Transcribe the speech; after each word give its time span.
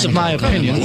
This 0.00 0.10
is 0.10 0.14
my 0.14 0.30
opinion. 0.30 0.78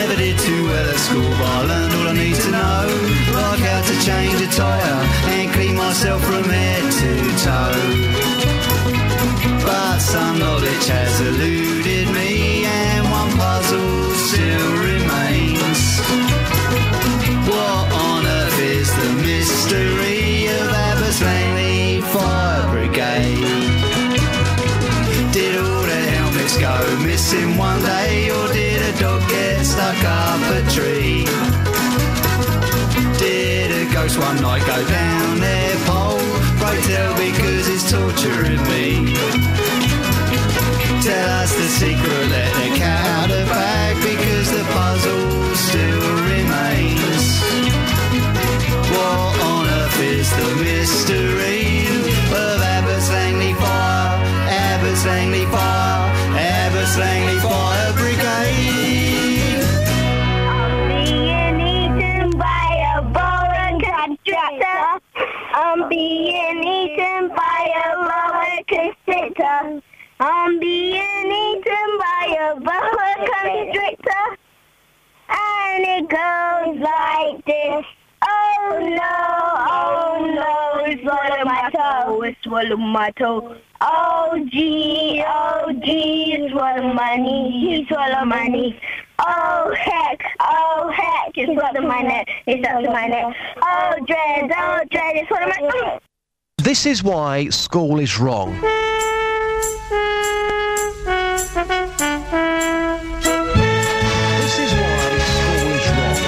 Never 0.00 0.16
did 0.16 0.38
too 0.38 0.64
well 0.64 0.88
at 0.88 0.96
school, 0.96 1.28
but 1.28 1.44
I 1.44 1.60
learned 1.70 1.94
all 1.96 2.08
I 2.08 2.14
need 2.14 2.34
to 2.34 2.50
know. 2.50 2.86
Like 3.36 3.60
how 3.60 3.80
to 3.84 3.94
change 4.08 4.40
a 4.40 4.48
tyre 4.48 5.04
and 5.36 5.52
clean 5.52 5.76
myself 5.76 6.22
from 6.24 6.44
head 6.44 6.84
to 7.00 7.10
toe. 7.44 7.84
But 9.62 9.98
some 9.98 10.38
knowledge 10.38 10.86
has 10.88 11.20
eluded 11.20 12.08
me, 12.16 12.64
and 12.64 13.10
one 13.10 13.30
puzzle 13.36 14.14
still 14.28 14.72
remains. 14.88 15.80
What 17.52 17.84
on 17.92 18.24
earth 18.24 18.58
is 18.58 18.88
the 19.02 19.12
mystery 19.28 20.46
of 20.48 20.66
Abbots 20.88 21.20
Langley 21.20 22.00
Fire 22.12 22.64
Brigade? 22.72 23.44
Did 25.36 25.60
all 25.60 25.82
the 25.92 26.02
helmets 26.14 26.56
go 26.56 26.74
missing 27.04 27.58
one 27.58 27.82
day, 27.82 28.19
boa 68.68 68.92
constrictor. 69.04 69.82
I'm 70.20 70.60
being 70.60 71.32
eaten 71.32 71.98
by 71.98 72.36
a 72.40 72.60
boa 72.60 73.14
constrictor. 73.18 74.38
And 75.28 75.84
it 75.84 76.08
goes 76.08 76.80
like 76.80 77.44
this. 77.46 77.84
Oh 78.22 78.78
no, 78.80 79.16
oh 79.70 80.34
no, 80.34 80.84
it's 80.84 81.02
swallowed 81.02 81.46
my 81.46 81.70
toe, 81.70 82.22
it 82.22 82.36
swallowed 82.42 82.78
my 82.78 83.10
toe. 83.12 83.56
Oh 83.80 84.46
gee, 84.52 85.24
oh 85.26 85.72
gee, 85.82 86.34
it 86.34 86.50
swallowed 86.50 86.94
my 86.94 87.16
knee, 87.16 87.50
he 87.50 87.86
swallowed 87.86 88.28
my 88.28 88.46
knee. 88.46 88.78
Oh 89.20 89.74
heck, 89.78 90.20
oh 90.40 90.92
heck, 90.94 91.38
it 91.38 91.46
swallowed 91.46 91.88
my 91.88 92.02
neck, 92.02 92.28
it 92.46 92.62
stuck 92.62 92.82
to 92.82 92.90
my 92.90 93.06
neck. 93.06 93.34
Oh 93.62 93.94
dread, 94.06 94.50
oh 94.54 94.80
dread, 94.90 95.16
it 95.16 95.28
swallowed 95.28 95.48
my... 95.48 96.00
This 96.62 96.84
is 96.84 97.02
why 97.02 97.48
school 97.48 97.98
is 98.00 98.18
wrong. 98.20 98.52
This 98.52 98.62
is 104.60 104.72
why 104.76 105.00
school 105.32 105.68
is 105.78 105.86
wrong. 105.96 106.20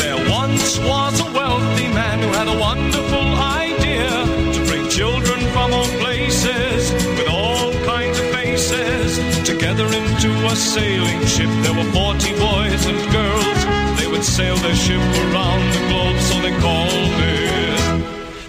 There 0.00 0.20
once 0.30 0.78
was 0.78 1.20
a 1.20 1.28
wealthy 1.36 1.88
man 1.92 2.20
who 2.20 2.28
had 2.28 2.48
a 2.48 2.58
wonderful 2.58 3.28
idea 3.60 4.08
to 4.54 4.64
bring 4.64 4.88
children 4.88 5.40
from 5.52 5.74
all 5.74 5.90
places 6.00 6.92
with 7.18 7.28
all 7.28 7.74
kinds 7.84 8.18
of 8.20 8.26
faces 8.32 9.18
together 9.46 9.84
into 9.84 10.30
a 10.46 10.56
sailing 10.56 11.20
ship. 11.26 11.50
There 11.60 11.74
were 11.74 11.92
40 11.92 12.32
boys 12.40 12.86
and 12.86 12.96
girls. 13.12 14.00
They 14.00 14.08
would 14.08 14.24
sail 14.24 14.56
their 14.56 14.74
ship 14.74 15.02
around 15.28 15.60
the 15.74 15.82
globe, 15.88 16.18
so 16.20 16.40
they 16.40 16.58
called 16.58 17.20
it 17.20 17.41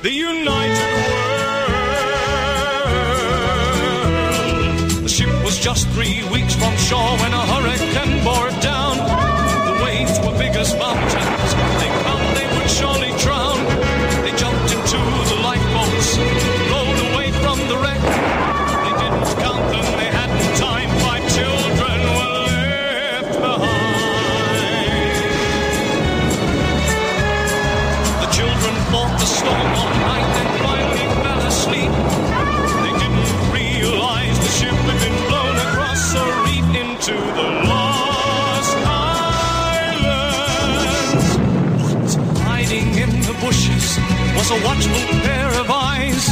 the 0.03 0.11
United 0.11 0.93
World. 0.93 1.83
The 5.03 5.09
ship 5.09 5.43
was 5.45 5.57
just 5.57 5.87
three 5.91 6.27
weeks 6.29 6.53
from 6.55 6.75
shore 6.75 7.17
when 7.21 7.31
a 7.31 7.45
hurricane 7.53 7.72
was 44.43 44.61
a 44.61 44.65
watchful 44.65 45.19
pair 45.21 45.47
of 45.61 45.69
eyes, 45.71 46.29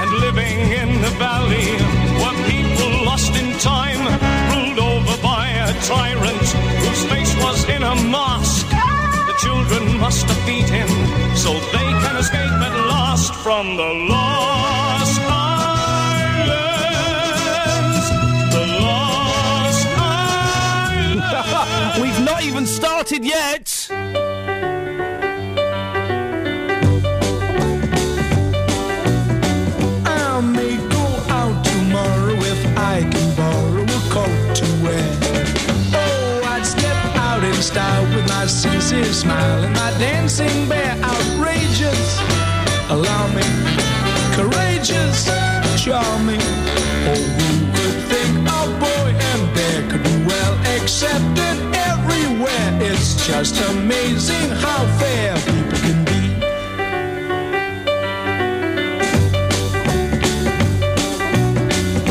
and 0.00 0.10
living 0.20 0.58
in 0.82 1.00
the 1.00 1.08
valley 1.16 1.72
were 2.20 2.36
people 2.46 3.04
lost 3.06 3.32
in 3.36 3.58
time, 3.58 4.02
ruled 4.52 4.78
over 4.78 5.16
by 5.22 5.48
a 5.48 5.72
tyrant 5.82 6.46
whose 6.82 7.04
face 7.06 7.34
was 7.42 7.66
in 7.70 7.82
a 7.82 7.94
mask. 8.12 8.68
The 8.68 9.36
children 9.38 9.98
must 9.98 10.26
defeat 10.26 10.68
him 10.68 10.88
so 11.36 11.52
they 11.72 11.88
can 12.04 12.16
escape 12.16 12.60
at 12.68 12.74
last 12.86 13.34
from 13.36 13.76
the 13.76 13.92
lost 14.10 14.53
sincere 39.04 39.12
smile 39.12 39.64
and 39.64 39.74
my 39.74 39.90
dancing 39.98 40.68
bear 40.68 40.96
outrageous. 41.02 42.20
Allow 42.90 43.26
me, 43.34 43.42
courageous, 44.34 45.26
charming. 45.82 46.40
Oh, 47.06 47.22
who 47.38 47.50
could 47.76 47.98
think 48.10 48.34
a 48.48 48.62
boy 48.80 49.08
and 49.30 49.54
bear 49.54 49.90
could 49.90 50.02
be 50.02 50.16
well 50.24 50.54
accepted 50.76 51.56
everywhere? 51.90 52.78
It's 52.80 53.26
just 53.26 53.60
amazing 53.70 54.50
how 54.50 54.86
fair 54.98 55.36
people 55.36 55.78
can 55.86 56.04
be. 56.04 56.22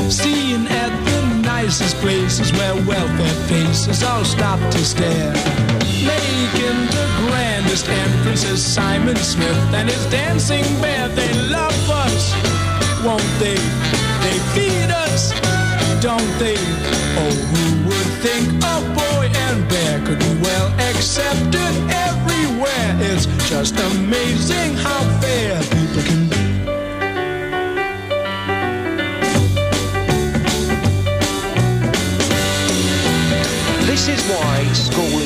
Seeing 0.10 0.68
at 0.68 0.92
the 1.06 1.42
nicest 1.42 1.96
places 1.98 2.52
where 2.54 2.76
welfare 2.86 3.38
faces 3.48 4.04
all 4.04 4.24
stop 4.24 4.60
to 4.72 4.80
stare 4.80 5.73
seeking 6.44 6.86
the 6.88 7.06
grandest 7.22 7.88
entrance 7.88 8.44
is 8.44 8.64
Simon 8.64 9.16
Smith 9.16 9.74
and 9.74 9.90
his 9.90 10.06
dancing 10.08 10.66
bear. 10.82 11.08
They 11.10 11.32
love 11.50 11.90
us, 11.90 12.34
won't 13.06 13.32
they? 13.40 13.60
They 14.24 14.38
feed 14.54 14.90
us, 14.92 15.32
don't 16.02 16.34
they? 16.40 16.58
Oh, 17.22 17.36
who 17.52 17.66
would 17.88 18.10
think 18.26 18.48
a 18.76 18.78
boy 19.00 19.26
and 19.46 19.68
bear 19.70 20.00
could 20.06 20.20
be 20.20 20.34
well 20.42 20.68
accepted 20.90 21.74
everywhere? 22.08 22.92
It's 23.10 23.26
just 23.50 23.80
amazing 23.80 24.74
how 24.76 25.02
fair 25.22 25.62
people 25.62 26.04
can 26.10 26.30
be. 26.30 26.44
This 33.86 34.08
is 34.08 34.22
why 34.28 34.66
school 34.74 35.23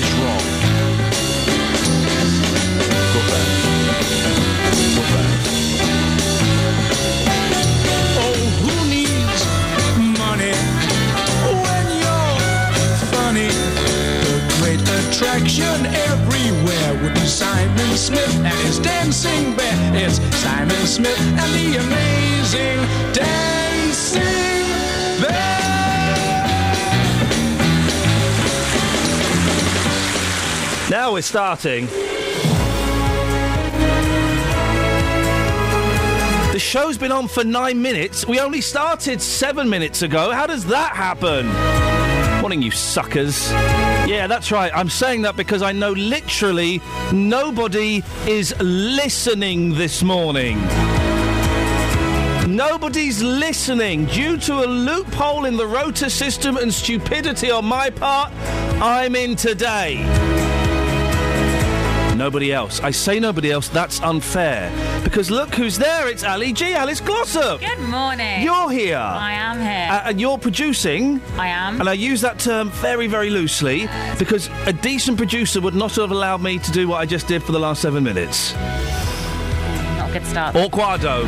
attraction 15.17 15.85
everywhere 15.87 17.01
would 17.01 17.13
be 17.15 17.25
Simon 17.25 17.97
Smith 17.97 18.35
and 18.35 18.53
his 18.67 18.77
dancing 18.77 19.55
bear. 19.55 19.95
It's 19.95 20.19
Simon 20.37 20.85
Smith 20.85 21.19
and 21.19 21.53
the 21.55 21.77
amazing 21.79 22.77
dancing 23.13 24.21
bear. 25.19 25.71
Now 30.91 31.13
we're 31.13 31.23
starting. 31.23 31.87
The 36.53 36.59
show's 36.59 36.99
been 36.99 37.11
on 37.11 37.27
for 37.27 37.43
nine 37.43 37.81
minutes. 37.81 38.27
We 38.27 38.39
only 38.39 38.61
started 38.61 39.19
seven 39.23 39.67
minutes 39.67 40.03
ago. 40.03 40.31
How 40.31 40.45
does 40.45 40.65
that 40.67 40.95
happen? 40.95 42.06
Morning, 42.47 42.61
you 42.61 42.71
suckers. 42.71 43.51
Yeah, 43.51 44.25
that's 44.25 44.53
right. 44.53 44.71
I'm 44.73 44.87
saying 44.87 45.23
that 45.23 45.35
because 45.35 45.61
I 45.61 45.73
know 45.73 45.91
literally 45.91 46.81
nobody 47.11 48.01
is 48.25 48.55
listening 48.61 49.73
this 49.73 50.01
morning. 50.01 50.57
Nobody's 52.47 53.21
listening 53.21 54.05
due 54.05 54.37
to 54.37 54.63
a 54.63 54.65
loophole 54.65 55.43
in 55.43 55.57
the 55.57 55.67
rota 55.67 56.09
system 56.09 56.55
and 56.55 56.73
stupidity 56.73 57.51
on 57.51 57.65
my 57.65 57.89
part. 57.89 58.31
I'm 58.81 59.17
in 59.17 59.35
today. 59.35 60.46
Nobody 62.17 62.51
else. 62.51 62.79
I 62.81 62.89
say 62.89 63.19
nobody 63.19 63.51
else, 63.51 63.67
that's 63.69 64.01
unfair. 64.01 64.71
Because 65.03 65.29
look 65.29 65.53
who's 65.53 65.77
there, 65.77 66.07
it's 66.09 66.23
Ali 66.23 66.51
G, 66.51 66.73
Alice 66.73 66.99
Glossop. 66.99 67.59
Good 67.61 67.79
morning. 67.79 68.41
You're 68.41 68.71
here. 68.71 68.97
I 68.97 69.33
am 69.33 69.59
here. 69.59 69.87
Uh, 69.91 70.09
and 70.09 70.19
you're 70.19 70.39
producing. 70.39 71.21
I 71.37 71.47
am. 71.47 71.79
And 71.79 71.87
I 71.87 71.93
use 71.93 72.21
that 72.21 72.39
term 72.39 72.71
very, 72.71 73.05
very 73.05 73.29
loosely 73.29 73.87
because 74.17 74.49
a 74.65 74.73
decent 74.73 75.17
producer 75.17 75.61
would 75.61 75.75
not 75.75 75.95
have 75.95 76.09
allowed 76.09 76.41
me 76.41 76.57
to 76.57 76.71
do 76.71 76.87
what 76.87 76.97
I 76.97 77.05
just 77.05 77.27
did 77.27 77.43
for 77.43 77.51
the 77.51 77.59
last 77.59 77.83
seven 77.83 78.03
minutes. 78.03 78.53
Not 79.97 80.09
a 80.09 80.13
good 80.13 80.25
start. 80.25 80.55
Orquado. 80.55 81.23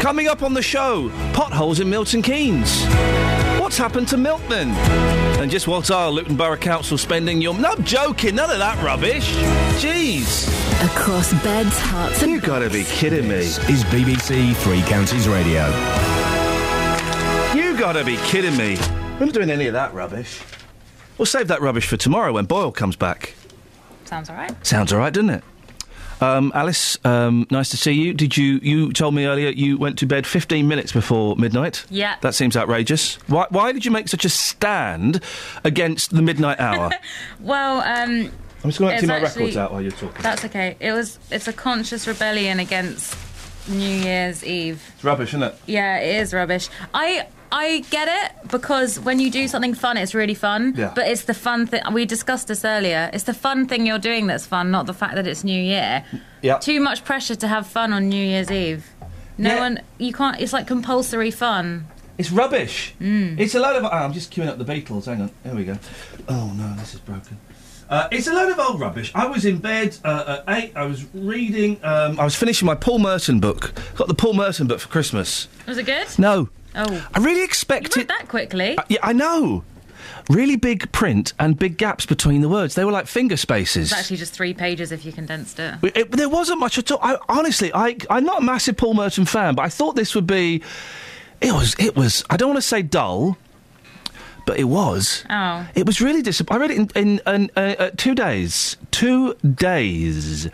Coming 0.00 0.26
up 0.26 0.42
on 0.42 0.54
the 0.54 0.62
show, 0.62 1.08
potholes 1.34 1.78
in 1.78 1.88
Milton 1.88 2.20
Keynes. 2.20 2.84
What's 3.60 3.78
happened 3.78 4.08
to 4.08 4.16
Milkman? 4.16 4.70
And 5.38 5.50
just 5.50 5.68
what 5.68 5.90
are 5.90 6.10
Luton 6.10 6.34
Borough 6.34 6.56
Council 6.56 6.96
spending 6.96 7.42
your... 7.42 7.54
No, 7.54 7.72
I'm 7.72 7.84
joking, 7.84 8.34
none 8.36 8.50
of 8.50 8.58
that 8.58 8.82
rubbish. 8.82 9.32
Jeez. 9.80 10.48
Across 10.86 11.34
beds, 11.44 11.78
Herts, 11.78 12.22
and 12.22 12.32
You 12.32 12.40
gotta 12.40 12.70
be 12.70 12.84
kidding 12.84 13.28
me. 13.28 13.36
This 13.36 13.58
is 13.68 13.84
BBC 13.84 14.56
Three 14.56 14.80
Counties 14.82 15.28
Radio. 15.28 15.66
You 17.54 17.78
gotta 17.78 18.02
be 18.04 18.16
kidding 18.24 18.56
me. 18.56 18.76
We're 19.20 19.26
not 19.26 19.34
doing 19.34 19.50
any 19.50 19.66
of 19.66 19.74
that 19.74 19.92
rubbish. 19.92 20.40
We'll 21.18 21.26
save 21.26 21.48
that 21.48 21.60
rubbish 21.60 21.86
for 21.86 21.96
tomorrow 21.96 22.32
when 22.32 22.46
Boyle 22.46 22.72
comes 22.72 22.96
back. 22.96 23.34
Sounds 24.06 24.30
all 24.30 24.36
right. 24.36 24.66
Sounds 24.66 24.92
all 24.92 24.98
right, 24.98 25.12
doesn't 25.12 25.30
it? 25.30 25.44
Um, 26.20 26.50
Alice, 26.54 26.96
um, 27.04 27.46
nice 27.50 27.68
to 27.70 27.76
see 27.76 27.92
you. 27.92 28.14
Did 28.14 28.36
you? 28.36 28.58
You 28.62 28.92
told 28.92 29.14
me 29.14 29.26
earlier 29.26 29.50
you 29.50 29.76
went 29.76 29.98
to 29.98 30.06
bed 30.06 30.26
15 30.26 30.66
minutes 30.66 30.90
before 30.92 31.36
midnight. 31.36 31.84
Yeah. 31.90 32.16
That 32.22 32.34
seems 32.34 32.56
outrageous. 32.56 33.16
Why? 33.28 33.46
Why 33.50 33.72
did 33.72 33.84
you 33.84 33.90
make 33.90 34.08
such 34.08 34.24
a 34.24 34.28
stand 34.30 35.20
against 35.64 36.14
the 36.14 36.22
midnight 36.22 36.58
hour? 36.60 36.90
Well, 37.40 37.80
um, 37.80 38.30
I'm 38.64 38.70
just 38.70 38.78
going 38.78 38.90
to 38.90 38.94
It's 38.94 39.02
empty 39.02 39.06
my 39.08 39.16
actually- 39.26 39.42
records 39.42 39.56
out 39.58 39.72
while 39.72 39.82
you're 39.82 39.90
talking. 39.92 40.22
that's 40.22 40.44
okay. 40.46 40.76
It 40.80 40.92
was. 40.92 41.18
It's 41.30 41.48
a 41.48 41.52
conscious 41.52 42.06
rebellion 42.06 42.60
against 42.60 43.14
New 43.68 43.78
Year's 43.86 44.42
Eve. 44.42 44.82
It's 44.94 45.04
rubbish, 45.04 45.28
isn't 45.30 45.42
it? 45.42 45.54
Yeah, 45.66 45.98
it 45.98 46.16
is 46.22 46.32
rubbish. 46.32 46.68
I 46.94 47.26
I 47.52 47.80
get 47.90 48.08
it 48.08 48.50
because 48.50 48.98
when 49.00 49.18
you 49.20 49.30
do 49.30 49.48
something 49.48 49.74
fun, 49.74 49.96
it's 49.96 50.14
really 50.14 50.34
fun. 50.34 50.74
Yeah. 50.76 50.92
But 50.94 51.08
it's 51.08 51.24
the 51.24 51.34
fun 51.34 51.66
thing. 51.66 51.80
We 51.92 52.04
discussed 52.06 52.48
this 52.48 52.64
earlier. 52.64 53.10
It's 53.12 53.24
the 53.24 53.34
fun 53.34 53.66
thing 53.66 53.86
you're 53.86 53.98
doing 53.98 54.26
that's 54.26 54.46
fun, 54.46 54.70
not 54.70 54.86
the 54.86 54.94
fact 54.94 55.14
that 55.14 55.26
it's 55.26 55.44
New 55.44 55.60
Year. 55.60 56.04
Yeah. 56.42 56.58
Too 56.58 56.80
much 56.80 57.04
pressure 57.04 57.34
to 57.36 57.48
have 57.48 57.66
fun 57.66 57.92
on 57.92 58.08
New 58.08 58.24
Year's 58.24 58.50
Eve. 58.50 58.86
No 59.38 59.54
Yeah. 59.54 59.60
one. 59.60 59.80
You 59.98 60.12
can't. 60.12 60.40
It's 60.40 60.52
like 60.52 60.66
compulsory 60.66 61.30
fun. 61.30 61.86
It's 62.18 62.30
rubbish. 62.32 62.94
Mm. 63.00 63.38
It's 63.38 63.54
a 63.54 63.60
load 63.60 63.76
of. 63.76 63.84
Oh, 63.84 63.88
I'm 63.88 64.12
just 64.12 64.32
queuing 64.34 64.48
up 64.48 64.58
the 64.58 64.64
Beatles. 64.64 65.04
Hang 65.04 65.20
on. 65.20 65.30
There 65.44 65.54
we 65.54 65.64
go. 65.64 65.78
Oh 66.28 66.52
no, 66.56 66.74
this 66.78 66.94
is 66.94 67.00
broken. 67.00 67.38
Uh, 67.88 68.08
it's 68.10 68.26
a 68.26 68.32
load 68.34 68.50
of 68.50 68.58
old 68.58 68.80
rubbish. 68.80 69.12
I 69.14 69.26
was 69.26 69.44
in 69.44 69.58
bed 69.58 69.96
uh, 70.02 70.42
at 70.48 70.56
eight. 70.56 70.72
I 70.74 70.86
was 70.86 71.04
reading. 71.14 71.78
Um, 71.84 72.18
I 72.18 72.24
was 72.24 72.34
finishing 72.34 72.66
my 72.66 72.74
Paul 72.74 72.98
Merton 72.98 73.38
book. 73.38 73.72
Got 73.94 74.08
the 74.08 74.14
Paul 74.14 74.34
Merton 74.34 74.66
book 74.66 74.80
for 74.80 74.88
Christmas. 74.88 75.46
Was 75.68 75.78
it 75.78 75.84
good? 75.86 76.06
No, 76.18 76.48
Oh, 76.76 77.08
I 77.14 77.18
really 77.20 77.38
you 77.38 77.44
expected. 77.44 77.96
wrote 77.96 78.08
that 78.08 78.28
quickly. 78.28 78.76
Uh, 78.78 78.82
yeah, 78.88 78.98
I 79.02 79.12
know. 79.12 79.64
Really 80.28 80.56
big 80.56 80.90
print 80.92 81.32
and 81.38 81.56
big 81.56 81.76
gaps 81.78 82.04
between 82.04 82.40
the 82.40 82.48
words. 82.48 82.74
They 82.74 82.84
were 82.84 82.90
like 82.92 83.06
finger 83.06 83.36
spaces. 83.36 83.92
It's 83.92 84.00
actually 84.00 84.16
just 84.16 84.34
three 84.34 84.52
pages 84.54 84.90
if 84.90 85.04
you 85.04 85.12
condensed 85.12 85.58
it. 85.60 85.74
It- 85.82 86.10
there 86.12 86.28
wasn't 86.28 86.58
much 86.60 86.78
at 86.78 86.90
all. 86.90 86.98
I, 87.00 87.16
honestly, 87.28 87.72
I, 87.72 87.96
I'm 88.10 88.24
not 88.24 88.40
a 88.42 88.44
massive 88.44 88.76
Paul 88.76 88.94
Merton 88.94 89.24
fan, 89.24 89.54
but 89.54 89.62
I 89.62 89.68
thought 89.68 89.94
this 89.96 90.14
would 90.14 90.26
be. 90.26 90.62
It 91.40 91.52
was. 91.52 91.76
It 91.78 91.94
was. 91.96 92.24
I 92.28 92.36
don't 92.36 92.48
want 92.48 92.58
to 92.58 92.62
say 92.68 92.82
dull, 92.82 93.36
but 94.46 94.58
it 94.58 94.64
was. 94.64 95.24
Oh. 95.30 95.66
It 95.76 95.86
was 95.86 96.00
really 96.00 96.22
disappointing. 96.22 96.62
I 96.62 96.66
read 96.66 96.70
it 96.72 96.96
in, 96.96 97.08
in, 97.08 97.34
in 97.34 97.50
uh, 97.56 97.60
uh, 97.78 97.90
two 97.96 98.14
days. 98.14 98.76
Two 98.90 99.34
days, 99.34 100.48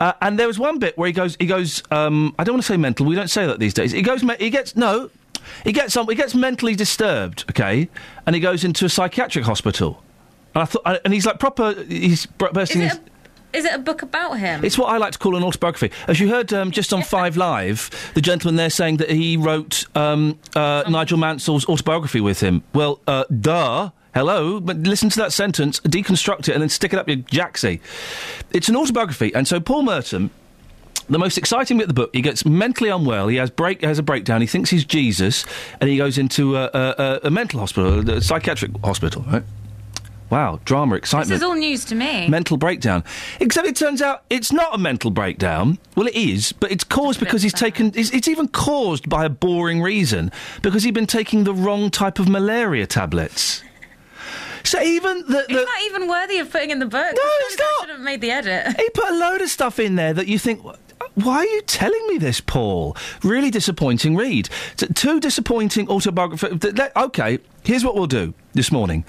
uh, 0.00 0.12
and 0.22 0.38
there 0.38 0.46
was 0.46 0.58
one 0.58 0.78
bit 0.78 0.96
where 0.96 1.06
he 1.08 1.12
goes. 1.12 1.36
He 1.40 1.46
goes. 1.46 1.82
Um, 1.90 2.34
I 2.38 2.44
don't 2.44 2.54
want 2.54 2.62
to 2.64 2.72
say 2.72 2.76
mental. 2.76 3.04
We 3.04 3.16
don't 3.16 3.28
say 3.28 3.46
that 3.46 3.58
these 3.58 3.74
days. 3.74 3.90
He 3.92 4.02
goes. 4.02 4.22
He 4.38 4.50
gets 4.50 4.76
no. 4.76 5.10
He 5.64 5.72
gets. 5.72 5.96
Um, 5.96 6.08
he 6.08 6.14
gets 6.14 6.34
mentally 6.34 6.74
disturbed. 6.74 7.44
Okay, 7.50 7.88
and 8.26 8.34
he 8.34 8.40
goes 8.40 8.64
into 8.64 8.84
a 8.84 8.88
psychiatric 8.88 9.44
hospital. 9.44 10.02
And 10.54 10.62
I 10.62 10.64
thought. 10.64 11.00
And 11.04 11.12
he's 11.14 11.26
like 11.26 11.38
proper. 11.38 11.74
He's 11.84 12.26
br- 12.26 12.46
Is 12.46 12.52
bursting. 12.52 12.82
it, 12.82 12.88
his, 12.90 12.98
a, 12.98 13.56
is 13.58 13.64
it 13.64 13.74
a 13.74 13.78
book 13.78 14.02
about 14.02 14.38
him? 14.38 14.64
it's 14.64 14.76
what 14.78 14.86
I 14.92 14.98
like 14.98 15.12
to 15.12 15.18
call 15.18 15.36
an 15.36 15.42
autobiography. 15.42 15.90
As 16.06 16.20
you 16.20 16.28
heard 16.28 16.52
um, 16.52 16.70
just 16.70 16.92
on 16.92 17.02
Five 17.02 17.36
Live, 17.36 18.12
the 18.14 18.20
gentleman 18.20 18.56
there 18.56 18.70
saying 18.70 18.98
that 18.98 19.10
he 19.10 19.36
wrote 19.36 19.84
um, 19.96 20.38
uh, 20.54 20.84
Nigel 20.88 21.18
Mansell's 21.18 21.66
autobiography 21.68 22.20
with 22.20 22.40
him. 22.40 22.62
Well, 22.74 23.00
uh, 23.06 23.24
duh. 23.40 23.90
Hello, 24.14 24.58
but 24.58 24.78
listen 24.78 25.10
to 25.10 25.18
that 25.18 25.32
sentence, 25.32 25.78
deconstruct 25.80 26.48
it, 26.48 26.50
and 26.50 26.62
then 26.62 26.70
stick 26.70 26.92
it 26.92 26.98
up 26.98 27.06
your 27.08 27.18
jacksie. 27.18 27.78
It's 28.50 28.68
an 28.68 28.74
autobiography, 28.74 29.32
and 29.34 29.46
so 29.46 29.60
Paul 29.60 29.82
Merton. 29.82 30.30
The 31.10 31.18
most 31.18 31.38
exciting 31.38 31.78
bit 31.78 31.84
of 31.84 31.88
the 31.88 31.94
book, 31.94 32.10
he 32.12 32.20
gets 32.20 32.44
mentally 32.44 32.90
unwell. 32.90 33.28
He 33.28 33.36
has 33.36 33.50
break 33.50 33.82
has 33.82 33.98
a 33.98 34.02
breakdown. 34.02 34.40
He 34.42 34.46
thinks 34.46 34.68
he's 34.68 34.84
Jesus, 34.84 35.44
and 35.80 35.88
he 35.88 35.96
goes 35.96 36.18
into 36.18 36.56
a, 36.56 36.70
a, 36.74 37.20
a, 37.24 37.30
mental 37.30 37.60
hospital, 37.60 38.08
a 38.10 38.20
psychiatric 38.20 38.72
hospital. 38.84 39.22
Right? 39.22 39.42
Wow, 40.30 40.60
drama, 40.66 40.96
excitement 40.96 41.30
this 41.30 41.38
is 41.38 41.42
all 41.42 41.54
news 41.54 41.86
to 41.86 41.94
me. 41.94 42.28
mental 42.28 42.58
breakdown. 42.58 43.02
Except 43.40 43.66
it 43.66 43.76
turns 43.76 44.02
out 44.02 44.24
it's 44.28 44.52
not 44.52 44.74
a 44.74 44.78
mental 44.78 45.10
breakdown. 45.10 45.78
Well, 45.96 46.06
it 46.06 46.14
is, 46.14 46.52
but 46.52 46.70
it's 46.70 46.84
caused 46.84 47.18
because 47.18 47.42
he's 47.42 47.52
sad. 47.52 47.60
taken. 47.60 47.92
It's, 47.94 48.10
it's 48.10 48.28
even 48.28 48.48
caused 48.48 49.08
by 49.08 49.24
a 49.24 49.30
boring 49.30 49.80
reason 49.80 50.30
because 50.60 50.82
he'd 50.82 50.92
been 50.92 51.06
taking 51.06 51.44
the 51.44 51.54
wrong 51.54 51.90
type 51.90 52.18
of 52.18 52.28
malaria 52.28 52.86
tablets. 52.86 53.62
So 54.64 54.82
even 54.82 55.24
the, 55.26 55.46
It's 55.48 55.52
not 55.52 55.82
even 55.84 56.08
worthy 56.08 56.38
of 56.40 56.50
putting 56.50 56.70
in 56.70 56.78
the 56.78 56.86
book. 56.86 57.14
No, 57.14 57.22
it's 57.22 57.58
not. 57.58 57.80
Should 57.80 57.90
have 57.90 58.00
made 58.00 58.20
the 58.20 58.30
edit. 58.30 58.76
he 58.78 58.90
put 58.90 59.08
a 59.08 59.14
load 59.16 59.40
of 59.40 59.48
stuff 59.48 59.78
in 59.78 59.94
there 59.94 60.12
that 60.12 60.26
you 60.26 60.38
think. 60.38 60.62
Why 61.14 61.38
are 61.38 61.44
you 61.46 61.62
telling 61.62 62.06
me 62.08 62.18
this, 62.18 62.40
Paul? 62.40 62.96
Really 63.22 63.50
disappointing 63.50 64.16
read. 64.16 64.48
T- 64.76 64.86
two 64.94 65.20
disappointing 65.20 65.88
let- 66.76 66.96
Okay, 66.96 67.38
here's 67.64 67.84
what 67.84 67.94
we'll 67.94 68.06
do 68.06 68.34
this 68.54 68.70
morning. 68.70 69.04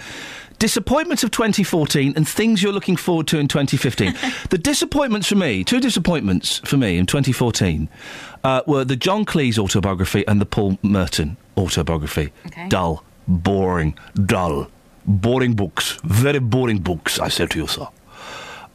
Disappointments 0.57 1.23
of 1.23 1.31
2014 1.31 2.13
and 2.17 2.27
things 2.27 2.61
you're 2.61 2.73
looking 2.73 2.97
forward 2.97 3.27
to 3.27 3.39
in 3.39 3.47
2015. 3.47 4.13
the 4.49 4.57
disappointments 4.57 5.27
for 5.27 5.35
me, 5.35 5.63
two 5.63 5.79
disappointments 5.79 6.59
for 6.65 6.75
me 6.75 6.97
in 6.97 7.05
2014, 7.05 7.87
uh, 8.43 8.61
were 8.67 8.83
the 8.83 8.97
John 8.97 9.23
Cleese 9.25 9.57
autobiography 9.57 10.27
and 10.27 10.41
the 10.41 10.45
Paul 10.45 10.77
Merton 10.81 11.37
autobiography. 11.57 12.33
Okay. 12.47 12.67
Dull, 12.67 13.05
boring, 13.27 13.97
dull, 14.25 14.67
boring 15.05 15.53
books, 15.53 15.97
very 16.03 16.39
boring 16.39 16.79
books. 16.79 17.19
I 17.19 17.29
said 17.29 17.51
to 17.51 17.59
you, 17.59 17.67
sir. 17.67 17.87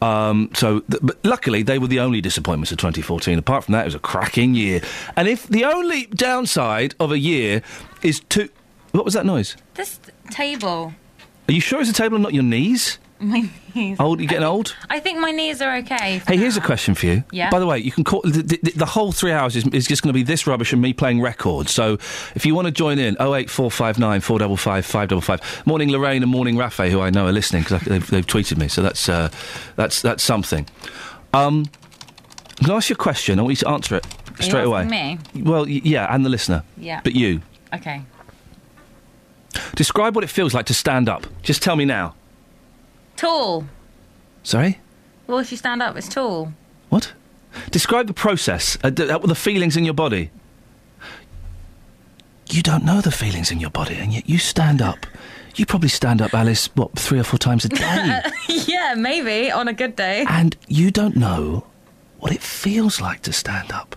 Um, 0.01 0.49
so, 0.53 0.81
th- 0.81 1.01
but 1.01 1.17
luckily, 1.23 1.63
they 1.63 1.79
were 1.79 1.87
the 1.87 1.99
only 1.99 2.21
disappointments 2.21 2.71
of 2.71 2.77
2014. 2.77 3.39
Apart 3.39 3.63
from 3.63 3.73
that, 3.73 3.81
it 3.81 3.85
was 3.85 3.95
a 3.95 3.99
cracking 3.99 4.53
year. 4.53 4.81
And 5.15 5.27
if 5.27 5.47
the 5.47 5.65
only 5.65 6.05
downside 6.07 6.95
of 6.99 7.11
a 7.11 7.19
year 7.19 7.61
is 8.01 8.21
to. 8.29 8.49
What 8.91 9.05
was 9.05 9.13
that 9.13 9.25
noise? 9.25 9.57
This 9.73 9.99
table. 10.31 10.93
Are 11.47 11.51
you 11.51 11.61
sure 11.61 11.81
it's 11.81 11.89
a 11.89 11.93
table 11.93 12.15
and 12.15 12.23
not 12.23 12.33
your 12.33 12.43
knees? 12.43 12.97
My 13.31 13.49
knees. 13.73 13.99
Old? 13.99 14.19
You 14.21 14.27
getting 14.27 14.43
old? 14.45 14.75
I 14.89 14.99
think 14.99 15.19
my 15.19 15.31
knees 15.31 15.61
are 15.61 15.75
okay. 15.77 16.21
Hey, 16.27 16.37
here's 16.37 16.57
a 16.57 16.61
question 16.61 16.93
for 16.95 17.07
you. 17.07 17.23
Yeah. 17.31 17.49
By 17.49 17.59
the 17.59 17.65
way, 17.65 17.79
you 17.79 17.91
can 17.91 18.03
call 18.03 18.21
the, 18.21 18.41
the, 18.43 18.71
the 18.75 18.85
whole 18.85 19.11
three 19.11 19.31
hours 19.31 19.55
is, 19.55 19.67
is 19.69 19.87
just 19.87 20.01
going 20.03 20.09
to 20.09 20.13
be 20.13 20.23
this 20.23 20.45
rubbish 20.47 20.71
and 20.71 20.81
me 20.81 20.93
playing 20.93 21.21
records. 21.21 21.71
So 21.71 21.93
if 22.35 22.45
you 22.45 22.53
want 22.55 22.67
to 22.67 22.71
join 22.71 22.99
in, 22.99 23.15
08459 23.15 24.21
455 24.21 24.85
555. 24.85 25.65
Morning 25.67 25.89
Lorraine 25.91 26.21
and 26.23 26.31
morning 26.31 26.55
Rafe, 26.55 26.77
who 26.91 27.01
I 27.01 27.09
know 27.09 27.25
are 27.27 27.31
listening 27.31 27.63
because 27.63 27.81
they've, 27.81 28.07
they've 28.09 28.25
tweeted 28.27 28.57
me. 28.57 28.67
So 28.67 28.81
that's 28.83 29.09
uh, 29.09 29.29
that's 29.75 30.01
that's 30.01 30.23
something. 30.23 30.67
Um, 31.33 31.65
I'm 32.59 32.67
going 32.67 32.69
to 32.69 32.73
ask 32.75 32.89
you 32.89 32.93
a 32.93 32.97
question. 32.97 33.39
I 33.39 33.41
want 33.41 33.53
you 33.53 33.65
to 33.65 33.69
answer 33.69 33.95
it 33.95 34.05
Are 34.05 34.11
you 34.37 34.43
straight 34.43 34.65
away. 34.65 34.85
me? 34.85 35.19
Well, 35.35 35.65
y- 35.65 35.81
yeah, 35.83 36.13
and 36.13 36.23
the 36.25 36.29
listener. 36.29 36.63
Yeah. 36.77 37.01
But 37.03 37.15
you. 37.15 37.41
Okay. 37.73 38.03
Describe 39.75 40.15
what 40.15 40.23
it 40.23 40.29
feels 40.29 40.53
like 40.53 40.65
to 40.67 40.73
stand 40.73 41.09
up. 41.09 41.25
Just 41.41 41.61
tell 41.61 41.75
me 41.75 41.83
now. 41.85 42.15
Tall. 43.17 43.65
Sorry? 44.43 44.79
Well, 45.27 45.39
if 45.39 45.51
you 45.51 45.57
stand 45.57 45.81
up, 45.81 45.95
it's 45.97 46.07
tall. 46.09 46.53
What? 46.89 47.13
Describe 47.71 48.07
the 48.07 48.13
process, 48.13 48.77
uh, 48.83 48.89
d- 48.89 49.09
uh, 49.09 49.17
the 49.19 49.35
feelings 49.35 49.77
in 49.77 49.85
your 49.85 49.93
body. 49.93 50.29
You 52.49 52.61
don't 52.61 52.83
know 52.85 53.01
the 53.01 53.11
feelings 53.11 53.49
in 53.51 53.59
your 53.59 53.69
body, 53.71 53.95
and 53.95 54.13
yet 54.13 54.29
you 54.29 54.37
stand 54.37 54.81
up. 54.81 55.07
You 55.55 55.65
probably 55.65 55.89
stand 55.89 56.21
up, 56.21 56.33
Alice, 56.33 56.67
what, 56.75 56.91
three 56.99 57.17
or 57.19 57.23
four 57.23 57.39
times 57.39 57.65
a 57.65 57.69
day? 57.69 58.21
yeah, 58.49 58.93
maybe 58.95 59.51
on 59.51 59.67
a 59.67 59.73
good 59.73 59.95
day. 59.95 60.25
and 60.27 60.55
you 60.67 60.91
don't 60.91 61.15
know 61.15 61.65
what 62.19 62.31
it 62.33 62.41
feels 62.41 62.99
like 63.01 63.21
to 63.23 63.33
stand 63.33 63.71
up. 63.71 63.95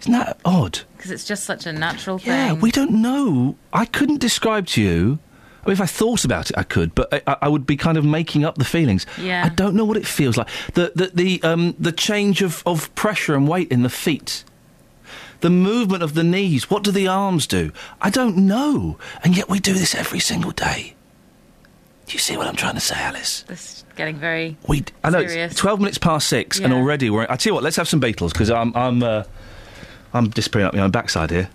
Isn't 0.00 0.12
that 0.12 0.40
odd? 0.44 0.80
Because 0.96 1.10
it's 1.12 1.24
just 1.24 1.44
such 1.44 1.66
a 1.66 1.72
natural 1.72 2.18
thing. 2.18 2.28
Yeah, 2.32 2.52
we 2.54 2.70
don't 2.72 2.90
know. 3.02 3.56
I 3.72 3.84
couldn't 3.84 4.18
describe 4.20 4.66
to 4.68 4.82
you. 4.82 5.18
I 5.64 5.68
mean, 5.68 5.72
if 5.74 5.80
I 5.80 5.86
thought 5.86 6.24
about 6.24 6.50
it, 6.50 6.58
I 6.58 6.64
could, 6.64 6.94
but 6.94 7.12
I, 7.28 7.36
I 7.42 7.48
would 7.48 7.66
be 7.66 7.76
kind 7.76 7.96
of 7.96 8.04
making 8.04 8.44
up 8.44 8.56
the 8.56 8.64
feelings. 8.64 9.06
Yeah. 9.18 9.44
I 9.44 9.48
don't 9.48 9.74
know 9.74 9.84
what 9.84 9.96
it 9.96 10.06
feels 10.06 10.36
like. 10.36 10.48
The 10.74 10.92
the 10.94 11.10
the 11.14 11.42
um 11.42 11.76
the 11.78 11.92
change 11.92 12.42
of, 12.42 12.62
of 12.66 12.92
pressure 12.94 13.34
and 13.34 13.46
weight 13.46 13.70
in 13.70 13.82
the 13.82 13.90
feet. 13.90 14.44
The 15.40 15.50
movement 15.50 16.02
of 16.02 16.14
the 16.14 16.24
knees. 16.24 16.70
What 16.70 16.84
do 16.84 16.90
the 16.90 17.08
arms 17.08 17.46
do? 17.46 17.72
I 18.00 18.10
don't 18.10 18.36
know. 18.36 18.98
And 19.24 19.36
yet 19.36 19.48
we 19.48 19.58
do 19.58 19.72
this 19.72 19.94
every 19.94 20.20
single 20.20 20.52
day. 20.52 20.94
Do 22.06 22.12
you 22.12 22.18
see 22.18 22.36
what 22.36 22.46
I'm 22.46 22.56
trying 22.56 22.74
to 22.74 22.80
say, 22.80 22.96
Alice? 22.96 23.42
This 23.48 23.78
is 23.78 23.84
getting 23.96 24.16
very. 24.16 24.56
We, 24.68 24.84
I 25.04 25.10
know 25.10 25.26
Serious. 25.26 25.52
it's 25.52 25.60
twelve 25.60 25.78
minutes 25.80 25.98
past 25.98 26.26
six, 26.28 26.58
and 26.58 26.72
already 26.72 27.08
we're. 27.10 27.26
I 27.28 27.36
tell 27.36 27.50
you 27.50 27.54
what, 27.54 27.62
let's 27.62 27.76
have 27.76 27.88
some 27.88 28.00
Beatles 28.00 28.32
because 28.32 28.50
I'm 28.50 28.74
I'm 28.76 29.02
uh, 29.02 29.24
I'm 30.12 30.28
disappearing 30.30 30.66
up 30.66 30.74
my 30.74 30.80
own 30.80 30.90
backside 30.90 31.30
here. 31.30 31.48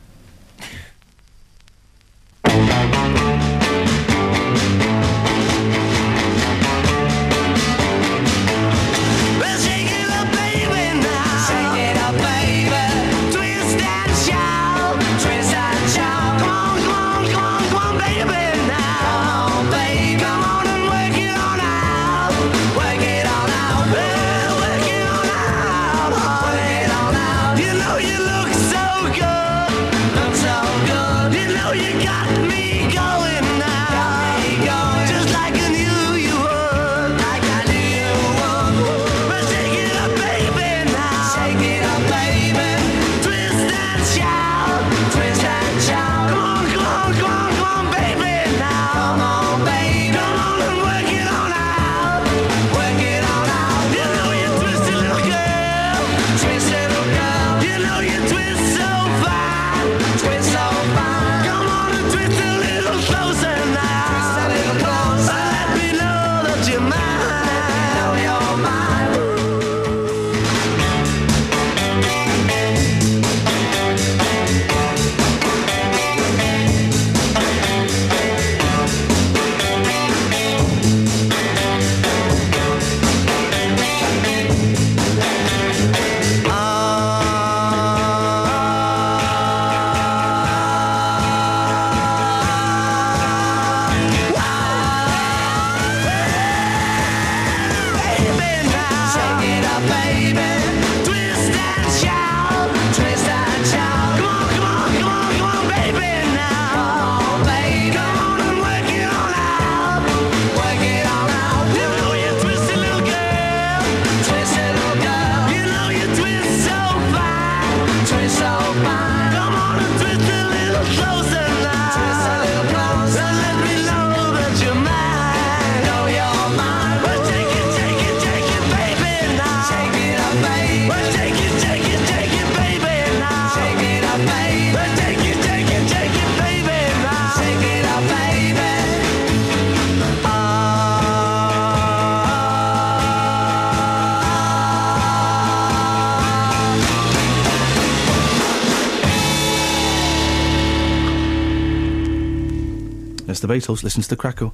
The 153.47 153.53
Beatles. 153.53 153.83
Listen 153.83 154.01
to 154.01 154.09
the 154.09 154.15
crackle. 154.15 154.53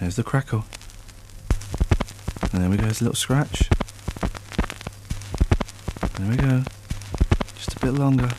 There's 0.00 0.16
the 0.16 0.22
crackle. 0.22 0.64
And 2.52 2.62
there 2.62 2.70
we 2.70 2.76
go. 2.76 2.84
There's 2.84 3.00
a 3.00 3.04
little 3.04 3.16
scratch. 3.16 3.68
There 6.18 6.30
we 6.30 6.36
go. 6.36 6.62
Just 7.56 7.74
a 7.74 7.80
bit 7.80 7.92
longer. 7.92 8.30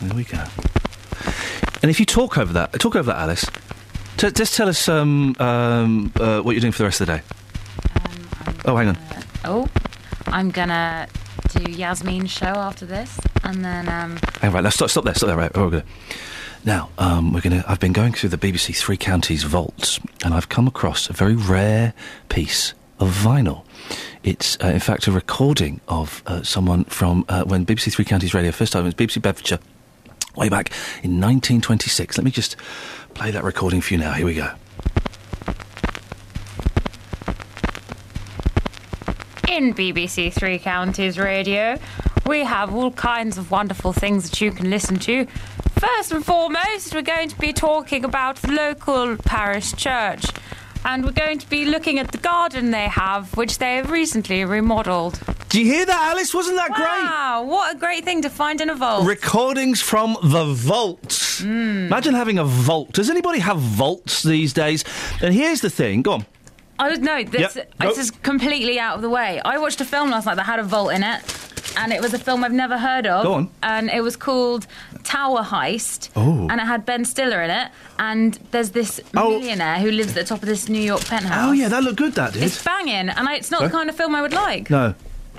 There 0.00 0.16
we 0.16 0.24
go. 0.24 0.44
And 1.80 1.90
if 1.90 1.98
you 2.00 2.06
talk 2.06 2.38
over 2.38 2.52
that, 2.52 2.72
talk 2.80 2.96
over 2.96 3.12
that, 3.12 3.18
Alice. 3.18 3.46
T- 4.22 4.30
just 4.30 4.54
tell 4.54 4.68
us 4.68 4.88
um, 4.88 5.34
um, 5.40 6.12
uh, 6.14 6.40
what 6.42 6.52
you're 6.52 6.60
doing 6.60 6.70
for 6.70 6.78
the 6.78 6.84
rest 6.84 7.00
of 7.00 7.08
the 7.08 7.16
day. 7.16 7.22
oh, 8.66 8.76
hang 8.76 8.86
on. 8.86 8.98
Oh, 9.44 9.66
I'm 10.26 10.52
gonna 10.52 11.08
do 11.48 11.68
Yasmin's 11.68 12.30
show 12.30 12.46
after 12.46 12.86
this, 12.86 13.18
and 13.42 13.64
then 13.64 13.88
um, 13.88 14.20
Hey, 14.40 14.48
right, 14.48 14.62
let's 14.62 14.76
stop, 14.76 14.90
stop 14.90 15.02
there. 15.02 15.14
Stop 15.14 15.26
there. 15.26 15.36
Right, 15.36 15.52
we're 15.56 15.70
good. 15.70 15.82
Now, 16.64 16.90
um, 16.98 17.32
we're 17.32 17.40
gonna. 17.40 17.64
I've 17.66 17.80
been 17.80 17.92
going 17.92 18.12
through 18.12 18.28
the 18.28 18.38
BBC 18.38 18.76
Three 18.76 18.96
Counties 18.96 19.42
vaults, 19.42 19.98
and 20.24 20.34
I've 20.34 20.48
come 20.48 20.68
across 20.68 21.10
a 21.10 21.12
very 21.12 21.34
rare 21.34 21.92
piece 22.28 22.74
of 23.00 23.10
vinyl. 23.10 23.64
It's, 24.22 24.56
uh, 24.62 24.68
in 24.68 24.78
fact, 24.78 25.08
a 25.08 25.10
recording 25.10 25.80
of 25.88 26.22
uh, 26.28 26.44
someone 26.44 26.84
from 26.84 27.24
uh, 27.28 27.42
when 27.42 27.66
BBC 27.66 27.92
Three 27.92 28.04
Counties 28.04 28.34
Radio 28.34 28.52
first 28.52 28.72
time. 28.72 28.82
It 28.82 28.84
was 28.84 28.94
BBC 28.94 29.20
Bedfordshire, 29.20 29.58
way 30.36 30.48
back 30.48 30.70
in 31.02 31.20
1926. 31.20 32.18
Let 32.18 32.24
me 32.24 32.30
just 32.30 32.54
play 33.14 33.30
that 33.30 33.44
recording 33.44 33.80
for 33.80 33.94
you 33.94 34.00
now. 34.00 34.12
Here 34.12 34.26
we 34.26 34.34
go. 34.34 34.50
in 39.52 39.74
BBC 39.74 40.32
Three 40.32 40.58
Counties 40.58 41.18
Radio, 41.18 41.78
we 42.24 42.40
have 42.40 42.74
all 42.74 42.90
kinds 42.90 43.36
of 43.36 43.50
wonderful 43.50 43.92
things 43.92 44.30
that 44.30 44.40
you 44.40 44.50
can 44.50 44.70
listen 44.70 44.98
to. 45.00 45.26
First 45.78 46.10
and 46.10 46.24
foremost, 46.24 46.94
we're 46.94 47.02
going 47.02 47.28
to 47.28 47.38
be 47.38 47.52
talking 47.52 48.02
about 48.02 48.36
the 48.36 48.50
local 48.50 49.18
parish 49.18 49.74
church. 49.74 50.24
And 50.86 51.04
we're 51.04 51.12
going 51.12 51.38
to 51.38 51.48
be 51.50 51.66
looking 51.66 51.98
at 51.98 52.12
the 52.12 52.18
garden 52.18 52.70
they 52.70 52.88
have, 52.88 53.36
which 53.36 53.58
they 53.58 53.76
have 53.76 53.90
recently 53.90 54.42
remodelled. 54.46 55.20
Do 55.52 55.60
you 55.60 55.66
hear 55.66 55.84
that, 55.84 56.10
Alice? 56.12 56.32
Wasn't 56.32 56.56
that 56.56 56.68
great? 56.72 56.86
Wow, 56.86 57.44
what 57.46 57.76
a 57.76 57.78
great 57.78 58.04
thing 58.04 58.22
to 58.22 58.30
find 58.30 58.58
in 58.62 58.70
a 58.70 58.74
vault. 58.74 59.06
Recordings 59.06 59.82
from 59.82 60.16
the 60.22 60.46
vault. 60.46 61.36
Hmm. 61.42 61.86
Imagine 61.88 62.14
having 62.14 62.38
a 62.38 62.44
vault. 62.44 62.92
Does 62.92 63.10
anybody 63.10 63.38
have 63.40 63.58
vaults 63.58 64.22
these 64.22 64.54
days? 64.54 64.82
And 65.20 65.34
here's 65.34 65.60
the 65.60 65.68
thing. 65.68 66.00
Go 66.00 66.12
on. 66.12 66.26
I 66.78 66.88
don't 66.88 67.02
know. 67.02 67.22
This, 67.22 67.54
Yep, 67.54 67.74
this 67.80 67.98
is 67.98 68.10
completely 68.10 68.78
out 68.80 68.96
of 68.96 69.02
the 69.02 69.10
way. 69.10 69.42
I 69.44 69.58
watched 69.58 69.78
a 69.82 69.84
film 69.84 70.10
last 70.10 70.24
night 70.24 70.36
that 70.36 70.44
had 70.44 70.58
a 70.58 70.62
vault 70.62 70.90
in 70.94 71.02
it. 71.02 71.20
and 71.76 71.92
it 71.92 72.00
was 72.00 72.14
a 72.14 72.18
film 72.18 72.44
I've 72.44 72.52
never 72.52 72.78
heard 72.78 73.06
of. 73.06 73.22
Go 73.24 73.34
on. 73.34 73.50
And 73.62 73.90
it 73.90 74.02
was 74.02 74.16
called 74.16 74.66
Tower 75.04 75.42
Heist. 75.42 76.08
Oh. 76.16 76.48
And 76.50 76.62
it 76.62 76.64
had 76.66 76.86
Ben 76.86 77.04
Stiller 77.04 77.42
in 77.42 77.50
it, 77.50 77.68
and 77.98 78.38
there's 78.52 78.70
this 78.70 79.00
Oh. 79.14 79.28
millionaire 79.38 79.76
who 79.80 79.90
lives 79.90 80.10
at 80.10 80.14
the 80.14 80.24
top 80.24 80.42
of 80.42 80.48
this 80.48 80.70
New 80.70 80.80
York 80.82 81.04
penthouse. 81.04 81.48
Oh 81.48 81.52
yeah, 81.52 81.68
that 81.68 81.82
looked 81.82 81.98
good. 81.98 82.14
That 82.14 82.32
did. 82.32 82.42
It's 82.42 82.62
banging, 82.64 83.10
and 83.10 83.28
I, 83.28 83.34
it's 83.36 83.50
not 83.50 83.58
Sorry? 83.60 83.68
the 83.70 83.76
kind 83.76 83.90
of 83.90 83.96
film 83.96 84.14
I 84.14 84.22
would 84.22 84.32
like. 84.32 84.70
no. 84.70 84.94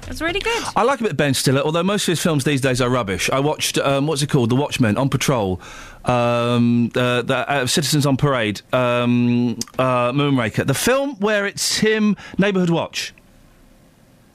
It's 0.08 0.22
really 0.22 0.40
good. 0.40 0.64
I 0.76 0.84
like 0.84 1.00
a 1.00 1.04
bit 1.04 1.12
of 1.12 1.18
Ben 1.18 1.34
Stiller, 1.34 1.62
although 1.62 1.84
most 1.84 2.04
of 2.04 2.12
his 2.12 2.22
films 2.22 2.44
these 2.44 2.62
days 2.62 2.82
are 2.82 2.90
rubbish. 2.90 3.30
I 3.30 3.40
watched, 3.40 3.78
um, 3.78 4.06
what's 4.08 4.22
it 4.22 4.30
called? 4.30 4.50
The 4.50 4.56
Watchmen 4.56 4.98
on 4.98 5.10
Patrol, 5.10 5.60
um, 6.06 6.92
uh, 6.96 7.22
the, 7.22 7.50
uh, 7.50 7.66
Citizens 7.66 8.06
on 8.06 8.18
Parade, 8.18 8.62
um, 8.74 9.58
uh, 9.80 10.12
Moonraker. 10.12 10.68
The 10.68 10.74
film 10.74 11.16
where 11.20 11.46
it's 11.46 11.78
him, 11.78 12.16
Neighbourhood 12.38 12.70
Watch. 12.70 13.14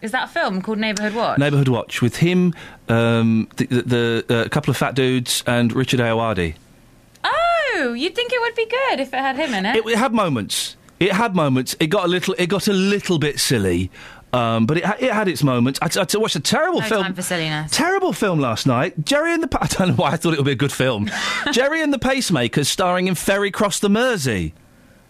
Is 0.00 0.12
that 0.12 0.24
a 0.24 0.32
film 0.32 0.62
called 0.62 0.78
Neighborhood 0.78 1.14
Watch? 1.14 1.38
Neighbourhood 1.38 1.68
Watch 1.68 2.00
with 2.02 2.16
him, 2.16 2.54
um, 2.88 3.48
the, 3.56 3.66
the, 3.66 4.24
the 4.28 4.44
uh, 4.44 4.48
couple 4.48 4.70
of 4.70 4.76
fat 4.76 4.94
dudes, 4.94 5.42
and 5.46 5.72
Richard 5.72 6.00
Ayoade. 6.00 6.54
Oh, 7.24 7.92
you'd 7.96 8.14
think 8.14 8.32
it 8.32 8.40
would 8.40 8.54
be 8.54 8.66
good 8.66 9.00
if 9.00 9.12
it 9.12 9.18
had 9.18 9.36
him 9.36 9.52
in 9.54 9.66
it. 9.66 9.76
It, 9.76 9.86
it 9.86 9.98
had 9.98 10.12
moments. 10.12 10.76
It 11.00 11.12
had 11.12 11.36
moments. 11.36 11.76
It 11.78 11.88
got 11.88 12.04
a 12.04 12.08
little. 12.08 12.34
It 12.38 12.48
got 12.48 12.66
a 12.66 12.72
little 12.72 13.18
bit 13.20 13.38
silly. 13.38 13.90
Um, 14.32 14.66
but 14.66 14.78
it, 14.78 14.84
it 15.00 15.12
had 15.12 15.28
its 15.28 15.42
moments. 15.42 15.78
I, 15.80 15.86
watched 16.18 16.36
a 16.36 16.40
terrible 16.40 16.80
no 16.80 16.86
film. 16.86 17.02
time 17.02 17.14
for 17.14 17.22
silliness. 17.22 17.70
Terrible 17.72 18.12
film 18.12 18.40
last 18.40 18.66
night. 18.66 19.04
Gerry 19.04 19.32
and 19.32 19.42
the. 19.42 19.48
Pa- 19.48 19.58
I 19.62 19.66
don't 19.66 19.88
know 19.88 19.94
why 19.94 20.10
I 20.10 20.16
thought 20.16 20.34
it 20.34 20.38
would 20.38 20.46
be 20.46 20.52
a 20.52 20.56
good 20.56 20.72
film. 20.72 21.10
Gerry 21.52 21.82
and 21.82 21.92
the 21.92 21.98
Pacemakers, 21.98 22.66
starring 22.66 23.06
in 23.06 23.14
Ferry 23.14 23.50
Cross 23.50 23.80
the 23.80 23.88
Mersey 23.88 24.54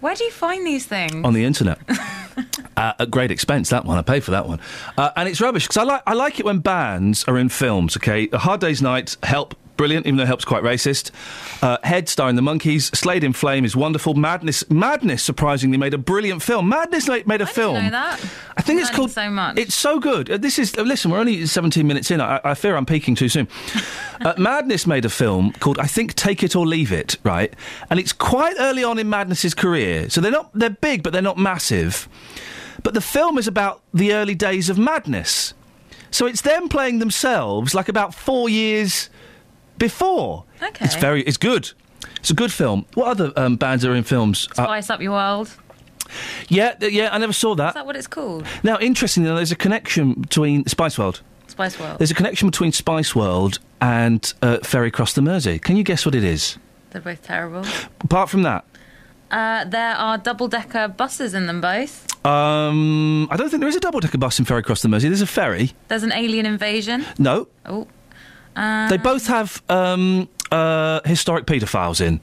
Where 0.01 0.15
do 0.15 0.25
you 0.25 0.31
find 0.31 0.67
these 0.67 0.87
things? 0.87 1.25
on 1.25 1.35
the 1.35 1.45
internet. 1.45 1.79
uh, 2.77 2.93
at 2.99 3.11
great 3.11 3.31
expense, 3.31 3.71
that 3.71 3.85
one. 3.85 3.99
I 3.99 4.03
paid 4.03 4.23
for 4.23 4.31
that 4.31 4.47
one. 4.47 4.61
Uh, 4.97 5.11
and 5.17 5.29
it's 5.29 5.41
rubbish 5.41 5.65
because 5.65 5.79
I 5.79 5.83
like, 5.83 6.03
I 6.07 6.15
like 6.15 6.39
it 6.39 6.45
when 6.47 6.61
bands 6.61 7.25
are 7.25 7.37
in 7.39 7.49
films, 7.49 7.97
okay? 7.97 8.29
A 8.33 8.39
Hard 8.39 8.61
Day's 8.61 8.81
Night, 8.81 9.17
Help, 9.25 9.57
brilliant, 9.78 10.06
even 10.06 10.18
though 10.18 10.25
it 10.25 10.26
Help's 10.26 10.44
quite 10.44 10.62
racist. 10.62 11.11
Uh, 11.62 11.78
Head, 11.82 12.11
starring 12.11 12.37
the 12.37 12.42
Monkees. 12.42 12.94
Slade 12.94 13.25
in 13.25 13.32
Flame 13.32 13.64
is 13.64 13.75
wonderful. 13.75 14.12
Madness, 14.12 14.68
Madness, 14.68 15.23
surprisingly, 15.23 15.78
made 15.78 15.94
a 15.94 15.99
brilliant 15.99 16.42
film. 16.42 16.68
Madness 16.68 17.08
made, 17.08 17.26
made 17.26 17.40
a 17.40 17.44
I 17.44 17.47
film. 17.47 17.75
didn't 17.76 17.92
know 17.92 17.99
that. 17.99 18.20
I 18.58 18.61
think 18.61 18.78
I'm 18.78 18.82
it's 18.82 18.94
called. 18.94 19.11
so 19.11 19.30
much. 19.30 19.58
It's 19.58 19.75
so 19.75 19.99
good. 19.99 20.30
Uh, 20.30 20.37
this 20.37 20.58
is. 20.58 20.76
Uh, 20.76 20.82
listen, 20.82 21.11
we're 21.11 21.18
only 21.18 21.47
17 21.47 21.87
minutes 21.87 22.11
in. 22.11 22.20
I, 22.20 22.40
I 22.44 22.54
fear 22.54 22.76
I'm 22.76 22.85
peaking 22.85 23.14
too 23.14 23.30
soon. 23.30 23.49
uh, 24.20 24.35
Madness 24.37 24.87
made 24.87 25.06
a 25.06 25.08
film 25.08 25.52
called, 25.52 25.78
I 25.78 25.87
think, 25.87 26.12
Take 26.14 26.42
It 26.42 26.54
or 26.54 26.66
Leave 26.66 26.92
It, 26.92 27.16
right? 27.23 27.54
And 27.88 27.99
it's 27.99 28.12
quite 28.12 28.56
early 28.58 28.85
on 28.85 28.99
in 28.99 29.08
Madness's 29.08 29.54
career. 29.54 30.11
So 30.11 30.20
they're 30.20 30.30
not. 30.30 30.50
They're 30.52 30.68
big, 30.68 31.02
but 31.02 31.14
they're 31.14 31.23
not 31.23 31.38
massive. 31.38 32.08
But 32.82 32.92
the 32.94 33.00
film 33.00 33.38
is 33.38 33.49
about 33.49 33.80
the 33.94 34.12
early 34.12 34.35
days 34.35 34.68
of 34.68 34.76
Madness. 34.78 35.54
So 36.11 36.26
it's 36.26 36.42
them 36.42 36.68
playing 36.68 36.99
themselves 36.99 37.75
like 37.75 37.88
about 37.88 38.14
four 38.14 38.49
years 38.49 39.11
before. 39.78 40.44
Okay. 40.62 40.85
It's 40.85 40.97
very. 40.97 41.23
It's 41.23 41.37
good. 41.37 41.70
It's 42.16 42.30
a 42.30 42.35
good 42.35 42.52
film. 42.52 42.85
What 42.94 43.08
other 43.08 43.32
um, 43.37 43.56
bands 43.56 43.85
are 43.85 43.94
in 43.94 44.02
films? 44.04 44.49
Uh, 44.52 44.64
Spice 44.64 44.90
Up 44.90 45.00
Your 45.00 45.12
World. 45.12 45.50
yeah, 46.49 46.73
th- 46.73 46.93
yeah. 46.93 47.10
I 47.12 47.19
never 47.19 47.32
saw 47.32 47.52
Is 47.52 47.58
that. 47.58 47.75
that 47.75 47.86
what 47.86 47.97
it's 47.97 48.06
called? 48.06 48.45
Now, 48.62 48.78
interestingly, 48.78 49.30
there's 49.34 49.52
a 49.52 49.56
connection 49.56 50.14
between 50.14 50.67
Spice 50.67 50.99
World. 50.99 51.21
Spice 51.47 51.78
World. 51.78 51.99
There's 51.99 52.10
a 52.10 52.14
connection 52.14 52.49
between 52.50 52.73
Spice 52.73 53.14
World 53.14 53.58
and 53.80 54.32
uh, 54.43 54.58
Ferry 54.62 54.91
Cross 54.91 55.12
the 55.14 55.23
Mersey. 55.23 55.58
Can 55.58 55.76
you 55.76 55.84
guess 55.84 56.04
what 56.06 56.14
it 56.14 56.25
is? 56.25 56.58
They're 56.91 57.02
both 57.02 57.23
terrible. 57.23 57.64
Apart 58.00 58.30
from 58.30 58.43
that, 58.43 58.64
Uh, 59.30 59.64
there 59.64 59.95
are 59.95 60.17
double 60.19 60.49
decker 60.49 60.88
buses 60.88 61.34
in 61.34 61.47
them 61.47 61.60
both. 61.60 62.06
um, 62.26 63.28
I 63.30 63.36
don't 63.36 63.50
think 63.50 63.60
there 63.60 63.69
is 63.69 63.76
a 63.76 63.80
double 63.80 64.00
decker 64.00 64.19
bus 64.19 64.38
in 64.38 64.45
Ferry 64.47 64.62
Cross 64.62 64.82
the 64.82 64.88
Mersey. 64.88 65.08
There's 65.08 65.21
a 65.21 65.26
ferry. 65.26 65.73
There's 65.88 66.02
an 66.02 66.12
alien 66.12 66.47
invasion. 66.47 67.04
No, 67.19 67.47
Oh. 67.67 67.86
Uh, 68.58 68.88
they 68.88 68.97
both 68.97 69.28
have 69.28 69.62
um, 69.68 70.28
uh, 70.50 71.00
historic 71.04 71.47
paedophiles 71.47 72.00
in. 72.00 72.21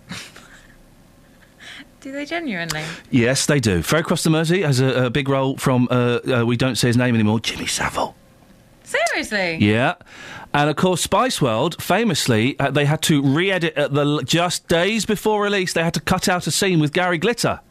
do 2.01 2.11
they 2.11 2.25
genuinely? 2.25 2.83
Yes, 3.09 3.45
they 3.45 3.59
do. 3.59 3.81
Ferry 3.81 4.03
Cross 4.03 4.23
the 4.23 4.29
Mersey 4.29 4.61
has 4.61 4.81
a, 4.81 5.05
a 5.05 5.09
big 5.09 5.29
role 5.29 5.55
from 5.57 5.87
uh, 5.89 6.19
uh, 6.27 6.45
we 6.45 6.57
don't 6.57 6.75
say 6.75 6.87
his 6.87 6.97
name 6.97 7.15
anymore, 7.15 7.39
Jimmy 7.39 7.67
Savile. 7.67 8.15
Seriously? 8.83 9.57
Yeah. 9.61 9.95
And 10.53 10.69
of 10.69 10.75
course, 10.75 11.01
Spice 11.01 11.41
World, 11.41 11.81
famously, 11.81 12.59
uh, 12.59 12.69
they 12.69 12.85
had 12.85 13.01
to 13.03 13.21
re 13.21 13.51
edit 13.51 13.73
at 13.75 13.93
the 13.93 14.21
just 14.23 14.67
days 14.67 15.05
before 15.05 15.41
release, 15.41 15.73
they 15.73 15.83
had 15.83 15.93
to 15.95 16.01
cut 16.01 16.29
out 16.29 16.47
a 16.47 16.51
scene 16.51 16.79
with 16.79 16.93
Gary 16.93 17.17
Glitter. 17.17 17.61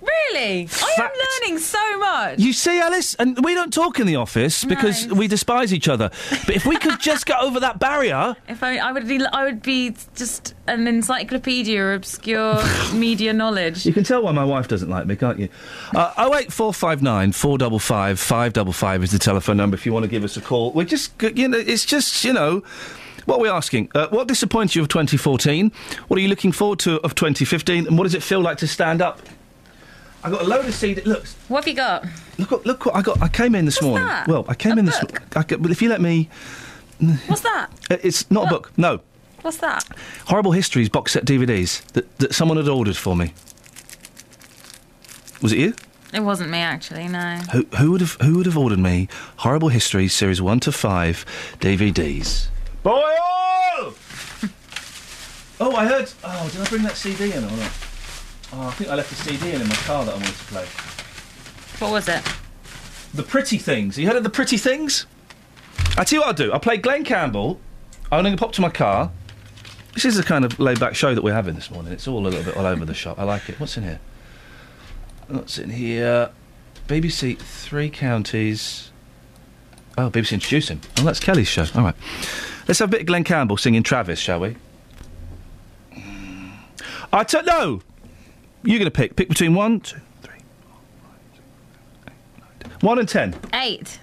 Really? 0.00 0.68
I 0.70 0.94
am 0.98 1.10
learning 1.42 1.58
so 1.58 1.98
much. 1.98 2.38
You 2.38 2.52
see, 2.52 2.80
Alice, 2.80 3.14
and 3.16 3.42
we 3.44 3.54
don't 3.54 3.72
talk 3.72 4.00
in 4.00 4.06
the 4.06 4.16
office 4.16 4.64
because 4.64 5.06
we 5.08 5.28
despise 5.28 5.74
each 5.74 5.88
other. 5.88 6.10
But 6.46 6.56
if 6.56 6.64
we 6.66 6.76
could 6.76 7.00
just 7.10 7.26
get 7.26 7.40
over 7.40 7.60
that 7.60 7.78
barrier. 7.78 8.36
If 8.48 8.62
I, 8.62 8.78
I 8.78 8.92
would 8.92 9.06
be, 9.06 9.24
I 9.24 9.44
would 9.44 9.62
be 9.62 9.94
just 10.14 10.54
an 10.66 10.86
encyclopedia 10.86 11.84
of 11.84 11.96
obscure 11.96 12.62
media 12.94 13.32
knowledge. 13.32 13.84
You 13.84 13.92
can 13.92 14.04
tell 14.04 14.22
why 14.22 14.32
my 14.32 14.44
wife 14.44 14.68
doesn't 14.68 14.88
like 14.88 15.06
me, 15.06 15.16
can't 15.16 15.38
you? 15.38 15.48
Uh, 15.94 16.12
08459 16.16 17.32
455 17.32 18.18
555 18.18 19.04
is 19.04 19.10
the 19.10 19.18
telephone 19.18 19.56
number 19.56 19.74
if 19.74 19.84
you 19.84 19.92
want 19.92 20.04
to 20.04 20.10
give 20.10 20.24
us 20.24 20.36
a 20.36 20.40
call. 20.40 20.72
We're 20.72 20.84
just, 20.84 21.12
you 21.22 21.48
know, 21.48 21.58
it's 21.58 21.84
just, 21.84 22.24
you 22.24 22.32
know. 22.32 22.62
What 23.26 23.36
are 23.36 23.42
we 23.42 23.48
asking? 23.50 23.90
Uh, 23.94 24.08
what 24.08 24.28
disappoints 24.28 24.74
you 24.74 24.80
of 24.82 24.88
2014? 24.88 25.70
What 26.08 26.18
are 26.18 26.22
you 26.22 26.28
looking 26.28 26.52
forward 26.52 26.78
to 26.80 27.00
of 27.02 27.14
2015? 27.14 27.86
And 27.86 27.98
what 27.98 28.04
does 28.04 28.14
it 28.14 28.22
feel 28.22 28.40
like 28.40 28.56
to 28.58 28.66
stand 28.66 29.02
up? 29.02 29.20
I 30.22 30.30
got 30.30 30.42
a 30.42 30.44
load 30.44 30.66
of 30.66 30.74
CD. 30.74 31.00
Look, 31.02 31.24
What 31.48 31.64
have 31.64 31.68
you 31.68 31.74
got? 31.74 32.04
look, 32.38 32.50
what- 32.50 32.66
look 32.66 32.86
what 32.86 32.94
I 32.96 33.02
got. 33.02 33.22
I 33.22 33.28
came 33.28 33.54
in 33.54 33.64
this 33.64 33.76
What's 33.76 33.86
morning. 33.86 34.06
that? 34.06 34.28
Well, 34.28 34.44
I 34.48 34.54
came 34.54 34.76
A 34.76 34.80
in 34.80 34.84
this. 34.84 34.98
book? 35.00 35.22
I, 35.36 35.44
well, 35.56 35.70
if 35.70 35.80
you 35.82 35.88
let 35.88 36.00
me, 36.00 36.28
What's 37.26 37.40
that? 37.42 37.70
uh, 37.90 37.96
it's 38.02 38.30
not 38.30 38.46
a 38.46 38.50
book. 38.50 38.70
No, 38.76 39.00
What's 39.42 39.56
that? 39.58 39.84
Horrible 40.26 40.52
Histories 40.52 40.90
box 40.90 41.12
set 41.12 41.24
DVDs 41.24 41.82
that, 41.92 42.18
that 42.18 42.34
someone 42.34 42.58
had 42.58 42.68
ordered 42.68 42.96
for 42.98 43.16
me. 43.16 43.32
Was 45.40 45.52
it 45.52 45.58
you? 45.58 45.74
It 46.12 46.20
wasn't 46.20 46.50
me, 46.50 46.58
actually. 46.58 47.08
No. 47.08 47.36
Who, 47.52 47.64
who 47.78 47.92
would 47.92 48.00
have 48.02 48.18
Who 48.20 48.34
would 48.36 48.44
have 48.46 48.58
ordered 48.58 48.80
me 48.80 49.08
Horrible 49.36 49.68
Histories 49.70 50.12
series 50.12 50.42
one 50.42 50.60
to 50.60 50.72
five 50.72 51.24
DVDs? 51.60 52.48
Boy! 52.82 52.90
oh, 55.60 55.74
I 55.74 55.86
heard. 55.86 56.10
Oh, 56.22 56.48
did 56.52 56.60
I 56.60 56.64
bring 56.68 56.82
that 56.82 56.96
CD 56.96 57.32
in 57.32 57.42
or 57.44 57.50
not? 57.50 57.70
Oh, 58.52 58.66
I 58.66 58.70
think 58.72 58.90
I 58.90 58.94
left 58.96 59.12
a 59.12 59.14
CD 59.14 59.52
in 59.52 59.66
my 59.68 59.74
car 59.76 60.04
that 60.04 60.12
I 60.12 60.16
wanted 60.16 60.34
to 60.34 60.44
play. 60.44 60.64
What 61.78 61.92
was 61.92 62.08
it? 62.08 62.22
The 63.14 63.22
Pretty 63.22 63.58
Things. 63.58 63.96
You 63.96 64.06
heard 64.06 64.16
of 64.16 64.24
the 64.24 64.30
Pretty 64.30 64.56
Things? 64.56 65.06
I 65.96 66.04
tell 66.04 66.18
you 66.18 66.20
what 66.20 66.28
I'll 66.28 66.34
do. 66.34 66.52
I'll 66.52 66.60
play 66.60 66.76
Glen 66.76 67.04
Campbell. 67.04 67.60
I'm 68.10 68.24
going 68.24 68.36
to 68.36 68.40
pop 68.40 68.52
to 68.52 68.60
my 68.60 68.70
car. 68.70 69.12
This 69.94 70.04
is 70.04 70.16
the 70.16 70.22
kind 70.22 70.44
of 70.44 70.58
laid 70.58 70.80
back 70.80 70.94
show 70.94 71.14
that 71.14 71.22
we're 71.22 71.34
having 71.34 71.54
this 71.54 71.70
morning. 71.70 71.92
It's 71.92 72.06
all 72.08 72.26
a 72.26 72.28
little 72.28 72.44
bit 72.44 72.56
all 72.56 72.66
over 72.66 72.84
the 72.84 72.94
shop. 72.94 73.18
I 73.18 73.24
like 73.24 73.48
it. 73.48 73.58
What's 73.58 73.76
in 73.76 73.84
here? 73.84 74.00
What's 75.28 75.58
in 75.58 75.70
here? 75.70 76.30
BBC 76.86 77.38
Three 77.38 77.88
Counties. 77.88 78.90
Oh, 79.96 80.10
BBC 80.10 80.32
Introducing. 80.32 80.80
Oh, 80.98 81.04
that's 81.04 81.20
Kelly's 81.20 81.48
show. 81.48 81.66
All 81.74 81.82
right. 81.82 81.94
Let's 82.66 82.80
have 82.80 82.88
a 82.88 82.92
bit 82.92 83.00
of 83.00 83.06
Glen 83.06 83.24
Campbell 83.24 83.56
singing 83.56 83.82
Travis, 83.82 84.18
shall 84.18 84.40
we? 84.40 84.56
I 87.12 87.24
tell 87.24 87.44
no. 87.44 87.82
You're 88.62 88.78
going 88.78 88.84
to 88.86 88.90
pick. 88.90 89.16
Pick 89.16 89.28
between 89.28 89.54
one, 89.54 89.80
two, 89.80 90.00
three, 90.22 90.34
four, 90.62 90.78
five, 91.02 91.18
six, 91.34 91.44
seven, 92.04 92.08
eight, 92.08 92.40
nine, 92.40 92.48
ten. 92.60 92.72
One 92.86 92.98
and 92.98 93.08
ten. 93.08 93.34
Eight. 93.54 93.98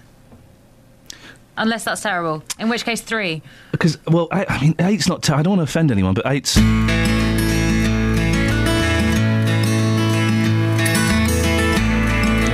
Unless 1.56 1.84
that's 1.84 2.02
terrible. 2.02 2.42
In 2.58 2.68
which 2.68 2.84
case, 2.84 3.00
three. 3.00 3.42
Because, 3.72 3.98
well, 4.06 4.28
I, 4.30 4.46
I 4.48 4.60
mean, 4.60 4.74
eight's 4.78 5.08
not. 5.08 5.22
Ter- 5.22 5.34
I 5.34 5.42
don't 5.42 5.56
want 5.58 5.68
to 5.68 5.70
offend 5.70 5.90
anyone, 5.90 6.14
but 6.14 6.26
eight's. 6.26 6.54
Hang 6.54 6.88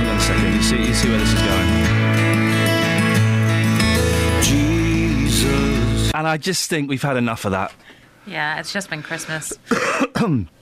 on 0.07 0.15
a 0.15 0.19
second. 0.19 0.53
You 0.55 0.61
see, 0.61 0.77
you 0.87 0.93
see 0.93 1.09
where 1.09 1.19
this 1.19 1.33
is 1.33 1.41
going. 1.41 1.69
Jesus. 4.43 6.11
And 6.13 6.27
I 6.27 6.37
just 6.37 6.69
think 6.69 6.89
we've 6.89 7.01
had 7.01 7.17
enough 7.17 7.45
of 7.45 7.51
that. 7.51 7.73
Yeah, 8.27 8.59
it's 8.59 8.73
just 8.73 8.89
been 8.89 9.03
Christmas. 9.03 9.53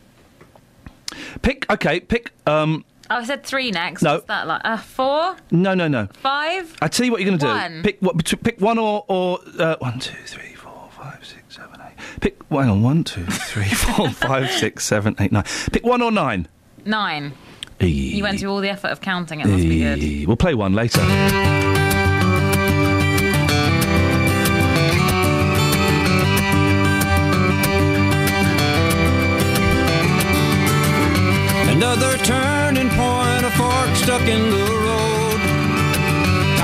Pick. 1.41 1.69
Okay. 1.71 1.99
Pick. 1.99 2.31
Um. 2.45 2.85
Oh, 3.09 3.17
I 3.17 3.23
said 3.25 3.43
three 3.43 3.71
next. 3.71 4.01
No. 4.01 4.13
What's 4.15 4.25
that 4.27 4.47
like? 4.47 4.61
Uh, 4.63 4.77
four? 4.77 5.35
No. 5.51 5.73
No. 5.73 5.87
No. 5.87 6.07
Five? 6.13 6.75
I 6.81 6.87
tell 6.87 7.05
you 7.05 7.11
what 7.11 7.21
you're 7.21 7.35
going 7.37 7.39
to 7.39 7.69
do. 7.77 7.83
Pick 7.83 8.01
what? 8.01 8.23
Pick 8.43 8.59
one 8.61 8.77
or 8.77 9.05
or 9.07 9.39
uh, 9.59 9.75
one, 9.79 9.99
two, 9.99 10.15
three, 10.25 10.53
four, 10.53 10.89
five, 10.91 11.23
six, 11.25 11.55
seven, 11.55 11.81
eight. 11.81 12.19
Pick. 12.21 12.37
Hang 12.49 12.69
on. 12.69 12.81
One, 12.81 13.03
two, 13.03 13.25
three, 13.29 13.65
four, 13.69 14.09
five, 14.09 14.49
six, 14.51 14.85
seven, 14.85 15.15
eight, 15.19 15.31
nine. 15.31 15.43
Pick 15.71 15.85
one 15.85 16.01
or 16.01 16.11
nine. 16.11 16.47
Nine. 16.85 17.33
You 17.79 17.87
You 17.87 18.23
went 18.23 18.39
through 18.39 18.51
all 18.51 18.61
the 18.61 18.69
effort 18.69 18.89
of 18.91 19.01
counting. 19.01 19.41
It 19.41 19.47
must 19.47 19.63
be 19.63 19.79
good. 19.79 20.27
We'll 20.27 20.37
play 20.37 20.53
one 20.53 20.73
later. 20.73 21.01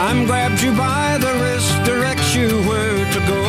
I'm 0.10 0.26
grabbed 0.26 0.60
you 0.64 0.72
by 0.72 1.20
the 1.20 1.32
wrist, 1.40 1.72
directs 1.86 2.34
you 2.34 2.50
where 2.70 2.98
to 3.16 3.20
go. 3.34 3.44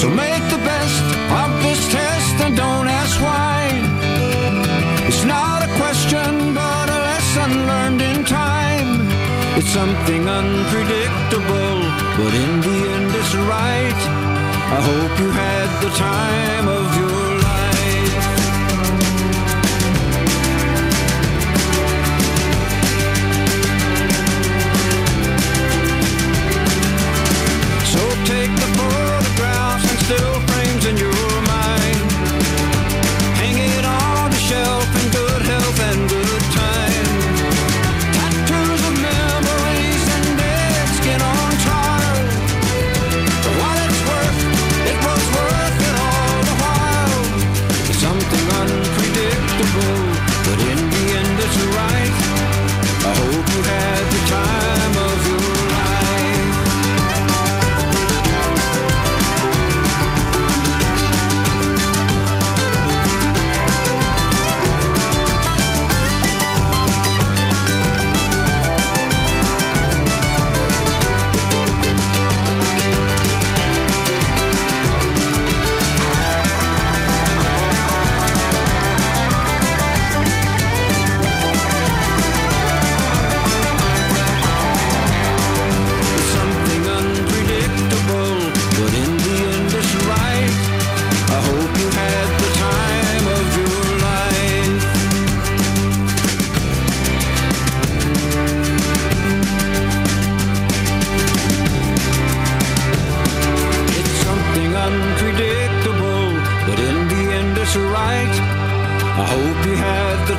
So 0.00 0.08
make 0.10 0.44
the 0.50 0.62
best 0.72 1.04
of 1.40 1.50
this 1.62 1.80
test 1.92 2.34
and 2.44 2.56
don't 2.56 2.88
ask 2.88 3.14
why. 3.22 3.70
It's 5.06 5.24
not 5.24 5.62
a 5.62 5.70
question, 5.82 6.54
but 6.54 6.86
a 6.90 7.00
lesson 7.08 7.50
learned 7.70 8.02
in 8.02 8.24
time. 8.24 8.90
It's 9.58 9.70
something 9.80 10.28
unpredictable, 10.28 11.76
but 12.18 12.32
in 12.44 12.52
the 12.66 12.78
end 12.94 13.10
it's 13.20 13.34
right. 13.54 14.00
I 14.76 14.80
hope 14.90 15.12
you 15.22 15.30
had 15.30 15.68
the 15.84 15.92
time 15.94 16.66
of 16.66 16.86
your 16.98 17.09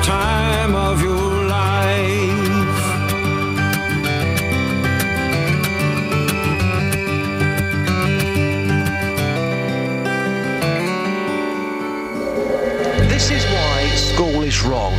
time 0.02 0.74
of 0.74 1.00
your 1.02 1.44
life. 1.46 2.82
This 13.08 13.30
is 13.30 13.44
why 13.44 13.88
school 13.94 14.42
is 14.42 14.62
wrong. 14.62 14.92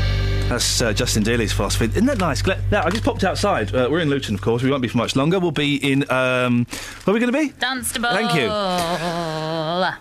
That's 0.47 0.81
uh, 0.81 0.93
Justin 0.93 1.23
Daly's 1.23 1.51
philosophy. 1.51 1.85
Isn't 1.85 2.05
that 2.05 2.19
nice? 2.19 2.41
Gle- 2.41 2.55
Now, 2.71 2.83
I 2.85 2.89
just 2.89 3.03
popped 3.03 3.23
outside. 3.23 3.73
Uh, 3.73 3.87
we're 3.89 3.99
in 4.01 4.09
Luton, 4.09 4.35
of 4.35 4.41
course. 4.41 4.61
We 4.61 4.69
won't 4.69 4.81
be 4.83 4.87
for 4.87 4.97
much 4.97 5.15
longer. 5.15 5.39
We'll 5.39 5.51
be 5.51 5.75
in. 5.77 6.09
Um, 6.11 6.65
where 7.03 7.11
are 7.11 7.13
we 7.13 7.19
going 7.19 7.31
to 7.33 7.37
be? 7.37 7.49
Dunstable. 7.59 8.09
Thank 8.09 8.35
you. 8.35 8.49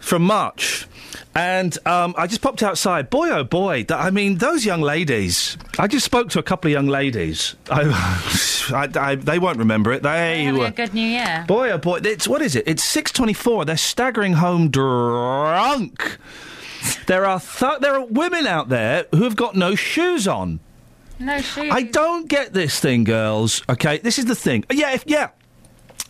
From 0.07 0.23
March. 0.23 0.87
And 1.35 1.77
um, 1.87 2.15
I 2.19 2.27
just 2.27 2.43
popped 2.43 2.63
outside. 2.63 3.09
Boy, 3.09 3.31
oh 3.31 3.43
boy. 3.45 3.85
Th- 3.85 3.93
I 3.99 4.11
mean, 4.11 4.37
those 4.37 4.67
young 4.67 4.83
ladies. 4.83 5.57
I 5.79 5.87
just 5.87 6.05
spoke 6.05 6.29
to 6.31 6.39
a 6.39 6.43
couple 6.43 6.69
of 6.69 6.73
young 6.73 6.89
ladies. 6.89 7.57
I, 7.71 8.59
I, 8.71 8.89
I, 9.01 9.15
they 9.15 9.39
won't 9.39 9.59
remember 9.59 9.93
it. 9.93 10.03
They 10.03 10.45
Having 10.45 10.61
were. 10.61 10.67
a 10.67 10.71
good 10.71 10.93
new 10.93 11.07
year. 11.07 11.45
Boy, 11.49 11.71
oh 11.71 11.79
boy, 11.79 12.01
it's 12.05 12.29
what 12.29 12.43
is 12.43 12.55
it? 12.55 12.65
It's 12.67 12.85
six 12.85 13.11
twenty-four. 13.13 13.65
They're 13.65 13.77
staggering 13.79 14.35
home 14.35 14.69
drunk. 14.71 16.19
There 17.07 17.25
are 17.25 17.41
th- 17.41 17.81
there 17.81 17.95
are 17.95 18.05
women 18.05 18.47
out 18.47 18.69
there 18.69 19.07
who 19.13 19.23
have 19.25 19.37
got 19.37 19.55
no 19.55 19.75
shoes 19.75 20.29
on. 20.29 20.61
No 21.19 21.41
shoes. 21.41 21.71
I 21.73 21.83
don't 21.83 22.29
get 22.29 22.53
this 22.53 22.79
thing, 22.81 23.05
girls. 23.05 23.63
Okay, 23.71 23.99
this 23.99 24.19
is 24.19 24.25
the 24.27 24.35
thing. 24.35 24.65
Yeah, 24.71 24.93
if, 24.95 25.05
yeah. 25.07 25.31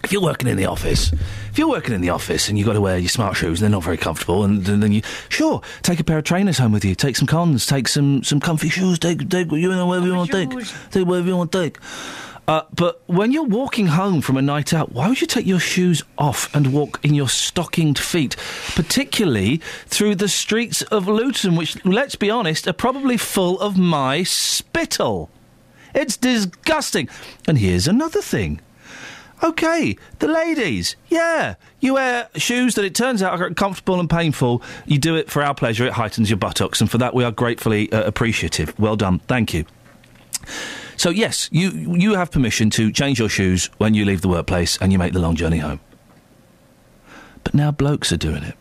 If 0.04 0.10
you're 0.10 0.22
working 0.22 0.48
in 0.48 0.56
the 0.56 0.66
office, 0.66 1.12
if 1.12 1.58
you're 1.58 1.68
working 1.68 1.94
in 1.94 2.00
the 2.00 2.10
office 2.10 2.48
and 2.48 2.58
you've 2.58 2.66
got 2.66 2.72
to 2.72 2.80
wear 2.80 2.98
your 2.98 3.08
smart 3.08 3.36
shoes, 3.36 3.60
and 3.60 3.64
they're 3.64 3.70
not 3.70 3.84
very 3.84 3.96
comfortable, 3.96 4.42
and, 4.42 4.68
and 4.68 4.82
then 4.82 4.90
you 4.90 5.02
sure 5.28 5.62
take 5.82 6.00
a 6.00 6.04
pair 6.04 6.18
of 6.18 6.24
trainers 6.24 6.58
home 6.58 6.72
with 6.72 6.84
you, 6.84 6.96
take 6.96 7.14
some 7.16 7.28
cons, 7.28 7.66
take 7.66 7.86
some 7.86 8.24
some 8.24 8.40
comfy 8.40 8.68
shoes, 8.68 8.98
take 8.98 9.28
take 9.30 9.50
you 9.52 9.68
know 9.68 9.86
whatever 9.86 10.06
you 10.06 10.14
want 10.14 10.30
to 10.30 10.46
take, 10.46 10.66
take 10.90 11.06
whatever 11.06 11.28
you 11.28 11.36
want 11.36 11.52
to 11.52 11.62
take. 11.62 11.78
Uh, 12.48 12.62
but 12.74 13.00
when 13.06 13.30
you're 13.30 13.44
walking 13.44 13.86
home 13.86 14.20
from 14.20 14.36
a 14.36 14.42
night 14.42 14.74
out, 14.74 14.90
why 14.92 15.08
would 15.08 15.20
you 15.20 15.26
take 15.26 15.46
your 15.46 15.60
shoes 15.60 16.02
off 16.18 16.52
and 16.54 16.72
walk 16.72 16.98
in 17.04 17.14
your 17.14 17.28
stockinged 17.28 17.98
feet, 17.98 18.36
particularly 18.74 19.58
through 19.86 20.16
the 20.16 20.28
streets 20.28 20.82
of 20.82 21.06
Luton, 21.06 21.54
which, 21.54 21.82
let's 21.84 22.16
be 22.16 22.30
honest, 22.30 22.66
are 22.66 22.72
probably 22.72 23.16
full 23.16 23.60
of 23.60 23.78
my 23.78 24.24
spittle? 24.24 25.30
It's 25.94 26.16
disgusting. 26.16 27.08
And 27.46 27.58
here's 27.58 27.86
another 27.86 28.20
thing. 28.20 28.60
Okay, 29.42 29.96
the 30.20 30.28
ladies, 30.28 30.94
yeah, 31.08 31.56
you 31.80 31.94
wear 31.94 32.28
shoes 32.36 32.76
that 32.76 32.84
it 32.84 32.94
turns 32.94 33.24
out 33.24 33.40
are 33.40 33.50
comfortable 33.50 33.98
and 33.98 34.08
painful. 34.08 34.62
You 34.86 34.98
do 34.98 35.16
it 35.16 35.30
for 35.30 35.42
our 35.42 35.52
pleasure, 35.52 35.84
it 35.84 35.94
heightens 35.94 36.30
your 36.30 36.36
buttocks, 36.36 36.80
and 36.80 36.88
for 36.88 36.98
that 36.98 37.12
we 37.12 37.24
are 37.24 37.32
gratefully 37.32 37.90
uh, 37.90 38.04
appreciative. 38.04 38.78
Well 38.78 38.94
done, 38.94 39.18
thank 39.20 39.52
you. 39.52 39.64
So, 40.96 41.10
yes, 41.10 41.48
you, 41.50 41.70
you 41.70 42.14
have 42.14 42.30
permission 42.30 42.70
to 42.70 42.92
change 42.92 43.18
your 43.18 43.28
shoes 43.28 43.68
when 43.78 43.94
you 43.94 44.04
leave 44.04 44.20
the 44.20 44.28
workplace 44.28 44.78
and 44.78 44.92
you 44.92 44.98
make 44.98 45.12
the 45.12 45.18
long 45.18 45.34
journey 45.34 45.58
home. 45.58 45.80
But 47.42 47.54
now 47.54 47.72
blokes 47.72 48.12
are 48.12 48.16
doing 48.16 48.44
it. 48.44 48.54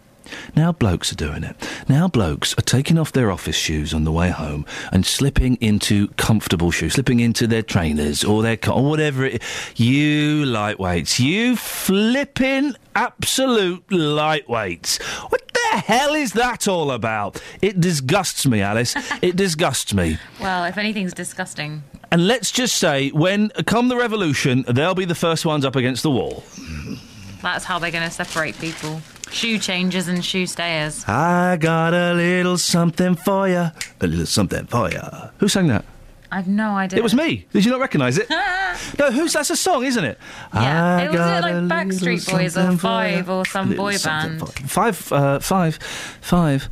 Now 0.55 0.71
blokes 0.71 1.11
are 1.11 1.15
doing 1.15 1.43
it. 1.43 1.55
Now 1.87 2.07
blokes 2.07 2.53
are 2.57 2.61
taking 2.61 2.97
off 2.97 3.11
their 3.11 3.31
office 3.31 3.55
shoes 3.55 3.93
on 3.93 4.03
the 4.03 4.11
way 4.11 4.29
home 4.29 4.65
and 4.91 5.05
slipping 5.05 5.55
into 5.57 6.07
comfortable 6.09 6.71
shoes, 6.71 6.93
slipping 6.93 7.19
into 7.19 7.47
their 7.47 7.61
trainers 7.61 8.23
or 8.23 8.41
their 8.41 8.57
or 8.69 8.83
whatever 8.83 9.25
it. 9.25 9.41
You 9.75 10.45
lightweights, 10.45 11.19
you 11.19 11.55
flipping 11.55 12.75
absolute 12.95 13.85
lightweights. 13.87 15.01
What 15.31 15.51
the 15.53 15.77
hell 15.77 16.13
is 16.13 16.33
that 16.33 16.67
all 16.67 16.91
about? 16.91 17.41
It 17.61 17.79
disgusts 17.79 18.45
me, 18.45 18.61
Alice. 18.61 18.95
it 19.21 19.35
disgusts 19.35 19.93
me. 19.93 20.17
Well, 20.39 20.65
if 20.65 20.77
anything's 20.77 21.13
disgusting. 21.13 21.83
And 22.11 22.27
let's 22.27 22.51
just 22.51 22.75
say, 22.75 23.09
when 23.09 23.49
come 23.65 23.87
the 23.87 23.95
revolution, 23.95 24.65
they'll 24.67 24.95
be 24.95 25.05
the 25.05 25.15
first 25.15 25.45
ones 25.45 25.63
up 25.63 25.77
against 25.77 26.03
the 26.03 26.11
wall. 26.11 26.43
That's 27.41 27.65
how 27.65 27.79
they're 27.79 27.91
going 27.91 28.07
to 28.07 28.11
separate 28.13 28.57
people. 28.59 29.01
Shoe 29.31 29.57
changers 29.57 30.07
and 30.07 30.23
shoe 30.23 30.45
stayers. 30.45 31.05
I 31.07 31.57
got 31.57 31.93
a 31.93 32.13
little 32.13 32.57
something 32.57 33.15
for 33.15 33.47
you. 33.47 33.71
A 34.01 34.07
little 34.07 34.25
something 34.25 34.65
for 34.65 34.91
you. 34.91 35.01
Who 35.37 35.47
sang 35.47 35.67
that? 35.67 35.85
I've 36.31 36.47
no 36.47 36.75
idea. 36.75 36.99
It 36.99 37.03
was 37.03 37.13
me. 37.13 37.45
Did 37.51 37.65
you 37.65 37.71
not 37.71 37.81
recognise 37.81 38.17
it? 38.17 38.29
no, 38.99 39.11
who's 39.11 39.33
that's 39.33 39.49
a 39.49 39.55
song, 39.55 39.83
isn't 39.83 40.03
it? 40.03 40.17
Yeah, 40.53 40.95
I 40.95 41.03
it 41.03 41.11
was 41.11 41.19
it 41.19 41.41
like 41.41 41.55
Backstreet 41.87 42.31
Boys 42.31 42.57
or 42.57 42.77
Five 42.77 43.29
or 43.29 43.45
some 43.45 43.75
boy 43.75 43.97
band. 43.97 44.47
Five, 44.47 45.11
uh, 45.11 45.39
five, 45.39 45.75
five. 46.21 46.69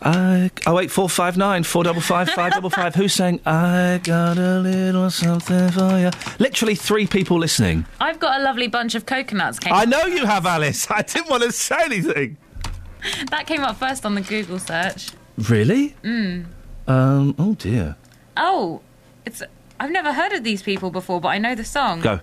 I, 0.00 0.50
oh 0.66 0.74
wait, 0.74 0.90
four 0.90 1.08
five 1.08 1.36
nine, 1.36 1.64
four 1.64 1.84
double 1.84 2.00
five, 2.00 2.30
five 2.30 2.52
double 2.52 2.70
five. 2.80 2.94
Who's 2.94 3.12
saying 3.12 3.40
I 3.44 4.00
got 4.02 4.38
a 4.38 4.58
little 4.60 5.10
something 5.10 5.70
for 5.70 5.98
you? 5.98 6.10
Literally 6.38 6.74
three 6.74 7.06
people 7.06 7.38
listening. 7.38 7.84
I've 8.00 8.20
got 8.20 8.40
a 8.40 8.42
lovely 8.42 8.68
bunch 8.68 8.94
of 8.94 9.04
coconuts. 9.04 9.58
Came 9.58 9.72
I 9.72 9.84
know 9.84 10.06
you 10.06 10.24
have, 10.24 10.46
Alice. 10.46 10.90
I 10.90 11.02
didn't 11.02 11.28
want 11.28 11.42
to 11.42 11.52
say 11.52 11.76
anything. 11.84 12.38
that 13.30 13.46
came 13.46 13.62
up 13.62 13.76
first 13.76 14.06
on 14.06 14.14
the 14.14 14.20
Google 14.22 14.58
search. 14.58 15.10
Really? 15.36 15.94
Mm. 16.02 16.46
Um. 16.86 17.34
Oh 17.38 17.54
dear. 17.54 17.96
Oh, 18.36 18.80
it's. 19.24 19.42
I've 19.80 19.90
never 19.90 20.12
heard 20.12 20.32
of 20.32 20.44
these 20.44 20.62
people 20.62 20.90
before, 20.90 21.20
but 21.20 21.28
I 21.28 21.38
know 21.38 21.54
the 21.54 21.64
song. 21.64 22.00
Go. 22.00 22.20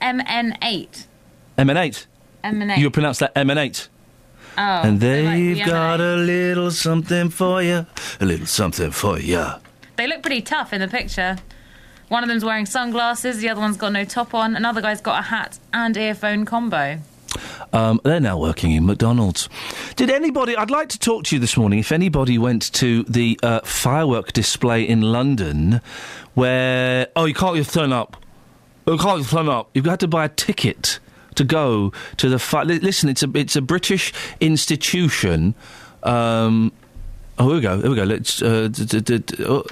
MN8. 0.00 1.06
Emanate. 1.58 2.06
MN8. 2.42 2.78
You 2.78 2.90
pronounce 2.90 3.18
that 3.18 3.32
emanate. 3.36 3.88
oh, 4.58 4.60
and 4.60 5.00
they 5.00 5.22
like 5.24 5.34
they've 5.34 5.64
the 5.64 5.70
got 5.70 6.00
a 6.00 6.16
little 6.16 6.70
something 6.70 7.28
for 7.30 7.62
you. 7.62 7.86
A 8.20 8.24
little 8.24 8.46
something 8.46 8.90
for 8.90 9.18
you. 9.18 9.46
They 9.96 10.06
look 10.06 10.22
pretty 10.22 10.42
tough 10.42 10.72
in 10.72 10.80
the 10.80 10.88
picture. 10.88 11.36
One 12.08 12.22
of 12.22 12.28
them's 12.28 12.44
wearing 12.44 12.66
sunglasses, 12.66 13.38
the 13.38 13.48
other 13.48 13.60
one's 13.60 13.76
got 13.78 13.92
no 13.92 14.04
top 14.04 14.34
on, 14.34 14.54
another 14.54 14.82
guy's 14.82 15.00
got 15.00 15.20
a 15.20 15.22
hat 15.22 15.58
and 15.72 15.96
earphone 15.96 16.44
combo. 16.44 16.98
Um, 17.72 18.00
they're 18.04 18.20
now 18.20 18.38
working 18.38 18.72
in 18.72 18.86
McDonald's. 18.86 19.48
Did 19.96 20.10
anybody? 20.10 20.56
I'd 20.56 20.70
like 20.70 20.88
to 20.90 20.98
talk 20.98 21.24
to 21.24 21.36
you 21.36 21.40
this 21.40 21.56
morning. 21.56 21.78
If 21.78 21.92
anybody 21.92 22.38
went 22.38 22.72
to 22.74 23.02
the 23.04 23.38
uh, 23.42 23.60
firework 23.60 24.32
display 24.32 24.86
in 24.86 25.00
London, 25.00 25.80
where 26.34 27.08
oh 27.16 27.24
you 27.24 27.34
can't 27.34 27.56
just 27.56 27.72
turn 27.72 27.92
up. 27.92 28.16
You 28.86 28.98
can't 28.98 29.20
just 29.20 29.30
turn 29.30 29.48
up. 29.48 29.70
You've 29.74 29.84
got 29.84 30.00
to 30.00 30.08
buy 30.08 30.24
a 30.24 30.28
ticket 30.28 30.98
to 31.36 31.44
go 31.44 31.92
to 32.18 32.28
the 32.28 32.38
fight. 32.38 32.66
Listen, 32.66 33.08
it's 33.08 33.22
a 33.22 33.30
it's 33.34 33.56
a 33.56 33.62
British 33.62 34.12
institution. 34.40 35.54
Um, 36.02 36.72
oh, 37.38 37.46
here 37.46 37.54
we 37.54 37.60
go. 37.60 37.80
Here 37.80 37.90
we 37.90 37.96
go. 37.96 38.04
Let's. 38.04 38.42
Uh, 38.42 38.68
d- 38.68 39.00
d- 39.00 39.18
d- 39.18 39.44
oh. 39.44 39.64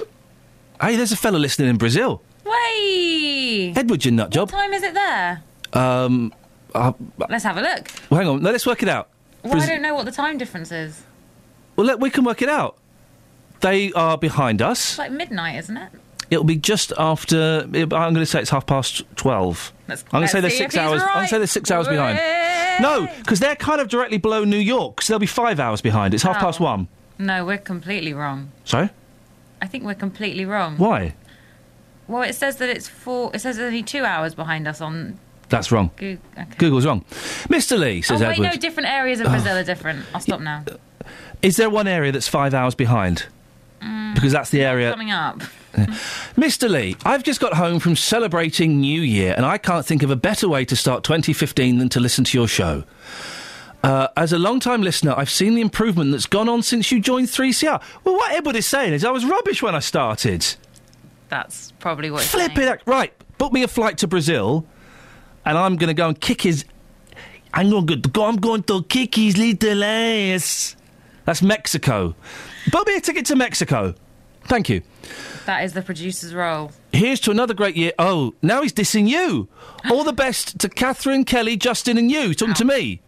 Hey, 0.81 0.95
there's 0.95 1.11
a 1.11 1.17
fellow 1.17 1.37
listening 1.37 1.69
in 1.69 1.77
Brazil. 1.77 2.21
Way. 2.43 3.73
Edward, 3.75 4.03
you 4.03 4.11
nut 4.11 4.35
What 4.35 4.49
time 4.49 4.73
is 4.73 4.81
it 4.81 4.95
there? 4.95 5.43
Um, 5.73 6.33
uh, 6.73 6.93
Let's 7.29 7.43
have 7.43 7.57
a 7.57 7.61
look. 7.61 7.89
well, 8.09 8.19
hang 8.19 8.29
on. 8.29 8.41
No, 8.41 8.51
let's 8.51 8.65
work 8.65 8.81
it 8.83 8.89
out. 8.89 9.09
Well, 9.43 9.61
I 9.61 9.65
don't 9.65 9.81
know 9.81 9.95
what 9.95 10.05
the 10.05 10.11
time 10.11 10.37
difference 10.37 10.71
is. 10.71 11.03
Well, 11.75 11.87
let, 11.87 11.99
we 11.99 12.09
can 12.09 12.23
work 12.23 12.41
it 12.41 12.49
out. 12.49 12.77
They 13.61 13.91
are 13.93 14.17
behind 14.17 14.61
us. 14.61 14.91
It's 14.91 14.97
like 14.99 15.11
midnight, 15.11 15.57
isn't 15.59 15.77
it? 15.77 15.91
It'll 16.29 16.43
be 16.45 16.55
just 16.55 16.93
after. 16.97 17.61
I'm 17.63 17.89
going 17.89 18.15
to 18.15 18.25
say 18.25 18.39
it's 18.39 18.49
half 18.49 18.65
past 18.65 19.03
twelve. 19.15 19.73
Let's- 19.87 20.03
I'm 20.11 20.19
going 20.19 20.23
to 20.23 20.27
say 20.29 20.39
they're 20.41 20.49
six 20.49 20.77
hours. 20.77 21.01
I'm 21.01 21.07
going 21.13 21.25
to 21.25 21.29
say 21.29 21.37
they're 21.39 21.47
six 21.47 21.69
hours 21.71 21.87
behind. 21.87 22.19
No, 22.81 23.07
because 23.19 23.39
they're 23.39 23.55
kind 23.55 23.81
of 23.81 23.89
directly 23.89 24.17
below 24.17 24.43
New 24.45 24.57
York, 24.57 25.01
so 25.01 25.11
they'll 25.13 25.19
be 25.19 25.25
five 25.27 25.59
hours 25.59 25.81
behind. 25.81 26.13
It's 26.13 26.23
half 26.23 26.37
Oh. 26.37 26.39
past 26.39 26.59
one. 26.59 26.87
No, 27.19 27.45
we're 27.45 27.57
completely 27.57 28.13
wrong. 28.13 28.51
Sorry, 28.63 28.89
I 29.61 29.67
think 29.67 29.83
we're 29.83 29.93
completely 29.93 30.45
wrong. 30.45 30.77
why? 30.77 31.15
Well, 32.07 32.23
it 32.23 32.33
says 32.33 32.55
that 32.57 32.69
it's 32.69 32.87
four. 32.87 33.31
It 33.33 33.39
says 33.39 33.57
there's 33.57 33.67
only 33.67 33.83
two 33.83 34.03
hours 34.05 34.33
behind 34.33 34.67
us 34.67 34.81
on 34.81 35.19
That's 35.51 35.71
wrong. 35.71 35.91
Google. 35.97 36.23
Okay. 36.37 36.55
Google's 36.57 36.85
wrong. 36.85 37.05
Mr. 37.49 37.77
Lee 37.77 38.01
says 38.01 38.21
oh 38.21 38.25
wait, 38.27 38.33
Edward. 38.33 38.45
no, 38.45 38.53
different 38.53 38.89
areas 38.89 39.19
of 39.19 39.27
Brazil 39.27 39.57
are 39.57 39.63
different. 39.63 40.05
I'll 40.13 40.21
stop 40.21 40.41
now. 40.41 40.63
Is 41.41 41.57
there 41.57 41.69
one 41.69 41.87
area 41.87 42.11
that's 42.11 42.27
five 42.27 42.53
hours 42.53 42.75
behind? 42.75 43.27
because 44.13 44.31
that's 44.31 44.49
the 44.49 44.63
area. 44.63 44.91
Coming 44.91 45.11
up. 45.11 45.41
Mr. 46.35 46.69
Lee, 46.69 46.95
I've 47.05 47.23
just 47.23 47.39
got 47.39 47.53
home 47.53 47.79
from 47.79 47.95
celebrating 47.95 48.79
New 48.79 49.01
Year, 49.01 49.33
and 49.35 49.45
I 49.45 49.57
can't 49.57 49.85
think 49.85 50.03
of 50.03 50.11
a 50.11 50.15
better 50.15 50.47
way 50.47 50.65
to 50.65 50.75
start 50.75 51.03
2015 51.03 51.77
than 51.79 51.89
to 51.89 51.99
listen 51.99 52.23
to 52.25 52.37
your 52.37 52.47
show. 52.47 52.83
Uh, 53.83 54.07
as 54.15 54.31
a 54.31 54.37
long-time 54.37 54.83
listener, 54.83 55.13
I've 55.17 55.29
seen 55.29 55.55
the 55.55 55.61
improvement 55.61 56.11
that's 56.11 56.27
gone 56.27 56.47
on 56.49 56.61
since 56.61 56.91
you 56.91 56.99
joined 56.99 57.29
3CR. 57.29 57.81
Well, 58.03 58.15
what 58.15 58.31
Edward 58.31 58.55
is 58.55 58.67
saying 58.67 58.93
is 58.93 59.03
I 59.03 59.11
was 59.11 59.25
rubbish 59.25 59.63
when 59.63 59.73
I 59.73 59.79
started. 59.79 60.45
That's 61.29 61.71
probably 61.79 62.11
what. 62.11 62.23
Flip 62.23 62.55
it. 62.57 62.81
Right, 62.85 63.13
book 63.37 63.53
me 63.53 63.63
a 63.63 63.67
flight 63.67 63.97
to 63.99 64.07
Brazil, 64.07 64.67
and 65.45 65.57
I'm 65.57 65.75
going 65.75 65.87
to 65.87 65.93
go 65.93 66.07
and 66.07 66.19
kick 66.19 66.41
his. 66.41 66.65
I'm 67.53 67.69
going 67.69 67.87
to 67.87 68.09
go. 68.09 68.25
I'm 68.25 68.37
going 68.37 68.63
to 68.63 68.83
kick 68.83 69.15
his 69.15 69.37
little 69.37 69.83
ass. 69.83 70.75
That's 71.25 71.41
Mexico. 71.41 72.15
Book 72.71 72.87
me 72.87 72.97
a 72.97 73.01
ticket 73.01 73.25
to 73.27 73.35
Mexico. 73.35 73.95
Thank 74.45 74.69
you. 74.69 74.81
That 75.45 75.63
is 75.63 75.73
the 75.73 75.81
producer's 75.81 76.33
role. 76.33 76.71
Here's 76.93 77.19
to 77.21 77.31
another 77.31 77.53
great 77.53 77.75
year. 77.75 77.93
Oh, 77.97 78.33
now 78.41 78.61
he's 78.61 78.73
dissing 78.73 79.07
you. 79.07 79.47
All 79.89 80.03
the 80.03 80.13
best 80.13 80.59
to 80.59 80.69
Catherine, 80.69 81.25
Kelly, 81.25 81.57
Justin, 81.57 81.97
and 81.97 82.11
you. 82.11 82.33
Talking 82.33 82.53
to 82.55 82.65
me. 82.65 83.01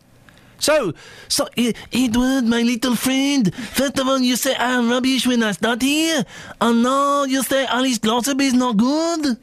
So, 0.60 0.93
so 1.28 1.48
Edward, 1.58 2.46
my 2.46 2.62
little 2.62 2.96
friend. 2.96 3.54
First 3.54 4.00
of 4.00 4.08
all, 4.08 4.19
you 4.19 4.36
say 4.36 4.56
I'm 4.56 4.89
rubbish 4.89 5.28
when 5.28 5.43
I 5.43 5.52
start 5.52 5.82
here, 5.82 6.24
and 6.62 6.84
now 6.84 7.26
you 7.26 7.43
say 7.43 7.65
Alice 7.65 7.98
Glossop 7.98 8.39
is 8.39 8.54
not 8.54 8.78
good. 8.78 9.38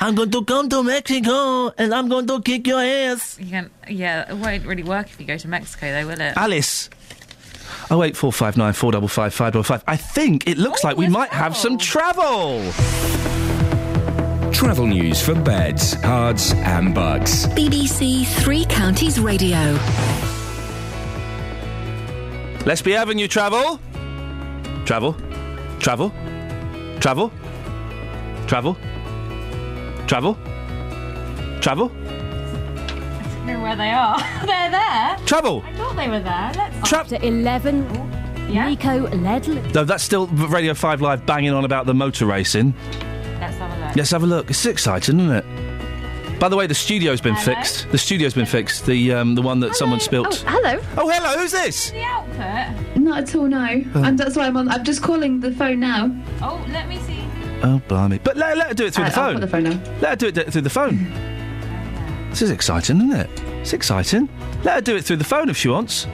I'm 0.00 0.14
going 0.14 0.30
to 0.30 0.44
come 0.44 0.68
to 0.70 0.82
Mexico, 0.82 1.68
and 1.78 1.94
I'm 1.94 2.08
going 2.08 2.26
to 2.26 2.40
kick 2.42 2.66
your 2.66 2.80
ass, 2.82 3.38
You 3.38 3.46
can, 3.46 3.70
yeah, 3.88 4.30
it 4.30 4.36
won't 4.36 4.66
really 4.66 4.82
work 4.82 5.06
if 5.06 5.20
you 5.20 5.26
go 5.26 5.36
to 5.36 5.48
Mexico, 5.48 5.92
though, 5.92 6.06
will 6.08 6.20
it? 6.20 6.36
Alice. 6.36 6.88
Oh 7.90 8.02
eight 8.02 8.16
four 8.16 8.32
five 8.32 8.56
nine 8.56 8.72
four 8.72 8.90
double 8.92 9.08
five 9.08 9.34
five 9.34 9.52
double 9.52 9.64
five. 9.64 9.84
I 9.86 9.96
think 9.96 10.48
it 10.48 10.56
looks 10.56 10.82
like 10.82 10.96
we 10.96 11.08
might 11.08 11.30
have 11.30 11.54
some 11.56 11.76
travel. 11.76 12.62
Travel 14.50 14.86
news 14.86 15.20
for 15.20 15.34
beds, 15.34 15.94
cards, 15.96 16.52
and 16.54 16.94
bugs. 16.94 17.46
BBC 17.48 18.24
Three 18.42 18.64
Counties 18.66 19.18
Radio. 19.20 19.76
Lesby 22.64 22.94
Avenue 22.94 23.26
travel. 23.28 23.78
Travel. 24.86 25.14
Travel. 25.80 26.10
Travel. 27.00 27.30
Travel. 28.46 28.76
Travel. 28.76 28.76
Travel. 30.12 30.34
Travel? 31.62 31.90
I 31.90 33.32
don't 33.34 33.46
know 33.46 33.62
where 33.62 33.76
they 33.76 33.90
are. 33.92 34.18
They're 34.46 34.70
there. 34.70 35.16
Travel. 35.24 35.62
I 35.66 35.72
thought 35.72 35.96
they 35.96 36.08
were 36.10 36.20
there. 36.20 36.52
Let's. 36.54 36.86
Tra- 36.86 36.98
After 36.98 37.16
11, 37.22 37.88
Yeah. 38.52 38.68
Nico 38.68 39.08
Ledley. 39.08 39.62
No, 39.72 39.84
that's 39.84 40.04
still 40.04 40.26
Radio 40.26 40.74
5 40.74 41.00
Live 41.00 41.24
banging 41.24 41.54
on 41.54 41.64
about 41.64 41.86
the 41.86 41.94
motor 41.94 42.26
racing. 42.26 42.74
Let's 43.40 43.56
have 43.56 43.72
a 43.72 43.86
look. 43.86 43.96
Let's 43.96 44.10
have 44.10 44.22
a 44.22 44.26
look. 44.26 44.50
It's 44.50 44.66
exciting, 44.66 45.18
isn't 45.18 45.32
it? 45.34 46.38
By 46.38 46.50
the 46.50 46.56
way, 46.56 46.66
the 46.66 46.74
studio's 46.74 47.22
been 47.22 47.32
Hello? 47.34 47.54
fixed. 47.56 47.90
The 47.90 47.96
studio's 47.96 48.34
been 48.34 48.44
fixed. 48.44 48.84
The 48.84 49.14
um, 49.14 49.34
the 49.34 49.40
one 49.40 49.60
that 49.60 49.76
someone 49.76 49.98
Oh, 49.98 50.02
spilt. 50.02 50.44
hello. 50.46 50.78
Oh, 50.98 51.08
hello. 51.08 51.38
Who's 51.38 51.52
this? 51.52 51.90
The 51.90 52.02
output. 52.02 52.96
Not 52.98 53.18
at 53.22 53.34
all, 53.34 53.46
no. 53.46 53.82
And 53.94 54.18
that's 54.18 54.36
why 54.36 54.46
I'm 54.46 54.58
on. 54.58 54.68
I'm 54.68 54.84
just 54.84 55.02
calling 55.02 55.40
the 55.40 55.52
phone 55.52 55.80
now. 55.80 56.14
Oh, 56.42 56.62
let 56.70 56.86
me 56.86 56.98
see. 56.98 57.11
Oh, 57.64 57.80
blimey. 57.88 58.18
But 58.22 58.36
let, 58.36 58.56
let 58.56 58.68
her 58.68 58.74
do 58.74 58.86
it 58.86 58.94
through 58.94 59.04
Uh, 59.04 59.10
the 59.10 59.20
I'll 59.20 59.26
phone. 59.26 59.34
put 59.34 59.40
the 59.42 59.48
phone 59.48 59.62
now. 59.64 59.80
Let 60.00 60.10
her 60.20 60.30
do 60.30 60.40
it 60.40 60.52
through 60.52 60.62
the 60.62 60.70
phone. 60.70 61.12
This 62.30 62.42
is 62.42 62.50
exciting, 62.50 62.96
isn't 62.98 63.12
it? 63.12 63.30
It's 63.60 63.72
exciting. 63.72 64.28
Let 64.64 64.74
her 64.76 64.80
do 64.80 64.96
it 64.96 65.04
through 65.04 65.18
the 65.18 65.24
phone 65.24 65.48
if 65.48 65.56
she 65.56 65.68
wants. 65.68 66.06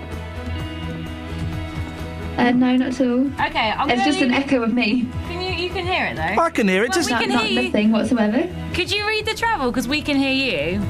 Uh, 2.37 2.53
no, 2.53 2.77
not 2.77 2.89
at 2.89 3.01
all. 3.01 3.27
Okay, 3.47 3.73
I'm 3.77 3.91
It's 3.91 4.05
just 4.05 4.21
an 4.21 4.29
leave- 4.31 4.39
echo 4.39 4.63
of 4.63 4.73
me. 4.73 5.09
Can 5.27 5.41
you? 5.43 5.49
You 5.65 5.71
can 5.71 5.85
hear 5.85 6.05
it 6.07 6.17
though. 6.17 6.41
I 6.43 6.51
can 6.51 6.69
hear 6.69 6.85
it. 6.85 6.91
Well, 6.91 6.99
Just 6.99 7.11
we 7.11 7.17
can 7.19 7.29
Not 7.31 7.47
hear 7.47 7.63
you. 7.63 7.69
nothing 7.69 7.91
whatsoever. 7.91 8.49
Could 8.75 8.93
you 8.93 9.07
read 9.09 9.27
the 9.27 9.35
travel? 9.35 9.71
Because 9.73 9.89
we 9.89 10.01
can 10.03 10.17
hear 10.17 10.33
you. 10.73 10.81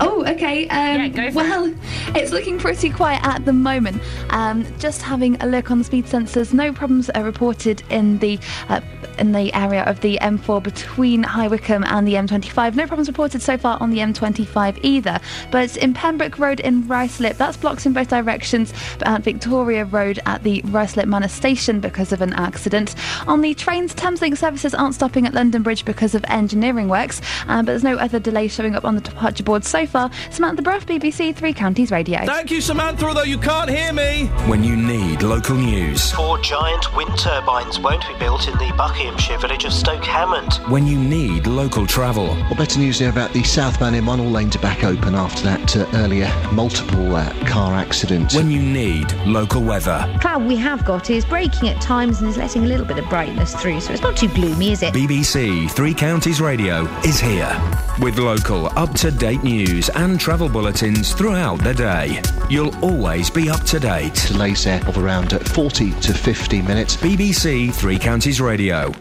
Oh, 0.00 0.24
okay. 0.26 0.68
Um, 0.68 1.00
Yeah, 1.00 1.08
go 1.08 1.30
for 1.30 1.36
well, 1.36 1.74
it's 2.14 2.32
looking 2.32 2.58
pretty 2.58 2.90
quiet 2.90 3.24
at 3.24 3.44
the 3.46 3.52
moment. 3.54 4.02
Um, 4.30 4.66
just 4.78 5.00
having 5.00 5.40
a 5.42 5.46
look 5.46 5.70
on 5.70 5.78
the 5.78 5.84
speed 5.84 6.04
sensors, 6.04 6.52
no 6.52 6.70
problems 6.72 7.08
are 7.10 7.22
reported 7.24 7.82
in 7.88 8.18
the 8.18 8.38
uh, 8.68 8.80
in 9.14 9.32
the 9.32 9.52
area 9.54 9.82
of 9.84 10.00
the 10.00 10.18
M4 10.20 10.62
between 10.62 11.22
High 11.22 11.48
Wycombe 11.48 11.84
and 11.84 12.06
the 12.06 12.14
M25. 12.14 12.74
No 12.74 12.86
problems 12.86 13.08
reported 13.08 13.42
so 13.42 13.56
far 13.56 13.78
on 13.80 13.90
the 13.90 13.98
M25 13.98 14.78
either. 14.82 15.20
But 15.50 15.76
in 15.76 15.94
Pembroke 15.94 16.38
Road 16.38 16.60
in 16.60 16.84
Ruislip, 16.84 17.36
that's 17.36 17.56
blocked 17.56 17.86
in 17.86 17.92
both 17.92 18.08
directions. 18.08 18.72
But 18.98 19.08
at 19.08 19.22
Victoria 19.22 19.84
Road 19.84 20.20
at 20.26 20.42
the 20.42 20.62
Ruislip 20.62 21.06
Manor 21.06 21.28
Station 21.28 21.80
because 21.80 22.12
of 22.12 22.20
an 22.20 22.32
accident. 22.34 22.94
On 23.26 23.40
the 23.40 23.54
trains, 23.54 23.94
Thameslink 23.94 24.36
services 24.36 24.74
aren't 24.74 24.94
stopping 24.94 25.26
at 25.26 25.34
London 25.34 25.62
Bridge 25.62 25.84
because 25.84 26.14
of 26.14 26.24
engineering 26.28 26.88
works. 26.88 27.20
Um, 27.48 27.64
but 27.64 27.72
there's 27.72 27.84
no 27.84 27.96
other 27.96 28.18
delay 28.18 28.48
showing 28.48 28.74
up 28.74 28.84
on 28.84 28.94
the 28.94 29.00
departure 29.00 29.42
board 29.42 29.64
so 29.64 29.86
far. 29.86 30.10
Samantha 30.30 30.62
Bruff, 30.62 30.86
BBC 30.86 31.34
Three 31.34 31.52
Counties 31.52 31.90
Radio. 31.90 32.24
Thank 32.24 32.50
you, 32.50 32.60
Samantha, 32.60 33.06
although 33.06 33.22
you 33.22 33.38
can't 33.38 33.70
hear 33.70 33.92
me. 33.92 34.26
When 34.46 34.64
you 34.64 34.76
need 34.76 35.22
local 35.22 35.56
news. 35.56 36.12
Four 36.12 36.38
giant 36.40 36.94
wind 36.96 37.18
turbines 37.18 37.78
won't 37.78 38.06
be 38.06 38.14
built 38.18 38.48
in 38.48 38.54
the 38.58 38.72
Buckinghamshire 39.04 39.38
village 39.38 39.64
of 39.66 39.72
Stoke 39.74 40.02
Hammond. 40.02 40.54
When 40.70 40.86
you 40.86 40.98
need 40.98 41.46
local 41.46 41.86
travel. 41.86 42.28
Well, 42.28 42.54
better 42.54 42.78
news 42.78 42.98
there 42.98 43.10
about 43.10 43.34
the 43.34 43.42
southbound 43.42 43.94
M1. 43.94 44.18
All 44.18 44.30
lanes 44.30 44.56
are 44.56 44.60
back 44.60 44.82
open 44.82 45.14
after 45.14 45.42
that 45.42 45.76
uh, 45.76 45.86
earlier 45.92 46.32
multiple 46.52 47.14
uh, 47.14 47.30
car 47.46 47.74
accident. 47.74 48.32
When 48.32 48.50
you 48.50 48.62
need 48.62 49.12
local 49.26 49.62
weather. 49.62 50.10
cloud 50.22 50.46
we 50.46 50.56
have 50.56 50.86
got 50.86 51.10
is 51.10 51.26
breaking 51.26 51.68
at 51.68 51.82
times 51.82 52.20
and 52.20 52.30
is 52.30 52.38
letting 52.38 52.64
a 52.64 52.66
little 52.66 52.86
bit 52.86 52.98
of 52.98 53.06
brightness 53.10 53.54
through, 53.54 53.82
so 53.82 53.92
it's 53.92 54.00
not 54.00 54.16
too 54.16 54.28
gloomy, 54.28 54.72
is 54.72 54.82
it? 54.82 54.94
BBC 54.94 55.70
Three 55.70 55.92
Counties 55.92 56.40
Radio 56.40 56.86
is 57.00 57.20
here 57.20 57.52
with 58.00 58.18
local 58.18 58.66
up 58.78 58.92
to 58.94 59.10
date 59.10 59.42
news 59.42 59.90
and 59.90 60.18
travel 60.18 60.48
bulletins 60.48 61.12
throughout 61.12 61.62
the 61.62 61.74
day. 61.74 62.22
You'll 62.48 62.74
always 62.82 63.28
be 63.28 63.50
up 63.50 63.64
to 63.64 63.78
date. 63.78 64.14
Delays 64.28 64.64
there 64.64 64.82
of 64.88 64.96
around 64.96 65.34
uh, 65.34 65.40
40 65.40 65.90
to 65.92 66.14
50 66.14 66.62
minutes. 66.62 66.96
BBC 66.96 67.72
Three 67.74 67.98
Counties 67.98 68.40
Radio. 68.40 68.93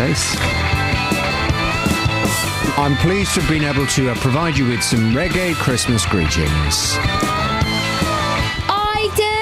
Face. 0.00 0.34
I'm 2.78 2.96
pleased 3.04 3.34
to 3.34 3.40
have 3.42 3.50
been 3.50 3.64
able 3.64 3.86
to 3.88 4.10
uh, 4.10 4.14
provide 4.14 4.56
you 4.56 4.66
with 4.68 4.82
some 4.82 5.12
reggae 5.12 5.54
Christmas 5.54 6.06
greetings. 6.06 6.96
I 8.96 9.00
do. 9.24 9.40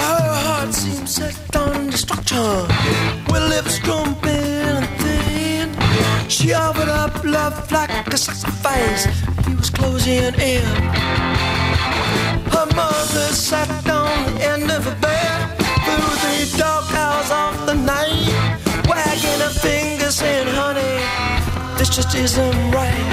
Her 0.00 0.32
heart 0.46 0.72
seems 0.72 1.10
set 1.16 1.56
on 1.56 1.90
destruction. 1.90 2.62
With 3.30 3.44
lips 3.54 3.78
crumping 3.80 4.30
and 4.76 4.88
thin. 5.02 5.68
She 6.30 6.54
offered 6.54 6.88
up 6.88 7.22
love 7.22 7.70
like 7.70 7.90
a 8.14 8.16
sacrifice. 8.16 9.04
He 9.46 9.54
was 9.54 9.68
closing 9.68 10.34
in. 10.54 10.64
Her 12.54 12.66
mother 12.74 13.28
sat 13.46 13.81
just 22.12 22.36
isn't 22.36 22.70
right." 22.72 23.11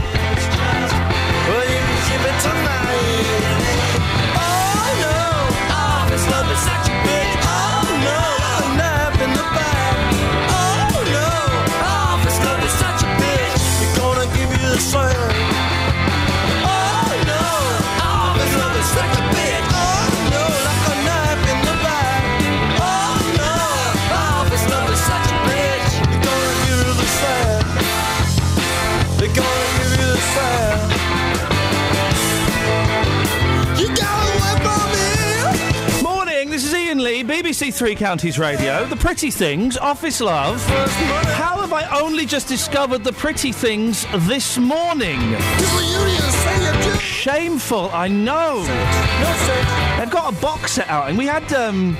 BBC 37.49 37.73
Three 37.73 37.95
Counties 37.95 38.38
Radio. 38.38 38.85
The 38.85 38.95
Pretty 38.95 39.31
Things, 39.31 39.75
Office 39.75 40.21
Love. 40.21 40.63
How 41.33 41.59
have 41.59 41.73
I 41.73 41.99
only 41.99 42.27
just 42.27 42.47
discovered 42.47 43.03
the 43.03 43.12
Pretty 43.12 43.51
Things 43.51 44.05
this 44.27 44.59
morning? 44.59 45.19
Shameful, 46.99 47.89
I 47.91 48.07
know. 48.07 48.62
They've 49.97 50.12
got 50.12 50.31
a 50.31 50.39
box 50.39 50.73
set 50.73 50.88
out, 50.89 51.09
and 51.09 51.17
we 51.17 51.25
had 51.25 51.51
um, 51.51 51.97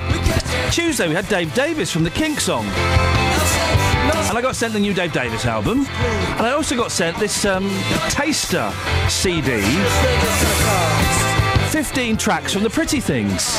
Tuesday. 0.70 1.08
We 1.08 1.14
had 1.14 1.28
Dave 1.28 1.52
Davies 1.52 1.90
from 1.90 2.04
the 2.04 2.10
Kink 2.10 2.38
song. 2.38 2.64
And 2.66 4.38
I 4.38 4.40
got 4.40 4.54
sent 4.54 4.72
the 4.72 4.78
new 4.78 4.94
Dave 4.94 5.12
Davies 5.12 5.46
album. 5.46 5.80
And 5.80 6.46
I 6.46 6.52
also 6.52 6.76
got 6.76 6.92
sent 6.92 7.18
this 7.18 7.44
um, 7.44 7.68
Taster 8.08 8.72
CD. 9.08 9.62
15 11.70 12.16
tracks 12.16 12.52
from 12.52 12.62
the 12.62 12.70
Pretty 12.70 13.00
Things. 13.00 13.58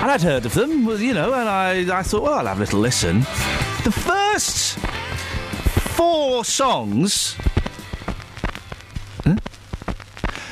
And 0.00 0.10
I'd 0.10 0.22
heard 0.22 0.46
of 0.46 0.54
them, 0.54 0.88
you 0.98 1.12
know, 1.12 1.34
and 1.34 1.46
I, 1.46 1.98
I 1.98 2.02
thought, 2.02 2.22
well, 2.22 2.32
I'll 2.32 2.46
have 2.46 2.56
a 2.56 2.60
little 2.60 2.80
listen. 2.80 3.20
The 3.84 3.92
first 3.92 4.78
four 5.94 6.42
songs. 6.42 7.36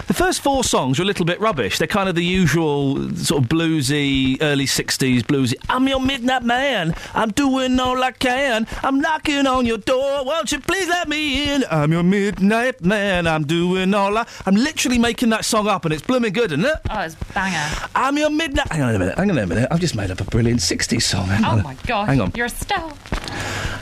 The 0.09 0.15
first 0.15 0.41
four 0.41 0.65
songs 0.65 0.99
were 0.99 1.03
a 1.03 1.07
little 1.07 1.27
bit 1.27 1.39
rubbish. 1.39 1.77
They're 1.77 1.87
kind 1.87 2.09
of 2.09 2.15
the 2.15 2.25
usual 2.25 2.97
sort 3.15 3.43
of 3.43 3.49
bluesy, 3.51 4.39
early 4.41 4.65
60s 4.65 5.21
bluesy. 5.21 5.53
I'm 5.69 5.87
your 5.87 6.01
midnight 6.01 6.43
man. 6.45 6.95
I'm 7.15 7.31
doing 7.31 7.79
all 7.79 8.03
I 8.03 8.13
can. 8.13 8.67
I'm 8.83 9.01
knocking 9.03 9.47
on 9.47 9.67
your 9.67 9.77
door. 9.77 10.25
Won't 10.25 10.51
you 10.51 10.61
please 10.61 10.89
let 10.89 11.09
me 11.11 11.53
in? 11.53 11.63
I'm 11.71 11.93
your 11.93 12.03
midnight 12.03 12.81
man. 12.81 13.27
I'm 13.27 13.45
doing 13.45 13.93
all 13.93 14.17
I. 14.17 14.27
I'm 14.47 14.55
literally 14.57 14.99
making 14.99 15.29
that 15.29 15.45
song 15.45 15.69
up, 15.69 15.85
and 15.85 15.93
it's 15.93 16.03
blooming 16.03 16.33
good, 16.33 16.53
isn't 16.53 16.65
it? 16.65 16.77
Oh, 16.89 17.01
it's 17.01 17.15
banger. 17.35 17.69
I'm 17.95 18.17
your 18.17 18.31
midnight. 18.31 18.73
Hang 18.73 18.81
on 18.83 18.95
a 18.95 18.99
minute. 18.99 19.19
Hang 19.19 19.31
on 19.31 19.37
a 19.37 19.47
minute. 19.47 19.69
I've 19.71 19.81
just 19.81 19.95
made 19.95 20.11
up 20.11 20.23
a 20.23 20.25
brilliant 20.25 20.61
60s 20.61 21.03
song. 21.03 21.27
Hang 21.27 21.45
Oh 21.45 21.59
on. 21.59 21.63
my 21.63 21.75
gosh. 21.87 22.09
Hang 22.09 22.23
on. 22.23 22.33
You're 22.35 22.47
a 22.47 22.49
star. 22.49 22.93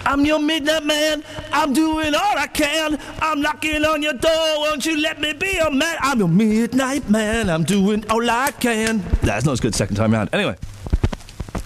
I'm 0.04 0.24
your 0.24 0.38
midnight 0.38 0.84
man. 0.84 1.24
I'm 1.52 1.72
doing 1.72 2.14
all 2.14 2.38
I 2.38 2.46
can. 2.46 2.96
I'm 3.20 3.40
knocking 3.40 3.84
on 3.84 4.02
your 4.02 4.12
door. 4.12 4.30
Won't 4.60 4.86
you 4.86 5.00
let 5.00 5.20
me 5.20 5.32
be 5.32 5.52
your 5.54 5.70
man? 5.72 5.96
I'm 6.00 6.15
your 6.18 6.28
midnight 6.28 7.08
man. 7.08 7.48
I'm 7.50 7.64
doing 7.64 8.04
all 8.10 8.28
I 8.28 8.50
can. 8.52 8.98
That's 9.22 9.44
not 9.44 9.52
as 9.52 9.60
good 9.60 9.74
second 9.74 9.96
time 9.96 10.12
round. 10.12 10.30
Anyway, 10.32 10.56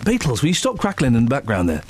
Beatles, 0.05 0.42
will 0.42 0.48
you 0.48 0.55
stop 0.55 0.78
crackling 0.78 1.14
in 1.14 1.24
the 1.24 1.28
background 1.30 1.68
there? 1.68 1.82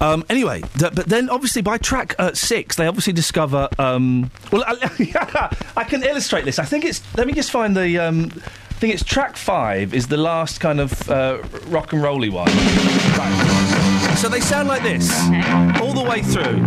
Um, 0.00 0.24
anyway, 0.28 0.62
th- 0.78 0.94
but 0.94 1.06
then 1.06 1.30
obviously 1.30 1.62
by 1.62 1.78
track 1.78 2.14
uh, 2.18 2.34
six, 2.34 2.76
they 2.76 2.86
obviously 2.86 3.12
discover. 3.12 3.68
Um, 3.78 4.30
well, 4.50 4.64
I, 4.66 5.56
I 5.76 5.84
can 5.84 6.02
illustrate 6.02 6.44
this. 6.44 6.58
I 6.58 6.64
think 6.64 6.84
it's. 6.84 7.00
Let 7.16 7.26
me 7.26 7.32
just 7.32 7.50
find 7.50 7.76
the. 7.76 7.98
Um, 7.98 8.30
I 8.34 8.76
think 8.86 8.92
it's 8.92 9.04
track 9.04 9.36
five 9.36 9.94
is 9.94 10.08
the 10.08 10.16
last 10.16 10.60
kind 10.60 10.80
of 10.80 11.08
uh, 11.08 11.38
rock 11.68 11.92
and 11.92 12.02
rolly 12.02 12.28
one. 12.28 12.48
Right. 12.48 14.16
So 14.18 14.28
they 14.28 14.40
sound 14.40 14.68
like 14.68 14.82
this 14.82 15.10
all 15.80 15.92
the 15.94 16.04
way 16.06 16.22
through. 16.22 16.66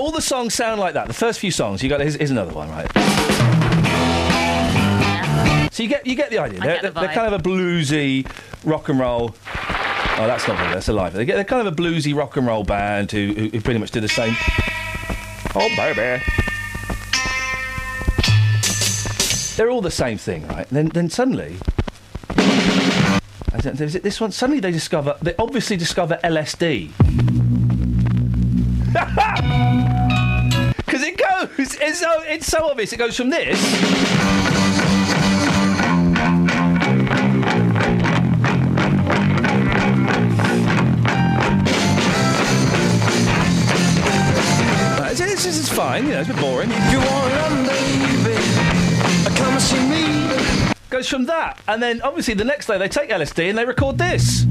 All 0.00 0.10
the 0.10 0.22
songs 0.22 0.54
sound 0.54 0.80
like 0.80 0.94
that. 0.94 1.06
The 1.06 1.14
first 1.14 1.38
few 1.38 1.50
songs, 1.50 1.82
you 1.82 1.88
got. 1.88 2.00
Here's, 2.00 2.14
here's 2.14 2.30
another 2.30 2.52
one, 2.52 2.70
right? 2.70 2.90
So 5.72 5.82
you 5.82 5.88
get 5.88 6.06
you 6.06 6.16
get 6.16 6.30
the 6.30 6.38
idea. 6.38 6.60
I 6.60 6.66
They're, 6.66 6.82
get 6.82 6.94
the 6.94 7.00
they're 7.00 7.14
kind 7.14 7.32
of 7.32 7.40
a 7.40 7.42
bluesy 7.42 8.26
rock 8.64 8.88
and 8.88 8.98
roll. 8.98 9.34
Oh, 10.18 10.26
that's 10.26 10.46
not 10.46 10.58
good. 10.58 10.74
That's 10.74 10.88
a 10.88 10.92
live. 10.92 11.14
They 11.14 11.24
get, 11.24 11.36
they're 11.36 11.44
kind 11.44 11.66
of 11.66 11.72
a 11.72 11.76
bluesy 11.76 12.14
rock 12.14 12.36
and 12.36 12.46
roll 12.46 12.64
band 12.64 13.10
who, 13.12 13.32
who, 13.32 13.48
who 13.48 13.60
pretty 13.60 13.78
much 13.78 13.90
do 13.90 14.00
the 14.00 14.08
same. 14.08 14.34
Oh, 15.54 15.68
baby. 15.76 16.22
They're 19.56 19.70
all 19.70 19.80
the 19.80 19.90
same 19.90 20.18
thing, 20.18 20.46
right? 20.48 20.68
Then, 20.68 20.88
then 20.88 21.08
suddenly, 21.08 21.56
is 23.64 23.94
it 23.94 24.02
this 24.02 24.20
one? 24.20 24.32
Suddenly 24.32 24.60
they 24.60 24.70
discover, 24.70 25.16
they 25.22 25.34
obviously 25.38 25.76
discover 25.76 26.18
LSD. 26.22 26.90
Because 30.76 31.04
it 31.04 31.16
goes. 31.16 31.76
It's 31.80 32.00
so 32.00 32.22
it's 32.22 32.46
so 32.46 32.68
obvious. 32.68 32.92
It 32.92 32.96
goes 32.96 33.16
from 33.16 33.30
this. 33.30 33.56
Uh, 43.82 45.08
This 45.14 45.44
this 45.44 45.58
is 45.58 45.68
fine, 45.68 46.06
you 46.06 46.12
know, 46.12 46.20
it's 46.20 46.30
a 46.30 46.32
bit 46.32 46.40
boring. 46.42 46.70
If 46.72 46.92
you 46.92 46.98
want 46.98 47.32
London, 47.34 47.64
baby, 48.24 49.36
come 49.36 49.52
and 49.52 49.62
see 49.62 49.88
me. 49.88 50.72
Goes 50.90 51.08
from 51.08 51.26
that, 51.26 51.58
and 51.68 51.82
then 51.82 52.02
obviously 52.02 52.34
the 52.34 52.44
next 52.44 52.66
day 52.66 52.78
they 52.78 52.88
take 52.88 53.10
LSD 53.10 53.48
and 53.50 53.58
they 53.58 53.64
record 53.64 53.98
this. 53.98 54.44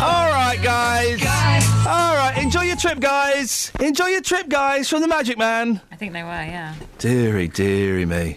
All 0.00 0.30
right, 0.30 0.58
guys. 0.62 1.20
All 1.86 2.14
right, 2.14 2.38
enjoy 2.40 2.62
your 2.62 2.76
trip, 2.76 3.00
guys. 3.00 3.72
Enjoy 3.80 4.06
your 4.06 4.20
trip, 4.20 4.48
guys, 4.48 4.88
from 4.88 5.00
the 5.00 5.08
Magic 5.08 5.38
Man. 5.38 5.80
I 5.90 5.96
think 5.96 6.12
they 6.12 6.22
were, 6.22 6.28
yeah. 6.28 6.74
Deary, 6.98 7.48
deary 7.48 8.06
me. 8.06 8.36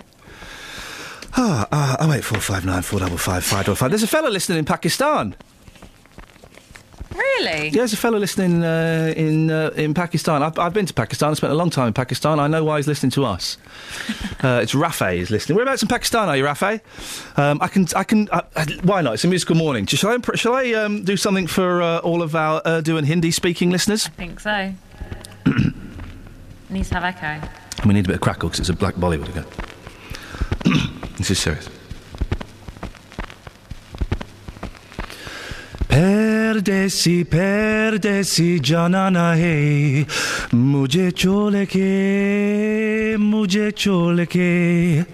Ah, 1.37 1.67
ah, 1.71 1.97
oh, 1.99 2.09
wait, 2.09 2.23
four 2.23 2.39
five 2.39 2.65
nine 2.65 2.81
four 2.81 2.99
double 2.99 3.17
five 3.17 3.43
five 3.43 3.65
double 3.65 3.75
five. 3.75 3.91
There's 3.91 4.03
a 4.03 4.07
fellow 4.07 4.29
listening 4.29 4.59
in 4.59 4.65
Pakistan. 4.65 5.35
Really? 7.15 7.65
Yeah, 7.65 7.79
there's 7.79 7.93
a 7.93 7.97
fellow 7.97 8.17
listening 8.17 8.63
uh, 8.63 9.13
in 9.15 9.51
uh, 9.51 9.71
in 9.75 9.93
Pakistan. 9.93 10.43
I've, 10.43 10.57
I've 10.57 10.73
been 10.73 10.85
to 10.85 10.93
Pakistan. 10.93 11.31
I 11.31 11.33
spent 11.33 11.51
a 11.51 11.55
long 11.55 11.69
time 11.69 11.87
in 11.87 11.93
Pakistan. 11.93 12.39
I 12.39 12.47
know 12.47 12.63
why 12.63 12.77
he's 12.77 12.87
listening 12.87 13.11
to 13.11 13.25
us. 13.25 13.57
uh, 14.43 14.59
it's 14.63 14.73
Rafe 14.73 15.01
is 15.01 15.29
listening. 15.29 15.55
Whereabouts 15.55 15.81
in 15.81 15.87
Pakistan 15.87 16.29
are 16.29 16.37
you, 16.37 16.45
Rafe? 16.45 16.81
Um, 17.37 17.59
I 17.61 17.67
can, 17.67 17.87
I 17.95 18.03
can. 18.03 18.29
Uh, 18.29 18.41
uh, 18.55 18.65
why 18.83 19.01
not? 19.01 19.15
It's 19.15 19.23
a 19.23 19.27
musical 19.27 19.55
morning. 19.55 19.85
Shall 19.85 20.11
I, 20.11 20.35
shall 20.35 20.53
I 20.53 20.71
um, 20.73 21.03
do 21.03 21.17
something 21.17 21.47
for 21.47 21.81
uh, 21.81 21.99
all 21.99 22.21
of 22.21 22.35
our 22.35 22.61
Urdu 22.65 22.97
and 22.97 23.07
Hindi 23.07 23.31
speaking 23.31 23.71
listeners? 23.71 24.07
I 24.07 24.09
think 24.11 24.39
so. 24.39 24.73
Needs 26.69 26.89
to 26.89 26.99
have 26.99 27.03
echo. 27.03 27.47
We 27.85 27.93
need 27.93 28.05
a 28.05 28.07
bit 28.07 28.15
of 28.15 28.21
crackle 28.21 28.49
because 28.49 28.59
it's 28.59 28.69
a 28.69 28.73
black 28.73 28.95
Bollywood 28.95 29.29
again. 29.29 29.45
this 31.17 31.31
is 31.31 31.39
serious. 31.39 31.67
Perdesi 35.91 37.25
perdesi 37.25 38.59
janana 38.61 39.23
hai 39.35 40.05
mujhe 40.55 41.11
chole 41.21 41.65
ke 41.73 43.17
mujhe 43.19 43.65
chole 43.83 44.25
ke 44.35 45.05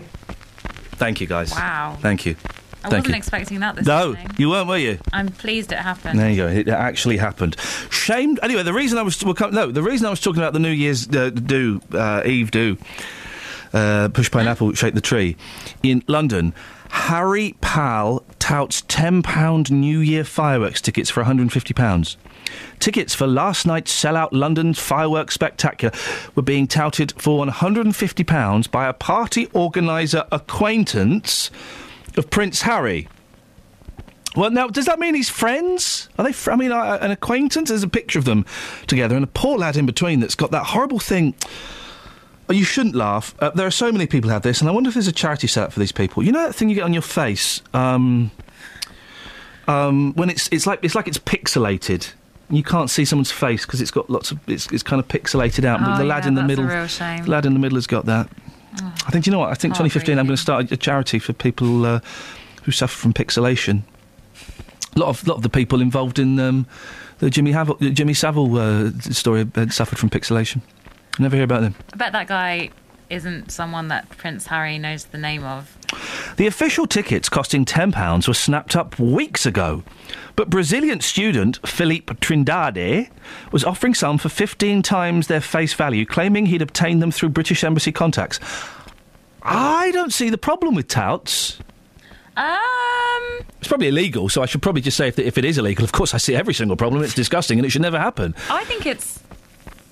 Thank 1.00 1.20
you 1.22 1.26
guys. 1.28 1.52
Wow. 1.52 1.98
Thank 2.00 2.28
you. 2.28 2.36
I 2.84 2.90
Thank 2.90 2.92
wasn't 2.92 3.08
you. 3.08 3.16
expecting 3.16 3.60
that 3.62 3.76
this 3.76 3.88
No, 3.88 4.12
evening. 4.12 4.30
you 4.38 4.50
weren't, 4.50 4.68
were 4.68 4.78
you? 4.78 5.00
I'm 5.14 5.30
pleased 5.30 5.72
it 5.72 5.80
happened. 5.80 6.20
There 6.20 6.30
you 6.30 6.36
go. 6.44 6.48
It 6.48 6.68
actually 6.68 7.18
happened. 7.18 7.56
Shame. 7.90 8.38
Anyway, 8.44 8.62
the 8.64 8.74
reason 8.74 9.00
I 9.00 9.02
was 9.02 9.24
well, 9.24 9.34
come- 9.34 9.54
no, 9.56 9.72
the 9.72 9.82
reason 9.84 10.06
I 10.06 10.12
was 10.12 10.20
talking 10.22 10.42
about 10.44 10.54
the 10.54 10.60
New 10.60 10.70
Year's 10.84 11.08
uh, 11.10 11.32
do 11.32 11.82
uh, 11.92 12.22
Eve 12.24 12.52
do 12.52 12.78
uh, 13.74 14.10
push 14.14 14.30
pineapple 14.30 14.74
shake 14.74 14.94
the 14.94 15.02
tree 15.02 15.36
in 15.82 16.04
London 16.08 16.54
Harry 16.90 17.56
Pal 17.62 18.24
touts 18.40 18.84
ten 18.88 19.22
pound 19.22 19.72
New 19.72 20.00
Year 20.00 20.24
fireworks 20.24 20.82
tickets 20.82 21.10
for 21.10 21.22
150 21.22 21.74
pounds. 21.74 22.18
Tickets 22.80 23.14
for 23.14 23.28
last 23.28 23.66
night's 23.66 23.94
sellout 23.94 24.30
London 24.32 24.74
fireworks 24.74 25.34
spectacular 25.34 25.94
were 26.36 26.44
being 26.44 26.68
touted 26.68 27.14
for 27.22 27.40
150 27.40 28.24
pounds 28.24 28.68
by 28.68 28.88
a 28.88 28.94
party 28.94 29.48
organizer 29.54 30.26
acquaintance 30.32 31.52
of 32.16 32.30
Prince 32.30 32.62
Harry. 32.62 33.08
Well, 34.36 34.52
now, 34.52 34.68
does 34.68 34.86
that 34.86 35.00
mean 35.00 35.16
he's 35.16 35.30
friends? 35.30 36.10
Are 36.18 36.24
they? 36.24 36.32
Fr- 36.32 36.52
I 36.52 36.56
mean, 36.56 36.72
uh, 36.72 37.00
an 37.02 37.10
acquaintance. 37.10 37.70
There's 37.70 37.82
a 37.84 37.88
picture 37.90 38.20
of 38.20 38.26
them 38.26 38.46
together, 38.86 39.16
and 39.16 39.24
a 39.24 39.28
poor 39.28 39.58
lad 39.58 39.76
in 39.76 39.88
between 39.88 40.20
that's 40.20 40.36
got 40.36 40.52
that 40.52 40.66
horrible 40.68 41.00
thing. 41.00 41.34
Oh, 42.50 42.54
you 42.54 42.64
shouldn't 42.64 42.96
laugh. 42.96 43.36
Uh, 43.40 43.50
there 43.50 43.68
are 43.68 43.72
so 43.72 43.92
many 43.92 44.08
people 44.08 44.30
who 44.30 44.34
have 44.34 44.42
this, 44.42 44.62
and 44.62 44.70
I 44.70 44.72
wonder 44.72 44.88
if 44.88 44.94
there's 44.94 45.08
a 45.08 45.12
charity 45.14 45.48
set 45.48 45.64
up 45.64 45.74
for 45.74 45.80
these 45.80 45.92
people. 45.92 46.24
You 46.24 46.32
know 46.32 46.44
that 46.44 46.56
thing 46.56 46.70
you 46.70 46.76
get 46.76 46.86
on 46.86 46.94
your 46.94 47.02
face 47.02 47.62
um, 47.74 48.32
um, 49.68 50.14
when 50.14 50.30
it's 50.30 50.48
it's 50.52 50.66
like 50.66 50.80
it's 50.82 50.96
like 50.96 51.08
it's 51.08 51.18
pixelated. 51.18 52.14
You 52.50 52.64
can't 52.64 52.90
see 52.90 53.04
someone's 53.04 53.32
face 53.32 53.66
because 53.66 53.82
it's 53.82 53.92
got 53.92 54.10
lots 54.10 54.32
of 54.32 54.40
it's, 54.48 54.68
it's 54.68 54.84
kind 54.84 55.02
of 55.02 55.08
pixelated 55.10 55.66
out. 55.66 55.82
Oh, 55.82 55.98
the 55.98 56.06
lad 56.06 56.24
yeah, 56.24 56.30
in 56.30 56.36
the 56.36 56.42
that's 56.42 56.54
a 56.54 56.62
middle, 56.62 56.66
real 56.66 56.88
shame. 56.88 57.24
the 57.26 57.32
lad 57.32 57.46
in 57.46 57.54
the 57.54 57.60
middle 57.60 57.76
has 57.76 57.88
got 57.88 58.06
that. 58.06 58.30
I 58.80 59.12
think 59.12 59.26
you 59.26 59.32
know 59.32 59.40
what? 59.40 59.50
I 59.50 59.56
think 59.56 59.74
2015 59.74 60.18
I'm 60.18 60.26
going 60.26 60.36
to 60.36 60.42
start 60.42 60.72
a, 60.72 60.78
charity 60.78 61.20
for 61.20 61.34
people 61.34 61.86
uh, 61.86 62.00
who 62.64 62.72
suffer 62.72 62.96
from 62.96 63.14
pixelation. 63.14 63.82
A 64.96 65.00
lot 65.00 65.10
of 65.10 65.28
lot 65.28 65.36
of 65.36 65.44
the 65.44 65.50
people 65.50 65.82
involved 65.82 66.20
in 66.20 66.40
um, 66.40 66.66
the 67.20 67.30
Jimmy 67.30 67.52
Havel, 67.52 67.76
Jimmy 67.80 68.14
Savile 68.14 68.58
uh, 68.58 68.92
story 69.00 69.46
had 69.56 69.74
suffered 69.74 70.00
from 70.00 70.10
pixelation. 70.10 70.62
Never 71.20 71.36
hear 71.36 71.46
about 71.46 71.62
them. 71.62 71.76
I 71.94 71.98
bet 71.98 72.12
that 72.14 72.28
guy 72.28 72.70
isn't 73.10 73.52
someone 73.52 73.88
that 73.88 74.10
Prince 74.10 74.48
Harry 74.48 74.78
knows 74.78 75.06
the 75.06 75.18
name 75.18 75.44
of. 75.44 75.78
The 76.36 76.46
official 76.48 76.86
tickets 76.86 77.30
costing 77.30 77.64
£10 77.66 78.28
were 78.28 78.34
snapped 78.34 78.76
up 78.76 79.00
weeks 79.00 79.46
ago. 79.46 79.84
But 80.36 80.50
Brazilian 80.50 81.00
student 81.02 81.66
Felipe 81.68 82.08
Trindade 82.20 83.10
was 83.52 83.64
offering 83.64 83.94
some 83.94 84.18
for 84.18 84.30
15 84.30 84.82
times 84.84 85.28
their 85.28 85.42
face 85.42 85.74
value, 85.74 86.06
claiming 86.06 86.48
he'd 86.48 86.62
obtained 86.62 87.02
them 87.02 87.12
through 87.12 87.30
British 87.30 87.64
Embassy 87.64 87.92
contacts. 87.92 88.40
I 89.42 89.92
don't 89.92 90.12
see 90.14 90.30
the 90.30 90.38
problem 90.38 90.76
with 90.76 90.88
touts. 90.90 91.60
Um, 92.36 93.40
It's 93.60 93.68
probably 93.68 93.88
illegal, 93.88 94.30
so 94.30 94.44
I 94.44 94.46
should 94.46 94.62
probably 94.62 94.82
just 94.82 94.98
say 94.98 95.08
if, 95.08 95.18
if 95.18 95.38
it 95.38 95.46
is 95.46 95.58
illegal, 95.58 95.84
of 95.84 95.92
course 95.92 96.14
I 96.14 96.18
see 96.18 96.36
every 96.36 96.54
single 96.54 96.76
problem. 96.78 97.02
It's 97.02 97.16
disgusting 97.16 97.58
and 97.58 97.66
it 97.66 97.70
should 97.72 97.82
never 97.82 97.98
happen. 97.98 98.36
I 98.50 98.64
think 98.66 98.86
it's. 98.86 99.24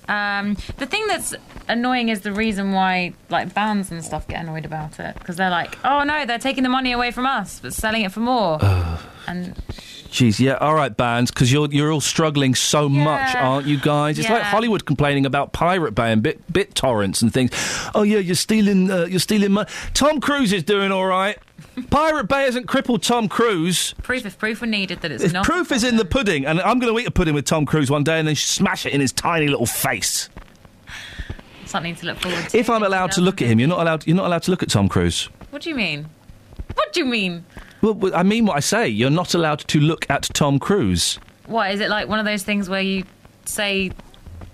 Um, 0.08 0.56
the 0.78 0.86
thing 0.86 1.06
that's 1.06 1.34
annoying 1.68 2.08
is 2.08 2.20
the 2.20 2.32
reason 2.32 2.72
why 2.72 3.12
like 3.28 3.52
bands 3.54 3.90
and 3.90 4.04
stuff 4.04 4.28
get 4.28 4.42
annoyed 4.42 4.64
about 4.64 5.00
it 5.00 5.14
because 5.18 5.36
they're 5.36 5.50
like, 5.50 5.78
oh 5.84 6.04
no, 6.04 6.24
they're 6.26 6.38
taking 6.38 6.62
the 6.62 6.68
money 6.68 6.92
away 6.92 7.10
from 7.10 7.26
us 7.26 7.60
but 7.60 7.74
selling 7.74 8.02
it 8.02 8.12
for 8.12 8.20
more. 8.20 8.58
and 9.26 9.60
Jeez, 10.16 10.40
yeah, 10.40 10.54
all 10.54 10.74
right, 10.74 10.96
bands, 10.96 11.30
because 11.30 11.52
you're 11.52 11.68
you're 11.70 11.92
all 11.92 12.00
struggling 12.00 12.54
so 12.54 12.88
much, 12.88 13.34
aren't 13.34 13.66
you 13.66 13.76
guys? 13.78 14.18
It's 14.18 14.30
like 14.30 14.40
Hollywood 14.44 14.86
complaining 14.86 15.26
about 15.26 15.52
Pirate 15.52 15.92
Bay 15.94 16.10
and 16.10 16.22
Bit 16.22 16.50
Bit 16.50 16.74
torrents 16.74 17.20
and 17.20 17.30
things. 17.30 17.50
Oh 17.94 18.00
yeah, 18.02 18.16
you're 18.16 18.34
stealing, 18.34 18.90
uh, 18.90 19.04
you're 19.04 19.20
stealing 19.20 19.52
money. 19.52 19.68
Tom 19.92 20.18
Cruise 20.22 20.54
is 20.54 20.62
doing 20.62 20.90
all 20.90 21.04
right. 21.04 21.36
Pirate 21.90 22.28
Bay 22.28 22.44
hasn't 22.44 22.66
crippled 22.66 23.02
Tom 23.02 23.28
Cruise. 23.28 23.92
proof 24.02 24.24
if 24.24 24.38
proof 24.38 24.62
were 24.62 24.66
needed 24.66 25.02
that 25.02 25.10
it's 25.12 25.22
If 25.22 25.34
not. 25.34 25.44
proof 25.44 25.70
is 25.70 25.84
in 25.84 25.98
the 25.98 26.06
pudding, 26.06 26.46
and 26.46 26.62
I'm 26.62 26.78
going 26.78 26.94
to 26.94 26.98
eat 26.98 27.06
a 27.06 27.10
pudding 27.10 27.34
with 27.34 27.44
Tom 27.44 27.66
Cruise 27.66 27.90
one 27.90 28.02
day 28.02 28.18
and 28.18 28.26
then 28.26 28.36
smash 28.36 28.86
it 28.86 28.94
in 28.94 29.02
his 29.02 29.12
tiny 29.12 29.48
little 29.48 29.66
face. 29.66 30.30
Something 31.66 31.94
to 31.94 32.06
look 32.06 32.18
forward 32.20 32.48
to. 32.48 32.56
If 32.58 32.70
I'm 32.70 32.84
allowed 32.84 33.12
to 33.12 33.20
look 33.20 33.42
at 33.42 33.48
him, 33.48 33.58
you're 33.58 33.68
not 33.68 33.80
allowed. 33.80 34.06
You're 34.06 34.16
not 34.16 34.24
allowed 34.28 34.44
to 34.44 34.50
look 34.50 34.62
at 34.62 34.70
Tom 34.70 34.88
Cruise. 34.88 35.28
What 35.50 35.60
do 35.60 35.68
you 35.68 35.74
mean? 35.74 36.08
What 36.74 36.94
do 36.94 37.00
you 37.00 37.06
mean? 37.06 37.44
Well, 37.82 38.14
I 38.14 38.22
mean 38.22 38.46
what 38.46 38.56
I 38.56 38.60
say. 38.60 38.88
You're 38.88 39.10
not 39.10 39.34
allowed 39.34 39.60
to 39.60 39.80
look 39.80 40.06
at 40.10 40.22
Tom 40.34 40.58
Cruise. 40.58 41.18
What 41.46 41.70
is 41.72 41.80
it 41.80 41.88
like? 41.90 42.08
One 42.08 42.18
of 42.18 42.24
those 42.24 42.42
things 42.42 42.68
where 42.68 42.80
you 42.80 43.04
say 43.44 43.92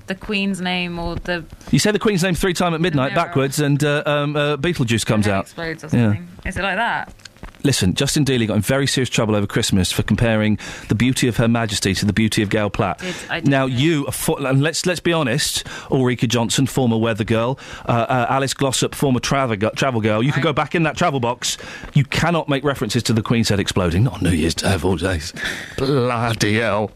the 0.09 0.15
Queen's 0.15 0.61
name 0.61 0.99
or 0.99 1.17
the 1.17 1.45
You 1.71 1.79
say 1.79 1.91
the 1.93 1.99
Queen's 1.99 2.23
name 2.23 2.35
three 2.35 2.53
times 2.53 2.75
at 2.75 2.81
midnight 2.81 3.15
backwards, 3.15 3.61
and 3.61 3.83
uh, 3.83 4.03
um, 4.05 4.37
uh, 4.37 4.57
Beetlejuice 4.57 5.07
comes 5.07 5.27
out. 5.29 5.45
explodes 5.45 5.85
or 5.85 5.87
Yeah. 5.97 6.09
something? 6.09 6.29
Is 6.45 6.57
it 6.57 6.63
like 6.63 6.77
that? 6.77 7.15
Listen, 7.65 7.95
Justin 7.95 8.25
Dealey 8.25 8.47
got 8.49 8.55
in 8.57 8.63
very 8.63 8.87
serious 8.87 9.09
trouble 9.09 9.37
over 9.37 9.47
Christmas 9.47 9.93
for 9.93 10.03
comparing 10.03 10.59
the 10.89 10.95
beauty 10.95 11.29
of 11.29 11.37
Her 11.37 11.47
Majesty 11.49 11.95
to 11.95 12.05
the 12.05 12.13
beauty 12.13 12.43
of 12.43 12.49
Gail 12.51 12.71
Platt. 12.71 12.99
Did- 12.99 13.15
I 13.31 13.41
did 13.41 13.49
now, 13.49 13.67
you, 13.67 14.07
are 14.07 14.13
fo- 14.13 14.37
and 14.37 14.63
let's 14.63 14.85
let's 14.87 15.01
be 15.01 15.13
honest, 15.13 15.65
Ulrika 15.91 16.27
Jonsson, 16.27 16.69
former 16.69 16.97
weather 16.99 17.25
girl, 17.25 17.59
uh, 17.87 17.93
uh, 18.09 18.27
Alice 18.29 18.55
Glossop, 18.55 18.95
former 18.95 19.21
travel, 19.21 19.57
gu- 19.57 19.71
travel 19.77 20.01
girl. 20.01 20.23
You 20.23 20.33
could 20.33 20.43
go 20.43 20.53
back 20.53 20.75
in 20.75 20.83
that 20.85 20.97
travel 20.97 21.21
box. 21.21 21.57
You 21.95 22.05
cannot 22.05 22.49
make 22.49 22.65
references 22.65 23.03
to 23.05 23.13
the 23.13 23.23
Queen's 23.23 23.49
head 23.49 23.61
exploding. 23.61 24.03
Not 24.05 24.15
on 24.15 24.21
New 24.25 24.31
Year's 24.37 24.55
Day 24.55 24.75
of 24.75 24.85
all 24.85 24.97
days. 24.97 25.33
Bloody 25.77 26.55
hell. 26.55 26.91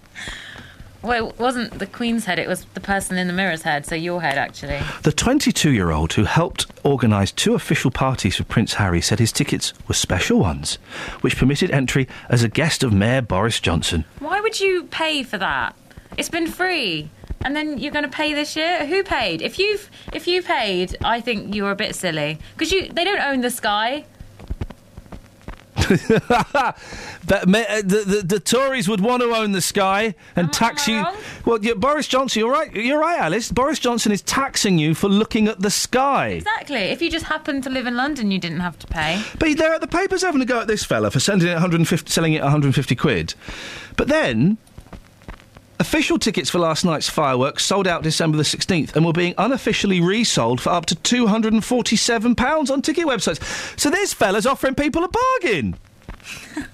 Well, 1.06 1.28
it 1.28 1.38
wasn't 1.38 1.78
the 1.78 1.86
Queen's 1.86 2.24
head, 2.24 2.40
it 2.40 2.48
was 2.48 2.64
the 2.74 2.80
person 2.80 3.16
in 3.16 3.28
the 3.28 3.32
mirror's 3.32 3.62
head, 3.62 3.86
so 3.86 3.94
your 3.94 4.20
head, 4.22 4.38
actually. 4.38 4.80
The 5.04 5.12
22 5.12 5.70
year 5.70 5.92
old 5.92 6.14
who 6.14 6.24
helped 6.24 6.66
organise 6.82 7.30
two 7.30 7.54
official 7.54 7.92
parties 7.92 8.34
for 8.34 8.42
Prince 8.42 8.74
Harry 8.74 9.00
said 9.00 9.20
his 9.20 9.30
tickets 9.30 9.72
were 9.86 9.94
special 9.94 10.40
ones, 10.40 10.78
which 11.20 11.36
permitted 11.36 11.70
entry 11.70 12.08
as 12.28 12.42
a 12.42 12.48
guest 12.48 12.82
of 12.82 12.92
Mayor 12.92 13.22
Boris 13.22 13.60
Johnson. 13.60 14.04
Why 14.18 14.40
would 14.40 14.58
you 14.58 14.88
pay 14.90 15.22
for 15.22 15.38
that? 15.38 15.76
It's 16.16 16.28
been 16.28 16.48
free. 16.48 17.08
And 17.42 17.54
then 17.54 17.78
you're 17.78 17.92
going 17.92 18.02
to 18.02 18.10
pay 18.10 18.34
this 18.34 18.56
year? 18.56 18.84
Who 18.84 19.04
paid? 19.04 19.42
If 19.42 19.60
you've 19.60 19.88
if 20.12 20.26
you 20.26 20.42
paid, 20.42 20.96
I 21.04 21.20
think 21.20 21.54
you're 21.54 21.70
a 21.70 21.76
bit 21.76 21.94
silly 21.94 22.40
because 22.54 22.72
you 22.72 22.88
they 22.88 23.04
don't 23.04 23.20
own 23.20 23.42
the 23.42 23.50
sky. 23.50 24.06
But 27.26 27.42
uh, 27.48 27.82
the, 27.82 28.04
the 28.06 28.22
the 28.24 28.40
Tories 28.40 28.88
would 28.88 29.00
want 29.00 29.22
to 29.22 29.34
own 29.34 29.50
the 29.50 29.60
sky 29.60 30.14
and 30.36 30.52
tax 30.52 30.86
you. 30.86 31.04
Well, 31.44 31.58
yeah, 31.60 31.74
Boris 31.74 32.06
Johnson, 32.06 32.40
you're 32.40 32.52
right. 32.52 32.72
You're 32.72 33.00
right, 33.00 33.18
Alice. 33.18 33.50
Boris 33.50 33.80
Johnson 33.80 34.12
is 34.12 34.22
taxing 34.22 34.78
you 34.78 34.94
for 34.94 35.08
looking 35.08 35.48
at 35.48 35.60
the 35.60 35.70
sky. 35.70 36.28
Exactly. 36.28 36.76
If 36.76 37.02
you 37.02 37.10
just 37.10 37.26
happened 37.26 37.64
to 37.64 37.70
live 37.70 37.86
in 37.86 37.96
London, 37.96 38.30
you 38.30 38.38
didn't 38.38 38.60
have 38.60 38.78
to 38.78 38.86
pay. 38.86 39.20
But 39.40 39.56
they're 39.56 39.74
at 39.74 39.80
the 39.80 39.88
papers 39.88 40.22
having 40.22 40.40
a 40.40 40.44
go 40.44 40.60
at 40.60 40.68
this 40.68 40.84
fella 40.84 41.10
for 41.10 41.18
sending 41.18 41.48
it 41.48 41.52
150, 41.52 42.10
selling 42.10 42.34
it 42.34 42.42
150 42.42 42.94
quid. 42.94 43.34
But 43.96 44.06
then, 44.08 44.58
official 45.78 46.18
tickets 46.18 46.50
for 46.50 46.58
last 46.58 46.84
night's 46.84 47.08
fireworks 47.08 47.64
sold 47.64 47.86
out 47.86 48.02
December 48.02 48.36
the 48.36 48.42
16th 48.42 48.94
and 48.96 49.04
were 49.04 49.12
being 49.12 49.34
unofficially 49.38 50.00
resold 50.00 50.60
for 50.60 50.70
up 50.70 50.86
to 50.86 50.94
£247 50.96 52.70
on 52.70 52.82
ticket 52.82 53.06
websites. 53.06 53.78
So 53.78 53.90
this 53.90 54.12
fella's 54.12 54.46
offering 54.46 54.74
people 54.74 55.04
a 55.04 55.08
bargain. 55.08 55.76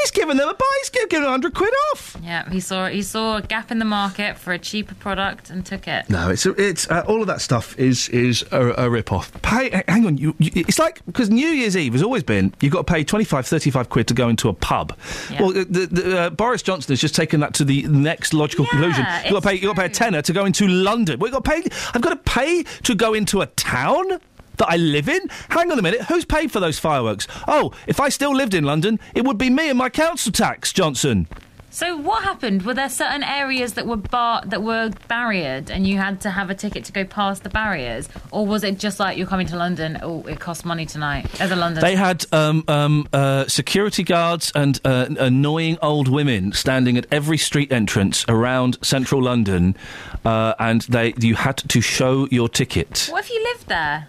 He's 0.00 0.10
giving 0.10 0.36
them 0.36 0.48
a 0.48 0.54
buy. 0.54 0.78
He's 0.80 0.90
giving 0.90 1.22
100 1.22 1.54
quid 1.54 1.72
off. 1.92 2.16
Yeah, 2.22 2.48
he 2.50 2.60
saw 2.60 2.88
he 2.88 3.02
saw 3.02 3.36
a 3.36 3.42
gap 3.42 3.70
in 3.70 3.78
the 3.78 3.84
market 3.84 4.38
for 4.38 4.52
a 4.52 4.58
cheaper 4.58 4.94
product 4.94 5.50
and 5.50 5.64
took 5.64 5.88
it. 5.88 6.08
No, 6.08 6.30
it's 6.30 6.46
it's 6.46 6.90
uh, 6.90 7.04
all 7.06 7.20
of 7.20 7.26
that 7.26 7.40
stuff 7.40 7.78
is 7.78 8.08
is 8.10 8.44
a, 8.52 8.84
a 8.84 8.90
rip 8.90 9.12
off. 9.12 9.30
Pay, 9.42 9.82
hang 9.88 10.06
on, 10.06 10.16
you, 10.18 10.34
you, 10.38 10.50
it's 10.54 10.78
like 10.78 11.04
because 11.06 11.30
New 11.30 11.48
Year's 11.48 11.76
Eve 11.76 11.92
has 11.92 12.02
always 12.02 12.22
been 12.22 12.52
you've 12.60 12.72
got 12.72 12.86
to 12.86 12.92
pay 12.92 13.04
25, 13.04 13.46
35 13.46 13.88
quid 13.88 14.08
to 14.08 14.14
go 14.14 14.28
into 14.28 14.48
a 14.48 14.52
pub. 14.54 14.96
Yeah. 15.30 15.42
Well, 15.42 15.52
the, 15.52 15.88
the, 15.90 16.18
uh, 16.18 16.30
Boris 16.30 16.62
Johnson 16.62 16.92
has 16.92 17.00
just 17.00 17.14
taken 17.14 17.40
that 17.40 17.54
to 17.54 17.64
the 17.64 17.82
next 17.84 18.34
logical 18.34 18.66
conclusion. 18.66 19.06
You've 19.24 19.32
got 19.32 19.42
to 19.42 19.48
pay 19.48 19.54
you 19.54 19.62
got 19.62 19.74
to 19.74 19.80
pay 19.80 19.86
a 19.86 19.90
tenner 19.90 20.22
to 20.22 20.32
go 20.32 20.44
into 20.44 20.68
London. 20.68 21.18
Well, 21.18 21.28
you 21.28 21.32
got 21.32 21.44
to 21.44 21.50
pay. 21.50 21.62
I've 21.94 22.02
got 22.02 22.10
to 22.10 22.16
pay 22.16 22.62
to 22.62 22.94
go 22.94 23.14
into 23.14 23.40
a 23.40 23.46
town. 23.46 24.20
That 24.58 24.68
I 24.70 24.76
live 24.76 25.08
in? 25.08 25.28
Hang 25.50 25.70
on 25.70 25.78
a 25.78 25.82
minute. 25.82 26.02
Who's 26.02 26.24
paid 26.24 26.50
for 26.50 26.60
those 26.60 26.78
fireworks? 26.78 27.26
Oh, 27.46 27.72
if 27.86 28.00
I 28.00 28.08
still 28.08 28.34
lived 28.34 28.54
in 28.54 28.64
London, 28.64 28.98
it 29.14 29.24
would 29.24 29.38
be 29.38 29.50
me 29.50 29.68
and 29.68 29.78
my 29.78 29.88
council 29.88 30.32
tax, 30.32 30.72
Johnson. 30.72 31.28
So 31.70 31.96
what 31.96 32.24
happened? 32.24 32.62
Were 32.62 32.74
there 32.74 32.88
certain 32.88 33.22
areas 33.22 33.74
that 33.74 33.86
were 33.86 33.96
bar- 33.96 34.42
that 34.46 34.62
were 34.62 34.90
barriered, 35.08 35.70
and 35.70 35.86
you 35.86 35.98
had 35.98 36.20
to 36.22 36.30
have 36.30 36.48
a 36.50 36.54
ticket 36.54 36.84
to 36.86 36.92
go 36.92 37.04
past 37.04 37.42
the 37.42 37.50
barriers, 37.50 38.08
or 38.32 38.46
was 38.46 38.64
it 38.64 38.78
just 38.78 38.98
like 38.98 39.18
you're 39.18 39.26
coming 39.26 39.46
to 39.48 39.56
London? 39.56 39.98
Oh, 40.02 40.22
it 40.22 40.40
costs 40.40 40.64
money 40.64 40.86
tonight 40.86 41.40
as 41.40 41.50
a 41.50 41.56
London. 41.56 41.82
They 41.82 41.94
had 41.94 42.24
um, 42.32 42.64
um, 42.68 43.06
uh, 43.12 43.46
security 43.46 44.02
guards 44.02 44.50
and 44.54 44.80
uh, 44.84 45.06
annoying 45.20 45.78
old 45.82 46.08
women 46.08 46.52
standing 46.52 46.96
at 46.96 47.06
every 47.12 47.38
street 47.38 47.70
entrance 47.70 48.24
around 48.28 48.78
central 48.82 49.22
London, 49.22 49.76
uh, 50.24 50.54
and 50.58 50.82
they 50.82 51.14
you 51.20 51.34
had 51.34 51.58
to 51.58 51.80
show 51.82 52.26
your 52.30 52.48
ticket. 52.48 53.08
What 53.12 53.24
if 53.24 53.30
you 53.30 53.44
lived 53.44 53.68
there? 53.68 54.08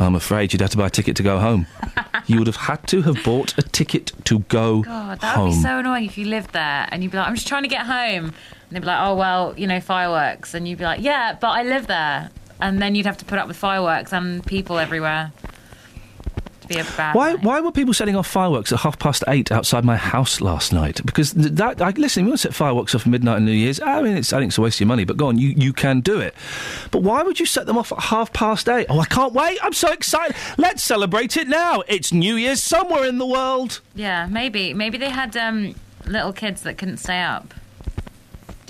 I'm 0.00 0.14
afraid 0.14 0.52
you'd 0.52 0.62
have 0.62 0.70
to 0.70 0.78
buy 0.78 0.86
a 0.86 0.90
ticket 0.90 1.14
to 1.16 1.22
go 1.22 1.38
home. 1.38 1.66
you 2.26 2.38
would 2.38 2.46
have 2.46 2.56
had 2.56 2.86
to 2.88 3.02
have 3.02 3.22
bought 3.22 3.56
a 3.58 3.62
ticket 3.62 4.12
to 4.24 4.40
go 4.40 4.82
God, 4.82 5.20
that 5.20 5.36
home. 5.36 5.48
would 5.50 5.54
be 5.56 5.62
so 5.62 5.78
annoying 5.78 6.04
if 6.06 6.16
you 6.16 6.26
lived 6.26 6.52
there 6.52 6.88
and 6.90 7.02
you'd 7.02 7.12
be 7.12 7.18
like, 7.18 7.28
I'm 7.28 7.34
just 7.34 7.46
trying 7.46 7.62
to 7.64 7.68
get 7.68 7.86
home. 7.86 8.26
And 8.26 8.32
they'd 8.70 8.80
be 8.80 8.86
like, 8.86 9.00
oh, 9.00 9.14
well, 9.14 9.54
you 9.56 9.66
know, 9.66 9.80
fireworks. 9.80 10.54
And 10.54 10.66
you'd 10.66 10.78
be 10.78 10.84
like, 10.84 11.00
yeah, 11.02 11.36
but 11.40 11.48
I 11.48 11.62
live 11.64 11.86
there. 11.86 12.30
And 12.60 12.80
then 12.80 12.94
you'd 12.94 13.06
have 13.06 13.18
to 13.18 13.24
put 13.24 13.38
up 13.38 13.48
with 13.48 13.56
fireworks 13.56 14.12
and 14.12 14.44
people 14.46 14.78
everywhere. 14.78 15.32
Be 16.70 16.78
a 16.78 16.84
bad. 16.96 17.16
Why? 17.16 17.34
Why 17.34 17.60
were 17.60 17.72
people 17.72 17.92
setting 17.92 18.14
off 18.14 18.28
fireworks 18.28 18.70
at 18.70 18.78
half 18.78 18.96
past 18.96 19.24
eight 19.26 19.50
outside 19.50 19.84
my 19.84 19.96
house 19.96 20.40
last 20.40 20.72
night? 20.72 21.04
Because 21.04 21.32
that, 21.32 21.82
I, 21.82 21.90
listen, 21.90 22.22
you 22.22 22.30
want 22.30 22.40
to 22.40 22.46
set 22.46 22.54
fireworks 22.54 22.94
off 22.94 23.02
at 23.02 23.08
midnight 23.08 23.36
on 23.36 23.44
New 23.44 23.50
Year's? 23.50 23.80
I 23.80 24.00
mean, 24.02 24.16
it's, 24.16 24.32
I 24.32 24.38
think 24.38 24.50
it's 24.50 24.58
a 24.58 24.60
waste 24.60 24.76
of 24.76 24.82
your 24.82 24.86
money. 24.86 25.04
But 25.04 25.16
go 25.16 25.26
on, 25.26 25.36
you, 25.36 25.48
you 25.48 25.72
can 25.72 25.98
do 25.98 26.20
it. 26.20 26.32
But 26.92 27.02
why 27.02 27.24
would 27.24 27.40
you 27.40 27.46
set 27.46 27.66
them 27.66 27.76
off 27.76 27.90
at 27.90 27.98
half 27.98 28.32
past 28.32 28.68
eight? 28.68 28.86
Oh, 28.88 29.00
I 29.00 29.06
can't 29.06 29.32
wait! 29.32 29.58
I'm 29.64 29.72
so 29.72 29.90
excited. 29.90 30.36
Let's 30.58 30.84
celebrate 30.84 31.36
it 31.36 31.48
now. 31.48 31.82
It's 31.88 32.12
New 32.12 32.36
Year's 32.36 32.62
somewhere 32.62 33.04
in 33.04 33.18
the 33.18 33.26
world. 33.26 33.80
Yeah, 33.96 34.28
maybe. 34.30 34.72
Maybe 34.72 34.96
they 34.96 35.10
had 35.10 35.36
um, 35.36 35.74
little 36.06 36.32
kids 36.32 36.62
that 36.62 36.78
couldn't 36.78 36.98
stay 36.98 37.20
up. 37.20 37.52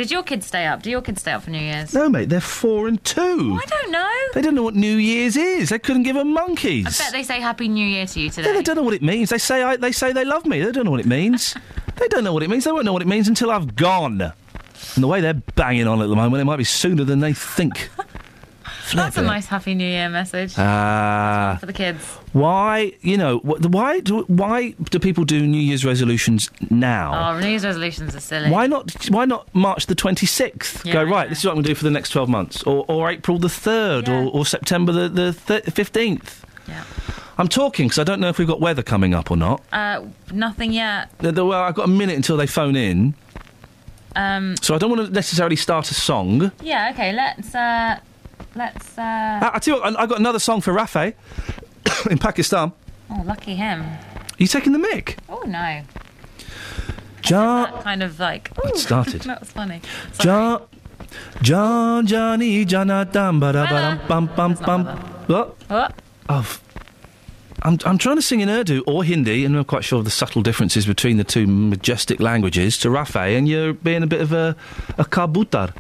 Did 0.01 0.11
your 0.11 0.23
kids 0.23 0.47
stay 0.47 0.65
up? 0.65 0.83
Do 0.83 0.89
your 0.89 1.03
kids 1.03 1.21
stay 1.21 1.33
up 1.33 1.43
for 1.43 1.51
New 1.51 1.59
Year's? 1.59 1.93
No, 1.93 2.09
mate, 2.09 2.31
they're 2.31 2.41
four 2.41 2.89
and 2.89 3.05
two. 3.05 3.59
I 3.63 3.67
don't 3.67 3.93
know. 3.93 4.11
They 4.33 4.41
don't 4.41 4.55
know 4.55 4.63
what 4.63 4.75
New 4.75 4.97
Year's 4.97 5.37
is. 5.37 5.69
They 5.69 5.79
couldn't 5.79 6.05
give 6.05 6.17
a 6.17 6.25
monkeys. 6.25 6.87
I 6.87 7.05
bet 7.05 7.13
they 7.13 7.23
say 7.23 7.39
Happy 7.39 7.69
New 7.69 7.87
Year 7.87 8.07
to 8.07 8.19
you 8.19 8.31
today. 8.31 8.49
Yeah, 8.49 8.55
they 8.55 8.63
don't 8.63 8.77
know 8.77 8.83
what 8.83 8.95
it 8.95 9.03
means. 9.03 9.29
They 9.29 9.37
say 9.37 9.63
I, 9.63 9.77
they 9.77 9.93
say 9.93 10.15
they 10.15 10.25
love 10.25 10.47
me. 10.47 10.63
They 10.63 10.73
don't 10.73 10.87
know 10.87 10.91
what 10.91 11.01
it 11.01 11.07
means. 11.07 11.55
they 11.97 12.09
don't 12.09 12.25
know 12.25 12.33
what 12.33 12.43
it 12.43 12.49
means. 12.49 12.65
They 12.65 12.73
won't 12.73 12.87
know 12.87 12.95
what 12.95 13.03
it 13.03 13.09
means 13.09 13.29
until 13.29 13.51
I've 13.51 13.77
gone. 13.77 14.23
And 14.23 15.05
the 15.05 15.07
way 15.07 15.21
they're 15.21 15.35
banging 15.35 15.87
on 15.87 16.01
at 16.01 16.09
the 16.09 16.17
moment, 16.17 16.41
it 16.41 16.47
might 16.47 16.57
be 16.57 16.65
sooner 16.65 17.05
than 17.05 17.21
they 17.21 17.35
think. 17.35 17.91
That's 18.95 19.17
a 19.17 19.23
nice 19.23 19.47
Happy 19.47 19.75
New 19.75 19.87
Year 19.87 20.09
message 20.09 20.55
Ah, 20.59 21.57
for 21.61 21.67
the 21.67 21.73
kids. 21.73 22.05
why? 22.33 22.93
You 23.01 23.17
know, 23.17 23.39
why 23.39 24.01
do 24.01 24.23
why 24.29 24.71
do 24.91 24.99
people 24.99 25.25
do 25.25 25.47
New 25.47 25.61
Year's 25.61 25.85
resolutions 25.85 26.51
now? 26.71 27.33
Oh, 27.35 27.41
New 27.41 27.49
Year's 27.49 27.65
resolutions 27.65 28.15
are 28.15 28.21
silly. 28.21 28.51
Why 28.51 28.67
not? 28.67 28.91
Why 29.11 29.25
not 29.25 29.53
March 29.55 29.87
the 29.87 29.95
twenty 29.95 30.27
sixth? 30.27 30.85
Yeah, 30.85 30.93
Go 30.95 31.05
right. 31.05 31.29
This 31.29 31.39
is 31.39 31.45
what 31.45 31.53
I'm 31.53 31.57
going 31.57 31.65
to 31.65 31.71
do 31.71 31.75
for 31.75 31.85
the 31.85 31.91
next 31.91 32.11
twelve 32.11 32.29
months, 32.29 32.63
or, 32.65 32.85
or 32.89 33.11
April 33.11 33.39
the 33.39 33.49
third, 33.49 34.09
or, 34.09 34.25
or 34.31 34.45
September 34.47 34.93
the 34.93 35.09
the 35.47 35.71
fifteenth. 35.71 36.45
Yeah. 36.69 36.85
I'm 37.39 37.49
talking 37.49 37.87
because 37.89 37.99
I 37.99 38.05
don't 38.05 38.21
know 38.21 38.29
if 38.29 38.39
we've 38.39 38.47
got 38.47 38.61
weather 38.61 38.83
coming 38.83 39.15
up 39.15 39.31
or 39.31 39.37
not. 39.37 39.63
Uh, 39.73 40.05
nothing 40.33 40.73
yet. 40.73 41.09
Well, 41.23 41.53
I've 41.55 41.75
got 41.75 41.87
a 41.87 41.91
minute 41.91 42.17
until 42.17 42.37
they 42.37 42.47
phone 42.47 42.77
in, 42.77 43.15
Um, 44.15 44.57
so 44.61 44.75
I 44.75 44.79
don't 44.79 44.91
want 44.91 45.07
to 45.07 45.13
necessarily 45.13 45.57
start 45.57 45.91
a 45.91 45.95
song. 45.95 46.53
yeah. 46.63 46.91
Okay. 46.93 47.13
Let's. 47.13 47.55
Uh, 47.55 47.99
let's. 48.55 48.99
Uh, 48.99 49.03
I, 49.03 49.51
I 49.55 49.59
tell 49.59 49.77
you 49.77 49.83
what, 49.83 49.97
I- 49.97 50.03
I've 50.03 50.09
got 50.09 50.19
another 50.19 50.39
song 50.39 50.61
for 50.61 50.73
Rafe 50.73 50.97
in 52.11 52.19
Pakistan. 52.19 52.73
oh, 53.11 53.23
lucky 53.25 53.55
him. 53.55 53.83
Are 53.83 54.37
you 54.39 54.47
taking 54.47 54.73
the 54.73 54.79
mic? 54.79 55.17
Oh 55.29 55.43
no. 55.47 55.83
John, 57.23 57.71
That 57.71 57.83
kind 57.85 58.03
of 58.03 58.19
like. 58.19 58.51
It 58.65 58.77
started. 58.87 59.23
that 59.23 59.41
was 59.41 59.51
funny. 59.53 59.81
John, 60.19 60.63
John, 61.43 62.07
Johnny, 62.07 62.65
Jonathan, 62.65 63.39
ba 63.41 63.53
da 63.53 63.67
ba 63.67 64.01
dum 64.09 64.27
bum 64.35 64.55
bum 64.57 64.85
bum. 64.85 64.99
What? 65.27 65.57
What? 65.69 65.95
Oh, 66.29 66.39
f- 66.39 66.63
I'm, 67.63 67.79
I'm 67.85 67.99
trying 67.99 68.17
to 68.17 68.23
sing 68.23 68.41
in 68.41 68.49
Urdu 68.49 68.83
or 68.87 69.05
Hindi, 69.05 69.45
and 69.45 69.55
I'm 69.55 69.65
quite 69.65 69.85
sure 69.85 69.99
of 69.99 70.07
the 70.07 70.11
subtle 70.11 70.41
differences 70.41 70.87
between 70.87 71.19
the 71.19 71.25
two 71.25 71.47
majestic 71.47 72.19
languages 72.19 72.79
to 72.79 72.89
Rafe, 72.91 73.17
and 73.17 73.47
you're 73.47 73.75
being 73.75 74.03
a 74.03 74.07
bit 74.07 74.23
of 74.23 74.33
a, 74.33 74.57
a 74.97 75.05
kabutar. 75.05 75.75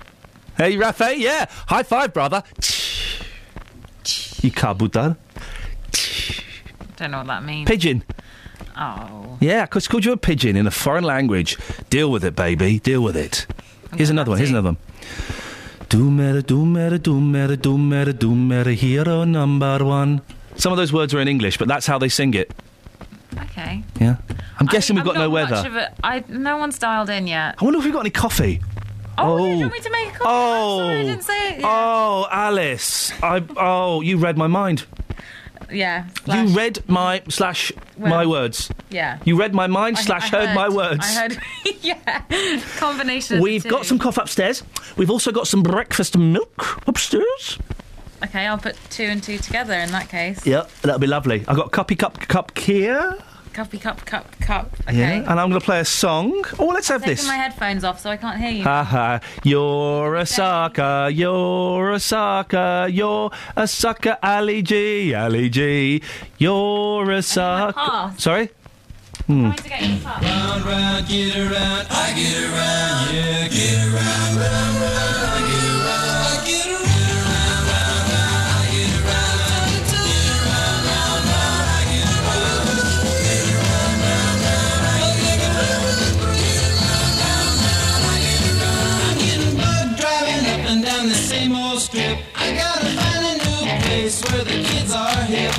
Hey, 0.61 0.76
Rafe, 0.76 1.16
yeah. 1.16 1.46
High 1.68 1.82
five, 1.84 2.12
brother. 2.12 2.42
You 4.42 4.52
kabutar. 4.52 5.16
Don't 6.96 7.12
know 7.12 7.18
what 7.18 7.28
that 7.28 7.44
means. 7.44 7.66
Pigeon. 7.66 8.04
Oh. 8.76 9.38
Yeah, 9.40 9.64
because 9.64 9.88
called 9.88 10.04
you 10.04 10.12
a 10.12 10.18
pigeon 10.18 10.56
in 10.56 10.66
a 10.66 10.70
foreign 10.70 11.04
language. 11.04 11.56
Deal 11.88 12.11
with 12.11 12.26
it, 12.26 12.36
baby. 12.36 12.78
Deal 12.78 13.02
with 13.02 13.16
it. 13.16 13.46
Here's 13.96 14.11
another 14.11 14.32
one. 14.32 14.36
Here's 14.36 14.50
another 14.50 14.72
one. 14.72 14.76
Do 15.88 16.11
matter, 16.11 16.42
do 16.42 16.66
matter, 16.66 16.98
do 16.98 17.18
matter, 17.18 17.56
do 17.56 17.78
matter, 17.78 18.12
do 18.12 18.34
matter, 18.34 18.72
hero 18.72 19.24
number 19.24 19.82
one. 19.82 20.20
Some 20.56 20.72
of 20.72 20.76
those 20.76 20.92
words 20.92 21.14
are 21.14 21.20
in 21.20 21.28
English, 21.28 21.56
but 21.56 21.68
that's 21.68 21.86
how 21.86 21.96
they 21.96 22.11
sing 22.11 22.34
it. 22.34 22.52
Okay. 23.44 23.82
Yeah. 23.98 24.16
I'm 24.58 24.66
guessing 24.66 24.98
I- 24.98 25.00
we've 25.00 25.06
got 25.06 25.16
no 25.16 25.30
weather. 25.30 25.54
A, 25.54 26.06
I, 26.06 26.24
no 26.28 26.58
one's 26.58 26.78
dialed 26.78 27.08
in 27.08 27.26
yet. 27.26 27.54
I 27.58 27.64
wonder 27.64 27.78
if 27.78 27.84
we've 27.86 27.94
got 27.94 28.00
any 28.00 28.11
coffee. 28.11 28.61
Oh, 29.22 29.34
oh. 29.34 29.46
do 29.46 29.50
you 29.52 29.60
want 29.60 29.72
me 29.72 29.80
to 29.80 29.90
make 29.90 30.08
a 30.08 30.10
copy? 30.12 30.24
Oh. 30.26 30.78
Sorry, 30.80 30.98
I 31.00 31.02
didn't 31.04 31.22
say 31.24 31.54
it. 31.54 31.60
Yeah. 31.60 31.66
Oh, 31.68 32.26
oh, 32.26 32.28
Alice. 32.30 33.12
I. 33.22 33.42
Oh, 33.56 34.00
you 34.00 34.16
read 34.18 34.36
my 34.38 34.46
mind. 34.46 34.86
yeah. 35.70 36.06
You 36.26 36.46
read 36.48 36.82
my 36.88 37.22
slash 37.28 37.72
my 37.96 38.10
Well, 38.10 38.30
words. 38.30 38.70
Yeah. 38.90 39.18
You 39.24 39.36
read 39.38 39.54
my 39.54 39.66
mind 39.66 39.98
I- 39.98 40.02
slash 40.02 40.32
I 40.32 40.46
heard, 40.46 40.54
my 40.54 40.68
words. 40.68 41.00
I 41.02 41.12
heard. 41.20 41.38
yeah. 41.82 42.24
Combination. 42.78 43.36
of 43.36 43.40
the 43.40 43.42
We've 43.44 43.64
got 43.64 43.82
two. 43.82 43.88
some 43.88 43.98
coffee 43.98 44.20
upstairs. 44.22 44.62
We've 44.96 45.10
also 45.10 45.30
got 45.32 45.46
some 45.46 45.62
breakfast 45.62 46.16
milk 46.16 46.82
upstairs. 46.88 47.58
Okay, 48.24 48.46
I'll 48.46 48.58
put 48.58 48.76
two 48.90 49.04
and 49.04 49.22
two 49.22 49.38
together 49.38 49.74
in 49.74 49.90
that 49.92 50.08
case. 50.10 50.44
Yeah, 50.46 50.66
that'll 50.82 50.98
be 50.98 51.06
lovely. 51.06 51.44
I've 51.48 51.56
got 51.56 51.70
copy 51.72 51.94
cup 51.96 52.18
cup 52.28 52.56
here. 52.58 53.16
Cuppy 53.53 53.80
cup 53.80 54.05
cup 54.07 54.30
cup. 54.40 54.72
Okay. 54.88 54.96
Yeah, 54.98 55.11
and 55.30 55.40
I'm 55.40 55.48
going 55.51 55.61
to 55.61 55.64
play 55.64 55.80
a 55.80 55.84
song. 55.84 56.44
Oh, 56.59 56.66
let's 56.68 56.86
have 56.88 57.01
Taking 57.03 57.16
this. 57.16 57.26
my 57.26 57.34
headphones 57.34 57.82
off 57.82 58.01
so 58.01 58.09
I 58.11 58.16
can't 58.16 58.38
hear 58.40 58.51
you. 58.51 58.62
Ha 58.62 58.84
ha, 58.84 59.20
you're 59.42 60.14
a 60.14 60.24
sucker, 60.24 61.09
you're 61.12 61.90
a 61.90 61.98
sucker, 62.01 62.86
you're 62.90 63.30
a 63.57 63.66
sucker, 63.66 64.16
Ali 64.22 64.62
G, 64.62 65.12
Ali 65.14 65.48
G, 65.51 66.01
you're 66.38 67.11
a 67.11 67.22
sucker. 67.22 68.14
Sorry? 68.18 68.51
Hmm. 69.26 69.51
Trying 69.51 69.57
to 69.57 69.68
get 69.68 69.82
you 69.82 70.07
up. 70.07 70.22
Round, 70.22 70.64
round, 70.64 71.09
get 71.09 71.36
around, 71.36 71.86
I 71.90 72.12
get 72.14 72.42
around, 72.44 73.14
yeah, 73.14 73.48
get 73.48 73.78
around, 73.84 74.36
round, 74.38 74.76
round, 74.80 75.18
I 75.26 75.38
get 75.51 75.66
around, 75.74 76.09
I 76.22 76.46
get 76.46 76.66
around, 76.66 76.89
down 90.91 91.09
the 91.09 91.14
same 91.14 91.55
old 91.55 91.80
strip. 91.80 92.18
I 92.34 92.53
gotta 92.62 92.86
find 92.99 93.22
a 93.30 93.34
new 93.45 93.62
place 93.82 94.22
where 94.24 94.45
the 94.45 94.59
kids 94.68 94.93
are 94.93 95.22
hip. 95.34 95.55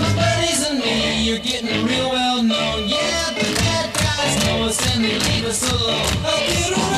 My 0.00 0.10
buddies 0.20 0.60
and 0.68 0.78
me, 0.78 1.24
you're 1.26 1.38
getting 1.50 1.86
real 1.86 2.10
well 2.10 2.42
known. 2.42 2.88
Yeah, 2.88 3.30
the 3.38 3.48
bad 3.60 3.86
guys 3.94 4.34
know 4.44 4.66
us 4.68 4.78
and 4.94 5.04
they 5.04 5.18
leave 5.18 5.46
us 5.46 5.62
alone. 5.72 6.06
I 6.24 6.46
get 6.46 6.72
around. 6.72 6.97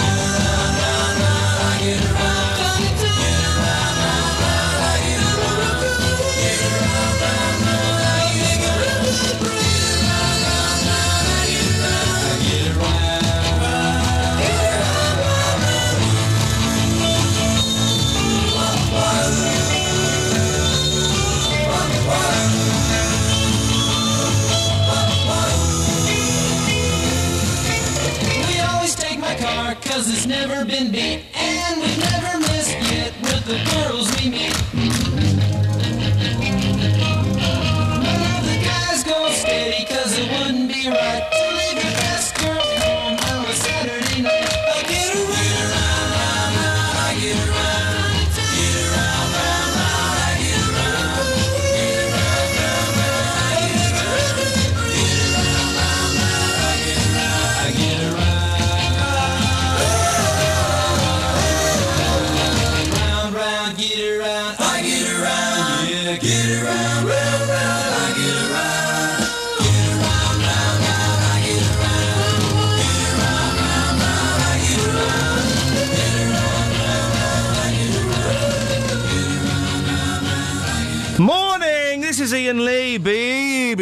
The 33.50 33.58
girls 33.64 34.09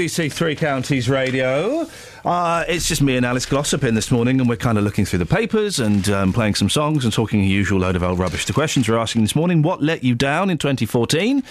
BBC 0.09 0.33
Three 0.33 0.57
Counties 0.57 1.11
Radio. 1.11 1.87
Uh, 2.25 2.65
it's 2.67 2.89
just 2.89 3.03
me 3.03 3.19
and 3.19 3.27
Alice 3.27 3.45
Glossop 3.45 3.85
in 3.85 3.95
this 3.95 4.11
morning, 4.11 4.41
and 4.41 4.49
we're 4.49 4.57
kind 4.57 4.79
of 4.79 4.85
looking 4.85 5.05
through 5.05 5.19
the 5.19 5.27
papers 5.27 5.79
and 5.79 6.09
um, 6.09 6.33
playing 6.33 6.55
some 6.55 6.71
songs 6.71 7.05
and 7.05 7.13
talking 7.13 7.43
a 7.43 7.45
usual 7.45 7.81
load 7.81 7.95
of 7.95 8.03
old 8.03 8.19
rubbish. 8.19 8.47
The 8.47 8.55
questions 8.55 8.89
we're 8.89 8.97
asking 8.97 9.21
this 9.21 9.37
morning 9.37 9.61
what 9.61 9.83
let 9.83 10.03
you 10.03 10.15
down 10.15 10.49
in 10.49 10.57
2014? 10.57 11.43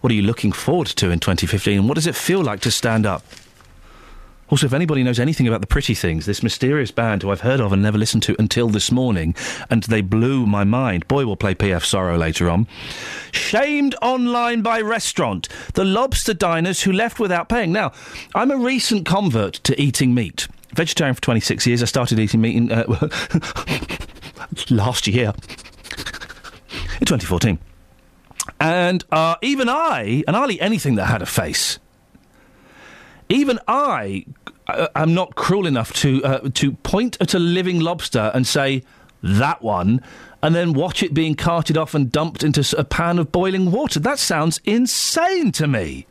What 0.00 0.12
are 0.12 0.14
you 0.14 0.22
looking 0.22 0.52
forward 0.52 0.86
to 0.86 1.10
in 1.10 1.18
2015? 1.18 1.80
And 1.80 1.88
what 1.88 1.96
does 1.96 2.06
it 2.06 2.14
feel 2.14 2.40
like 2.40 2.60
to 2.60 2.70
stand 2.70 3.04
up? 3.04 3.24
Also, 4.50 4.66
if 4.66 4.72
anybody 4.72 5.02
knows 5.02 5.20
anything 5.20 5.46
about 5.46 5.60
the 5.60 5.66
Pretty 5.66 5.94
Things, 5.94 6.24
this 6.24 6.42
mysterious 6.42 6.90
band 6.90 7.22
who 7.22 7.30
I've 7.30 7.42
heard 7.42 7.60
of 7.60 7.72
and 7.72 7.82
never 7.82 7.98
listened 7.98 8.22
to 8.24 8.36
until 8.38 8.68
this 8.68 8.90
morning, 8.90 9.34
and 9.68 9.82
they 9.84 10.00
blew 10.00 10.46
my 10.46 10.64
mind. 10.64 11.06
Boy, 11.06 11.26
we'll 11.26 11.36
play 11.36 11.54
SF 11.54 11.84
Sorrow 11.84 12.16
later 12.16 12.48
on. 12.48 12.66
Shamed 13.30 13.94
online 14.00 14.62
by 14.62 14.80
restaurant. 14.80 15.48
The 15.74 15.84
lobster 15.84 16.32
diners 16.32 16.82
who 16.82 16.92
left 16.92 17.20
without 17.20 17.48
paying. 17.48 17.72
Now, 17.72 17.92
I'm 18.34 18.50
a 18.50 18.56
recent 18.56 19.04
convert 19.04 19.54
to 19.64 19.80
eating 19.80 20.14
meat. 20.14 20.48
Vegetarian 20.74 21.14
for 21.14 21.20
26 21.20 21.66
years. 21.66 21.82
I 21.82 21.86
started 21.86 22.18
eating 22.18 22.40
meat 22.40 22.56
in, 22.56 22.72
uh, 22.72 22.84
last 24.70 25.06
year, 25.06 25.32
in 27.00 27.06
2014. 27.06 27.58
And 28.60 29.04
uh, 29.12 29.36
even 29.42 29.68
I, 29.68 30.24
and 30.26 30.36
I'll 30.36 30.50
eat 30.50 30.60
anything 30.60 30.94
that 30.96 31.06
had 31.06 31.22
a 31.22 31.26
face. 31.26 31.78
Even 33.28 33.58
I 33.68 34.24
uh, 34.66 34.88
am 34.94 35.14
not 35.14 35.34
cruel 35.34 35.66
enough 35.66 35.92
to 35.94 36.24
uh, 36.24 36.48
to 36.54 36.72
point 36.72 37.16
at 37.20 37.34
a 37.34 37.38
living 37.38 37.80
lobster 37.80 38.30
and 38.34 38.46
say 38.46 38.82
that 39.22 39.62
one, 39.62 40.00
and 40.42 40.54
then 40.54 40.72
watch 40.72 41.02
it 41.02 41.12
being 41.12 41.34
carted 41.34 41.76
off 41.76 41.94
and 41.94 42.10
dumped 42.10 42.42
into 42.42 42.64
a 42.78 42.84
pan 42.84 43.18
of 43.18 43.32
boiling 43.32 43.70
water. 43.70 44.00
That 44.00 44.18
sounds 44.18 44.60
insane 44.64 45.52
to 45.52 45.66
me. 45.66 46.06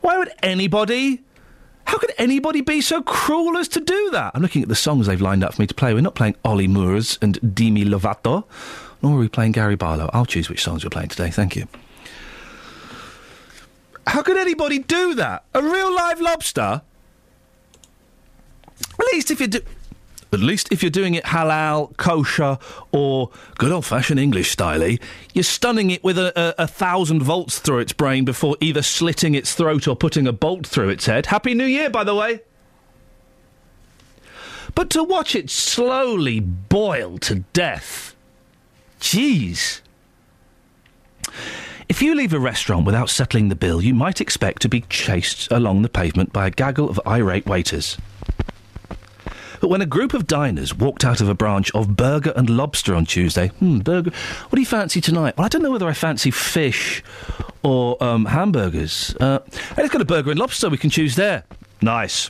Why 0.00 0.18
would 0.18 0.30
anybody? 0.42 1.22
How 1.86 1.98
could 1.98 2.12
anybody 2.16 2.62
be 2.62 2.80
so 2.80 3.02
cruel 3.02 3.58
as 3.58 3.68
to 3.68 3.80
do 3.80 4.10
that? 4.12 4.32
I'm 4.34 4.40
looking 4.42 4.62
at 4.62 4.68
the 4.68 4.74
songs 4.74 5.06
they've 5.06 5.20
lined 5.20 5.44
up 5.44 5.54
for 5.54 5.62
me 5.62 5.66
to 5.66 5.74
play. 5.74 5.92
We're 5.92 6.00
not 6.00 6.14
playing 6.14 6.36
Olly 6.44 6.66
Murs 6.66 7.18
and 7.20 7.54
Demi 7.54 7.84
Lovato, 7.84 8.44
nor 9.02 9.16
are 9.16 9.20
we 9.20 9.28
playing 9.28 9.52
Gary 9.52 9.76
Barlow. 9.76 10.08
I'll 10.14 10.24
choose 10.24 10.48
which 10.48 10.62
songs 10.62 10.82
we're 10.82 10.90
playing 10.90 11.10
today. 11.10 11.30
Thank 11.30 11.56
you. 11.56 11.68
How 14.06 14.22
could 14.22 14.36
anybody 14.36 14.78
do 14.78 15.14
that? 15.14 15.44
A 15.54 15.62
real 15.62 15.94
live 15.94 16.20
lobster? 16.20 16.82
At 18.98 19.06
least 19.12 19.30
if 19.30 19.40
you 19.40 19.46
do. 19.46 19.60
At 20.32 20.40
least 20.40 20.72
if 20.72 20.82
you're 20.82 20.90
doing 20.90 21.14
it 21.14 21.24
halal, 21.24 21.96
kosher, 21.96 22.58
or 22.90 23.30
good 23.56 23.70
old 23.70 23.86
fashioned 23.86 24.18
English 24.18 24.54
styley, 24.54 25.00
you're 25.32 25.44
stunning 25.44 25.92
it 25.92 26.02
with 26.02 26.18
a, 26.18 26.32
a, 26.58 26.64
a 26.64 26.66
thousand 26.66 27.22
volts 27.22 27.60
through 27.60 27.78
its 27.78 27.92
brain 27.92 28.24
before 28.24 28.56
either 28.60 28.82
slitting 28.82 29.36
its 29.36 29.54
throat 29.54 29.86
or 29.86 29.94
putting 29.94 30.26
a 30.26 30.32
bolt 30.32 30.66
through 30.66 30.88
its 30.88 31.06
head. 31.06 31.26
Happy 31.26 31.54
New 31.54 31.64
Year, 31.64 31.88
by 31.88 32.02
the 32.02 32.16
way. 32.16 32.40
But 34.74 34.90
to 34.90 35.04
watch 35.04 35.36
it 35.36 35.50
slowly 35.50 36.40
boil 36.40 37.18
to 37.18 37.36
death. 37.52 38.16
Jeez. 39.00 39.82
If 41.94 42.02
you 42.02 42.16
leave 42.16 42.32
a 42.32 42.40
restaurant 42.40 42.86
without 42.86 43.08
settling 43.08 43.50
the 43.50 43.54
bill, 43.54 43.80
you 43.80 43.94
might 43.94 44.20
expect 44.20 44.62
to 44.62 44.68
be 44.68 44.80
chased 44.88 45.48
along 45.52 45.82
the 45.82 45.88
pavement 45.88 46.32
by 46.32 46.48
a 46.48 46.50
gaggle 46.50 46.90
of 46.90 47.00
irate 47.06 47.46
waiters. 47.46 47.96
But 49.60 49.68
when 49.68 49.80
a 49.80 49.86
group 49.86 50.12
of 50.12 50.26
diners 50.26 50.74
walked 50.74 51.04
out 51.04 51.20
of 51.20 51.28
a 51.28 51.36
branch 51.36 51.70
of 51.72 51.94
Burger 51.94 52.32
and 52.34 52.50
Lobster 52.50 52.96
on 52.96 53.06
Tuesday, 53.06 53.46
hmm, 53.60 53.78
burger, 53.78 54.10
what 54.10 54.56
do 54.56 54.60
you 54.60 54.66
fancy 54.66 55.00
tonight? 55.00 55.36
Well, 55.36 55.44
I 55.44 55.48
don't 55.48 55.62
know 55.62 55.70
whether 55.70 55.86
I 55.86 55.92
fancy 55.92 56.32
fish 56.32 57.00
or 57.62 58.02
um, 58.02 58.24
hamburgers. 58.24 59.14
Uh, 59.20 59.38
hey, 59.52 59.82
let's 59.82 59.90
go 59.90 60.00
to 60.00 60.04
Burger 60.04 60.32
and 60.32 60.40
Lobster. 60.40 60.68
We 60.68 60.78
can 60.78 60.90
choose 60.90 61.14
there. 61.14 61.44
Nice. 61.80 62.28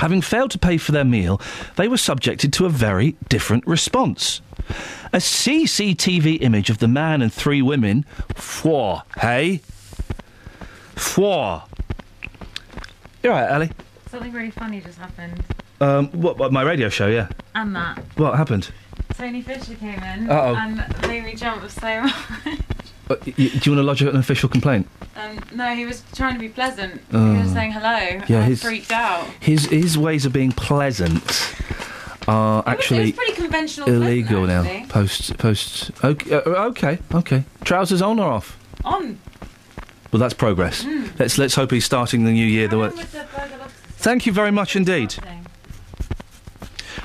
Having 0.00 0.20
failed 0.20 0.50
to 0.50 0.58
pay 0.58 0.76
for 0.76 0.92
their 0.92 1.02
meal, 1.02 1.40
they 1.76 1.88
were 1.88 1.96
subjected 1.96 2.52
to 2.52 2.66
a 2.66 2.68
very 2.68 3.16
different 3.30 3.66
response. 3.66 4.42
A 5.12 5.18
CCTV 5.18 6.38
image 6.42 6.70
of 6.70 6.78
the 6.78 6.88
man 6.88 7.22
and 7.22 7.32
three 7.32 7.62
women. 7.62 8.04
Four, 8.34 9.02
hey? 9.20 9.60
Four. 10.96 11.62
You're 13.22 13.32
right, 13.32 13.50
Ali. 13.50 13.70
Something 14.10 14.32
really 14.32 14.50
funny 14.50 14.80
just 14.80 14.98
happened. 14.98 15.42
Um, 15.80 16.08
what, 16.08 16.38
what, 16.38 16.52
my 16.52 16.62
radio 16.62 16.88
show, 16.88 17.06
yeah. 17.08 17.28
And 17.54 17.74
that. 17.76 17.98
What 18.16 18.36
happened? 18.36 18.70
Tony 19.16 19.42
Fisher 19.42 19.74
came 19.76 20.02
in 20.02 20.30
Uh-oh. 20.30 20.54
and 20.56 20.84
made 21.06 21.24
me 21.24 21.34
jump 21.34 21.68
so 21.70 22.00
much. 22.02 22.12
Uh, 23.10 23.16
y- 23.26 23.32
do 23.36 23.42
you 23.42 23.50
want 23.52 23.60
to 23.78 23.82
lodge 23.82 24.02
an 24.02 24.16
official 24.16 24.48
complaint? 24.48 24.88
Um, 25.16 25.38
no, 25.54 25.74
he 25.74 25.84
was 25.84 26.02
trying 26.14 26.34
to 26.34 26.40
be 26.40 26.48
pleasant. 26.48 26.94
he 27.10 27.16
Oh. 27.16 27.40
was 27.40 27.52
saying 27.52 27.72
hello. 27.72 28.22
Yeah, 28.28 28.42
his- 28.44 28.62
freaked 28.62 28.90
out. 28.90 29.26
His 29.40 29.66
his 29.66 29.96
ways 29.96 30.26
of 30.26 30.32
being 30.32 30.50
pleasant 30.52 31.22
are 32.28 32.62
actually 32.66 33.12
pretty 33.12 33.32
conventional. 33.32 33.88
illegal 33.88 34.46
now. 34.46 34.62
actually. 34.62 34.86
Post 34.88 35.38
post. 35.38 35.90
Okay, 36.02 36.34
uh, 36.34 36.40
okay, 36.40 36.98
okay. 37.14 37.44
Trousers 37.64 38.02
on 38.02 38.18
or 38.18 38.30
off? 38.30 38.58
On. 38.84 39.18
Well, 40.12 40.20
that's 40.20 40.34
progress. 40.34 40.84
Mm. 40.84 41.18
Let's 41.18 41.38
let's 41.38 41.54
hope 41.54 41.70
he's 41.70 41.84
starting 41.84 42.24
the 42.24 42.32
new 42.32 42.46
year 42.46 42.68
the 42.68 42.78
way. 42.78 42.88
With 42.88 43.12
the 43.12 43.26
burger 43.36 43.56
lobster 43.58 43.80
Thank 43.96 44.26
you 44.26 44.32
very 44.32 44.50
much 44.50 44.76
indeed. 44.76 45.16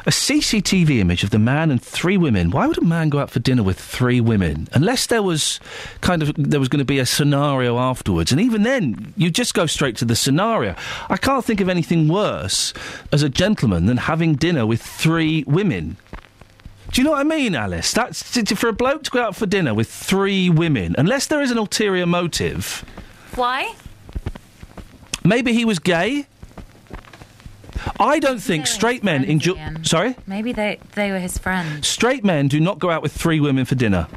A 0.10 0.12
CCTV 0.12 0.98
image 0.98 1.24
of 1.24 1.30
the 1.30 1.38
man 1.38 1.70
and 1.70 1.80
three 1.80 2.18
women. 2.18 2.50
Why 2.50 2.66
would 2.66 2.80
a 2.80 2.84
man 2.84 3.10
go 3.10 3.20
out 3.20 3.30
for 3.30 3.38
dinner 3.38 3.62
with 3.62 3.80
three 3.80 4.20
women? 4.20 4.68
Unless 4.74 5.06
there 5.06 5.22
was 5.22 5.60
kind 6.02 6.24
of 6.24 6.34
there 6.36 6.60
was 6.60 6.68
going 6.68 6.80
to 6.80 6.84
be 6.84 6.98
a 6.98 7.06
scenario 7.06 7.78
afterwards, 7.78 8.32
and 8.32 8.42
even 8.42 8.64
then, 8.64 9.14
you 9.18 9.30
just 9.30 9.54
go 9.54 9.68
straight 9.68 9.98
to 9.98 10.06
the 10.06 10.16
scenario. 10.16 10.74
I 11.12 11.18
can't 11.18 11.46
think 11.46 11.62
of 11.62 11.70
anything 11.70 12.08
worse 12.08 12.74
as 13.12 13.22
a 13.22 13.30
gentleman 13.30 13.86
than 13.86 13.98
having 13.98 14.34
dinner 14.34 14.66
with 14.66 14.82
three 14.82 15.44
women. 15.46 15.98
Do 16.92 17.02
you 17.02 17.06
know 17.06 17.12
what 17.12 17.20
I 17.20 17.24
mean, 17.24 17.54
Alice? 17.54 17.94
That's 17.94 18.24
for 18.54 18.70
a 18.70 18.74
bloke 18.74 19.04
to 19.04 19.12
go 19.12 19.22
out 19.22 19.36
for 19.36 19.46
dinner 19.46 19.76
with 19.76 19.92
three 19.92 20.50
women, 20.50 20.96
unless 20.98 21.28
there 21.28 21.44
is 21.44 21.52
an 21.52 21.60
ulterior 21.60 22.08
motive. 22.08 22.84
Why? 23.36 23.76
Maybe 25.24 25.54
he 25.54 25.66
was 25.66 25.78
gay. 25.78 26.26
I 28.00 28.20
don't 28.20 28.40
think 28.42 28.68
straight 28.68 29.04
men 29.04 29.24
enjoy. 29.24 29.56
Sorry, 29.84 30.16
Maybe 30.28 30.52
they 30.54 30.80
they 30.96 31.12
were 31.12 31.20
his 31.20 31.38
friends. 31.38 31.88
straight 31.88 32.24
men 32.24 32.48
do 32.48 32.60
not 32.60 32.80
go 32.80 32.90
out 32.90 33.02
with 33.02 33.12
three 33.14 33.40
women 33.40 33.66
for 33.66 33.76
dinner. 33.76 34.08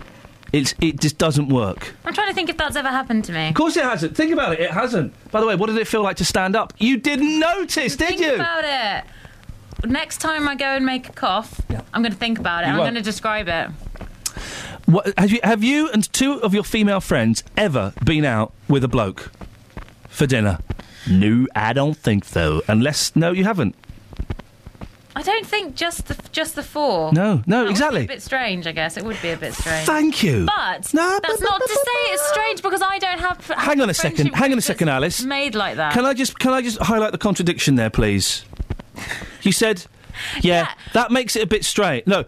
It's 0.53 0.75
it 0.81 1.01
just 1.01 1.17
doesn't 1.19 1.49
work. 1.49 1.95
I'm 2.05 2.13
trying 2.13 2.29
to 2.29 2.35
think 2.35 2.51
if 2.51 2.57
that's 2.59 2.77
ever 2.77 2.89
happened 2.89 3.25
to 3.25 3.33
me. 3.33 3.49
Of 3.49 3.55
course, 3.55 3.77
it 3.77 3.85
hasn't. 3.85 4.15
Think 4.17 4.33
about 4.33 4.53
it. 4.53 4.61
It 4.61 4.71
hasn't. 4.71 5.15
By 5.31 5.41
the 5.41 5.47
way, 5.47 5.55
what 5.57 5.67
did 5.69 5.79
it 5.79 5.87
feel 5.89 6.03
like 6.03 6.17
to 6.19 6.25
stand 6.25 6.55
up? 6.57 6.75
You 6.79 6.99
didn't 6.99 7.39
notice, 7.39 7.97
did 7.97 8.09
think 8.09 8.21
you? 8.21 8.35
about 8.35 8.65
it. 8.65 9.89
next 9.89 10.19
time 10.19 10.47
I 10.47 10.55
go 10.55 10.67
and 10.67 10.85
make 10.85 11.09
a 11.09 11.13
cough, 11.13 11.61
I'm 11.95 12.03
going 12.03 12.13
to 12.13 12.19
think 12.19 12.39
about 12.39 12.65
it. 12.65 12.67
You 12.67 12.73
I'm 12.73 12.79
won't. 12.79 12.87
going 12.93 13.03
to 13.03 13.11
describe 13.11 13.49
it. 13.49 13.71
What, 14.87 15.13
have 15.17 15.31
you 15.31 15.41
have 15.43 15.63
you 15.65 15.89
and 15.91 16.13
two 16.13 16.35
of 16.43 16.53
your 16.53 16.65
female 16.65 17.01
friends 17.01 17.43
ever 17.57 17.95
been 18.05 18.25
out 18.27 18.53
with 18.69 18.85
a 18.85 18.89
bloke 18.89 19.31
for 20.09 20.27
dinner? 20.27 20.59
No, 21.11 21.47
I 21.55 21.73
don't 21.73 21.97
think 21.97 22.25
so. 22.25 22.63
Unless 22.69 23.17
no, 23.17 23.33
you 23.33 23.45
haven't. 23.45 23.75
I 25.15 25.21
don't 25.21 25.47
think 25.47 25.75
just 25.75 26.07
the 26.09 26.17
just 26.33 26.55
the 26.55 26.63
four. 26.63 27.13
No, 27.13 27.43
no, 27.47 27.65
That 27.65 27.71
exactly. 27.71 28.05
a 28.05 28.09
bit 28.09 28.23
strange, 28.23 28.67
I 28.67 28.73
guess. 28.73 28.97
It 28.97 29.05
would 29.05 29.21
be 29.21 29.29
a 29.31 29.37
bit 29.37 29.53
strange. 29.53 29.85
Thank 29.87 30.23
you. 30.23 30.47
But 30.47 30.93
no, 30.95 31.21
that's 31.23 31.41
not 31.41 31.61
to 31.61 31.69
say 31.69 32.01
it's 32.15 32.29
strange 32.33 32.63
because 32.63 32.81
I 32.81 32.99
don't 32.99 33.19
have. 33.21 33.47
have 33.49 33.59
Hang 33.59 33.81
on 33.83 33.91
a 33.91 33.95
second. 33.95 34.29
Hang 34.35 34.53
on 34.53 34.59
a 34.59 34.63
second, 34.63 34.89
Alice. 34.89 35.23
Made 35.23 35.55
like 35.55 35.77
that. 35.77 35.93
Can 35.93 36.07
I 36.07 36.15
just 36.15 36.39
can 36.39 36.53
I 36.55 36.63
just 36.63 36.79
highlight 36.79 37.13
the 37.13 37.19
contradiction 37.19 37.75
there, 37.75 37.91
please? 37.91 38.45
You 39.43 39.51
said, 39.51 39.85
yeah, 40.41 40.71
that 40.93 41.11
makes 41.11 41.35
it 41.35 41.43
a 41.43 41.47
bit 41.49 41.65
strange. 41.65 42.07
No. 42.07 42.25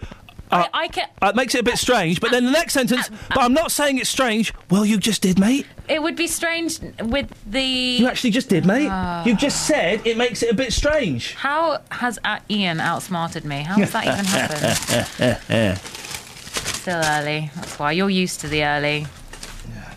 Uh, 0.51 0.67
I 0.75 0.89
can. 0.89 1.09
uh, 1.23 1.29
it 1.29 1.37
makes 1.37 1.55
it 1.55 1.61
a 1.61 1.63
bit 1.63 1.79
strange, 1.79 2.21
but 2.21 2.33
then 2.33 2.45
the 2.45 2.51
next 2.51 2.73
sentence, 2.73 3.09
but 3.29 3.39
I'm 3.39 3.53
not 3.53 3.71
saying 3.71 3.99
it's 3.99 4.09
strange. 4.11 4.53
Well, 4.69 4.85
you 4.85 4.99
just 4.99 5.23
did, 5.23 5.39
mate. 5.39 5.65
It 5.87 6.03
would 6.03 6.17
be 6.17 6.27
strange 6.27 6.79
with 7.01 7.31
the. 7.47 7.63
You 7.63 8.07
actually 8.07 8.31
just 8.31 8.49
did, 8.49 8.65
mate. 8.65 8.89
Ah. 8.91 9.25
You 9.25 9.37
just 9.37 9.67
said 9.67 10.07
it 10.07 10.17
makes 10.17 10.43
it 10.43 10.51
a 10.51 10.55
bit 10.55 10.73
strange. 10.73 11.35
How 11.35 11.83
has 11.91 12.19
uh, 12.25 12.39
Iain 12.51 12.81
outsmarted 12.81 13.45
me? 13.45 13.63
How 13.63 13.75
has 13.77 13.93
that 13.93 14.07
even 14.07 14.25
happened? 14.25 15.79
Still 15.79 17.03
early. 17.05 17.51
That's 17.55 17.79
why 17.79 17.93
you're 17.93 18.11
used 18.11 18.41
to 18.41 18.49
the 18.49 18.65
early. 18.65 19.07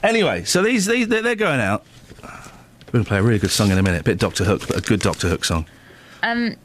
Anyway, 0.03 0.43
so 0.43 0.61
these, 0.61 0.85
these 0.85 1.07
they're, 1.07 1.21
they're 1.21 1.35
going 1.35 1.61
out. 1.61 1.85
We're 2.21 2.91
going 2.91 3.03
to 3.03 3.07
play 3.07 3.17
a 3.19 3.23
really 3.23 3.39
good 3.39 3.51
song 3.51 3.71
in 3.71 3.77
a 3.77 3.83
minute. 3.83 4.01
A 4.01 4.03
bit 4.03 4.17
Doctor 4.17 4.43
Hook, 4.43 4.67
but 4.67 4.77
a 4.77 4.81
good 4.81 5.01
Doctor 5.01 5.29
Hook 5.29 5.45
song. 5.45 5.65
Um. 6.21 6.55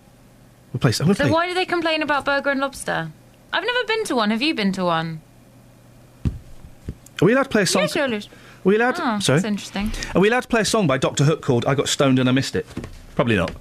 We'll 0.72 0.80
play. 0.80 0.92
So 0.92 1.04
play. 1.04 1.30
why 1.30 1.46
do 1.46 1.54
they 1.54 1.66
complain 1.66 2.02
about 2.02 2.24
burger 2.24 2.50
and 2.50 2.60
lobster? 2.60 3.10
I've 3.52 3.64
never 3.64 3.86
been 3.86 4.04
to 4.06 4.16
one. 4.16 4.30
Have 4.30 4.42
you 4.42 4.54
been 4.54 4.72
to 4.72 4.84
one? 4.84 5.20
Are 6.24 7.24
we 7.24 7.34
allowed 7.34 7.44
to 7.44 7.48
play 7.50 7.62
a 7.62 7.66
song? 7.66 7.82
Yes, 7.82 8.28
Are 8.64 8.68
we 8.68 8.76
allowed? 8.76 8.94
Oh, 8.98 9.18
sorry. 9.18 9.40
That's 9.40 9.44
interesting. 9.44 9.90
Are 10.14 10.20
we 10.20 10.28
allowed 10.28 10.42
to 10.42 10.48
play 10.48 10.60
a 10.60 10.64
song 10.64 10.86
by 10.86 10.96
Doctor 10.96 11.24
Hook 11.24 11.42
called 11.42 11.66
"I 11.66 11.74
Got 11.74 11.88
Stoned 11.88 12.20
and 12.20 12.28
I 12.28 12.32
Missed 12.32 12.54
It"? 12.54 12.66
Probably 13.16 13.34
not. 13.34 13.52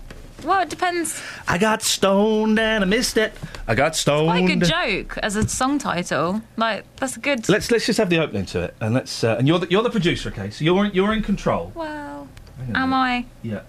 Well, 0.44 0.62
it 0.62 0.70
depends. 0.70 1.22
I 1.48 1.58
got 1.58 1.84
stoned 1.84 2.60
and 2.60 2.84
I 2.84 2.88
missed 2.88 3.18
it. 3.18 3.34
I 3.68 3.76
got 3.76 3.96
stoned. 3.96 4.28
Quite 4.28 4.44
a 4.44 4.56
good 4.56 4.66
joke 4.68 5.18
as 5.20 5.36
a 5.36 5.48
song 5.48 5.78
title. 5.78 6.42
Like 6.58 6.84
that's 6.98 7.16
a 7.18 7.20
good. 7.20 7.48
Let's 7.48 7.70
let's 7.72 7.86
just 7.86 7.98
have 7.98 8.10
the 8.10 8.20
opening 8.20 8.46
to 8.48 8.62
it, 8.64 8.76
and 8.82 8.94
let's. 8.94 9.24
Uh, 9.24 9.36
and 9.38 9.48
you're 9.48 9.60
the, 9.60 9.70
you're 9.70 9.84
the 9.84 9.90
producer, 9.90 10.30
okay? 10.30 10.50
So 10.50 10.64
you're 10.66 10.86
you're 10.86 11.14
in 11.14 11.22
control. 11.22 11.72
Well, 11.76 12.28
Hang 12.58 12.70
on 12.70 12.76
a 12.76 12.80
am 12.80 12.94
I? 12.94 13.26
Yeah. 13.44 13.62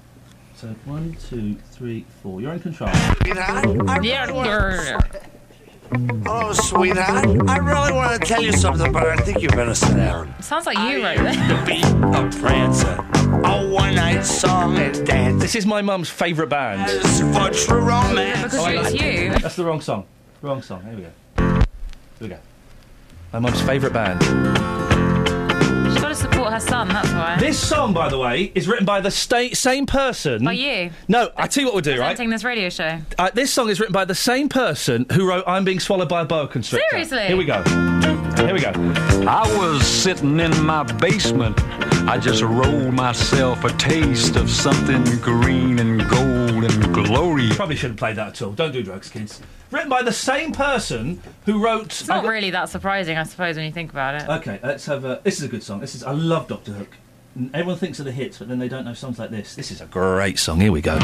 So 0.56 0.68
one, 0.84 1.16
two, 1.28 1.56
three, 1.72 2.06
four. 2.22 2.40
You're 2.40 2.54
in 2.54 2.60
control. 2.60 2.90
Yeah. 3.26 5.00
Oh, 6.26 6.52
sweetheart, 6.54 7.26
I 7.48 7.58
really 7.58 7.92
want 7.92 8.20
to 8.20 8.26
tell 8.26 8.42
you 8.42 8.52
something, 8.52 8.92
but 8.92 9.06
I 9.06 9.16
think 9.16 9.42
you 9.42 9.48
better 9.48 9.74
sit 9.74 9.94
down. 9.94 10.34
Sounds 10.42 10.64
like 10.64 10.78
you 10.78 11.04
wrote 11.04 11.18
it. 11.18 11.34
To 11.34 11.64
be 11.66 11.82
a 11.82 12.30
prancer, 12.40 13.04
a 13.44 13.68
one-night 13.68 14.22
song 14.22 14.78
and 14.78 15.06
dance. 15.06 15.42
This 15.42 15.54
is 15.54 15.66
my 15.66 15.82
mum's 15.82 16.08
favourite 16.08 16.48
band. 16.48 16.90
For 17.34 17.50
true 17.50 17.80
romance. 17.80 18.54
Because 18.54 18.92
it's 18.92 19.02
oh, 19.02 19.06
you. 19.06 19.30
That's 19.38 19.56
the 19.56 19.64
wrong 19.64 19.80
song. 19.80 20.06
Wrong 20.40 20.62
song. 20.62 20.82
Here 20.84 20.94
we 20.94 21.02
go. 21.02 21.10
Here 21.44 21.64
we 22.20 22.28
go. 22.28 22.38
My 23.32 23.38
mum's 23.40 23.60
favourite 23.60 23.92
band. 23.92 24.91
She's 26.02 26.08
got 26.08 26.16
to 26.16 26.32
support 26.32 26.52
her 26.52 26.58
son. 26.58 26.88
That's 26.88 27.12
why. 27.12 27.36
This 27.38 27.56
song, 27.56 27.94
by 27.94 28.08
the 28.08 28.18
way, 28.18 28.50
is 28.56 28.66
written 28.66 28.84
by 28.84 29.00
the 29.00 29.10
sta- 29.12 29.54
same 29.54 29.86
person. 29.86 30.44
By 30.44 30.54
you. 30.54 30.90
No, 31.06 31.30
I 31.36 31.46
tell 31.46 31.60
you 31.62 31.68
what 31.68 31.74
we'll 31.74 31.94
do, 31.94 32.00
right? 32.00 32.08
Presenting 32.08 32.30
this 32.30 32.42
radio 32.42 32.70
show. 32.70 32.98
Uh, 33.16 33.30
this 33.32 33.52
song 33.52 33.70
is 33.70 33.78
written 33.78 33.92
by 33.92 34.04
the 34.04 34.14
same 34.16 34.48
person 34.48 35.06
who 35.12 35.28
wrote 35.28 35.44
"I'm 35.46 35.64
Being 35.64 35.78
Swallowed 35.78 36.08
by 36.08 36.22
a 36.22 36.24
Boa 36.24 36.48
Constrictor." 36.48 36.84
Seriously? 36.90 37.26
Here 37.28 37.36
we 37.36 37.44
go. 37.44 37.62
Here 38.34 38.52
we 38.52 38.58
go. 38.60 38.72
I 39.28 39.46
was 39.56 39.86
sitting 39.86 40.40
in 40.40 40.64
my 40.66 40.82
basement. 40.82 41.56
I 42.08 42.18
just 42.18 42.42
rolled 42.42 42.94
myself 42.94 43.62
a 43.62 43.70
taste 43.74 44.34
of 44.34 44.50
something 44.50 45.04
green 45.20 45.78
and 45.78 46.00
gold 46.10 46.41
and 46.64 46.94
glory. 46.94 47.50
Probably 47.50 47.76
shouldn't 47.76 47.98
play 47.98 48.12
that 48.12 48.28
at 48.28 48.42
all. 48.42 48.52
Don't 48.52 48.72
do 48.72 48.82
drugs, 48.82 49.08
kids. 49.10 49.40
Written 49.70 49.88
by 49.88 50.02
the 50.02 50.12
same 50.12 50.52
person 50.52 51.22
who 51.46 51.62
wrote. 51.64 51.86
It's 51.86 52.08
not 52.08 52.24
really 52.24 52.50
that 52.50 52.68
surprising, 52.68 53.16
I 53.16 53.24
suppose, 53.24 53.56
when 53.56 53.64
you 53.64 53.72
think 53.72 53.90
about 53.90 54.14
it. 54.20 54.28
Okay, 54.28 54.60
let's 54.62 54.86
have 54.86 55.04
a. 55.04 55.20
This 55.22 55.38
is 55.38 55.44
a 55.44 55.48
good 55.48 55.62
song. 55.62 55.80
This 55.80 55.94
is. 55.94 56.04
I 56.04 56.12
love 56.12 56.48
Doctor 56.48 56.72
Hook. 56.72 56.96
Everyone 57.54 57.78
thinks 57.78 57.98
of 57.98 58.04
the 58.04 58.12
hits, 58.12 58.38
but 58.38 58.48
then 58.48 58.58
they 58.58 58.68
don't 58.68 58.84
know 58.84 58.92
songs 58.92 59.18
like 59.18 59.30
this. 59.30 59.54
This 59.54 59.70
is 59.70 59.80
a 59.80 59.86
great 59.86 60.38
song. 60.38 60.60
Here 60.60 60.70
we 60.70 60.82
go. 60.82 60.98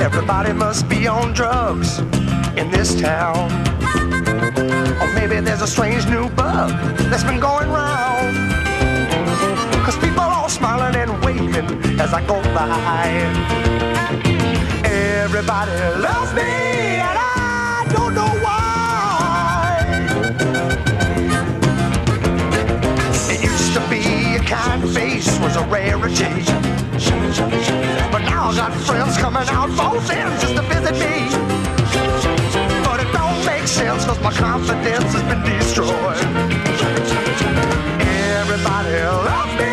Everybody 0.00 0.52
must 0.54 0.88
be 0.88 1.06
on 1.06 1.34
drugs 1.34 1.98
in 2.56 2.70
this 2.70 2.98
town. 2.98 3.52
Or 5.00 5.12
maybe 5.14 5.40
there's 5.40 5.60
a 5.60 5.66
strange 5.66 6.06
new 6.06 6.30
bug 6.30 6.70
that's 7.10 7.24
been 7.24 7.40
going 7.40 7.68
round. 7.68 8.43
All 10.44 10.50
smiling 10.50 10.94
and 10.94 11.24
waving 11.24 11.64
as 11.98 12.12
I 12.12 12.20
go 12.26 12.42
by. 12.52 12.68
Everybody 14.84 15.72
loves 16.04 16.34
me 16.34 16.42
and 17.00 17.18
I 17.18 17.86
don't 17.88 18.12
know 18.12 18.28
why. 18.44 19.80
It 23.32 23.42
used 23.42 23.72
to 23.72 23.80
be 23.88 24.36
a 24.36 24.40
kind 24.40 24.86
face 24.86 25.38
was 25.38 25.56
a 25.56 25.64
rarity. 25.64 26.44
But 28.12 28.22
now 28.28 28.50
I 28.50 28.54
got 28.54 28.74
friends 28.84 29.16
coming 29.16 29.48
out 29.48 29.70
both 29.78 30.10
ends 30.10 30.42
just 30.42 30.56
to 30.56 30.62
visit 30.68 30.92
me. 31.00 31.30
But 32.84 33.00
it 33.00 33.10
don't 33.14 33.46
make 33.46 33.66
sense 33.66 34.04
cause 34.04 34.20
my 34.20 34.30
confidence 34.30 35.10
has 35.14 35.22
been 35.22 35.42
destroyed. 35.42 36.20
Everybody 38.44 38.92
loves 39.30 39.54
me, 39.58 39.72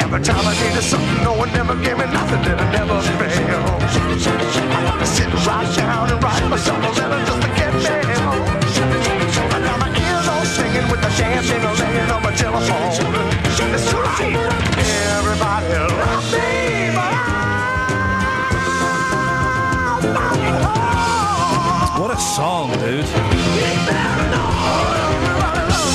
Every 0.00 0.20
time 0.20 0.44
I 0.44 0.52
needed 0.60 0.82
something, 0.82 1.24
no 1.24 1.32
one 1.32 1.48
ever 1.56 1.74
gave 1.76 1.96
me 1.96 2.04
nothing, 2.12 2.44
and 2.44 2.60
it 2.60 2.70
never 2.76 3.00
failed. 3.16 3.80
I 4.68 4.80
had 4.84 4.98
to 5.00 5.06
sit 5.06 5.32
right 5.48 5.70
down 5.76 6.10
and 6.12 6.22
write 6.22 6.44
myself 6.48 6.76
a 6.76 6.90
letter 7.00 7.20
just 7.24 7.40
to 7.40 7.48
get 7.56 7.72
mail. 7.72 8.32
But 9.48 9.60
now 9.64 9.76
my 9.80 9.88
ears 9.88 10.28
all 10.28 10.44
singing 10.44 10.86
with 10.92 11.00
the 11.00 11.08
dancing 11.16 11.62
laying 11.80 12.10
on 12.10 12.22
my 12.22 12.32
telephone. 12.36 12.92
It's 13.78 13.90
too 13.90 13.96
late. 13.96 14.36
Everybody 15.16 15.72
loves 15.72 16.32
me, 16.32 16.92
What 22.00 22.10
a 22.12 22.20
song, 22.20 22.72
dude. 22.84 23.08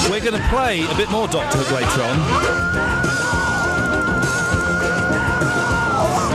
We're 0.10 0.20
going 0.20 0.40
to 0.42 0.48
play 0.50 0.82
a 0.82 0.96
bit 0.96 1.10
more 1.12 1.28
Doctor 1.28 1.58
Hook 1.60 1.72
later 1.72 2.02
on. 2.04 3.23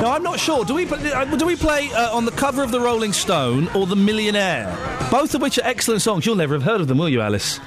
Now, 0.01 0.13
I'm 0.13 0.23
not 0.23 0.39
sure. 0.39 0.65
Do 0.65 0.75
we 0.75 0.87
uh, 0.87 1.25
do 1.37 1.45
we 1.45 1.57
play 1.57 1.91
uh, 1.93 2.15
on 2.17 2.25
the 2.25 2.31
cover 2.31 2.63
of 2.63 2.71
the 2.71 2.81
Rolling 2.81 3.13
Stone 3.13 3.67
or 3.75 3.85
the 3.85 3.97
Millionaire? 3.97 4.67
Both 5.11 5.35
of 5.35 5.43
which 5.43 5.59
are 5.59 5.65
excellent 5.65 6.03
songs. 6.03 6.25
You'll 6.25 6.37
never 6.37 6.55
have 6.55 6.63
heard 6.63 6.81
of 6.81 6.87
them, 6.87 6.99
will 6.99 7.09
you, 7.09 7.21
Alice? 7.21 7.59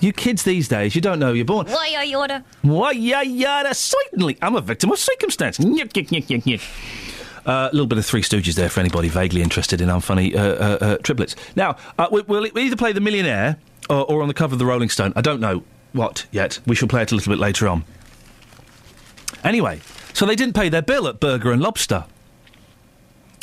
You 0.00 0.14
kids 0.14 0.44
these 0.44 0.66
days, 0.66 0.94
you 0.94 1.02
don't 1.02 1.18
know 1.18 1.32
you're 1.32 1.44
born. 1.44 1.66
Why 1.66 1.92
are 1.96 2.04
you 2.04 2.18
order? 2.18 2.42
Why, 2.62 2.92
yeah, 2.92 3.20
yeah, 3.20 3.70
certainly. 3.72 4.38
I'm 4.40 4.56
a 4.56 4.60
victim 4.60 4.90
of 4.92 4.98
circumstance. 4.98 5.58
Uh, 7.44 7.68
a 7.70 7.72
little 7.72 7.86
bit 7.86 7.98
of 7.98 8.06
Three 8.06 8.22
Stooges 8.22 8.54
there 8.54 8.68
for 8.68 8.80
anybody 8.80 9.08
vaguely 9.08 9.42
interested 9.42 9.80
in 9.80 9.88
unfunny 9.88 10.34
uh, 10.34 10.38
uh, 10.38 10.78
uh, 10.80 10.96
triplets. 10.98 11.34
Now, 11.56 11.76
uh, 11.98 12.08
we, 12.10 12.22
we'll 12.22 12.46
either 12.58 12.76
play 12.76 12.92
The 12.92 13.00
Millionaire 13.00 13.58
or, 13.90 14.04
or 14.10 14.22
on 14.22 14.28
the 14.28 14.34
cover 14.34 14.54
of 14.54 14.58
the 14.58 14.66
Rolling 14.66 14.88
Stone. 14.88 15.12
I 15.16 15.20
don't 15.20 15.40
know 15.40 15.64
what 15.92 16.26
yet. 16.30 16.60
We 16.66 16.76
shall 16.76 16.88
play 16.88 17.02
it 17.02 17.12
a 17.12 17.14
little 17.14 17.32
bit 17.32 17.40
later 17.40 17.68
on. 17.68 17.84
Anyway, 19.44 19.80
so 20.18 20.26
they 20.26 20.34
didn't 20.34 20.54
pay 20.54 20.68
their 20.68 20.82
bill 20.82 21.06
at 21.06 21.20
Burger 21.20 21.52
and 21.52 21.62
Lobster. 21.62 22.04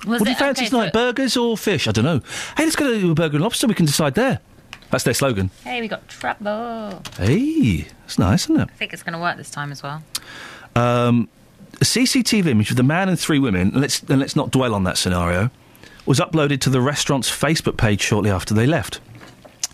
Was 0.06 0.20
what 0.20 0.26
do 0.26 0.32
you 0.32 0.36
fancy 0.36 0.64
okay, 0.64 0.70
tonight, 0.70 0.92
burgers 0.92 1.38
or 1.38 1.58
fish? 1.58 1.88
I 1.88 1.94
don't 1.94 2.04
know. 2.04 2.20
Hey, 2.58 2.66
let's 2.66 2.76
go 2.76 3.00
to 3.00 3.16
Burger 3.16 3.38
and 3.38 3.44
Lobster. 3.44 3.66
We 3.66 3.74
can 3.74 3.86
decide 3.86 4.16
there. 4.16 4.42
That's 4.92 5.06
their 5.06 5.14
slogan. 5.14 5.52
Hey, 5.64 5.80
we 5.80 5.88
got 5.88 6.06
trouble. 6.10 7.02
Hey, 7.16 7.88
that's 8.02 8.20
nice, 8.20 8.44
isn't 8.44 8.60
it? 8.60 8.70
I 8.70 8.74
think 8.74 8.92
it's 8.92 9.04
going 9.04 9.14
to 9.14 9.20
work 9.20 9.38
this 9.38 9.50
time 9.50 9.72
as 9.72 9.82
well. 9.82 10.04
Um, 10.76 11.30
a 11.76 11.86
CCTV 11.86 12.48
image 12.48 12.72
of 12.72 12.76
the 12.76 12.84
man 12.84 13.08
and 13.08 13.18
three 13.18 13.40
women, 13.40 13.70
and 13.70 13.80
let's, 13.80 14.02
and 14.02 14.20
let's 14.20 14.36
not 14.36 14.52
dwell 14.52 14.76
on 14.76 14.84
that 14.84 14.98
scenario, 14.98 15.52
was 16.06 16.20
uploaded 16.20 16.60
to 16.60 16.70
the 16.70 16.82
restaurant's 16.82 17.32
Facebook 17.32 17.78
page 17.78 18.02
shortly 18.02 18.30
after 18.30 18.54
they 18.54 18.68
left. 18.68 19.00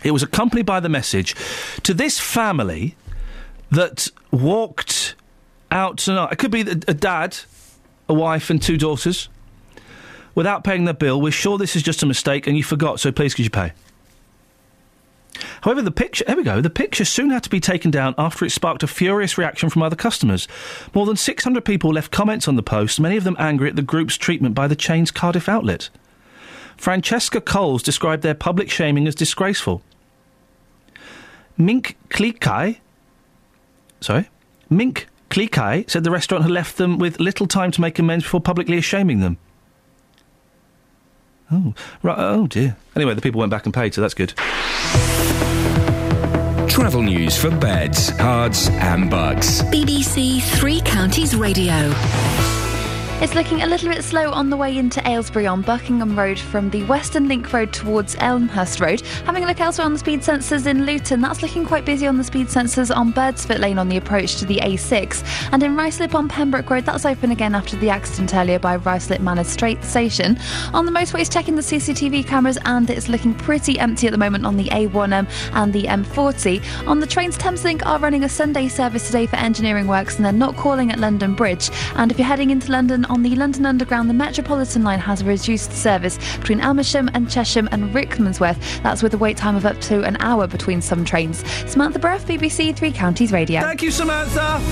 It 0.04 0.12
was 0.12 0.22
accompanied 0.22 0.66
by 0.66 0.78
the 0.78 0.88
message 0.88 1.34
to 1.82 1.94
this 1.94 2.20
family 2.20 2.94
that 3.72 4.06
walked 4.30 5.16
out 5.72 5.98
tonight. 5.98 6.32
It 6.32 6.38
could 6.38 6.50
be 6.50 6.60
a 6.60 6.94
dad, 6.94 7.36
a 8.08 8.14
wife, 8.14 8.50
and 8.50 8.62
two 8.62 8.76
daughters 8.76 9.28
without 10.34 10.64
paying 10.64 10.84
their 10.84 10.94
bill. 10.94 11.20
We're 11.20 11.32
sure 11.32 11.58
this 11.58 11.76
is 11.76 11.82
just 11.82 12.02
a 12.02 12.06
mistake 12.06 12.46
and 12.46 12.56
you 12.56 12.62
forgot, 12.62 13.00
so 13.00 13.10
please 13.10 13.34
could 13.34 13.44
you 13.44 13.50
pay? 13.50 13.72
However, 15.62 15.82
the 15.82 15.90
picture, 15.90 16.24
there 16.26 16.36
we 16.36 16.42
go, 16.42 16.60
the 16.60 16.70
picture 16.70 17.04
soon 17.04 17.30
had 17.30 17.42
to 17.44 17.50
be 17.50 17.60
taken 17.60 17.90
down 17.90 18.14
after 18.18 18.44
it 18.44 18.50
sparked 18.50 18.82
a 18.82 18.86
furious 18.86 19.38
reaction 19.38 19.70
from 19.70 19.82
other 19.82 19.96
customers. 19.96 20.46
More 20.94 21.06
than 21.06 21.16
600 21.16 21.64
people 21.64 21.92
left 21.92 22.10
comments 22.10 22.48
on 22.48 22.56
the 22.56 22.62
post, 22.62 23.00
many 23.00 23.16
of 23.16 23.24
them 23.24 23.36
angry 23.38 23.68
at 23.68 23.76
the 23.76 23.82
group's 23.82 24.16
treatment 24.16 24.54
by 24.54 24.66
the 24.66 24.76
chain's 24.76 25.10
Cardiff 25.10 25.48
outlet. 25.48 25.88
Francesca 26.76 27.40
Coles 27.40 27.82
described 27.82 28.22
their 28.22 28.34
public 28.34 28.70
shaming 28.70 29.06
as 29.06 29.14
disgraceful. 29.14 29.82
Mink 31.56 31.96
Klikai, 32.08 32.78
sorry, 34.00 34.28
Mink 34.68 35.06
Klikai 35.32 35.88
said 35.88 36.04
the 36.04 36.10
restaurant 36.10 36.44
had 36.44 36.52
left 36.52 36.76
them 36.76 36.98
with 36.98 37.18
little 37.18 37.46
time 37.46 37.70
to 37.70 37.80
make 37.80 37.98
amends 37.98 38.22
before 38.22 38.40
publicly 38.40 38.80
shaming 38.82 39.20
them. 39.20 39.38
Oh, 41.50 41.74
right, 42.02 42.18
oh 42.18 42.46
dear. 42.46 42.76
Anyway, 42.94 43.14
the 43.14 43.22
people 43.22 43.38
went 43.38 43.50
back 43.50 43.64
and 43.64 43.72
paid, 43.72 43.94
so 43.94 44.02
that's 44.02 44.12
good. 44.12 44.34
Travel 46.68 47.02
news 47.02 47.36
for 47.36 47.50
beds, 47.50 48.10
cards, 48.12 48.68
and 48.68 49.10
bugs. 49.10 49.62
BBC 49.64 50.42
Three 50.42 50.82
Counties 50.82 51.34
Radio. 51.34 51.90
It's 53.22 53.36
looking 53.36 53.62
a 53.62 53.66
little 53.68 53.88
bit 53.88 54.02
slow 54.02 54.32
on 54.32 54.50
the 54.50 54.56
way 54.56 54.76
into 54.76 55.00
Aylesbury 55.08 55.46
on 55.46 55.62
Buckingham 55.62 56.18
Road 56.18 56.40
from 56.40 56.70
the 56.70 56.82
Western 56.82 57.28
Link 57.28 57.52
Road 57.52 57.72
towards 57.72 58.16
Elmhurst 58.16 58.80
Road. 58.80 59.00
Having 59.26 59.44
a 59.44 59.46
look 59.46 59.60
elsewhere 59.60 59.84
on 59.84 59.92
the 59.92 60.00
speed 60.00 60.22
sensors 60.22 60.66
in 60.66 60.86
Luton, 60.86 61.20
that's 61.20 61.40
looking 61.40 61.64
quite 61.64 61.84
busy 61.84 62.08
on 62.08 62.18
the 62.18 62.24
speed 62.24 62.48
sensors 62.48 62.92
on 62.94 63.12
Birdsfoot 63.12 63.60
Lane 63.60 63.78
on 63.78 63.88
the 63.88 63.96
approach 63.96 64.38
to 64.38 64.44
the 64.44 64.56
A6. 64.56 65.22
And 65.52 65.62
in 65.62 65.76
Ruislip 65.76 66.16
on 66.16 66.28
Pembroke 66.28 66.68
Road, 66.68 66.84
that's 66.84 67.06
open 67.06 67.30
again 67.30 67.54
after 67.54 67.76
the 67.76 67.90
accident 67.90 68.34
earlier 68.34 68.58
by 68.58 68.76
Ruislip 68.76 69.20
Manor 69.20 69.44
Strait 69.44 69.84
Station. 69.84 70.36
On 70.72 70.84
the 70.84 70.90
motorways, 70.90 71.32
checking 71.32 71.54
the 71.54 71.62
CCTV 71.62 72.26
cameras, 72.26 72.58
and 72.64 72.90
it's 72.90 73.08
looking 73.08 73.34
pretty 73.34 73.78
empty 73.78 74.08
at 74.08 74.10
the 74.10 74.18
moment 74.18 74.44
on 74.44 74.56
the 74.56 74.68
A1M 74.70 75.28
and 75.52 75.72
the 75.72 75.84
M40. 75.84 76.88
On 76.88 76.98
the 76.98 77.06
trains, 77.06 77.38
Thameslink 77.38 77.86
are 77.86 78.00
running 78.00 78.24
a 78.24 78.28
Sunday 78.28 78.66
service 78.66 79.06
today 79.06 79.26
for 79.26 79.36
engineering 79.36 79.86
works, 79.86 80.16
and 80.16 80.24
they're 80.24 80.32
not 80.32 80.56
calling 80.56 80.90
at 80.90 80.98
London 80.98 81.36
Bridge. 81.36 81.70
And 81.94 82.10
if 82.10 82.18
you're 82.18 82.26
heading 82.26 82.50
into 82.50 82.72
London 82.72 83.06
on 83.12 83.22
the 83.22 83.36
London 83.36 83.66
Underground, 83.66 84.08
the 84.08 84.14
Metropolitan 84.14 84.82
line 84.84 84.98
has 84.98 85.22
reduced 85.22 85.70
service 85.70 86.16
between 86.38 86.62
Amersham 86.62 87.10
and 87.12 87.28
Chesham 87.28 87.68
and 87.70 87.94
Rickmansworth. 87.94 88.82
That's 88.82 89.02
with 89.02 89.12
a 89.12 89.18
wait 89.18 89.36
time 89.36 89.54
of 89.54 89.66
up 89.66 89.78
to 89.82 90.02
an 90.04 90.16
hour 90.20 90.46
between 90.46 90.80
some 90.80 91.04
trains. 91.04 91.46
Samantha 91.70 91.98
Bruff, 91.98 92.24
BBC 92.26 92.74
Three 92.74 92.90
Counties 92.90 93.30
Radio. 93.30 93.60
Thank 93.60 93.82
you, 93.82 93.90
Samantha. 93.90 94.62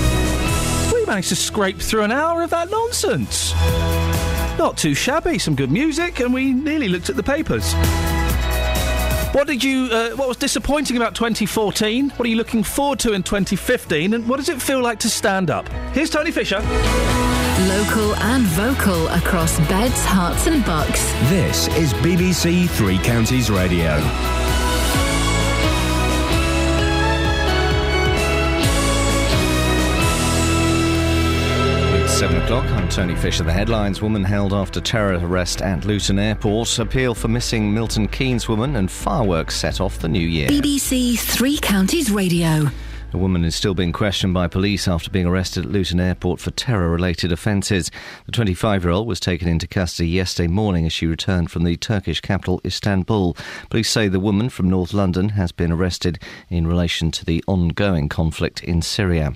We 0.94 1.04
managed 1.04 1.28
to 1.28 1.36
scrape 1.36 1.80
through 1.80 2.02
an 2.02 2.12
hour 2.12 2.42
of 2.42 2.48
that 2.50 2.70
nonsense. 2.70 3.52
Not 4.58 4.78
too 4.78 4.94
shabby. 4.94 5.38
Some 5.38 5.54
good 5.54 5.70
music, 5.70 6.20
and 6.20 6.32
we 6.32 6.54
nearly 6.54 6.88
looked 6.88 7.10
at 7.10 7.16
the 7.16 7.22
papers. 7.22 7.74
What 9.32 9.46
did 9.46 9.62
you? 9.62 9.88
Uh, 9.92 10.10
what 10.16 10.26
was 10.26 10.36
disappointing 10.36 10.96
about 10.96 11.14
2014? 11.14 12.10
What 12.10 12.26
are 12.26 12.28
you 12.28 12.34
looking 12.34 12.64
forward 12.64 12.98
to 13.00 13.12
in 13.12 13.22
2015? 13.22 14.14
And 14.14 14.28
what 14.28 14.38
does 14.38 14.48
it 14.48 14.60
feel 14.60 14.82
like 14.82 14.98
to 15.00 15.08
stand 15.08 15.50
up? 15.50 15.68
Here's 15.92 16.10
Tony 16.10 16.32
Fisher. 16.32 16.58
Local 17.68 18.16
and 18.16 18.42
vocal 18.44 19.06
across 19.08 19.56
beds, 19.68 20.04
Herts, 20.04 20.48
and 20.48 20.64
bucks. 20.64 21.12
This 21.30 21.68
is 21.76 21.94
BBC 21.94 22.68
Three 22.70 22.98
Counties 22.98 23.50
Radio. 23.50 24.00
O'clock. 32.50 32.70
I'm 32.72 32.88
Tony 32.88 33.14
Fisher. 33.14 33.44
The 33.44 33.52
headlines: 33.52 34.02
Woman 34.02 34.24
held 34.24 34.52
after 34.52 34.80
terror 34.80 35.16
arrest 35.22 35.62
at 35.62 35.84
Luton 35.84 36.18
Airport. 36.18 36.80
Appeal 36.80 37.14
for 37.14 37.28
missing 37.28 37.72
Milton 37.72 38.08
Keynes 38.08 38.48
woman 38.48 38.74
and 38.74 38.90
fireworks 38.90 39.54
set 39.54 39.80
off 39.80 40.00
the 40.00 40.08
new 40.08 40.26
year. 40.26 40.48
BBC 40.48 41.16
Three 41.16 41.58
Counties 41.58 42.10
Radio. 42.10 42.68
A 43.12 43.16
woman 43.16 43.44
is 43.44 43.54
still 43.54 43.74
being 43.74 43.92
questioned 43.92 44.34
by 44.34 44.48
police 44.48 44.88
after 44.88 45.10
being 45.10 45.26
arrested 45.26 45.64
at 45.64 45.70
Luton 45.70 46.00
Airport 46.00 46.40
for 46.40 46.50
terror 46.50 46.90
related 46.90 47.30
offences. 47.30 47.88
The 48.26 48.32
25 48.32 48.82
year 48.82 48.92
old 48.92 49.06
was 49.06 49.20
taken 49.20 49.46
into 49.46 49.68
custody 49.68 50.08
yesterday 50.08 50.48
morning 50.48 50.86
as 50.86 50.92
she 50.92 51.06
returned 51.06 51.52
from 51.52 51.62
the 51.62 51.76
Turkish 51.76 52.20
capital, 52.20 52.60
Istanbul. 52.64 53.36
Police 53.68 53.90
say 53.90 54.08
the 54.08 54.18
woman 54.18 54.48
from 54.48 54.68
North 54.68 54.92
London 54.92 55.30
has 55.30 55.52
been 55.52 55.70
arrested 55.70 56.18
in 56.48 56.66
relation 56.66 57.12
to 57.12 57.24
the 57.24 57.44
ongoing 57.46 58.08
conflict 58.08 58.64
in 58.64 58.82
Syria. 58.82 59.34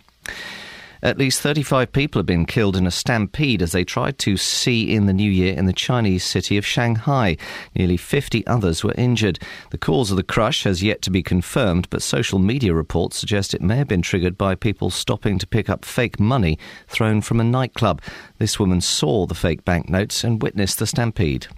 At 1.05 1.19
least 1.19 1.43
35 1.43 1.93
people 1.93 2.19
have 2.19 2.25
been 2.25 2.47
killed 2.47 2.77
in 2.77 2.87
a 2.87 2.91
stampede 2.91 3.61
as 3.61 3.73
they 3.73 3.85
tried 3.85 4.19
to 4.21 4.39
see 4.39 4.91
in 4.95 5.05
the 5.05 5.13
new 5.13 5.31
year 5.31 5.53
in 5.55 5.67
the 5.67 5.75
Chinese 5.75 6.25
city 6.25 6.57
of 6.57 6.65
Shanghai. 6.65 7.37
Nearly 7.75 7.99
50 7.99 8.47
others 8.47 8.83
were 8.83 8.95
injured. 8.97 9.39
The 9.71 9.77
cause 9.77 10.11
of 10.11 10.17
the 10.17 10.23
crush 10.23 10.65
has 10.65 10.83
yet 10.83 11.03
to 11.03 11.11
be 11.11 11.23
confirmed, 11.23 11.89
but 11.91 12.01
social 12.01 12.39
media 12.39 12.73
reports 12.73 13.19
suggest 13.19 13.53
it 13.53 13.61
may 13.61 13.77
have 13.77 13.87
been 13.87 14.01
triggered 14.01 14.39
by 14.39 14.55
people 14.55 14.89
stopping 14.89 15.39
to 15.41 15.47
pick 15.47 15.69
up 15.69 15.85
fake 15.85 16.19
money 16.19 16.59
thrown 16.89 17.21
from 17.21 17.39
a 17.39 17.45
nightclub. 17.45 18.01
This 18.39 18.59
woman 18.59 18.81
saw 18.81 19.27
the 19.27 19.35
fake 19.35 19.63
banknotes 19.67 20.25
and 20.25 20.41
witnessed 20.41 20.79
the 20.79 20.87
stampede. 20.87 21.49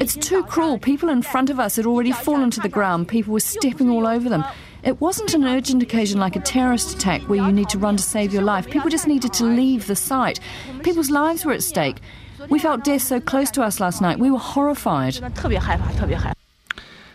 It's 0.00 0.14
too 0.14 0.44
cruel. 0.44 0.78
People 0.78 1.08
in 1.08 1.22
front 1.22 1.50
of 1.50 1.58
us 1.58 1.74
had 1.74 1.86
already 1.86 2.12
fallen 2.12 2.52
to 2.52 2.60
the 2.60 2.68
ground. 2.68 3.08
People 3.08 3.32
were 3.32 3.40
stepping 3.40 3.90
all 3.90 4.06
over 4.06 4.28
them. 4.28 4.44
It 4.84 5.00
wasn't 5.00 5.32
an 5.32 5.44
urgent 5.44 5.82
occasion 5.82 6.20
like 6.20 6.36
a 6.36 6.40
terrorist 6.40 6.94
attack 6.94 7.22
where 7.22 7.42
you 7.42 7.50
need 7.50 7.70
to 7.70 7.78
run 7.78 7.96
to 7.96 8.02
save 8.02 8.34
your 8.34 8.42
life. 8.42 8.68
People 8.68 8.90
just 8.90 9.06
needed 9.06 9.32
to 9.32 9.44
leave 9.44 9.86
the 9.86 9.96
site. 9.96 10.40
People's 10.82 11.08
lives 11.08 11.46
were 11.46 11.52
at 11.52 11.62
stake. 11.62 11.96
We 12.50 12.58
felt 12.58 12.84
death 12.84 13.00
so 13.00 13.18
close 13.18 13.50
to 13.52 13.62
us 13.62 13.80
last 13.80 14.02
night. 14.02 14.18
We 14.18 14.30
were 14.30 14.38
horrified. 14.38 15.14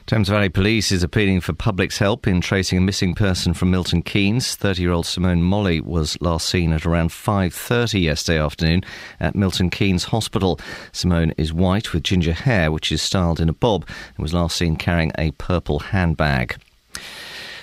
Thames 0.07 0.29
Valley 0.29 0.49
Police 0.49 0.91
is 0.91 1.03
appealing 1.03 1.41
for 1.41 1.53
public's 1.53 1.99
help 1.99 2.25
in 2.25 2.41
tracing 2.41 2.79
a 2.79 2.81
missing 2.81 3.13
person 3.13 3.53
from 3.53 3.69
Milton 3.69 4.01
Keynes. 4.01 4.57
30-year-old 4.57 5.05
Simone 5.05 5.43
Molly 5.43 5.79
was 5.79 6.19
last 6.19 6.49
seen 6.49 6.73
at 6.73 6.87
around 6.87 7.09
5:30 7.09 8.01
yesterday 8.01 8.39
afternoon 8.39 8.81
at 9.19 9.35
Milton 9.35 9.69
Keynes 9.69 10.05
Hospital. 10.05 10.59
Simone 10.91 11.33
is 11.37 11.53
white 11.53 11.93
with 11.93 12.01
ginger 12.01 12.33
hair, 12.33 12.71
which 12.71 12.91
is 12.91 13.03
styled 13.03 13.39
in 13.39 13.47
a 13.47 13.53
bob, 13.53 13.87
and 14.17 14.23
was 14.23 14.33
last 14.33 14.57
seen 14.57 14.75
carrying 14.75 15.11
a 15.19 15.29
purple 15.33 15.77
handbag. 15.77 16.57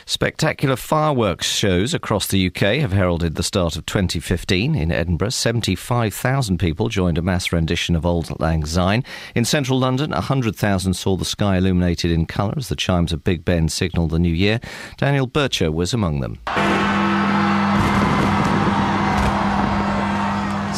Spectacular 0.09 0.77
fireworks 0.77 1.49
shows 1.49 1.93
across 1.93 2.29
the 2.29 2.47
UK 2.47 2.79
have 2.79 2.93
heralded 2.93 3.35
the 3.35 3.43
start 3.43 3.75
of 3.75 3.85
2015. 3.87 4.77
In 4.77 4.93
Edinburgh, 4.93 5.31
75,000 5.31 6.59
people 6.59 6.89
joined 6.89 7.19
a 7.19 7.23
mass 7.23 7.53
rendition 7.53 7.97
of 7.97 8.07
Auld 8.07 8.39
Lang 8.39 8.65
Syne. 8.65 9.03
In 9.35 9.45
central 9.45 9.81
London, 9.81 10.13
100,000 10.13 10.95
saw 10.95 11.17
the 11.17 11.25
sky 11.25 11.57
illuminated 11.57 12.13
in 12.13 12.25
colour 12.25 12.55
as 12.57 12.69
the 12.69 12.77
chimes 12.77 13.13
of 13.13 13.25
Big 13.25 13.45
Ben 13.45 13.69
signalled 13.69 14.11
the 14.11 14.21
new 14.21 14.33
year. 14.33 14.61
Daniel 14.97 15.27
Bircher 15.27 15.75
was 15.75 15.93
among 15.93 16.21
them. 16.21 16.39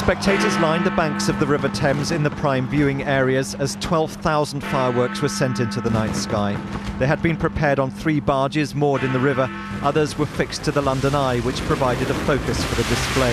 Spectators 0.09 0.59
lined 0.61 0.87
the 0.87 0.91
banks 0.93 1.29
of 1.29 1.39
the 1.39 1.47
River 1.47 1.69
Thames 1.69 2.13
in 2.13 2.23
the 2.23 2.31
prime 2.31 2.67
viewing 2.67 3.03
areas 3.03 3.55
as 3.57 3.77
12,000 3.83 4.63
fireworks 4.63 5.21
were 5.21 5.29
sent 5.29 5.61
into 5.61 5.83
the 5.83 5.91
night 5.91 6.17
sky. 6.17 6.55
They 6.99 7.07
had 7.07 7.21
been 7.21 7.37
prepared 7.37 7.79
on 7.79 7.91
three 7.91 8.19
barges 8.19 8.75
moored 8.75 9.05
in 9.05 9.13
the 9.13 9.19
river. 9.19 9.51
Others 9.83 10.17
were 10.17 10.25
fixed 10.25 10.65
to 10.65 10.73
the 10.73 10.81
London 10.81 11.15
Eye, 11.15 11.41
which 11.41 11.61
provided 11.67 12.09
a 12.09 12.15
focus 12.15 12.65
for 12.65 12.75
the 12.77 12.85
display. 12.85 13.33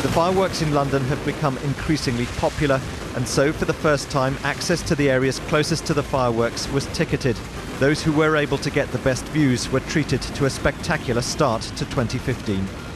The 0.00 0.08
fireworks 0.14 0.62
in 0.62 0.72
London 0.72 1.04
have 1.04 1.22
become 1.26 1.58
increasingly 1.58 2.24
popular 2.38 2.80
And 3.14 3.28
so, 3.28 3.52
for 3.52 3.66
the 3.66 3.74
first 3.74 4.10
time, 4.10 4.38
access 4.42 4.80
to 4.84 4.94
the 4.94 5.10
areas 5.10 5.38
closest 5.40 5.84
to 5.88 5.92
the 5.92 6.02
fireworks 6.02 6.66
was 6.72 6.86
ticketed. 6.94 7.36
Those 7.78 8.02
who 8.02 8.12
were 8.12 8.36
able 8.36 8.56
to 8.56 8.70
get 8.70 8.90
the 8.90 8.98
best 9.00 9.26
views 9.26 9.70
were 9.70 9.80
treated 9.80 10.22
to 10.22 10.46
a 10.46 10.50
spectacular 10.50 11.20
start 11.20 11.60
to 11.60 11.84
2015. 11.84 12.87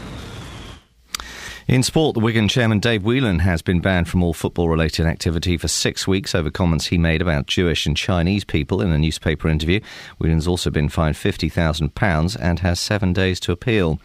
In 1.68 1.84
sport, 1.84 2.14
the 2.14 2.20
Wigan 2.20 2.48
chairman 2.48 2.80
Dave 2.80 3.04
Whelan 3.04 3.38
has 3.38 3.62
been 3.62 3.80
banned 3.80 4.08
from 4.08 4.24
all 4.24 4.32
football 4.32 4.68
related 4.68 5.06
activity 5.06 5.56
for 5.56 5.68
six 5.68 6.08
weeks 6.08 6.34
over 6.34 6.50
comments 6.50 6.86
he 6.86 6.98
made 6.98 7.22
about 7.22 7.46
Jewish 7.46 7.86
and 7.86 7.96
Chinese 7.96 8.44
people 8.44 8.82
in 8.82 8.90
a 8.90 8.98
newspaper 8.98 9.48
interview. 9.48 9.78
Whelan's 10.18 10.48
also 10.48 10.70
been 10.70 10.88
fined 10.88 11.14
£50,000 11.14 12.36
and 12.40 12.58
has 12.58 12.80
seven 12.80 13.12
days 13.12 13.38
to 13.40 13.52
appeal. 13.52 14.00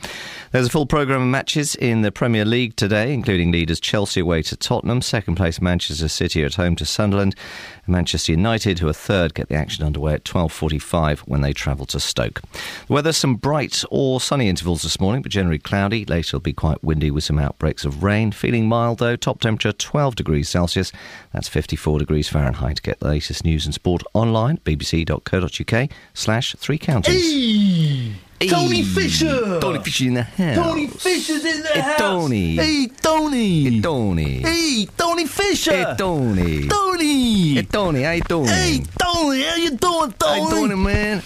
There's 0.51 0.67
a 0.67 0.69
full 0.69 0.85
programme 0.85 1.23
of 1.23 1.27
matches 1.29 1.73
in 1.73 2.03
the 2.03 2.11
Premier 2.11 2.45
League 2.45 2.75
today, 2.75 3.11
including 3.11 3.51
leaders 3.51 3.79
Chelsea 3.79 4.19
away 4.19 4.43
to 4.43 4.55
Tottenham, 4.55 5.01
second 5.01 5.33
place 5.33 5.59
Manchester 5.59 6.09
City 6.09 6.43
at 6.43 6.55
home 6.55 6.75
to 6.75 6.85
Sunderland, 6.85 7.35
and 7.76 7.76
Manchester 7.87 8.31
United, 8.31 8.79
who 8.79 8.87
are 8.87 8.93
third, 8.93 9.33
get 9.33 9.49
the 9.49 9.55
action 9.55 9.85
underway 9.85 10.13
at 10.13 10.23
12.45 10.23 11.19
when 11.19 11.41
they 11.41 11.53
travel 11.53 11.85
to 11.87 11.99
Stoke. 11.99 12.41
The 12.87 12.93
weather, 12.93 13.13
some 13.13 13.35
bright 13.35 13.83
or 13.89 14.19
sunny 14.19 14.49
intervals 14.49 14.81
this 14.81 14.99
morning, 14.99 15.21
but 15.21 15.31
generally 15.31 15.59
cloudy. 15.59 16.05
Later 16.05 16.37
it'll 16.37 16.39
be 16.41 16.53
quite 16.53 16.83
windy 16.83 17.11
with 17.11 17.23
some 17.23 17.39
outbreaks 17.39 17.85
of 17.85 18.03
rain. 18.03 18.31
Feeling 18.31 18.67
mild 18.67 18.99
though, 18.99 19.15
top 19.15 19.41
temperature 19.41 19.71
12 19.71 20.15
degrees 20.15 20.49
Celsius. 20.49 20.91
That's 21.33 21.47
54 21.47 21.99
degrees 21.99 22.29
Fahrenheit. 22.29 22.81
Get 22.81 22.99
the 22.99 23.07
latest 23.07 23.43
news 23.43 23.65
and 23.65 23.73
sport 23.73 24.03
online, 24.13 24.57
bbc.co.uk 24.59 25.89
slash 26.13 26.55
three 26.57 26.77
counties. 26.77 27.31
Hey, 27.31 28.13
Tony 28.39 28.83
Fisher. 28.83 29.59
Tony 29.59 29.79
Fisher 29.83 30.05
in 30.05 30.13
the 30.15 30.23
house. 30.23 30.55
Tony 30.55 30.87
Fisher's 30.87 31.43
in 31.43 31.63
the 31.63 31.69
Hey, 31.69 31.79
house. 31.81 31.97
Tony. 31.97 32.55
Hey, 32.55 32.87
Tony. 33.01 33.63
Hey, 33.63 33.81
Tony. 33.81 34.41
Hey, 34.41 34.87
Tony 34.95 35.25
Fisher. 35.25 35.71
Hey, 35.71 35.95
Tony. 35.97 36.67
Tony. 36.67 37.55
Hey, 37.55 37.63
Tony, 37.63 38.03
how 38.03 38.11
you 38.11 38.21
doing? 38.21 38.47
Hey, 38.47 38.83
Tony, 39.01 39.41
how 39.43 39.55
you 39.55 39.71
doing, 39.71 40.11
Tony? 40.19 40.39
How 40.41 40.49
you 40.61 40.67
doing, 40.67 40.83
man? 40.83 41.23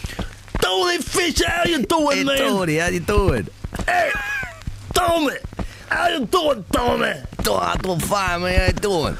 Tony 0.61 0.97
Fisher, 0.99 1.49
how 1.49 1.63
you 1.65 1.83
doing, 1.85 2.17
Hey, 2.17 2.23
man? 2.23 2.37
Tony, 2.37 2.77
how 2.77 2.87
you 2.87 2.99
doing? 3.01 3.47
Hey, 3.85 4.11
Tony, 4.93 5.35
how 5.89 6.07
you 6.07 6.25
doing, 6.25 6.63
Tony? 6.71 7.13
I'm 7.49 7.77
doing 7.81 7.99
fine, 7.99 8.41
man. 8.43 8.59
How 8.59 8.65
you 8.67 8.73
doing? 8.73 9.17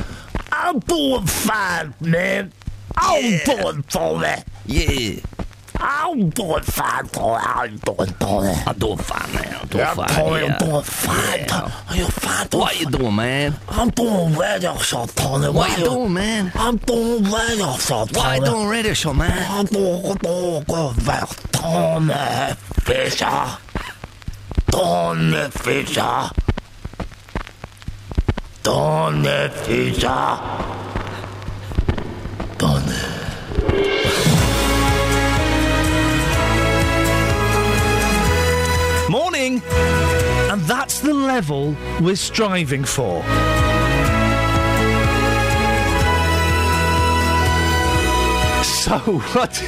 I'm 0.54 0.80
doing 0.80 1.26
fine, 1.26 1.94
man. 2.00 2.54
I'm 2.96 3.40
doing, 3.46 3.84
Tony. 3.90 4.28
Yeah. 4.66 5.20
I'm 5.84 6.30
doing 6.30 6.62
fine, 6.62 7.08
Tony. 7.08 7.72
You 7.72 7.78
doing, 7.80 8.14
Tony? 8.20 8.54
I'm 8.68 8.78
doing 8.78 8.98
fine, 8.98 9.34
man. 9.34 9.58
I'm 9.62 9.68
doing 9.68 9.80
Yeah, 9.84 9.94
fine. 9.96 10.08
Tony, 10.10 10.46
yeah. 10.46 10.58
I'm 10.60 10.70
doing 10.70 10.84
fine. 10.84 11.40
Yeah. 11.40 11.72
Are 11.90 11.96
you 11.96 12.06
fine, 12.06 12.48
Tony? 12.50 12.62
What 12.62 12.80
you 12.80 12.86
doing, 12.86 13.16
man? 13.16 13.60
I'm 13.68 13.90
doing 13.90 14.36
radio 14.38 14.78
show, 14.78 15.06
Tony. 15.08 15.50
What 15.50 15.78
you 15.80 15.86
doing, 15.86 16.14
man? 16.14 16.52
I'm 16.56 16.78
doing 16.78 17.24
radio 17.24 17.74
show, 17.78 18.06
Tony. 18.06 18.18
What 18.20 18.40
you 18.40 18.46
doing 18.46 18.68
radio 18.68 18.94
show, 18.94 19.14
man? 19.14 19.52
I'm 19.52 19.66
doing, 19.66 20.02
doing, 20.18 20.64
doing, 20.64 20.96
Tony 21.52 22.14
Fisher. 22.82 23.58
Tony 24.68 25.50
Fisher. 25.50 26.30
Tony 28.64 29.50
Fisher. 29.50 30.40
Tony. 32.60 34.11
And 39.50 40.62
that's 40.62 41.00
the 41.00 41.14
level 41.14 41.76
we're 42.00 42.16
striving 42.16 42.84
for. 42.84 43.24
So, 48.64 48.98
what? 49.34 49.62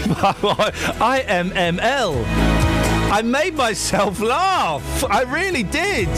I 1.02 1.24
am 1.28 1.50
ML. 1.52 2.24
I 3.12 3.22
made 3.24 3.56
myself 3.56 4.20
laugh. 4.20 5.04
I 5.10 5.22
really 5.24 5.64
did. 5.64 6.10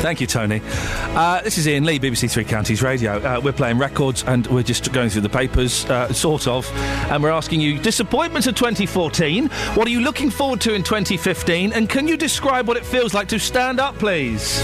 Thank 0.00 0.22
you, 0.22 0.26
Tony. 0.26 0.62
Uh, 0.64 1.42
this 1.42 1.58
is 1.58 1.68
Iain 1.68 1.84
Lee, 1.84 1.98
BBC 1.98 2.30
Three 2.30 2.44
Counties 2.44 2.82
Radio. 2.82 3.18
Uh, 3.18 3.38
we're 3.44 3.52
playing 3.52 3.76
records 3.76 4.24
and 4.24 4.46
we're 4.46 4.62
just 4.62 4.90
going 4.94 5.10
through 5.10 5.20
the 5.20 5.28
papers, 5.28 5.84
uh, 5.84 6.10
sort 6.10 6.48
of, 6.48 6.66
and 7.10 7.22
we're 7.22 7.30
asking 7.30 7.60
you 7.60 7.78
disappointments 7.78 8.46
of 8.46 8.54
2014. 8.54 9.48
What 9.74 9.86
are 9.86 9.90
you 9.90 10.00
looking 10.00 10.30
forward 10.30 10.62
to 10.62 10.72
in 10.72 10.82
2015? 10.82 11.74
And 11.74 11.86
can 11.86 12.08
you 12.08 12.16
describe 12.16 12.66
what 12.66 12.78
it 12.78 12.86
feels 12.86 13.12
like 13.12 13.28
to 13.28 13.38
stand 13.38 13.78
up, 13.78 13.94
please? 13.96 14.58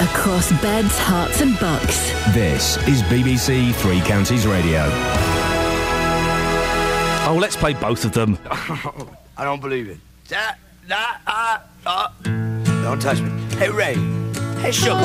Across 0.00 0.50
beds, 0.62 0.96
Herts, 0.98 1.42
and 1.42 1.58
bucks. 1.60 2.10
This 2.32 2.78
is 2.88 3.02
BBC 3.02 3.74
Three 3.74 4.00
Counties 4.00 4.46
Radio. 4.46 4.88
Oh, 7.26 7.36
let's 7.38 7.56
play 7.56 7.74
both 7.74 8.06
of 8.06 8.12
them. 8.12 8.38
I 8.50 9.44
don't 9.44 9.60
believe 9.60 9.90
it. 9.90 9.98
That, 10.28 10.56
that, 10.86 11.20
uh, 11.26 11.58
uh. 11.84 12.08
Don't 12.82 13.02
touch 13.02 13.20
me. 13.20 13.30
Hey, 13.56 13.68
Ray. 13.68 14.27
Hey, 14.60 14.72
Sugar. 14.72 14.98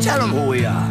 Tell 0.00 0.20
them 0.20 0.30
who 0.30 0.46
we 0.48 0.64
are. 0.64 0.88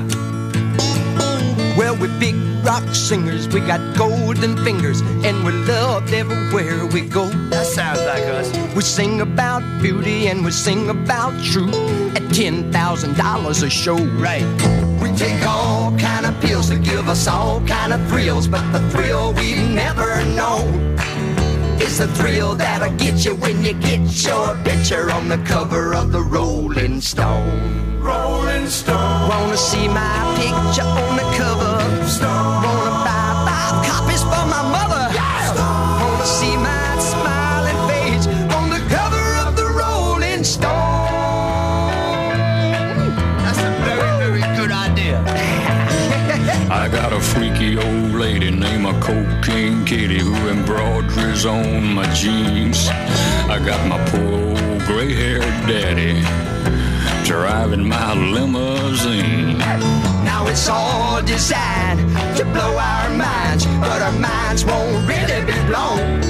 Well, 1.77 1.95
we're 1.97 2.19
big 2.19 2.35
rock 2.65 2.83
singers, 2.93 3.47
we 3.47 3.61
got 3.61 3.95
golden 3.97 4.57
fingers, 4.65 4.99
and 5.01 5.43
we're 5.45 5.63
loved 5.65 6.13
everywhere 6.13 6.85
we 6.85 7.01
go. 7.01 7.27
That 7.49 7.65
sounds 7.65 8.01
like 8.01 8.23
us. 8.23 8.51
We 8.75 8.81
sing 8.81 9.21
about 9.21 9.63
beauty 9.81 10.27
and 10.27 10.43
we 10.43 10.51
sing 10.51 10.89
about 10.89 11.41
truth 11.43 11.73
at 12.17 12.33
ten 12.33 12.71
thousand 12.71 13.15
dollars 13.15 13.63
a 13.63 13.69
show. 13.69 13.95
Right. 13.95 14.43
We 15.01 15.11
take 15.15 15.41
all 15.47 15.97
kind 15.97 16.25
of 16.25 16.39
pills 16.41 16.69
to 16.69 16.77
give 16.77 17.07
us 17.07 17.27
all 17.27 17.61
kind 17.65 17.93
of 17.93 18.05
thrills, 18.09 18.47
but 18.47 18.69
the 18.73 18.81
thrill 18.89 19.33
we've 19.33 19.69
never 19.69 20.23
known 20.25 20.97
is 21.81 21.97
the 21.97 22.07
thrill 22.07 22.55
that'll 22.55 22.95
get 22.97 23.25
you 23.25 23.35
when 23.35 23.63
you 23.63 23.73
get 23.73 24.01
your 24.25 24.55
picture 24.63 25.11
on 25.11 25.29
the 25.29 25.37
cover 25.39 25.93
of 25.93 26.11
the 26.11 26.21
Rolling 26.21 27.01
Stone. 27.01 28.01
Rolling 28.01 28.67
Stone. 28.67 29.29
Wanna 29.29 29.57
see 29.57 29.87
my 29.87 30.17
picture 30.35 30.83
on 30.83 31.15
the 31.15 31.27
cover? 31.37 31.75
Stone. 32.07 32.63
Wanna 32.65 32.95
buy 33.07 33.27
five 33.47 33.85
copies 33.87 34.23
for 34.23 34.45
my 34.55 34.63
mother? 34.75 35.03
Yeah. 35.13 36.01
Wanna 36.01 36.25
see 36.25 36.55
my 36.57 36.99
smiling 36.99 37.79
face 37.89 38.27
on 38.55 38.69
the 38.69 38.81
cover 38.95 39.25
of 39.47 39.55
the 39.55 39.67
Rolling 39.79 40.43
Stone? 40.43 40.69
That's 43.43 43.59
a 43.59 43.71
very, 43.87 44.11
very 44.23 44.45
good 44.57 44.71
idea. 44.71 45.23
I 46.71 46.87
got 46.91 47.13
a 47.13 47.19
freaky 47.19 47.77
old 47.77 48.11
lady 48.11 48.48
named 48.59 48.85
a 48.85 48.99
cocaine 48.99 49.85
kitty 49.85 50.19
who 50.19 50.35
embroideries 50.49 51.45
on 51.45 51.93
my 51.93 52.05
jeans. 52.13 52.89
I 53.49 53.57
got 53.65 53.81
my 53.87 53.97
poor 54.09 54.33
old 54.49 54.81
gray 54.83 55.13
haired 55.13 55.67
daddy 55.67 56.21
driving 57.23 57.87
my 57.87 58.13
limousine. 58.15 59.59
Now 59.59 60.47
it's 60.47 60.67
all 60.67 61.21
designed 61.21 61.99
to 62.37 62.43
blow 62.45 62.75
our 62.77 63.09
minds, 63.11 63.65
but 63.65 64.01
our 64.01 64.17
minds 64.19 64.65
won't 64.65 65.07
really 65.07 65.45
be 65.45 65.57
blown. 65.69 66.21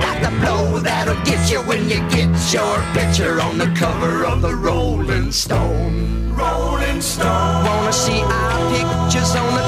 Like 0.00 0.22
the 0.22 0.32
blow 0.40 0.78
that'll 0.80 1.22
get 1.24 1.50
you 1.50 1.60
when 1.62 1.88
you 1.88 2.00
get 2.08 2.30
your 2.52 2.76
picture 2.94 3.40
on 3.40 3.58
the 3.58 3.70
cover 3.76 4.24
of 4.24 4.42
the 4.42 4.54
Rolling 4.54 5.30
Stone. 5.30 6.34
Rolling 6.34 7.00
Stone. 7.00 7.64
Wanna 7.64 7.92
see 7.92 8.22
our 8.22 8.58
pictures 8.72 9.36
on 9.36 9.54
the 9.54 9.67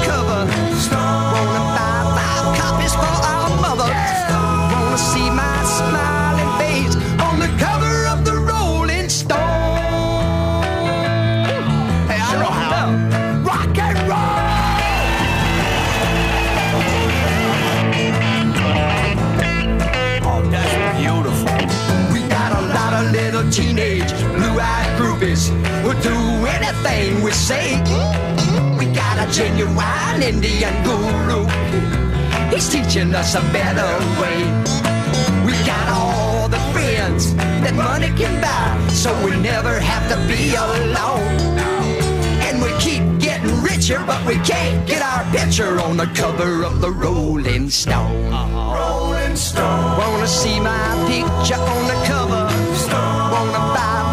for 2.93 3.15
our 3.33 3.49
mother? 3.61 3.89
Wanna 4.73 4.97
see 4.97 5.29
my 5.29 5.57
smiling 5.77 6.51
face 6.59 6.95
on 7.21 7.39
the 7.39 7.49
cover 7.57 8.07
of 8.13 8.25
the 8.25 8.33
Rolling 8.33 9.09
Stone? 9.09 9.39
Hey, 12.09 12.19
I 12.19 12.33
know 12.41 12.53
how. 12.63 12.91
Rock 13.43 13.77
and 13.77 13.97
roll! 14.09 14.51
Oh, 20.29 20.41
that's 20.51 20.73
beautiful. 20.99 21.55
We 22.13 22.19
got 22.27 22.51
a 22.51 22.61
lot 22.75 22.93
of 22.99 23.11
little 23.11 23.49
teenage 23.51 24.11
blue-eyed 24.35 24.91
groupies 24.99 25.49
who 25.83 25.93
do 26.01 26.15
anything 26.45 27.23
we 27.23 27.31
say. 27.31 27.79
We 28.77 28.85
got 28.93 29.17
a 29.25 29.31
genuine 29.31 30.21
Indian 30.21 30.73
guru. 30.83 32.10
He's 32.51 32.67
teaching 32.67 33.15
us 33.15 33.33
a 33.35 33.41
better 33.53 33.91
way. 34.21 34.39
We 35.45 35.53
got 35.65 35.87
all 35.87 36.49
the 36.49 36.59
friends 36.73 37.33
that 37.35 37.73
money 37.75 38.09
can 38.09 38.41
buy, 38.41 38.91
so 38.91 39.09
we 39.25 39.39
never 39.39 39.79
have 39.79 40.05
to 40.11 40.17
be 40.27 40.53
alone. 40.53 41.57
And 42.45 42.61
we 42.61 42.69
keep 42.77 43.03
getting 43.19 43.61
richer, 43.61 44.03
but 44.05 44.25
we 44.27 44.35
can't 44.39 44.85
get 44.85 45.01
our 45.01 45.23
picture 45.31 45.79
on 45.79 45.95
the 45.95 46.07
cover 46.07 46.63
of 46.63 46.81
the 46.81 46.91
Rolling 46.91 47.69
Stone. 47.69 48.31
Rolling 48.31 49.37
Stone. 49.37 49.97
Wanna 49.97 50.27
see 50.27 50.59
my 50.59 50.85
picture 51.07 51.55
on 51.55 51.87
the 51.87 51.97
cover? 52.05 52.49
Stone. 52.75 53.31
Wanna 53.31 53.63
buy 53.75 54.10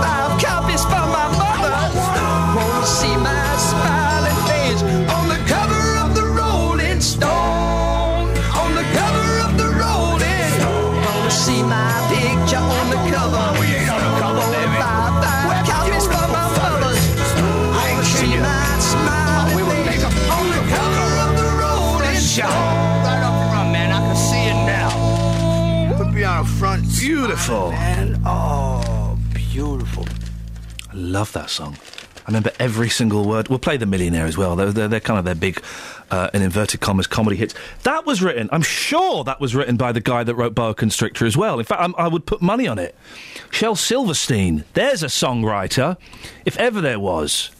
Beautiful. 27.38 27.70
Man, 27.70 28.20
oh, 28.26 29.16
beautiful. 29.32 30.04
I 30.90 30.94
love 30.94 31.32
that 31.34 31.48
song. 31.48 31.76
I 32.16 32.26
remember 32.26 32.50
every 32.58 32.90
single 32.90 33.26
word. 33.26 33.48
We'll 33.48 33.60
play 33.60 33.76
The 33.76 33.86
Millionaire 33.86 34.26
as 34.26 34.36
well. 34.36 34.56
They're, 34.56 34.72
they're, 34.72 34.88
they're 34.88 35.00
kind 35.00 35.20
of 35.20 35.24
their 35.24 35.36
big, 35.36 35.62
uh, 36.10 36.30
in 36.34 36.42
inverted 36.42 36.80
commas, 36.80 37.06
comedy 37.06 37.36
hits. 37.36 37.54
That 37.84 38.04
was 38.04 38.22
written, 38.22 38.48
I'm 38.50 38.62
sure 38.62 39.22
that 39.22 39.40
was 39.40 39.54
written 39.54 39.76
by 39.76 39.92
the 39.92 40.00
guy 40.00 40.24
that 40.24 40.34
wrote 40.34 40.56
Boa 40.56 40.74
Constrictor 40.74 41.26
as 41.26 41.36
well. 41.36 41.60
In 41.60 41.64
fact, 41.64 41.80
I'm, 41.80 41.94
I 41.96 42.08
would 42.08 42.26
put 42.26 42.42
money 42.42 42.66
on 42.66 42.76
it. 42.76 42.96
Shel 43.50 43.76
Silverstein. 43.76 44.64
There's 44.74 45.04
a 45.04 45.06
songwriter, 45.06 45.96
if 46.44 46.58
ever 46.58 46.80
there 46.80 46.98
was. 46.98 47.50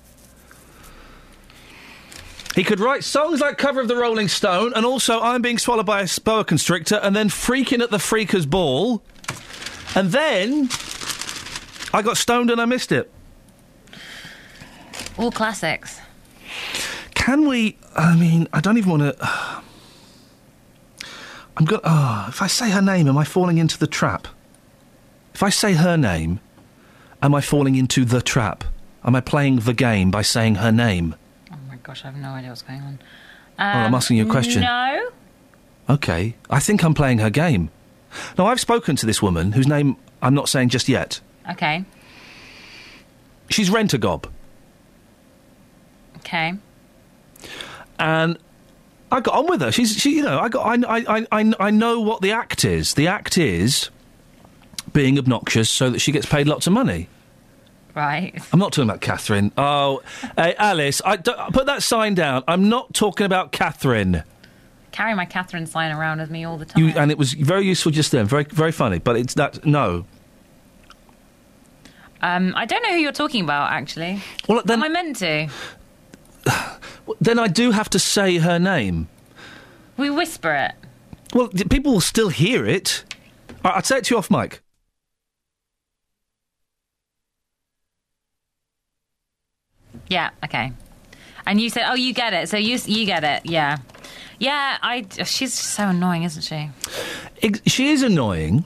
He 2.56 2.64
could 2.64 2.80
write 2.80 3.04
songs 3.04 3.40
like 3.40 3.58
Cover 3.58 3.80
of 3.80 3.86
the 3.86 3.96
Rolling 3.96 4.26
Stone 4.26 4.72
and 4.74 4.84
also 4.84 5.20
I'm 5.20 5.40
Being 5.40 5.56
Swallowed 5.58 5.86
by 5.86 6.00
a 6.00 6.08
Boa 6.24 6.44
Constrictor 6.44 6.96
and 6.96 7.14
then 7.14 7.28
Freaking 7.28 7.80
at 7.80 7.92
the 7.92 8.00
Freaker's 8.00 8.44
Ball. 8.44 9.02
And 9.94 10.12
then 10.12 10.68
I 11.92 12.02
got 12.02 12.16
stoned 12.16 12.50
and 12.50 12.60
I 12.60 12.64
missed 12.64 12.92
it. 12.92 13.10
All 15.16 15.32
classics. 15.32 16.00
Can 17.14 17.48
we? 17.48 17.76
I 17.96 18.16
mean, 18.16 18.48
I 18.52 18.60
don't 18.60 18.78
even 18.78 18.90
want 18.90 19.02
to. 19.02 19.16
I'm 21.56 21.64
going. 21.64 21.80
Oh, 21.84 21.88
ah, 21.90 22.28
if 22.28 22.40
I 22.40 22.46
say 22.46 22.70
her 22.70 22.80
name, 22.80 23.08
am 23.08 23.18
I 23.18 23.24
falling 23.24 23.58
into 23.58 23.78
the 23.78 23.88
trap? 23.88 24.28
If 25.34 25.42
I 25.42 25.50
say 25.50 25.74
her 25.74 25.96
name, 25.96 26.40
am 27.22 27.34
I 27.34 27.40
falling 27.40 27.74
into 27.74 28.04
the 28.04 28.22
trap? 28.22 28.64
Am 29.04 29.14
I 29.14 29.20
playing 29.20 29.60
the 29.60 29.74
game 29.74 30.10
by 30.10 30.22
saying 30.22 30.56
her 30.56 30.72
name? 30.72 31.14
Oh 31.52 31.56
my 31.68 31.76
gosh, 31.76 32.04
I 32.04 32.08
have 32.08 32.16
no 32.16 32.30
idea 32.30 32.50
what's 32.50 32.62
going 32.62 32.80
on. 32.80 32.98
Oh, 33.58 33.62
I'm 33.62 33.94
asking 33.94 34.18
you 34.18 34.26
a 34.26 34.30
question. 34.30 34.62
Um, 34.62 34.68
no. 34.68 35.94
Okay, 35.94 36.36
I 36.48 36.60
think 36.60 36.84
I'm 36.84 36.94
playing 36.94 37.18
her 37.18 37.30
game. 37.30 37.70
Now, 38.36 38.46
I've 38.46 38.60
spoken 38.60 38.96
to 38.96 39.06
this 39.06 39.20
woman 39.22 39.52
whose 39.52 39.66
name 39.66 39.96
I'm 40.22 40.34
not 40.34 40.48
saying 40.48 40.70
just 40.70 40.88
yet. 40.88 41.20
Okay. 41.50 41.84
She's 43.50 43.70
Rent-A-Gob. 43.70 44.26
Okay. 46.18 46.54
and 47.98 48.38
I 49.10 49.20
got 49.20 49.34
on 49.34 49.46
with 49.46 49.62
her. 49.62 49.72
She's, 49.72 49.96
she, 49.96 50.16
you 50.16 50.22
know, 50.22 50.38
I 50.38 50.48
got, 50.48 50.84
I, 50.84 50.98
I, 50.98 51.26
I, 51.32 51.52
I 51.58 51.70
know 51.70 52.00
what 52.00 52.20
the 52.20 52.32
act 52.32 52.64
is. 52.64 52.94
The 52.94 53.06
act 53.06 53.38
is 53.38 53.88
being 54.92 55.18
obnoxious 55.18 55.70
so 55.70 55.90
that 55.90 56.00
she 56.00 56.12
gets 56.12 56.26
paid 56.26 56.46
lots 56.46 56.66
of 56.66 56.72
money. 56.74 57.08
Right. 57.94 58.34
I'm 58.52 58.58
not 58.58 58.72
talking 58.72 58.88
about 58.88 59.00
Catherine. 59.00 59.52
Oh, 59.56 60.02
hey, 60.36 60.54
Alice, 60.58 61.00
I, 61.04 61.16
put 61.16 61.66
that 61.66 61.82
sign 61.82 62.14
down. 62.14 62.44
I'm 62.46 62.68
not 62.68 62.92
talking 62.92 63.24
about 63.24 63.52
Catherine. 63.52 64.22
Carry 64.98 65.14
my 65.14 65.26
Catherine 65.26 65.64
sign 65.64 65.92
around 65.92 66.18
with 66.18 66.28
me 66.28 66.42
all 66.42 66.58
the 66.58 66.64
time. 66.64 66.82
You, 66.82 66.92
and 66.96 67.12
it 67.12 67.18
was 67.18 67.32
very 67.32 67.64
useful 67.64 67.92
just 67.92 68.10
then, 68.10 68.26
very, 68.26 68.42
very 68.42 68.72
funny. 68.72 68.98
But 68.98 69.14
it's 69.16 69.32
that 69.34 69.64
no. 69.64 70.06
Um, 72.20 72.52
I 72.56 72.64
don't 72.66 72.82
know 72.82 72.88
who 72.88 72.98
you're 72.98 73.12
talking 73.12 73.44
about, 73.44 73.70
actually. 73.70 74.20
Well, 74.48 74.60
then, 74.64 74.80
Am 74.80 74.82
I 74.82 74.88
meant 74.88 75.16
to? 75.18 75.48
Then 77.20 77.38
I 77.38 77.46
do 77.46 77.70
have 77.70 77.88
to 77.90 78.00
say 78.00 78.38
her 78.38 78.58
name. 78.58 79.06
We 79.96 80.10
whisper 80.10 80.52
it. 80.52 80.72
Well, 81.32 81.46
people 81.70 81.92
will 81.92 82.00
still 82.00 82.30
hear 82.30 82.66
it. 82.66 83.04
I- 83.64 83.76
I'd 83.76 83.86
say 83.86 83.98
it 83.98 84.04
to 84.06 84.14
you 84.14 84.18
off 84.18 84.32
mic. 84.32 84.62
Yeah. 90.08 90.30
Okay. 90.44 90.72
And 91.46 91.60
you 91.60 91.70
said, 91.70 91.84
"Oh, 91.88 91.94
you 91.94 92.12
get 92.12 92.32
it." 92.34 92.48
So 92.48 92.56
you 92.56 92.78
you 92.86 93.06
get 93.06 93.22
it. 93.22 93.46
Yeah. 93.46 93.76
Yeah. 94.38 94.78
I. 94.82 95.06
She's 95.24 95.52
so 95.54 95.88
annoying, 95.88 96.22
isn't 96.24 96.42
she? 96.42 96.70
She 97.66 97.88
is 97.90 98.02
annoying. 98.02 98.64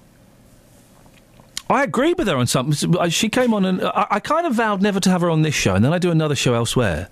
I 1.70 1.84
agree 1.84 2.12
with 2.12 2.26
her 2.28 2.36
on 2.36 2.46
something. 2.46 2.96
Uh, 2.98 3.08
She 3.08 3.28
came 3.30 3.54
on 3.54 3.64
and 3.64 3.82
I, 3.82 4.06
I 4.12 4.20
kind 4.20 4.46
of 4.46 4.54
vowed 4.54 4.82
never 4.82 5.00
to 5.00 5.10
have 5.10 5.22
her 5.22 5.30
on 5.30 5.42
this 5.42 5.54
show, 5.54 5.74
and 5.74 5.82
then 5.84 5.92
I 5.94 5.98
do 5.98 6.10
another 6.10 6.34
show 6.34 6.52
elsewhere. 6.54 7.08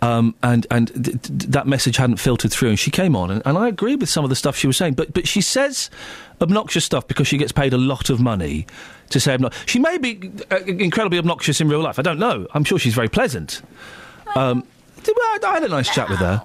Um, 0.00 0.34
and 0.42 0.66
and 0.70 0.88
th- 0.88 1.22
th- 1.22 1.50
that 1.50 1.66
message 1.66 1.96
hadn't 1.96 2.16
filtered 2.16 2.50
through, 2.50 2.70
and 2.70 2.78
she 2.78 2.90
came 2.90 3.14
on, 3.14 3.30
and, 3.30 3.42
and 3.44 3.56
I 3.58 3.68
agree 3.68 3.94
with 3.94 4.08
some 4.08 4.24
of 4.24 4.30
the 4.30 4.36
stuff 4.36 4.56
she 4.56 4.66
was 4.66 4.76
saying. 4.76 4.94
But 4.94 5.12
but 5.12 5.28
she 5.28 5.40
says 5.40 5.90
obnoxious 6.40 6.84
stuff 6.84 7.06
because 7.06 7.28
she 7.28 7.36
gets 7.38 7.52
paid 7.52 7.72
a 7.72 7.78
lot 7.78 8.10
of 8.10 8.18
money 8.20 8.66
to 9.10 9.20
say 9.20 9.34
obnoxious. 9.34 9.62
She 9.66 9.78
may 9.78 9.98
be 9.98 10.32
uh, 10.50 10.56
incredibly 10.66 11.18
obnoxious 11.18 11.60
in 11.60 11.68
real 11.68 11.80
life. 11.82 11.98
I 12.00 12.02
don't 12.02 12.18
know. 12.18 12.48
I'm 12.54 12.64
sure 12.64 12.78
she's 12.80 12.94
very 12.94 13.08
pleasant. 13.08 13.62
Um, 14.34 14.64
I 15.06 15.38
I 15.44 15.54
had 15.54 15.62
a 15.64 15.68
nice 15.68 15.92
chat 15.94 16.08
with 16.08 16.18
her. 16.18 16.42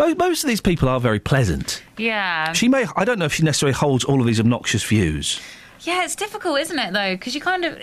Mo- 0.00 0.14
Most 0.14 0.42
of 0.42 0.48
these 0.48 0.60
people 0.62 0.88
are 0.88 0.98
very 0.98 1.20
pleasant. 1.20 1.82
Yeah. 1.98 2.52
She 2.54 2.68
may. 2.68 2.86
I 2.96 3.04
don't 3.04 3.18
know 3.18 3.26
if 3.26 3.34
she 3.34 3.42
necessarily 3.42 3.74
holds 3.74 4.02
all 4.02 4.20
of 4.20 4.26
these 4.26 4.40
obnoxious 4.40 4.82
views. 4.82 5.40
Yeah, 5.82 6.04
it's 6.04 6.16
difficult, 6.16 6.58
isn't 6.60 6.78
it, 6.78 6.92
though? 6.92 7.14
Because 7.14 7.34
you 7.34 7.40
kind 7.40 7.64
of. 7.64 7.78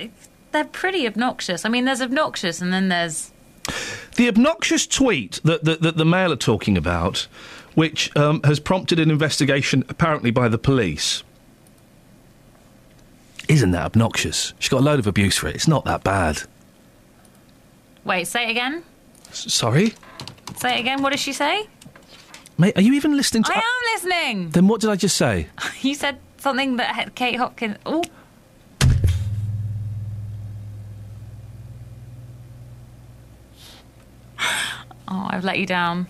They're 0.51 0.65
pretty 0.65 1.05
obnoxious. 1.05 1.63
I 1.65 1.69
mean, 1.69 1.85
there's 1.85 2.01
obnoxious 2.01 2.61
and 2.61 2.73
then 2.73 2.89
there's. 2.89 3.31
The 4.15 4.27
obnoxious 4.29 4.87
tweet 4.87 5.41
that, 5.43 5.63
that, 5.65 5.81
that 5.81 5.97
the 5.97 6.05
Mail 6.05 6.31
are 6.31 6.37
talking 6.37 6.77
about, 6.77 7.27
which 7.75 8.15
um, 8.15 8.41
has 8.43 8.59
prompted 8.59 8.97
an 8.99 9.11
investigation 9.11 9.83
apparently 9.89 10.31
by 10.31 10.47
the 10.47 10.57
police, 10.57 11.21
isn't 13.49 13.71
that 13.71 13.85
obnoxious? 13.85 14.53
She 14.57 14.69
got 14.69 14.79
a 14.79 14.83
load 14.83 14.99
of 14.99 15.05
abuse 15.05 15.37
for 15.37 15.47
it. 15.49 15.55
It's 15.55 15.67
not 15.67 15.83
that 15.85 16.03
bad. 16.03 16.43
Wait, 18.05 18.25
say 18.25 18.47
it 18.47 18.51
again. 18.51 18.83
S- 19.29 19.53
sorry? 19.53 19.93
Say 20.55 20.77
it 20.77 20.79
again. 20.79 21.03
What 21.03 21.09
did 21.11 21.19
she 21.19 21.33
say? 21.33 21.67
Mate, 22.57 22.75
are 22.75 22.81
you 22.81 22.93
even 22.93 23.15
listening 23.15 23.43
to. 23.43 23.51
I 23.53 23.57
am 23.59 23.93
listening. 23.93 24.49
Then 24.49 24.67
what 24.67 24.81
did 24.81 24.89
I 24.89 24.95
just 24.95 25.15
say? 25.15 25.47
You 25.81 25.93
said 25.93 26.19
something 26.37 26.77
that 26.77 26.95
had 26.95 27.13
Kate 27.15 27.35
Hopkins. 27.35 27.77
Oh. 27.85 28.03
Oh, 35.09 35.25
I've 35.29 35.45
let 35.45 35.57
you 35.57 35.65
down. 35.65 36.07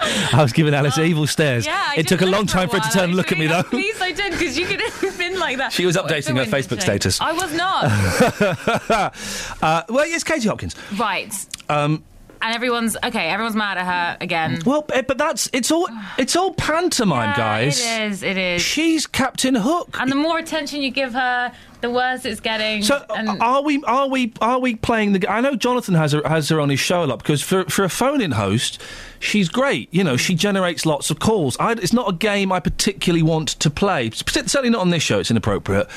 I 0.32 0.42
was 0.42 0.52
giving 0.52 0.74
Alice 0.74 0.98
evil 0.98 1.26
stares. 1.26 1.66
Yeah, 1.66 1.74
I 1.76 1.96
it 1.98 2.08
took 2.08 2.22
a 2.22 2.26
long 2.26 2.46
that 2.46 2.50
for 2.52 2.58
a 2.58 2.60
time 2.60 2.68
for 2.70 2.78
her 2.78 2.90
to 2.90 2.96
turn 2.96 3.04
and 3.10 3.14
look 3.14 3.32
at 3.32 3.38
me, 3.38 3.46
though. 3.46 3.62
Please, 3.62 4.00
I 4.00 4.12
did 4.12 4.32
because 4.32 4.56
you 4.58 4.66
could 4.66 4.80
have 4.80 5.18
been 5.18 5.38
like 5.38 5.58
that. 5.58 5.72
She 5.72 5.84
was 5.84 5.96
updating 5.96 6.36
her 6.36 6.50
Facebook 6.50 6.80
status. 6.80 7.20
I 7.20 7.32
was 7.32 7.54
not. 7.54 7.84
uh, 9.62 9.82
well, 9.88 10.06
yes, 10.06 10.24
Katie 10.24 10.48
Hopkins. 10.48 10.74
right. 10.98 11.32
Um, 11.68 12.02
And 12.42 12.54
everyone's 12.54 12.96
okay. 13.04 13.28
Everyone's 13.28 13.56
mad 13.56 13.76
at 13.76 13.84
her 13.86 14.16
again. 14.20 14.60
well, 14.64 14.84
eh, 14.94 15.02
but 15.02 15.18
that's 15.18 15.50
it's 15.52 15.70
all 15.70 15.88
it's 16.16 16.34
all 16.36 16.54
pantomime, 16.54 17.30
Yeah, 17.30 17.36
guys. 17.36 17.80
It 17.80 18.02
is. 18.02 18.22
It 18.22 18.36
is. 18.38 18.62
She's 18.62 19.06
Captain 19.06 19.54
Hook. 19.54 19.96
And 20.00 20.10
the 20.10 20.16
more 20.16 20.38
attention 20.38 20.80
you 20.80 20.90
give 20.90 21.12
her, 21.12 21.52
the 21.82 21.90
worse 21.90 22.24
it's 22.24 22.40
getting. 22.40 22.82
So 22.82 23.04
and 23.10 23.42
are 23.42 23.62
we? 23.62 23.82
Are 23.84 24.08
we? 24.08 24.32
Are 24.40 24.58
we 24.58 24.74
playing 24.76 25.12
the? 25.12 25.28
I 25.30 25.42
know 25.42 25.54
Jonathan 25.54 25.94
has 25.94 26.12
her 26.12 26.22
has 26.26 26.48
her 26.48 26.60
on 26.60 26.70
his 26.70 26.80
show 26.80 27.04
a 27.04 27.06
lot 27.06 27.18
because 27.18 27.42
for 27.42 27.64
for 27.64 27.84
a 27.84 27.90
phone-in 27.90 28.30
host, 28.32 28.80
she's 29.18 29.50
great. 29.50 29.92
You 29.92 30.02
know, 30.02 30.16
she 30.16 30.34
generates 30.34 30.86
lots 30.86 31.10
of 31.10 31.18
calls. 31.18 31.58
I, 31.60 31.72
it's 31.72 31.92
not 31.92 32.08
a 32.08 32.14
game 32.14 32.52
I 32.52 32.60
particularly 32.60 33.22
want 33.22 33.48
to 33.60 33.68
play. 33.68 34.10
Certainly 34.12 34.70
not 34.70 34.80
on 34.80 34.88
this 34.88 35.02
show. 35.02 35.18
It's 35.20 35.30
inappropriate. 35.30 35.88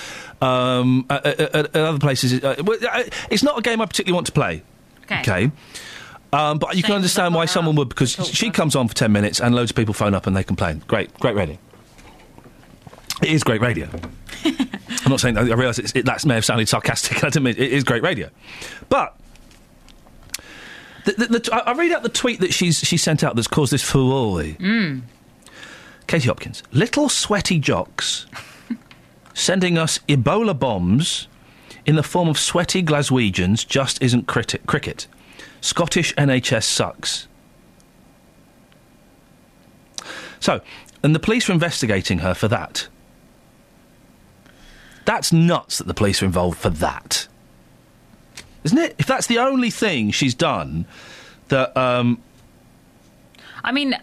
Um, 0.42 1.06
at, 1.10 1.26
at, 1.26 1.40
at- 1.56 1.76
other 1.78 2.00
places, 2.00 2.44
uh, 2.44 2.56
uh, 2.60 3.04
it's 3.30 3.44
not 3.44 3.58
a 3.58 3.62
game 3.62 3.80
I 3.80 3.86
particularly 3.86 4.16
want 4.16 4.26
to 4.28 4.34
play. 4.34 4.62
Okay. 5.06 5.20
Okay. 5.22 5.52
Um, 6.34 6.58
but 6.58 6.76
you 6.76 6.82
can 6.82 6.96
understand 6.96 7.36
why 7.36 7.46
someone 7.46 7.76
would 7.76 7.90
because 7.90 8.14
she 8.14 8.50
comes 8.50 8.76
on 8.76 8.88
for 8.88 8.96
ten 8.96 9.12
minutes 9.12 9.40
and 9.40 9.54
loads 9.54 9.70
of 9.70 9.78
people 9.78 9.94
phone 9.94 10.16
up 10.16 10.26
and 10.26 10.36
they 10.36 10.44
complain. 10.44 10.84
Great, 10.88 11.14
great 11.20 11.36
radio. 11.36 11.58
It 13.22 13.30
is 13.30 13.44
great 13.44 13.62
radio. 13.62 13.88
I'm 14.46 15.10
not 15.10 15.20
saying 15.20 15.38
I 15.38 15.42
realise 15.42 15.78
it, 15.78 16.06
that 16.06 16.26
may 16.26 16.34
have 16.34 16.44
sounded 16.44 16.68
sarcastic. 16.68 17.18
I 17.24 17.28
didn't 17.28 17.44
mean 17.44 17.56
it 17.58 17.72
is 17.72 17.84
great 17.84 18.02
radio, 18.02 18.32
but 18.90 19.16
the, 21.06 21.12
the, 21.12 21.40
the, 21.40 21.64
I 21.68 21.74
read 21.74 21.92
out 21.92 22.02
the 22.02 22.10
tweet 22.10 22.40
that 22.40 22.52
she's 22.52 22.80
she 22.80 22.98
sent 22.98 23.24
out 23.24 23.36
that's 23.36 23.48
caused 23.48 23.72
this 23.72 23.84
furore. 23.84 24.40
Mm. 24.42 25.04
Katie 26.08 26.28
Hopkins, 26.28 26.64
little 26.72 27.10
sweaty 27.10 27.60
jocks 27.60 28.26
sending 29.36 29.78
us 29.78 30.00
Ebola 30.10 30.58
bombs 30.58 31.28
in 31.86 31.96
the 31.96 32.04
form 32.04 32.28
of 32.28 32.40
sweaty 32.40 32.82
Glaswegians 32.82 33.68
just 33.68 34.02
isn't 34.02 34.26
cricket. 34.26 35.08
Scottish 35.64 36.14
NHS 36.16 36.66
sucks. 36.66 37.30
So, 40.42 40.60
and 41.02 41.16
the 41.16 41.20
police 41.20 41.50
are 41.50 41.54
investigating 41.54 42.20
her 42.20 42.34
for 42.34 42.50
that. 42.50 42.90
That's 45.06 45.32
nuts 45.32 45.78
that 45.78 45.88
the 45.88 45.94
police 45.94 46.22
are 46.22 46.26
involved 46.26 46.58
for 46.60 46.70
that. 46.70 47.30
Isn't 48.66 48.78
it? 48.78 48.96
If 49.00 49.08
that's 49.08 49.28
the 49.28 49.40
only 49.40 49.70
thing 49.70 50.12
she's 50.12 50.36
done 50.36 50.86
that 51.48 51.76
um, 51.78 52.22
I 53.64 53.72
mean, 53.72 53.96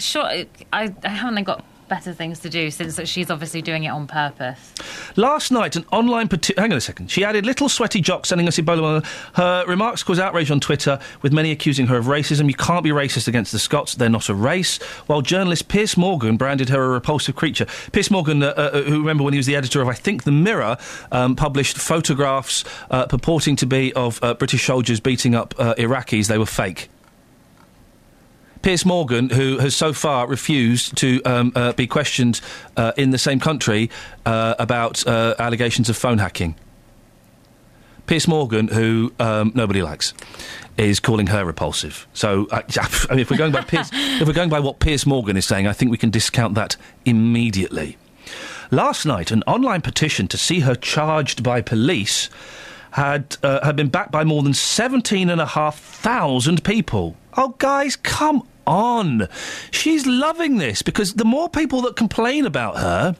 sure. 0.00 0.24
I, 0.24 0.48
I 0.72 0.92
haven't 1.04 1.44
got 1.44 1.64
better 1.90 2.14
things 2.14 2.38
to 2.38 2.48
do 2.48 2.70
since 2.70 3.06
she's 3.06 3.30
obviously 3.30 3.60
doing 3.60 3.84
it 3.84 3.88
on 3.88 4.06
purpose. 4.06 4.72
Last 5.16 5.50
night, 5.50 5.76
an 5.76 5.84
online. 5.92 6.30
Hang 6.56 6.72
on 6.72 6.78
a 6.78 6.80
second. 6.80 7.10
She 7.10 7.24
added 7.24 7.44
little 7.44 7.68
sweaty 7.68 8.00
jock 8.00 8.24
sending 8.24 8.48
us 8.48 8.56
Ebola. 8.56 9.04
Her 9.34 9.64
remarks 9.66 10.02
caused 10.02 10.20
outrage 10.20 10.50
on 10.50 10.60
Twitter, 10.60 10.98
with 11.20 11.32
many 11.32 11.50
accusing 11.50 11.88
her 11.88 11.98
of 11.98 12.06
racism. 12.06 12.46
You 12.46 12.54
can't 12.54 12.84
be 12.84 12.90
racist 12.90 13.28
against 13.28 13.52
the 13.52 13.58
Scots; 13.58 13.96
they're 13.96 14.08
not 14.08 14.30
a 14.30 14.34
race. 14.34 14.78
While 15.06 15.20
journalist 15.20 15.68
Piers 15.68 15.96
Morgan 15.96 16.38
branded 16.38 16.70
her 16.70 16.82
a 16.82 16.88
repulsive 16.88 17.34
creature. 17.34 17.66
Piers 17.92 18.10
Morgan, 18.10 18.42
uh, 18.42 18.54
uh, 18.56 18.82
who 18.82 18.98
remember 19.00 19.24
when 19.24 19.34
he 19.34 19.38
was 19.38 19.46
the 19.46 19.56
editor 19.56 19.82
of, 19.82 19.88
I 19.88 19.94
think, 19.94 20.22
The 20.22 20.32
Mirror, 20.32 20.78
um, 21.10 21.34
published 21.36 21.76
photographs 21.76 22.64
uh, 22.90 23.06
purporting 23.06 23.56
to 23.56 23.66
be 23.66 23.92
of 23.94 24.22
uh, 24.22 24.34
British 24.34 24.64
soldiers 24.64 25.00
beating 25.00 25.34
up 25.34 25.54
uh, 25.58 25.74
Iraqis. 25.74 26.28
They 26.28 26.38
were 26.38 26.46
fake. 26.46 26.88
Piers 28.62 28.84
Morgan, 28.84 29.30
who 29.30 29.58
has 29.58 29.74
so 29.74 29.92
far 29.92 30.26
refused 30.26 30.96
to 30.98 31.22
um, 31.24 31.52
uh, 31.54 31.72
be 31.72 31.86
questioned 31.86 32.40
uh, 32.76 32.92
in 32.96 33.10
the 33.10 33.18
same 33.18 33.40
country 33.40 33.90
uh, 34.26 34.54
about 34.58 35.06
uh, 35.06 35.34
allegations 35.38 35.88
of 35.88 35.96
phone 35.96 36.18
hacking. 36.18 36.54
Piers 38.06 38.28
Morgan, 38.28 38.68
who 38.68 39.14
um, 39.18 39.52
nobody 39.54 39.82
likes, 39.82 40.12
is 40.76 41.00
calling 41.00 41.28
her 41.28 41.44
repulsive. 41.44 42.06
So, 42.12 42.48
uh, 42.50 42.62
I 43.08 43.12
mean, 43.12 43.20
if 43.20 43.30
we're 43.30 43.38
going 43.38 43.52
by 43.52 43.62
Piers, 43.62 43.88
if 43.92 44.26
we're 44.26 44.34
going 44.34 44.50
by 44.50 44.60
what 44.60 44.78
Piers 44.78 45.06
Morgan 45.06 45.36
is 45.38 45.46
saying, 45.46 45.66
I 45.66 45.72
think 45.72 45.90
we 45.90 45.96
can 45.96 46.10
discount 46.10 46.54
that 46.56 46.76
immediately. 47.04 47.96
Last 48.70 49.06
night, 49.06 49.30
an 49.30 49.42
online 49.46 49.80
petition 49.80 50.28
to 50.28 50.36
see 50.36 50.60
her 50.60 50.74
charged 50.74 51.42
by 51.42 51.60
police 51.60 52.28
had 52.92 53.36
uh, 53.42 53.64
had 53.64 53.76
been 53.76 53.88
backed 53.88 54.10
by 54.10 54.24
more 54.24 54.42
than 54.42 54.54
seventeen 54.54 55.30
and 55.30 55.40
a 55.40 55.46
half 55.46 55.78
thousand 55.78 56.62
people. 56.62 57.16
Oh, 57.36 57.54
guys, 57.58 57.94
come 57.96 58.46
on! 58.70 59.28
She's 59.70 60.06
loving 60.06 60.56
this 60.58 60.80
because 60.82 61.14
the 61.14 61.24
more 61.24 61.48
people 61.48 61.82
that 61.82 61.96
complain 61.96 62.46
about 62.46 62.78
her, 62.78 63.16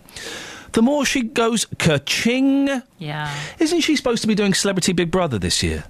the 0.72 0.82
more 0.82 1.05
she 1.05 1.22
goes 1.22 1.66
ka-ching. 1.78 2.82
Yeah. 2.98 3.35
Isn't 3.59 3.81
she 3.81 3.97
supposed 3.97 4.22
to 4.22 4.28
be 4.28 4.35
doing 4.35 4.55
Celebrity 4.55 4.93
Big 4.93 5.10
Brother 5.10 5.39
this 5.39 5.62
year? 5.62 5.85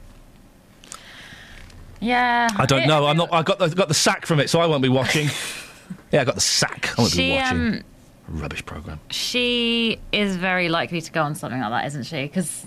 Yeah. 2.00 2.48
I 2.56 2.66
don't 2.66 2.82
It- 2.82 2.86
know. 2.88 3.06
I'm 3.06 3.16
not. 3.16 3.32
I 3.32 3.42
got 3.42 3.58
the, 3.58 3.68
got 3.68 3.88
the 3.88 3.94
sack 3.94 4.26
from 4.26 4.40
it, 4.40 4.48
so 4.50 4.60
I 4.60 4.66
won't 4.66 4.82
be 4.82 4.88
watching. 4.88 5.28
yeah, 6.12 6.22
I 6.22 6.24
got 6.24 6.34
the 6.34 6.40
sack. 6.40 6.94
I 6.98 7.02
won't 7.02 7.14
be 7.16 7.32
watching. 7.34 7.58
um 7.58 7.82
Rubbish 8.28 8.64
program. 8.64 9.00
she 9.10 9.98
is 10.12 10.36
very 10.36 10.68
likely 10.68 11.00
to 11.00 11.10
go 11.10 11.20
on 11.22 11.34
something 11.34 11.60
like 11.60 11.70
that, 11.70 11.86
isn't 11.88 12.04
she? 12.04 12.22
Because 12.22 12.64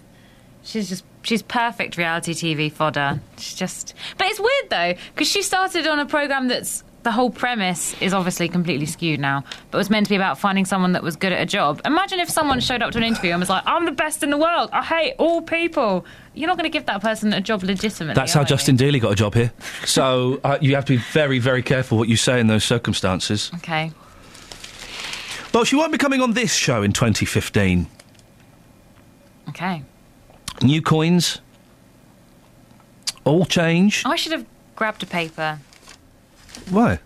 she's 0.61 0.90
just 0.90 1.06
she's 1.24 1.41
perfect 1.41 1.98
reality 1.98 2.34
TV 2.34 2.72
fodder. 2.72 3.20
She's 3.38 3.56
just, 3.56 3.94
but 4.18 4.28
it's 4.28 4.40
weird 4.40 4.70
though 4.70 5.02
because 5.14 5.28
she 5.28 5.41
started 5.41 5.88
on 5.88 6.00
a 6.00 6.06
program 6.06 6.48
that's 6.48 6.84
the 7.04 7.12
whole 7.12 7.30
premise 7.30 8.00
is 8.02 8.14
obviously 8.14 8.48
completely 8.48 8.86
skewed 8.86 9.20
now, 9.20 9.44
but 9.72 9.78
was 9.78 9.90
meant 9.90 10.06
to 10.06 10.10
be 10.10 10.16
about 10.16 10.40
finding 10.40 10.64
someone 10.66 10.94
that 10.94 11.04
was 11.04 11.16
good 11.16 11.34
at 11.34 11.41
a 11.41 11.45
job. 11.45 11.82
Imagine 11.86 12.20
if 12.20 12.30
someone 12.30 12.60
showed 12.62 12.82
up 12.82 12.91
to 12.94 12.98
an 12.98 13.04
interview 13.04 13.32
and 13.32 13.40
was 13.40 13.50
like, 13.50 13.64
"I'm 13.66 13.86
the 13.86 13.91
best 13.91 14.24
in 14.24 14.30
the 14.30 14.38
world. 14.38 14.70
I 14.72 14.82
hate 14.82 15.16
all 15.20 15.41
people." 15.41 16.06
You're 16.34 16.48
not 16.48 16.58
going 16.58 16.70
to 16.72 16.76
give 16.76 16.88
that 16.88 17.02
person 17.02 17.32
a 17.34 17.41
job 17.41 17.62
legitimately. 17.62 18.16
That's 18.16 18.34
how 18.34 18.40
you? 18.41 18.48
Justin 18.48 18.78
Dealey 18.78 19.00
got 19.00 19.12
a 19.12 19.16
job 19.16 19.36
here. 19.36 19.52
So 19.86 20.40
uh, 20.44 20.58
you 20.62 20.76
have 20.76 20.86
to 20.86 20.94
be 20.94 21.04
very, 21.12 21.40
very 21.40 21.62
careful 21.62 21.98
what 21.98 22.08
you 22.10 22.18
say 22.18 22.40
in 22.40 22.48
those 22.48 22.64
circumstances. 22.64 23.52
Okay. 23.56 23.91
Well, 25.54 25.64
she 25.64 25.76
won't 25.76 25.91
be 25.91 26.00
coming 26.00 26.22
on 26.22 26.34
this 26.34 26.54
show 26.56 26.82
in 26.82 26.91
2015. 26.94 27.86
Okay. 29.50 29.84
New 30.64 30.81
coins, 30.81 31.40
all 33.26 33.45
change. 33.45 34.03
I 34.06 34.15
should 34.15 34.31
have 34.31 34.45
grabbed 34.76 35.03
a 35.03 35.06
paper 35.06 35.60
Why? 36.69 36.99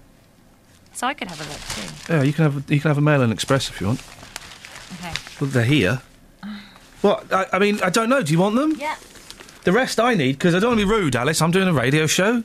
so 0.93 1.07
I 1.07 1.13
could 1.13 1.27
have 1.27 1.41
a 1.41 1.43
look 1.43 1.59
too. 1.59 2.13
Yeah, 2.13 2.23
you 2.23 2.33
can 2.33 2.43
have 2.43 2.71
you 2.71 2.79
can 2.79 2.89
have 2.89 2.97
a 2.97 3.01
Mail 3.01 3.21
and 3.21 3.33
Express 3.33 3.69
if 3.69 3.81
you 3.81 3.87
want. 3.87 4.01
Okay. 4.99 5.13
Well, 5.39 5.49
they're 5.49 5.63
here. 5.63 6.01
What? 7.01 7.31
I, 7.31 7.45
I 7.53 7.59
mean, 7.59 7.79
I 7.83 7.89
don't 7.89 8.09
know. 8.09 8.23
Do 8.23 8.31
you 8.31 8.39
want 8.39 8.55
them? 8.55 8.75
Yeah. 8.79 8.95
The 9.63 9.71
rest 9.71 9.99
I 9.99 10.13
need 10.13 10.33
because 10.33 10.55
I 10.55 10.59
don't 10.59 10.71
want 10.71 10.79
to 10.79 10.85
be 10.85 10.91
rude, 10.91 11.15
Alice. 11.15 11.41
I'm 11.41 11.51
doing 11.51 11.67
a 11.67 11.73
radio 11.73 12.07
show. 12.07 12.43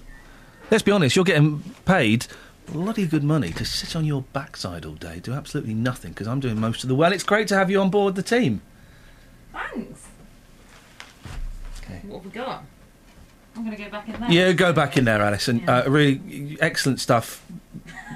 Let's 0.71 0.83
be 0.83 0.93
honest. 0.93 1.15
You're 1.15 1.25
getting 1.25 1.63
paid 1.85 2.27
bloody 2.67 3.07
good 3.07 3.25
money 3.25 3.51
to 3.53 3.65
sit 3.65 3.95
on 3.95 4.05
your 4.05 4.23
backside 4.33 4.85
all 4.85 4.95
day, 4.95 5.21
do 5.21 5.33
absolutely 5.33 5.75
nothing 5.75 6.13
because 6.13 6.27
I'm 6.27 6.41
doing 6.41 6.59
most 6.59 6.83
of 6.83 6.89
the. 6.89 6.95
Well, 6.95 7.13
it's 7.13 7.25
great 7.25 7.49
to 7.49 7.55
have 7.57 7.71
you 7.71 7.81
on 7.81 7.91
board 7.91 8.15
the 8.15 8.23
team. 8.23 8.63
Thanks. 9.53 10.02
What 12.07 12.23
have 12.23 12.25
we 12.25 12.31
got? 12.31 12.65
I'm 13.55 13.65
going 13.65 13.77
to 13.77 13.83
go 13.83 13.91
back 13.91 14.09
in 14.09 14.21
there. 14.21 14.31
Yeah, 14.31 14.53
go 14.53 14.73
back 14.73 14.97
in 14.97 15.05
there, 15.05 15.21
Alison. 15.21 15.61
and 15.61 15.69
uh, 15.69 15.85
really 15.87 16.57
excellent 16.61 17.01
stuff. 17.01 17.45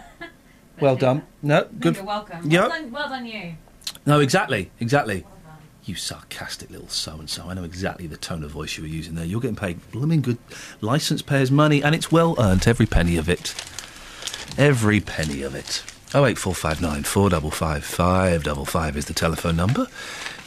well 0.81 0.97
done. 0.97 1.23
No, 1.43 1.69
good. 1.79 1.97
You're 1.97 2.05
welcome. 2.05 2.51
Yep. 2.51 2.61
Well 2.61 2.71
done, 2.71 2.91
well 2.91 3.09
done 3.09 3.27
you. 3.27 3.55
No, 4.07 4.21
exactly, 4.21 4.71
exactly. 4.81 5.25
You 5.85 5.95
sarcastic 5.95 6.71
little 6.71 6.89
so 6.89 7.15
and 7.15 7.31
so. 7.31 7.49
I 7.49 7.55
know 7.55 7.63
exactly 7.65 8.07
the 8.07 8.17
tone 8.17 8.43
of 8.43 8.51
voice 8.51 8.77
you 8.77 8.83
were 8.83 8.89
using 8.89 9.15
there. 9.15 9.25
You're 9.25 9.41
getting 9.41 9.57
paid 9.57 9.79
blooming 9.93 10.21
good 10.21 10.39
license 10.81 11.23
payers 11.23 11.51
money, 11.51 11.83
and 11.83 11.95
it's 11.95 12.11
well 12.11 12.35
earned, 12.41 12.67
every 12.67 12.87
penny 12.87 13.17
of 13.17 13.29
it. 13.29 13.55
Every 14.59 15.01
penny 15.01 15.43
of 15.43 15.55
it. 15.55 15.85
Oh 16.15 16.25
eight 16.25 16.39
four 16.39 16.55
five 16.55 16.81
nine 16.81 17.03
four 17.05 17.29
double 17.31 17.51
five 17.51 17.85
five 17.85 18.43
double 18.43 18.65
five 18.65 18.97
is 18.97 19.05
the 19.05 19.15
telephone 19.15 19.55
number. 19.57 19.83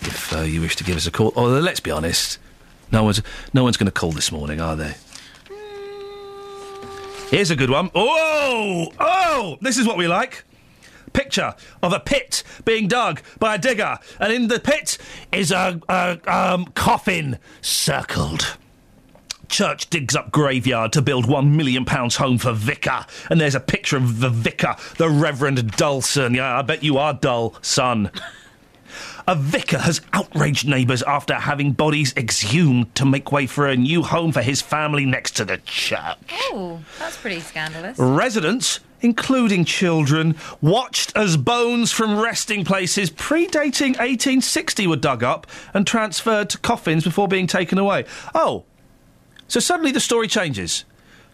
If 0.01 0.33
uh, 0.35 0.41
you 0.41 0.61
wish 0.61 0.75
to 0.77 0.83
give 0.83 0.97
us 0.97 1.05
a 1.05 1.11
call, 1.11 1.31
or 1.35 1.47
let's 1.47 1.79
be 1.79 1.91
honest, 1.91 2.37
no 2.91 3.03
one's 3.03 3.21
no 3.53 3.63
one's 3.63 3.77
going 3.77 3.85
to 3.85 3.91
call 3.91 4.11
this 4.11 4.31
morning, 4.31 4.59
are 4.59 4.75
they? 4.75 4.95
Here's 7.29 7.51
a 7.51 7.55
good 7.55 7.69
one. 7.69 7.91
Oh, 7.93 8.91
oh, 8.99 9.57
this 9.61 9.77
is 9.77 9.85
what 9.85 9.97
we 9.97 10.07
like. 10.07 10.43
Picture 11.13 11.55
of 11.83 11.93
a 11.93 11.99
pit 11.99 12.43
being 12.65 12.87
dug 12.87 13.21
by 13.37 13.55
a 13.55 13.57
digger, 13.57 13.99
and 14.19 14.33
in 14.33 14.47
the 14.47 14.59
pit 14.59 14.97
is 15.31 15.51
a, 15.51 15.79
a 15.87 16.19
um, 16.25 16.65
coffin 16.73 17.37
circled. 17.61 18.57
Church 19.47 19.89
digs 19.89 20.15
up 20.15 20.31
graveyard 20.31 20.93
to 20.93 21.01
build 21.01 21.27
one 21.27 21.57
million 21.57 21.85
pounds 21.85 22.15
home 22.15 22.37
for 22.37 22.53
vicar, 22.53 23.05
and 23.29 23.41
there's 23.41 23.55
a 23.55 23.59
picture 23.59 23.97
of 23.97 24.19
the 24.19 24.29
vicar, 24.29 24.75
the 24.97 25.09
Reverend 25.09 25.71
Dulson. 25.71 26.35
Yeah, 26.35 26.57
I 26.57 26.61
bet 26.61 26.83
you 26.83 26.97
are 26.97 27.13
dull, 27.13 27.55
son. 27.61 28.11
A 29.27 29.35
vicar 29.35 29.79
has 29.79 30.01
outraged 30.13 30.67
neighbours 30.67 31.03
after 31.03 31.33
having 31.35 31.71
bodies 31.73 32.13
exhumed 32.15 32.93
to 32.95 33.05
make 33.05 33.31
way 33.31 33.47
for 33.47 33.67
a 33.67 33.75
new 33.75 34.03
home 34.03 34.31
for 34.31 34.41
his 34.41 34.61
family 34.61 35.05
next 35.05 35.35
to 35.37 35.45
the 35.45 35.57
church. 35.57 36.17
Oh, 36.31 36.79
that's 36.97 37.17
pretty 37.17 37.39
scandalous. 37.39 37.97
Residents, 37.97 38.79
including 39.01 39.65
children, 39.65 40.35
watched 40.61 41.15
as 41.15 41.37
bones 41.37 41.91
from 41.91 42.19
resting 42.19 42.65
places 42.65 43.09
predating 43.11 43.97
1860 43.97 44.87
were 44.87 44.95
dug 44.95 45.23
up 45.23 45.47
and 45.73 45.85
transferred 45.85 46.49
to 46.51 46.57
coffins 46.57 47.03
before 47.03 47.27
being 47.27 47.47
taken 47.47 47.77
away. 47.77 48.05
Oh, 48.33 48.65
so 49.47 49.59
suddenly 49.59 49.91
the 49.91 49.99
story 49.99 50.27
changes. 50.27 50.85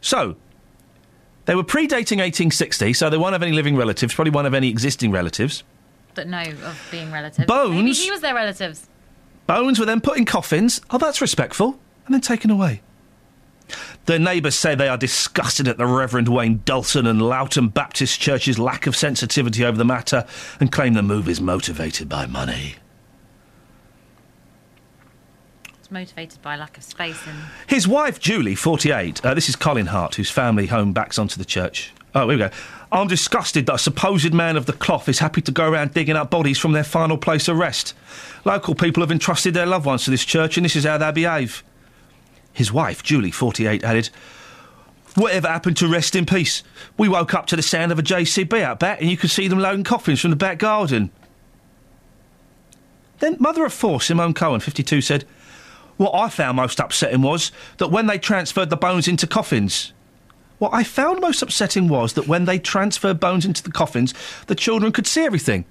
So, 0.01 0.35
they 1.45 1.55
were 1.55 1.63
predating 1.63 2.17
1860, 2.17 2.93
so 2.93 3.09
they 3.09 3.17
won't 3.17 3.33
have 3.33 3.43
any 3.43 3.51
living 3.51 3.75
relatives, 3.75 4.13
probably 4.13 4.31
won't 4.31 4.45
have 4.45 4.53
any 4.53 4.69
existing 4.69 5.11
relatives. 5.11 5.63
That 6.15 6.27
know 6.27 6.43
of 6.43 6.87
being 6.91 7.11
relatives. 7.11 7.45
Bones? 7.45 7.75
Maybe 7.75 7.93
he 7.93 8.11
was 8.11 8.21
their 8.21 8.35
relatives. 8.35 8.87
Bones 9.47 9.79
were 9.79 9.85
then 9.85 10.01
put 10.01 10.17
in 10.17 10.25
coffins. 10.25 10.81
Oh, 10.89 10.97
that's 10.97 11.21
respectful. 11.21 11.77
And 12.05 12.13
then 12.13 12.21
taken 12.21 12.49
away. 12.49 12.81
The 14.05 14.19
neighbours 14.19 14.55
say 14.55 14.75
they 14.75 14.87
are 14.87 14.97
disgusted 14.97 15.67
at 15.67 15.77
the 15.77 15.85
Reverend 15.87 16.29
Wayne 16.29 16.61
Dulson 16.65 17.07
and 17.07 17.21
Loughton 17.21 17.69
Baptist 17.69 18.19
Church's 18.19 18.59
lack 18.59 18.85
of 18.85 18.95
sensitivity 18.95 19.65
over 19.65 19.77
the 19.77 19.85
matter 19.85 20.25
and 20.59 20.71
claim 20.71 20.93
the 20.93 21.01
move 21.01 21.27
is 21.27 21.41
motivated 21.41 22.07
by 22.07 22.27
money. 22.27 22.75
It's 25.79 25.89
motivated 25.89 26.41
by 26.41 26.55
lack 26.55 26.77
of 26.77 26.83
space 26.83 27.19
and 27.27 27.37
His 27.67 27.87
wife, 27.87 28.19
Julie, 28.19 28.55
48, 28.55 29.25
uh, 29.25 29.33
this 29.33 29.49
is 29.49 29.55
Colin 29.55 29.87
Hart, 29.87 30.15
whose 30.15 30.29
family 30.29 30.67
home 30.67 30.93
backs 30.93 31.17
onto 31.17 31.37
the 31.37 31.45
church. 31.45 31.91
Oh, 32.13 32.21
here 32.21 32.27
we 32.27 32.37
go. 32.37 32.49
I'm 32.95 33.07
disgusted 33.07 33.65
that 33.65 33.75
a 33.75 33.79
supposed 33.79 34.33
man 34.33 34.55
of 34.55 34.67
the 34.67 34.73
cloth 34.73 35.09
is 35.09 35.19
happy 35.19 35.41
to 35.41 35.51
go 35.51 35.69
around 35.69 35.93
digging 35.93 36.15
up 36.15 36.29
bodies 36.29 36.57
from 36.57 36.71
their 36.71 36.85
final 36.85 37.17
place 37.17 37.49
of 37.49 37.57
rest. 37.57 37.93
Local 38.45 38.73
people 38.73 39.03
have 39.03 39.11
entrusted 39.11 39.53
their 39.53 39.65
loved 39.65 39.85
ones 39.85 40.05
to 40.05 40.11
this 40.11 40.23
church, 40.23 40.55
and 40.55 40.63
this 40.63 40.77
is 40.77 40.85
how 40.85 40.97
they 40.97 41.11
behave. 41.11 41.61
His 42.53 42.71
wife, 42.71 43.03
Julie, 43.03 43.31
48, 43.31 43.83
added, 43.83 44.09
Whatever 45.15 45.49
happened 45.49 45.75
to 45.77 45.89
rest 45.89 46.15
in 46.15 46.25
peace? 46.25 46.63
We 46.97 47.09
woke 47.09 47.33
up 47.33 47.47
to 47.47 47.57
the 47.57 47.61
sound 47.61 47.91
of 47.91 47.99
a 47.99 48.03
JCB 48.03 48.61
out 48.61 48.79
back, 48.79 49.01
and 49.01 49.09
you 49.09 49.17
could 49.17 49.29
see 49.29 49.49
them 49.49 49.59
loading 49.59 49.83
coffins 49.83 50.21
from 50.21 50.29
the 50.29 50.37
back 50.37 50.57
garden. 50.57 51.11
Then, 53.19 53.35
mother 53.41 53.65
of 53.65 53.73
four, 53.73 53.99
Simone 53.99 54.33
Cohen, 54.33 54.61
52, 54.61 55.01
said, 55.01 55.25
What 55.97 56.15
I 56.15 56.29
found 56.29 56.55
most 56.55 56.79
upsetting 56.79 57.21
was 57.23 57.51
that 57.77 57.91
when 57.91 58.07
they 58.07 58.17
transferred 58.17 58.69
the 58.69 58.77
bones 58.77 59.09
into 59.09 59.27
coffins, 59.27 59.91
what 60.59 60.73
I 60.73 60.83
found 60.83 61.19
most 61.21 61.41
upsetting 61.41 61.87
was 61.87 62.13
that 62.13 62.27
when 62.27 62.45
they 62.45 62.59
transferred 62.59 63.19
bones 63.19 63.45
into 63.45 63.61
the 63.63 63.71
coffins, 63.71 64.13
the 64.47 64.55
children 64.55 64.91
could 64.91 65.07
see 65.07 65.23
everything. 65.25 65.65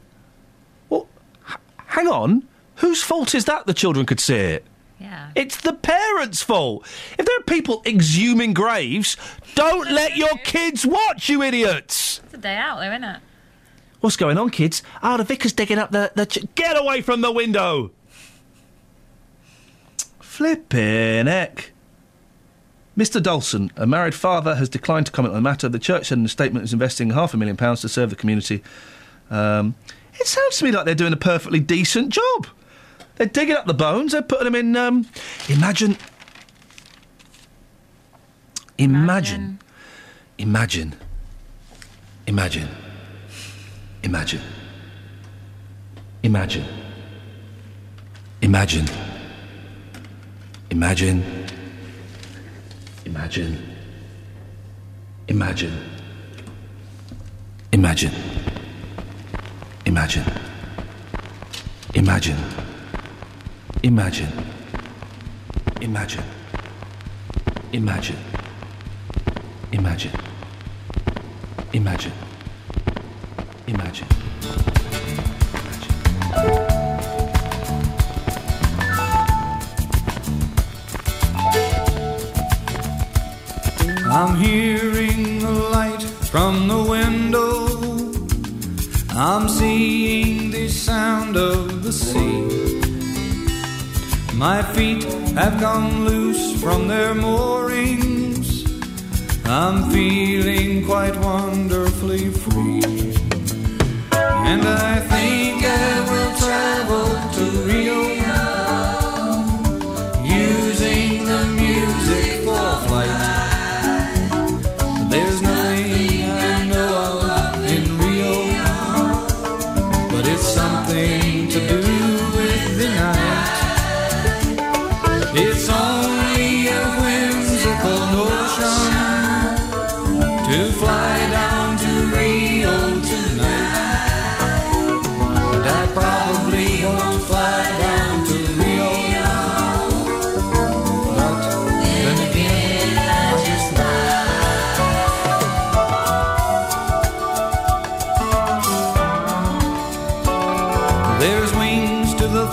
Well, 0.91 1.09
h- 1.49 1.57
hang 1.87 2.07
on. 2.09 2.47
Whose 2.77 3.03
fault 3.03 3.35
is 3.35 3.45
that 3.47 3.67
the 3.67 3.75
children 3.75 4.05
could 4.07 4.21
see 4.21 4.35
it? 4.35 4.65
Yeah. 5.01 5.31
It's 5.35 5.57
the 5.61 5.73
parents' 5.73 6.43
fault. 6.43 6.87
If 7.19 7.27
there 7.27 7.39
are 7.39 7.43
people 7.45 7.83
exhuming 7.85 8.53
graves, 8.55 9.17
don't 9.55 9.91
let 9.91 10.17
your 10.17 10.37
kids 10.45 10.85
watch, 10.87 11.29
you 11.29 11.43
idiots. 11.43 12.21
it's 12.25 12.35
a 12.35 12.39
day 12.39 12.57
out 12.57 12.77
though, 12.79 12.91
isn't 12.91 13.05
it? 13.05 13.21
What's 14.01 14.17
going 14.17 14.37
on, 14.39 14.51
kids? 14.51 14.83
Oh, 15.03 15.17
the 15.17 15.25
vicar's 15.25 15.53
digging 15.53 15.79
up 15.79 15.91
the. 15.91 16.13
the 16.15 16.27
ch- 16.27 16.45
Get 16.55 16.77
away 16.77 17.01
from 17.01 17.23
the 17.23 17.33
window! 17.33 17.91
Flippin' 20.21 21.27
heck. 21.27 21.71
Mr. 22.97 23.21
Dawson, 23.21 23.73
a 23.77 23.87
married 23.87 24.15
father, 24.15 24.55
has 24.55 24.69
declined 24.69 25.07
to 25.07 25.13
comment 25.13 25.35
on 25.35 25.43
the 25.43 25.49
matter. 25.49 25.69
The 25.69 25.81
church 25.81 26.07
said 26.07 26.19
in 26.19 26.25
a 26.25 26.29
statement 26.29 26.65
is 26.65 26.73
investing 26.73 27.11
half 27.11 27.35
a 27.35 27.37
million 27.37 27.57
pounds 27.57 27.81
to 27.81 27.89
serve 27.89 28.11
the 28.11 28.17
community. 28.17 28.63
Um, 29.31 29.75
it 30.21 30.27
sounds 30.27 30.59
to 30.59 30.65
me 30.65 30.71
like 30.71 30.85
they're 30.85 30.95
doing 30.95 31.13
a 31.13 31.17
perfectly 31.17 31.59
decent 31.59 32.11
job. 32.11 32.47
They're 33.17 33.27
digging 33.27 33.57
up 33.57 33.67
the 33.67 33.75
bones. 33.75 34.13
They're 34.13 34.23
putting 34.23 34.45
them 34.45 34.55
in. 34.55 34.77
Um, 34.77 35.07
imagine. 35.49 35.97
Imagine. 38.79 39.59
Imagine. 40.39 40.95
Imagine. 42.27 42.69
Imagine. 44.03 44.41
Imagine. 46.23 46.65
Imagine. 48.43 48.87
Imagine. 50.71 51.44
Imagine. 53.05 53.59
Imagine. 55.29 55.73
Imagine. 57.73 58.11
Imagine. 59.87 60.25
Imagine. 61.95 62.37
Imagine. 63.83 64.29
Imagine. 65.81 66.25
Imagine. 67.73 68.17
Imagine. 69.73 70.13
Imagine. 71.73 72.13
Imagine. 73.67 74.07
I'm 84.17 84.37
hearing 84.37 85.41
the 85.41 85.51
light 85.51 86.01
from 86.31 86.69
the 86.69 86.81
window. 86.85 87.67
I'm 89.11 89.49
seeing 89.49 90.53
the 90.53 90.69
sound 90.69 91.37
of 91.37 91.83
the 91.83 91.93
sea. 91.93 92.79
My 94.35 94.63
feet 94.63 95.03
have 95.35 95.59
gone 95.59 96.05
loose 96.05 96.63
from 96.63 96.87
their 96.87 97.13
moorings. 97.13 98.65
I'm 99.47 99.91
feeling 99.91 100.87
quite 100.87 101.17
wonderfully 101.17 102.31
free. 102.31 102.85
And 104.53 104.63
I 104.63 105.01
think 105.13 105.65
I 105.65 105.91
will 106.11 106.33
travel 106.39 107.07
to 107.37 107.45
Rio 107.67 108.24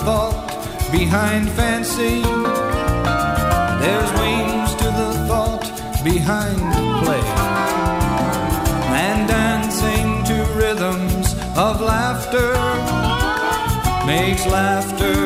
thought 0.06 0.48
behind 0.91 1.48
fancy. 1.52 2.22
There's 3.84 4.11
wings 4.22 4.69
to 4.82 4.88
the 5.02 5.11
thought 5.28 5.65
behind 6.03 6.57
play. 7.03 7.23
And 9.06 9.28
dancing 9.28 10.23
to 10.30 10.36
rhythms 10.56 11.34
of 11.56 11.82
laughter 11.82 12.52
makes 14.07 14.45
laughter 14.48 15.20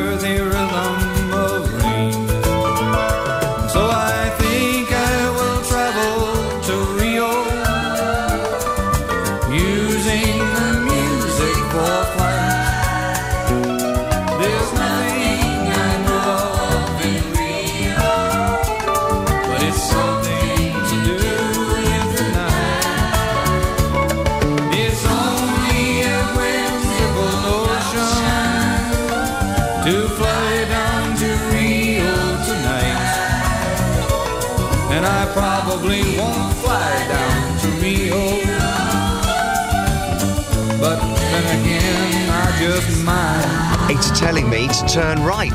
It's 43.88 44.18
telling 44.20 44.49
me 44.49 44.68
to 44.68 44.86
turn 44.88 45.22
right. 45.24 45.52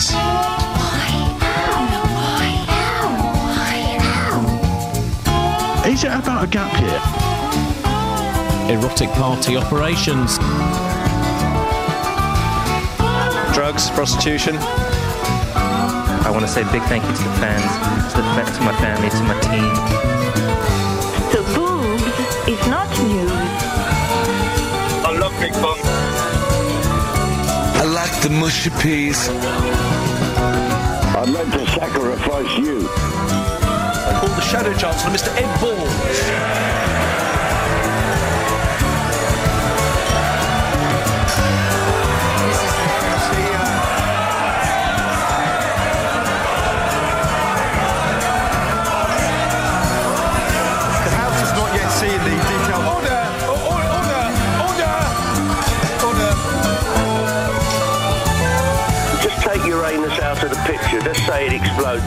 Is 5.86 6.04
it 6.04 6.12
about 6.12 6.44
a 6.44 6.46
gap 6.46 6.70
year? 6.80 7.00
Erotic 8.72 9.10
party 9.10 9.56
operations. 9.56 10.38
Drugs, 13.52 13.90
prostitution. 13.90 14.56
I 16.22 16.28
want 16.30 16.42
to 16.42 16.48
say 16.48 16.62
a 16.62 16.70
big 16.70 16.82
thank 16.82 17.02
you 17.02 17.10
to 17.12 17.22
the 17.24 17.34
fans, 17.42 18.12
to, 18.14 18.22
the, 18.22 18.28
fa- 18.34 18.56
to 18.56 18.62
my 18.62 18.72
family, 18.78 19.10
to 19.10 19.22
my 19.24 19.40
team. 19.40 19.74
The 21.34 21.42
boobs 21.56 22.46
is 22.46 22.64
not 22.68 22.88
news. 23.02 23.32
I 25.04 25.18
love 25.18 25.32
big 25.40 25.52
bum. 25.54 25.99
I 28.30 28.32
like 28.32 28.42
the 28.42 28.46
mushy 28.46 28.70
peas. 28.80 29.28
I'd 31.16 31.28
like 31.30 31.50
to 31.50 31.66
sacrifice 31.72 32.58
you. 32.58 32.88
I 32.88 34.18
call 34.20 34.28
the 34.28 34.40
Shadow 34.40 34.72
Chancellor 34.74 35.10
Mr. 35.10 35.34
Ed 35.36 35.60
Balls. 35.60 37.09
Picture. 61.02 61.14
Say 61.24 61.46
it 61.46 61.52
explodes. 61.54 62.04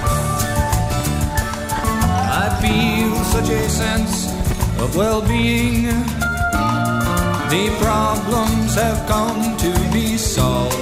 I 2.42 2.48
feel 2.62 3.16
such 3.26 3.50
a 3.50 3.70
sense 3.70 4.32
of 4.82 4.96
well-being. 4.96 5.84
The 7.50 7.70
problems 7.82 8.76
have 8.76 9.08
come 9.08 9.58
to 9.58 9.72
be 9.92 10.18
solved. 10.18 10.76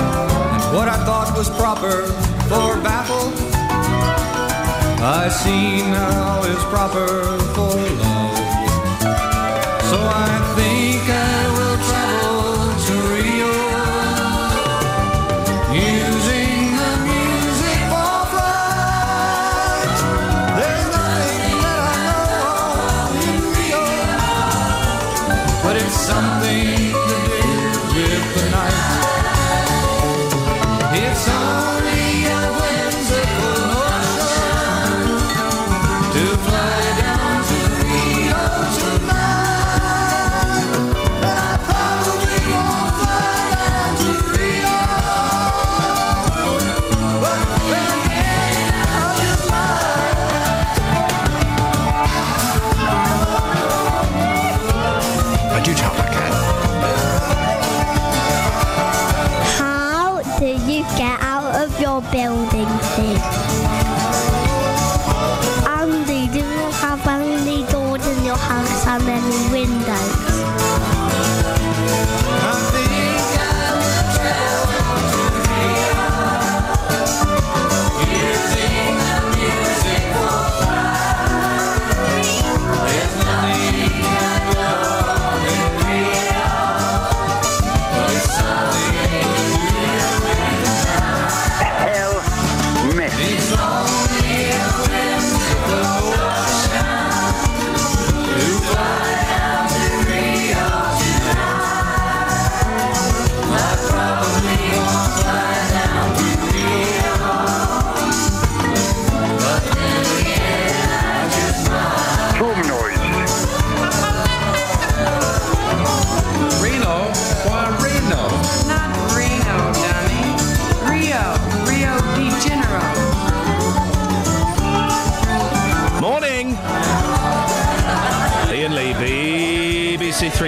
And 0.00 0.74
what 0.74 0.88
I 0.88 0.96
thought 1.04 1.36
was 1.36 1.50
proper 1.50 2.02
for 2.48 2.80
battle, 2.82 3.32
I 5.00 5.28
see 5.28 5.82
now 5.82 6.42
is 6.42 6.64
proper 6.64 7.38
for 7.54 7.76
love. 8.02 8.38
So 9.90 9.98
I 9.98 10.37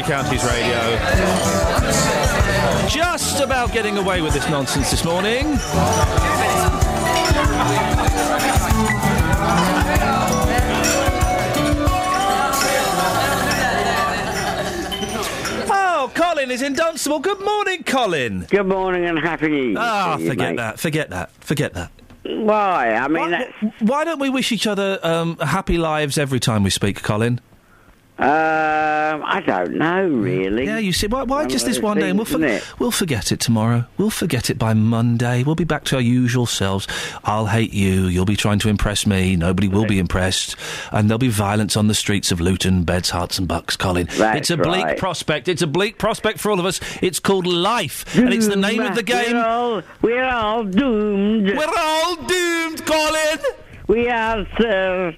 Three 0.00 0.14
Counties 0.14 0.44
Radio. 0.44 0.78
Just 2.88 3.40
about 3.40 3.70
getting 3.72 3.98
away 3.98 4.22
with 4.22 4.32
this 4.32 4.48
nonsense 4.48 4.90
this 4.90 5.04
morning. 5.04 5.44
Oh, 15.68 16.10
Colin 16.14 16.50
is 16.50 16.62
in 16.62 16.72
Dunstable. 16.72 17.18
Good 17.20 17.40
morning, 17.40 17.82
Colin. 17.84 18.46
Good 18.48 18.66
morning 18.66 19.04
and 19.04 19.18
happy 19.18 19.48
New 19.48 19.62
Year. 19.70 19.76
Ah, 19.78 20.16
to 20.16 20.22
you, 20.22 20.30
forget 20.30 20.50
mate. 20.50 20.56
that. 20.56 20.80
Forget 20.80 21.10
that. 21.10 21.30
Forget 21.40 21.74
that. 21.74 21.90
Why? 22.24 22.94
I 22.94 23.06
mean, 23.08 23.32
why, 23.32 23.52
why 23.80 24.04
don't 24.04 24.20
we 24.20 24.30
wish 24.30 24.50
each 24.50 24.66
other 24.66 24.98
um, 25.02 25.36
happy 25.38 25.76
lives 25.76 26.16
every 26.16 26.40
time 26.40 26.62
we 26.62 26.70
speak, 26.70 27.02
Colin? 27.02 27.40
Um, 28.20 29.22
I 29.24 29.42
don't 29.46 29.76
know 29.76 30.06
really. 30.06 30.66
Yeah, 30.66 30.76
you 30.90 30.94
see, 30.94 31.06
why, 31.06 31.22
why 31.22 31.46
just 31.46 31.66
this 31.66 31.78
one 31.78 31.98
day? 31.98 32.10
And 32.10 32.18
we'll, 32.18 32.24
for- 32.24 32.60
we'll 32.80 32.90
forget 32.90 33.30
it 33.30 33.38
tomorrow. 33.38 33.84
We'll 33.96 34.10
forget 34.10 34.50
it 34.50 34.58
by 34.58 34.74
Monday. 34.74 35.44
We'll 35.44 35.54
be 35.54 35.62
back 35.62 35.84
to 35.84 35.96
our 35.96 36.02
usual 36.02 36.46
selves. 36.46 36.88
I'll 37.22 37.46
hate 37.46 37.72
you. 37.72 38.06
You'll 38.06 38.24
be 38.24 38.34
trying 38.34 38.58
to 38.60 38.68
impress 38.68 39.06
me. 39.06 39.36
Nobody 39.36 39.68
will 39.68 39.86
be 39.86 40.00
impressed. 40.00 40.56
And 40.90 41.08
there'll 41.08 41.18
be 41.18 41.28
violence 41.28 41.76
on 41.76 41.86
the 41.86 41.94
streets 41.94 42.32
of 42.32 42.40
Luton, 42.40 42.82
Beds, 42.82 43.12
Herts 43.12 43.38
and 43.38 43.46
Bucks, 43.46 43.76
Colin. 43.76 44.08
That's 44.18 44.38
it's 44.38 44.50
a 44.50 44.56
bleak 44.56 44.84
right. 44.84 44.98
prospect. 44.98 45.46
It's 45.46 45.62
a 45.62 45.68
bleak 45.68 45.96
prospect 45.96 46.40
for 46.40 46.50
all 46.50 46.58
of 46.58 46.66
us. 46.66 46.80
It's 47.00 47.20
called 47.20 47.46
life. 47.46 48.16
and 48.16 48.34
it's 48.34 48.48
the 48.48 48.56
name 48.56 48.80
of 48.80 48.96
the 48.96 49.04
game. 49.04 49.36
We're 49.36 49.44
all, 49.44 49.82
we're 50.02 50.24
all 50.24 50.64
doomed. 50.64 51.56
We're 51.56 51.78
all 51.78 52.16
doomed, 52.16 52.84
Colin. 52.84 53.38
We 53.86 54.08
are, 54.08 54.44
sir. 54.58 55.14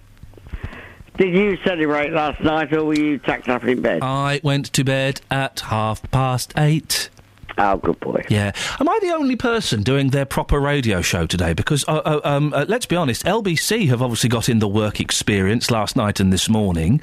Did 1.19 1.35
you 1.35 1.59
celebrate 1.65 2.11
last 2.13 2.41
night 2.41 2.73
or 2.73 2.85
were 2.85 2.95
you 2.95 3.19
tucked 3.19 3.49
up 3.49 3.65
in 3.65 3.83
bed? 3.83 4.01
I 4.03 4.41
went 4.43 4.73
to 4.73 4.83
bed 4.83 5.21
at 5.31 5.61
half 5.61 6.11
past 6.11 6.55
eight. 6.57 7.11
Oh, 7.59 7.77
good 7.77 8.01
boy. 8.01 8.25
Yeah. 8.29 8.53
Am 8.81 8.89
I 8.89 8.99
the 9.03 9.11
only 9.11 9.37
person 9.37 9.83
doing 9.83 10.09
their 10.11 10.25
proper 10.25 10.59
radio 10.59 11.03
show 11.03 11.27
today? 11.27 11.53
Because, 11.53 11.85
uh, 11.87 12.03
uh, 12.05 12.21
um, 12.25 12.53
uh, 12.55 12.65
let's 12.69 12.87
be 12.87 12.97
honest, 12.97 13.25
LBC 13.25 13.89
have 13.89 14.01
obviously 14.01 14.29
got 14.29 14.49
in 14.49 14.59
the 14.59 14.69
work 14.69 15.01
experience 15.01 15.71
last 15.71 15.95
night 15.97 16.21
and 16.21 16.33
this 16.33 16.49
morning. 16.49 17.01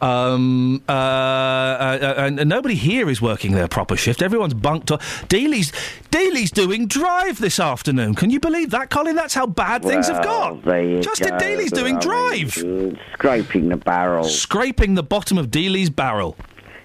Um, 0.00 0.82
uh, 0.88 0.92
uh, 0.92 2.14
and, 2.16 2.40
and 2.40 2.48
nobody 2.48 2.74
here 2.74 3.10
is 3.10 3.20
working 3.20 3.52
their 3.52 3.68
proper 3.68 3.96
shift. 3.96 4.22
Everyone's 4.22 4.54
bunked 4.54 4.90
off. 4.90 5.28
Dealey's, 5.28 5.72
Dealey's 6.10 6.50
doing 6.50 6.86
drive 6.86 7.38
this 7.38 7.60
afternoon. 7.60 8.14
Can 8.14 8.30
you 8.30 8.40
believe 8.40 8.70
that, 8.70 8.90
Colin? 8.90 9.16
That's 9.16 9.34
how 9.34 9.46
bad 9.46 9.82
things 9.82 10.08
have 10.08 10.24
got. 10.24 10.64
Justin 11.02 11.30
go. 11.30 11.38
Dealey's 11.38 11.72
doing 11.72 11.98
drive. 11.98 12.52
scraping 13.12 13.68
the 13.68 13.76
barrel. 13.76 14.24
Scraping 14.24 14.94
the 14.94 15.02
bottom 15.02 15.36
of 15.36 15.50
Dealey's 15.50 15.90
barrel. 15.90 16.36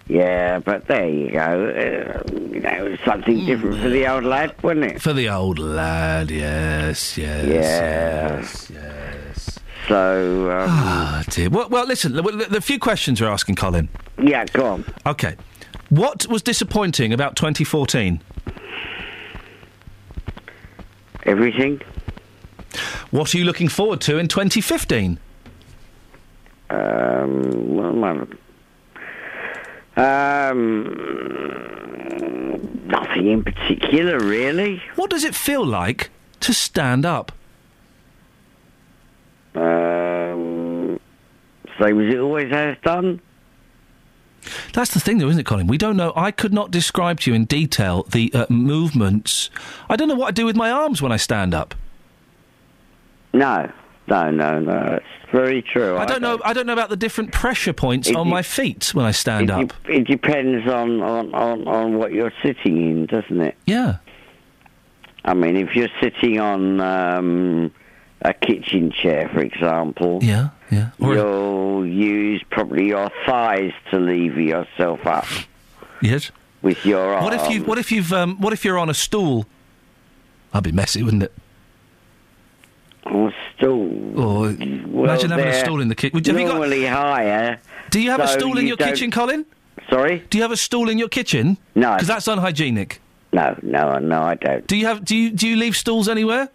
Yeah, 0.08 0.60
but 0.60 0.88
there 0.88 1.10
you 1.10 1.32
go. 1.32 1.40
Uh, 1.40 2.34
you 2.54 2.60
know, 2.60 2.86
it 2.86 2.92
was 2.92 3.00
something 3.04 3.40
Hmm. 3.40 3.46
different 3.48 3.82
for 3.82 3.90
the 3.90 4.08
old 4.08 4.24
lad, 4.24 4.54
wasn't 4.62 4.86
it? 4.86 5.02
For 5.02 5.14
the 5.14 5.30
old 5.30 5.58
lad, 5.58 6.30
yes, 6.30 7.18
yes, 7.18 7.46
Yeah. 7.46 8.38
yes, 8.38 8.72
yes. 8.72 9.60
So, 9.88 10.52
um, 10.52 10.68
Ah, 10.70 11.24
dear. 11.30 11.50
Well, 11.50 11.70
well, 11.70 11.86
listen, 11.88 12.14
the, 12.14 12.62
few 12.62 12.78
questions 12.80 13.20
we're 13.22 13.30
asking, 13.30 13.56
Colin. 13.56 13.90
yeah, 14.22 14.46
go 14.54 14.66
on. 14.68 14.86
Okay. 15.08 15.36
What 15.90 16.28
was 16.28 16.42
disappointing 16.44 17.12
about 17.14 17.36
2014? 17.36 18.20
Everything. 21.24 21.82
What 23.12 23.34
are 23.34 23.38
you 23.38 23.44
looking 23.46 23.68
forward 23.70 24.02
to 24.02 24.18
in 24.18 24.28
2015? 24.28 25.20
Um, 26.70 27.76
well, 27.76 27.94
well, 27.94 28.28
um, 29.96 30.84
nothing 32.86 33.28
in 33.28 33.44
particular, 33.44 34.20
really. 34.20 34.82
What 34.96 35.10
does 35.10 35.24
it 35.24 35.36
feel 35.36 35.66
like 35.66 36.10
to 36.42 36.54
stand 36.54 37.06
up? 37.06 37.32
Um, 39.56 41.00
same 41.80 42.02
as 42.02 42.14
it 42.14 42.20
always 42.20 42.52
has 42.52 42.78
done. 42.84 43.22
That's 44.74 44.94
the 44.94 45.00
thing, 45.00 45.18
though, 45.18 45.30
isn't 45.30 45.40
it, 45.40 45.46
Colin? 45.46 45.68
We 45.68 45.78
don't 45.78 45.98
know. 45.98 46.14
I 46.16 46.32
could 46.32 46.54
not 46.54 46.70
describe 46.72 47.20
to 47.22 47.32
you 47.32 47.36
in 47.36 47.46
detail 47.46 48.04
the 48.04 48.32
uh, 48.34 48.46
movements. 48.50 49.50
I 49.90 49.96
don't 49.96 50.08
know 50.08 50.16
what 50.16 50.28
I 50.28 50.32
do 50.32 50.46
with 50.46 50.56
my 50.56 50.70
arms 50.70 51.02
when 51.02 51.12
I 51.12 51.18
stand 51.18 51.54
up. 51.54 51.74
No, 53.34 53.72
no, 54.08 54.30
no, 54.32 54.60
no. 54.60 55.00
It's 55.02 55.32
very 55.32 55.62
true. 55.62 55.98
I 55.98 56.06
don't 56.06 56.22
know. 56.22 56.40
I 56.44 56.54
don't 56.54 56.66
know 56.68 56.74
about 56.74 56.90
the 56.90 56.96
different 56.96 57.32
pressure 57.32 57.74
points 57.74 58.08
It 58.10 58.16
on 58.16 58.28
de- 58.28 58.32
my 58.32 58.42
feet 58.42 58.92
when 58.94 59.06
I 59.06 59.12
stand 59.12 59.50
it, 59.50 59.54
up. 59.54 59.74
it 59.90 60.06
depends 60.08 60.68
on, 60.68 61.02
on, 61.02 61.34
on, 61.34 61.68
on 61.68 61.98
what 61.98 62.12
you're 62.14 62.34
sitting 62.44 62.78
in, 62.78 63.06
doesn't 63.08 63.42
it? 63.42 63.56
Yeah. 63.66 63.98
I 65.24 65.34
mean, 65.34 65.56
if 65.58 65.76
you're 65.76 65.90
sitting 66.02 66.40
on 66.40 66.80
um, 66.80 67.72
a 68.22 68.34
kitchen 68.34 68.92
chair, 68.92 69.28
for 69.34 69.40
example, 69.40 70.20
yeah, 70.22 70.50
yeah, 70.72 70.92
you'll 71.00 71.84
use 71.86 72.44
probably 72.52 72.88
your 72.90 73.10
thighs 73.26 73.74
to 73.90 74.00
lever 74.00 74.40
yourself 74.42 75.06
up 75.08 75.26
Yes. 76.02 76.30
with 76.62 76.86
your 76.86 77.14
arms. 77.16 77.24
What 77.24 77.34
if 77.34 77.50
you? 77.50 77.64
What 77.64 77.78
if 77.80 77.92
you've? 77.92 78.14
Um, 78.14 78.40
what 78.40 78.54
if 78.54 78.64
you're 78.64 78.78
on 78.78 78.90
a 78.90 78.94
stool? 78.94 79.48
That'd 80.54 80.64
be 80.64 80.72
messy, 80.72 81.02
wouldn't 81.02 81.24
it? 81.24 81.34
A 83.06 83.32
stool. 83.58 84.20
Or 84.20 84.42
Well, 84.88 85.06
imagine 85.06 85.30
having 85.32 85.48
a 85.48 85.54
stool 85.54 85.82
in 85.82 85.88
the 85.90 85.96
kitchen. 85.96 86.18
Have 86.24 86.40
you 86.40 86.48
got? 86.48 86.54
normally 86.56 86.86
higher. 86.86 87.60
Do 87.92 88.00
you 88.02 88.10
have 88.12 88.20
a 88.20 88.28
so 88.28 88.40
stool 88.40 88.58
in 88.58 88.64
you 88.64 88.70
your 88.70 88.78
don't- 88.78 88.90
kitchen, 88.90 89.12
Colin? 89.12 89.46
Sorry. 89.90 90.24
Do 90.30 90.38
you 90.38 90.42
have 90.42 90.52
a 90.52 90.58
stool 90.58 90.90
in 90.90 90.98
your 90.98 91.10
kitchen? 91.10 91.58
No. 91.76 91.94
Because 91.94 92.08
that's 92.08 92.28
unhygienic. 92.28 93.00
No, 93.32 93.56
no, 93.62 94.00
no, 94.00 94.22
I 94.24 94.36
don't. 94.36 94.66
Do 94.66 94.76
you 94.78 94.88
have? 94.88 95.04
Do 95.06 95.16
you? 95.16 95.30
Do 95.32 95.48
you 95.48 95.56
leave 95.58 95.76
stools 95.76 96.08
anywhere? 96.10 96.50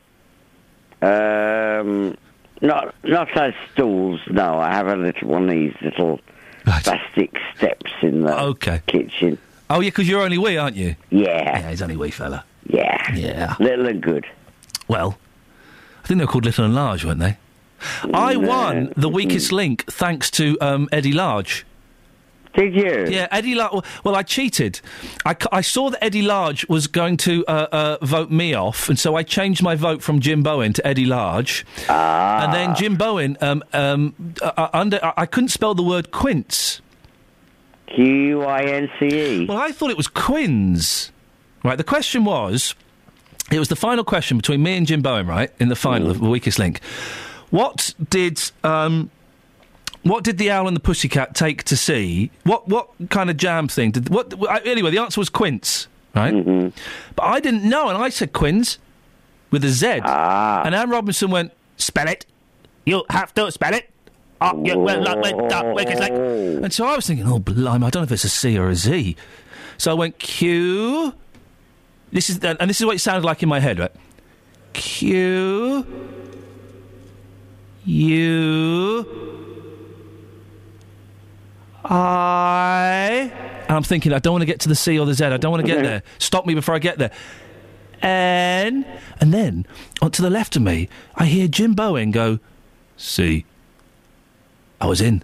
Um, 1.03 2.17
not 2.61 2.95
not 3.05 3.35
as 3.37 3.55
stools. 3.73 4.21
No, 4.29 4.59
I 4.59 4.71
have 4.73 4.89
a 4.89 4.97
little 4.97 5.29
one 5.29 5.45
of 5.45 5.51
these 5.51 5.75
little 5.83 6.21
plastic 6.65 7.37
steps 7.57 7.93
in 8.03 8.23
the 8.23 8.39
Okay. 8.39 8.81
kitchen. 8.87 9.39
Oh 9.69 9.81
yeah, 9.81 9.89
because 9.89 10.09
you're 10.09 10.23
only 10.23 10.39
wee, 10.39 10.57
aren't 10.57 10.77
you? 10.77 10.97
Yeah. 11.11 11.61
Yeah, 11.61 11.71
he's 11.71 11.83
only 11.83 11.97
wee 11.97 12.11
fella. 12.11 12.45
Yeah. 12.67 13.15
Yeah. 13.15 13.55
Little 13.61 13.87
and 13.87 14.03
good. 14.03 14.27
Well, 14.89 15.17
think 16.11 16.19
they 16.19 16.25
were 16.25 16.33
called 16.33 16.45
Little 16.45 16.65
and 16.65 16.75
Large, 16.75 17.05
weren't 17.05 17.21
they? 17.21 17.39
I 18.13 18.37
won 18.37 18.93
the 18.97 19.09
weakest 19.09 19.53
link 19.53 19.85
thanks 19.87 20.29
to 20.33 20.59
um, 20.61 20.89
Eddie 20.91 21.13
Large. 21.13 21.65
Did 22.53 22.75
you? 22.75 23.07
Yeah, 23.09 23.29
Eddie 23.31 23.55
Large. 23.55 23.85
Well, 24.03 24.17
I 24.17 24.25
cheated. 24.25 24.81
I 25.25 25.61
saw 25.61 25.91
that 25.91 26.03
Eddie 26.03 26.23
Large 26.23 26.69
was 26.69 26.89
going 26.89 27.17
to 27.19 27.45
uh, 27.47 27.69
uh, 27.71 28.05
vote 28.05 28.29
me 28.29 28.55
off, 28.55 28.89
and 28.89 28.99
so 28.99 29.15
I 29.15 29.23
changed 29.23 29.63
my 29.63 29.77
vote 29.77 30.03
from 30.03 30.19
Jim 30.19 30.43
Bowen 30.43 30.73
to 30.73 30.85
Eddie 30.85 31.07
Large. 31.07 31.65
Ah. 31.89 32.43
And 32.43 32.53
then 32.53 32.75
Jim 32.75 32.97
Bowen, 32.97 33.39
um, 33.41 33.63
um, 33.73 34.35
uh, 34.43 34.51
uh, 34.57 34.69
under, 34.73 34.99
I 35.05 35.13
I 35.19 35.27
couldn't 35.27 35.51
spell 35.51 35.75
the 35.77 35.85
word 35.85 36.11
quince. 36.11 36.81
Q 37.95 38.43
I 38.43 38.63
N 38.63 38.91
C 38.99 39.07
E. 39.07 39.47
Well, 39.47 39.59
I 39.59 39.71
thought 39.71 39.91
it 39.91 39.97
was 39.97 40.09
quins. 40.09 41.13
Right, 41.63 41.79
the 41.79 41.85
question 41.85 42.25
was 42.25 42.75
it 43.51 43.59
was 43.59 43.69
the 43.69 43.77
final 43.77 44.05
question 44.05 44.37
between 44.37 44.63
me 44.63 44.77
and 44.77 44.87
Jim 44.87 45.03
Bowen, 45.03 45.27
right, 45.27 45.51
in 45.59 45.69
the 45.69 45.77
final 45.77 46.11
of 46.11 46.21
the 46.21 46.29
weakest 46.29 46.59
link. 46.59 46.81
What 47.51 47.95
did. 48.09 48.41
Um, 48.65 49.11
what 50.03 50.25
did 50.25 50.39
the 50.39 50.51
owl 50.51 50.67
and 50.67 50.75
the 50.75 50.81
pussycat 50.81 51.35
take 51.35 51.65
to 51.65 51.77
see? 51.77 52.31
What 52.45 52.69
what 52.69 52.89
kind 53.11 53.29
of 53.29 53.37
jam 53.37 53.69
thing 53.69 53.91
did 53.91 54.09
what? 54.09 54.33
Anyway, 54.67 54.91
the 54.91 54.99
answer 54.99 55.21
was 55.21 55.29
quince, 55.29 55.89
right? 56.15 56.73
But 57.17 57.23
I 57.23 57.41
didn't 57.41 57.69
know, 57.69 57.89
and 57.89 57.99
I 57.99 58.09
said 58.09 58.33
quins 58.33 58.79
with 59.51 59.65
a 59.65 59.69
Z. 59.69 60.01
Ah. 60.05 60.63
And 60.65 60.75
Anne 60.75 60.89
Robinson 60.89 61.31
went, 61.31 61.53
"Spell 61.77 62.09
it. 62.09 62.25
You 62.87 63.05
have 63.11 63.35
to 63.35 63.51
spell 63.53 63.75
it." 63.75 63.91
Oh, 64.43 64.65
you, 64.65 64.79
well, 64.79 65.03
like, 65.03 65.37
well, 65.37 65.75
weakest 65.75 66.01
link. 66.01 66.15
And 66.15 66.73
so 66.73 66.87
I 66.87 66.97
was 66.97 67.07
thinking, 67.07 67.27
oh, 67.27 67.39
blimey, 67.39 67.85
I 67.85 67.91
don't 67.91 68.01
know 68.01 68.05
if 68.05 68.13
it's 68.13 68.25
a 68.25 68.31
C 68.31 68.59
or 68.59 68.71
a 68.71 68.75
Z. 68.75 69.15
So 69.77 69.91
I 69.91 69.95
went 69.95 70.19
Q. 70.19 71.13
This 72.13 72.31
is 72.31 72.39
and 72.39 72.69
this 72.69 72.81
is 72.81 72.87
what 72.87 72.97
it 72.97 73.01
sounded 73.01 73.25
like 73.25 73.43
in 73.43 73.49
my 73.49 73.61
head, 73.61 73.79
right? 73.79 73.93
Q 74.73 75.87
U 77.85 79.07
I. 81.85 83.33
And 83.69 83.77
I'm 83.77 83.83
thinking, 83.83 84.13
I 84.13 84.19
don't 84.19 84.33
want 84.33 84.43
to 84.43 84.47
get 84.47 84.61
to 84.61 84.69
the 84.69 84.75
C 84.75 84.99
or 84.99 85.07
the 85.07 85.15
Z. 85.15 85.25
I 85.25 85.37
don't 85.37 85.51
want 85.51 85.65
to 85.65 85.73
get 85.73 85.83
there. 85.83 86.03
Stop 86.19 86.47
me 86.47 86.55
before 86.55 86.75
I 86.75 86.79
get 86.79 86.99
there. 86.99 87.11
N. 88.03 88.85
And 89.21 89.35
then, 89.35 89.67
on 90.01 90.11
to 90.13 90.23
the 90.23 90.31
left 90.31 90.57
of 90.57 90.63
me, 90.63 90.89
I 91.17 91.27
hear 91.27 91.49
Jim 91.49 91.75
Bowen 91.75 92.11
go, 92.11 92.39
C. 92.97 93.45
I 94.81 94.87
was 94.87 95.01
in. 95.01 95.23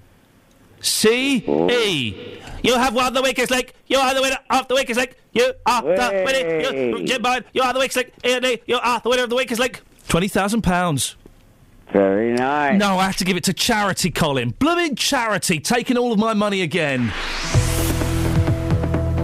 C 0.87 1.45
E. 1.71 2.41
You 2.63 2.75
have 2.75 2.95
won 2.95 3.13
the 3.13 3.23
weakest 3.23 3.51
link. 3.51 3.75
You 3.87 3.99
are 3.99 4.15
the 4.15 4.23
winner 4.23 4.39
of 4.51 4.67
the 4.69 4.75
weakest 4.75 4.99
link. 4.99 5.17
You 5.33 5.53
are 5.67 5.83
the 5.83 6.23
winner. 6.25 6.61
You, 6.61 7.05
Jim 7.05 7.23
Bowen, 7.23 7.45
you 7.53 7.63
are 7.63 7.73
the 7.73 7.81
weakest 7.81 7.97
link. 7.97 8.13
E 8.25 8.33
and 8.33 8.43
D, 8.43 8.61
you 8.67 8.79
are 8.79 9.01
the 9.01 9.09
winner 9.09 9.25
of 9.25 9.31
the 9.31 9.37
weakest 9.37 9.61
link. 9.61 9.83
Twenty 10.09 10.29
thousand 10.29 10.63
pounds. 10.63 11.17
Very 11.93 12.33
nice. 12.33 12.79
No, 12.79 12.99
I 12.99 13.05
have 13.07 13.17
to 13.19 13.25
give 13.25 13.37
it 13.37 13.45
to 13.45 13.53
charity, 13.53 14.11
Colin. 14.11 14.51
Blooming 14.51 14.97
charity, 14.97 15.61
taking 15.61 15.97
all 15.97 16.13
of 16.13 16.19
my 16.19 16.35
money 16.35 16.63
again. 16.63 17.13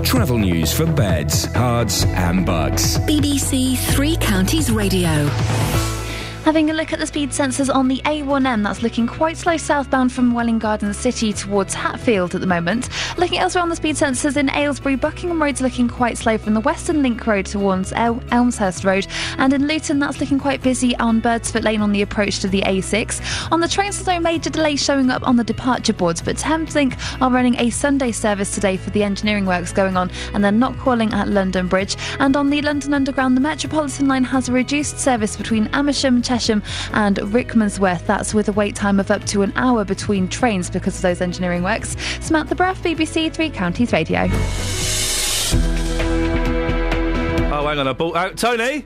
Travel 0.05 0.39
news 0.39 0.73
for 0.73 0.87
beds, 0.87 1.47
cards, 1.49 2.05
and 2.05 2.45
bugs. 2.47 2.99
BBC 2.99 3.77
Three 3.95 4.17
Counties 4.17 4.71
Radio. 4.71 5.29
Having 6.45 6.71
a 6.71 6.73
look 6.73 6.93
at 6.93 6.99
the 6.99 7.07
speed 7.07 7.31
sensors 7.31 7.73
on 7.73 7.87
the 7.87 8.03
A1M, 8.05 8.65
that's 8.65 8.83
looking 8.83 9.07
quite 9.07 9.37
slow 9.37 9.57
southbound 9.57 10.13
from 10.13 10.35
Welwyn 10.35 10.59
Garden 10.59 10.93
City 10.93 11.33
towards 11.33 11.73
Hatfield 11.73 12.35
at 12.35 12.41
the 12.41 12.49
moment. 12.49 12.89
Looking 13.17 13.39
elsewhere 13.39 13.63
on 13.63 13.69
the 13.69 13.77
speed 13.77 13.95
sensors 13.95 14.37
in 14.37 14.51
Aylesbury, 14.51 14.97
Buckingham 14.97 15.41
Road's 15.41 15.61
looking 15.61 15.87
quite 15.87 16.19
slow 16.19 16.37
from 16.37 16.55
the 16.55 16.61
Western 16.61 17.01
Link 17.01 17.25
Road 17.29 17.47
towards 17.47 17.93
El- 17.93 18.21
Elmshurst 18.33 18.83
Road. 18.83 19.07
And 19.39 19.53
in 19.53 19.69
Luton, 19.69 20.01
that's 20.01 20.19
looking 20.19 20.41
quite 20.41 20.63
busy 20.63 20.97
on 20.97 21.21
Birdsfoot 21.21 21.63
Lane 21.63 21.81
on 21.81 21.93
the 21.93 22.03
approach 22.03 22.41
to 22.41 22.49
the 22.49 22.63
A6. 22.63 23.53
On 23.53 23.61
the 23.61 23.69
trains, 23.69 23.97
there's 23.97 24.09
no 24.09 24.19
major 24.19 24.51
delays 24.51 24.83
showing 24.83 25.11
up 25.11 25.27
on 25.27 25.37
the 25.37 25.45
departure 25.45 25.93
boards, 25.93 26.21
but 26.21 26.35
Thameslink 26.35 26.99
are 27.23 27.31
running 27.31 27.55
a 27.61 27.71
Sunday 27.71 28.11
service 28.11 28.53
today 28.53 28.77
for 28.77 28.91
the 28.91 29.05
engineering 29.05 29.47
works 29.47 29.73
going 29.73 29.97
on, 29.97 30.11
and 30.35 30.43
they're 30.43 30.51
not 30.51 30.77
calling 30.79 31.13
at 31.13 31.29
London 31.29 31.69
Bridge. 31.69 31.97
And 32.19 32.37
on 32.37 32.51
the 32.51 32.63
London 32.63 32.95
Underground, 32.95 33.37
the 33.37 33.41
Metropolitan 33.41 34.09
line 34.09 34.25
has 34.25 34.49
a 34.49 34.53
reduced 34.53 34.99
service 34.99 35.37
between 35.37 35.69
Amersham, 35.69 36.21
Chesham, 36.33 36.63
and 36.95 37.17
Rickmansworth. 37.19 38.07
That's 38.07 38.33
with 38.33 38.49
a 38.49 38.53
wait 38.53 38.75
time 38.75 38.99
of 38.99 39.11
up 39.11 39.25
to 39.27 39.43
an 39.43 39.53
hour 39.55 39.85
between 39.85 40.29
trains 40.29 40.71
because 40.71 40.97
of 40.97 41.03
those 41.03 41.21
engineering 41.21 41.63
works. 41.63 41.95
Samantha 42.21 42.55
Braff, 42.55 42.77
BBC 42.77 43.31
Three 43.33 43.51
Counties 43.51 43.93
Radio. 43.93 44.29
Oh, 47.55 47.67
hang 47.69 47.79
on. 47.79 47.87
I 47.89 47.93
bought 47.93 48.17
out 48.17 48.37
Tony. 48.39 48.85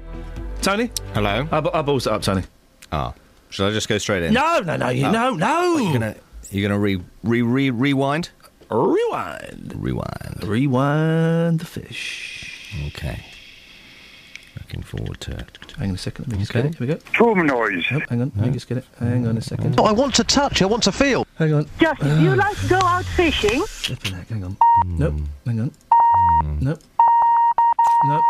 Tony. 0.61 0.91
Hello. 1.15 1.47
I, 1.53 1.61
bu- 1.61 1.71
I 1.73 1.83
ballsed 1.83 2.07
it 2.09 2.13
up, 2.13 2.23
Tony. 2.23 2.43
Ah, 2.91 3.15
should 3.51 3.69
I 3.69 3.73
just 3.73 3.89
go 3.89 3.99
straight 3.99 4.25
in? 4.25 4.35
No, 4.35 4.59
no, 4.61 4.77
no, 4.77 4.89
you, 4.89 5.07
Oh. 5.07 5.11
no, 5.13 5.35
no. 5.35 5.77
You're 5.79 5.93
gonna, 5.93 6.17
you're 6.51 6.69
gonna 6.69 6.81
re, 6.81 7.01
re, 7.23 7.43
re, 7.43 7.71
rewind. 7.71 8.31
Rewind. 8.71 9.73
Rewind. 9.77 10.43
Rewind 10.45 11.61
the 11.61 11.65
fish. 11.67 12.73
Okay. 12.89 13.25
Looking 14.59 14.83
forward 14.83 15.21
to 15.21 15.31
it. 15.33 15.59
Hang 15.79 15.91
on 15.91 15.95
a 15.95 15.99
second. 15.99 16.27
Let 16.29 16.33
me 16.33 16.39
just 16.45 16.51
Okay. 16.51 16.63
get 16.63 16.73
it. 16.73 16.79
Here 16.79 16.87
we 16.87 16.95
go. 16.95 17.01
Trauma 17.13 17.45
noise. 17.45 17.85
Oh, 17.93 18.01
hang 18.09 18.23
on. 18.23 18.33
Let 18.37 18.47
me 18.47 18.53
just 18.53 18.69
get 18.69 18.79
it. 18.79 18.85
Hang 18.99 19.27
on 19.27 19.37
a 19.37 19.41
second. 19.41 19.77
No, 19.77 19.85
I 19.85 19.93
want 19.93 20.15
to 20.17 20.25
touch. 20.25 20.63
I 20.63 20.67
want 20.67 20.83
to 20.85 20.93
feel. 20.93 21.27
Hang 21.39 21.53
on. 21.55 21.67
Just, 21.81 22.03
Ah. 22.03 22.19
you 22.21 22.35
like 22.35 22.59
to 22.61 22.69
go 22.69 22.77
out 22.79 23.05
fishing? 23.05 23.63
Heck, 24.13 24.29
hang 24.29 24.45
on. 24.45 24.57
Nope. 24.87 25.15
Hang 25.47 25.61
on. 25.61 25.71
Nope. 26.61 26.81
Nope. 28.07 28.25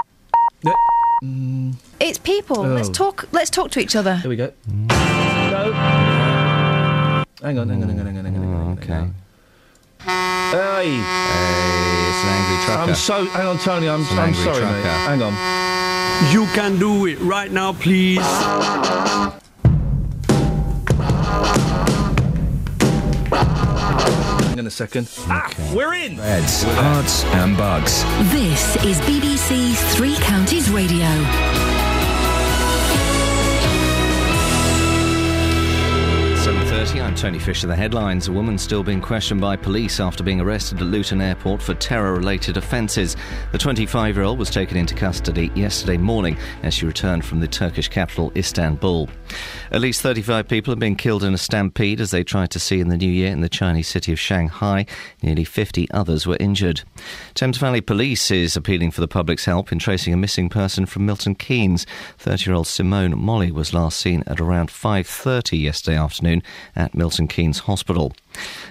Nope. 0.64 0.74
Mm, 1.24 1.74
It's 2.00 2.18
people. 2.18 2.62
Let's 2.62 2.88
Oh. 2.90 2.92
talk. 2.92 3.28
Let's 3.32 3.50
talk 3.50 3.70
to 3.72 3.80
each 3.80 3.96
other. 3.96 4.16
here 4.16 4.28
we 4.28 4.36
go. 4.36 4.52
No. 4.68 5.72
Hang 7.42 7.58
on, 7.58 7.68
hang 7.68 7.82
on, 7.82 7.88
hang 7.88 8.00
on, 8.00 8.06
hang 8.06 8.18
on, 8.18 8.24
hang 8.24 8.36
on. 8.36 8.42
Hang 8.42 8.54
on 8.54 8.78
okay. 8.78 9.10
Hey. 10.06 11.00
Hey, 11.02 12.08
it's 12.08 12.22
an 12.22 12.28
angry 12.30 12.64
trucker. 12.64 12.90
I'm 12.90 12.94
so. 12.94 13.24
Hang 13.26 13.46
on, 13.46 13.58
Tony. 13.58 13.88
I'm, 13.88 14.02
I'm 14.18 14.34
sorry, 14.34 14.58
trucker. 14.60 14.72
mate. 14.72 14.84
Hang 14.84 15.22
on. 15.22 16.32
You 16.32 16.46
can 16.54 16.78
do 16.78 17.06
it 17.06 17.18
right 17.20 17.50
now, 17.50 17.72
please. 17.72 18.20
Hang 23.28 24.60
on 24.60 24.66
a 24.66 24.70
second. 24.70 25.08
Ah, 25.26 25.52
we're 25.74 25.94
in. 25.94 26.16
Beds, 26.16 26.64
cards, 26.64 27.24
and 27.34 27.56
bugs. 27.56 28.04
This 28.32 28.76
is 28.84 28.98
BBC 29.00 29.74
Three 29.94 30.14
Counties 30.16 30.70
Radio. 30.70 31.75
7.30, 36.86 37.02
I'm 37.02 37.14
Tony 37.14 37.38
Fisher. 37.38 37.66
The 37.66 37.74
headlines. 37.74 38.28
A 38.28 38.32
woman 38.32 38.58
still 38.58 38.84
being 38.84 39.00
questioned 39.00 39.40
by 39.40 39.56
police 39.56 39.98
after 39.98 40.22
being 40.22 40.40
arrested 40.40 40.80
at 40.80 40.86
Luton 40.86 41.20
Airport 41.20 41.60
for 41.60 41.74
terror-related 41.74 42.56
offences. 42.56 43.16
The 43.52 43.58
25-year-old 43.58 44.38
was 44.38 44.50
taken 44.50 44.76
into 44.76 44.94
custody 44.94 45.50
yesterday 45.54 45.96
morning 45.96 46.36
as 46.62 46.74
she 46.74 46.86
returned 46.86 47.24
from 47.24 47.40
the 47.40 47.48
Turkish 47.48 47.88
capital, 47.88 48.30
Istanbul. 48.36 49.08
At 49.72 49.80
least 49.80 50.00
35 50.00 50.46
people 50.46 50.70
have 50.70 50.78
been 50.78 50.94
killed 50.94 51.24
in 51.24 51.34
a 51.34 51.38
stampede 51.38 52.00
as 52.00 52.12
they 52.12 52.22
tried 52.22 52.50
to 52.52 52.60
see 52.60 52.80
in 52.80 52.88
the 52.88 52.96
new 52.96 53.10
year 53.10 53.32
in 53.32 53.40
the 53.40 53.48
Chinese 53.48 53.88
city 53.88 54.12
of 54.12 54.20
Shanghai. 54.20 54.86
Nearly 55.22 55.44
50 55.44 55.90
others 55.90 56.26
were 56.26 56.36
injured. 56.38 56.82
Thames 57.34 57.58
Valley 57.58 57.80
Police 57.80 58.30
is 58.30 58.56
appealing 58.56 58.92
for 58.92 59.00
the 59.00 59.08
public's 59.08 59.44
help 59.44 59.72
in 59.72 59.78
tracing 59.78 60.14
a 60.14 60.16
missing 60.16 60.48
person 60.48 60.86
from 60.86 61.04
Milton 61.04 61.34
Keynes. 61.34 61.84
30-year-old 62.18 62.68
Simone 62.68 63.18
Molly 63.18 63.50
was 63.50 63.74
last 63.74 63.98
seen 63.98 64.22
at 64.26 64.40
around 64.40 64.68
5.30 64.68 65.60
yesterday 65.60 65.96
afternoon 65.96 66.42
at 66.76 66.94
Milton 66.94 67.26
Keynes 67.26 67.60
Hospital. 67.60 68.12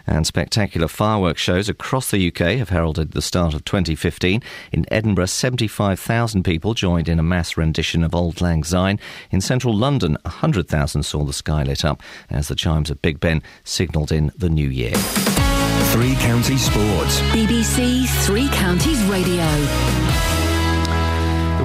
And 0.08 0.28
spectacular 0.28 0.88
fireworks 0.88 1.42
shows 1.42 1.68
across 1.68 2.12
the 2.12 2.28
UK 2.28 2.58
have 2.58 2.70
heralded 2.70 3.12
the 3.12 3.22
start 3.22 3.54
of 3.54 3.66
2015. 3.66 4.42
In 4.72 4.86
Edinburgh, 4.92 5.26
75,000 5.26 6.44
people 6.44 6.74
joined 6.74 7.10
in 7.10 7.20
a 7.20 7.24
mass 7.24 7.58
rendition 7.58 8.04
of 8.04 8.14
Auld 8.14 8.42
Lang 8.42 8.64
Syne. 8.64 9.00
In 9.32 9.42
central 9.42 9.76
London, 9.76 10.18
100,000 10.24 11.04
saw 11.04 11.24
the 11.24 11.34
sky 11.34 11.64
lit 11.64 11.84
up 11.84 12.02
as 12.30 12.48
the 12.48 12.56
chimes 12.56 12.90
of 12.90 13.02
Big 13.02 13.20
Ben 13.20 13.42
signalled 13.64 14.12
in 14.12 14.32
the 14.38 14.50
new 14.50 14.70
year. 14.70 14.94
Three 15.92 16.16
Counties 16.16 16.66
Sports. 16.66 17.22
BBC 17.32 18.08
Three 18.26 18.50
Counties 18.50 19.02
Radio. 19.04 20.35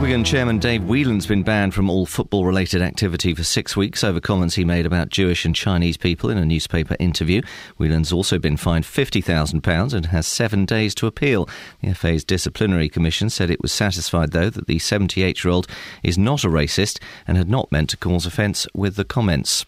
Wigan 0.00 0.24
chairman 0.24 0.58
Dave 0.58 0.84
Whelan's 0.84 1.26
been 1.26 1.42
banned 1.42 1.74
from 1.74 1.90
all 1.90 2.06
football 2.06 2.46
related 2.46 2.80
activity 2.80 3.34
for 3.34 3.44
six 3.44 3.76
weeks 3.76 4.02
over 4.02 4.18
comments 4.18 4.54
he 4.54 4.64
made 4.64 4.86
about 4.86 5.10
Jewish 5.10 5.44
and 5.44 5.54
Chinese 5.54 5.98
people 5.98 6.30
in 6.30 6.38
a 6.38 6.44
newspaper 6.46 6.96
interview. 6.98 7.42
Whelan's 7.76 8.10
also 8.10 8.38
been 8.38 8.56
fined 8.56 8.86
£50,000 8.86 9.92
and 9.92 10.06
has 10.06 10.26
seven 10.26 10.64
days 10.64 10.94
to 10.94 11.06
appeal. 11.06 11.46
The 11.82 11.94
FA's 11.94 12.24
disciplinary 12.24 12.88
commission 12.88 13.28
said 13.28 13.50
it 13.50 13.60
was 13.60 13.72
satisfied, 13.72 14.32
though, 14.32 14.48
that 14.48 14.66
the 14.66 14.78
78 14.78 15.44
year 15.44 15.52
old 15.52 15.66
is 16.02 16.16
not 16.16 16.44
a 16.44 16.48
racist 16.48 16.98
and 17.26 17.36
had 17.36 17.50
not 17.50 17.70
meant 17.70 17.90
to 17.90 17.98
cause 17.98 18.24
offence 18.24 18.66
with 18.72 18.96
the 18.96 19.04
comments. 19.04 19.66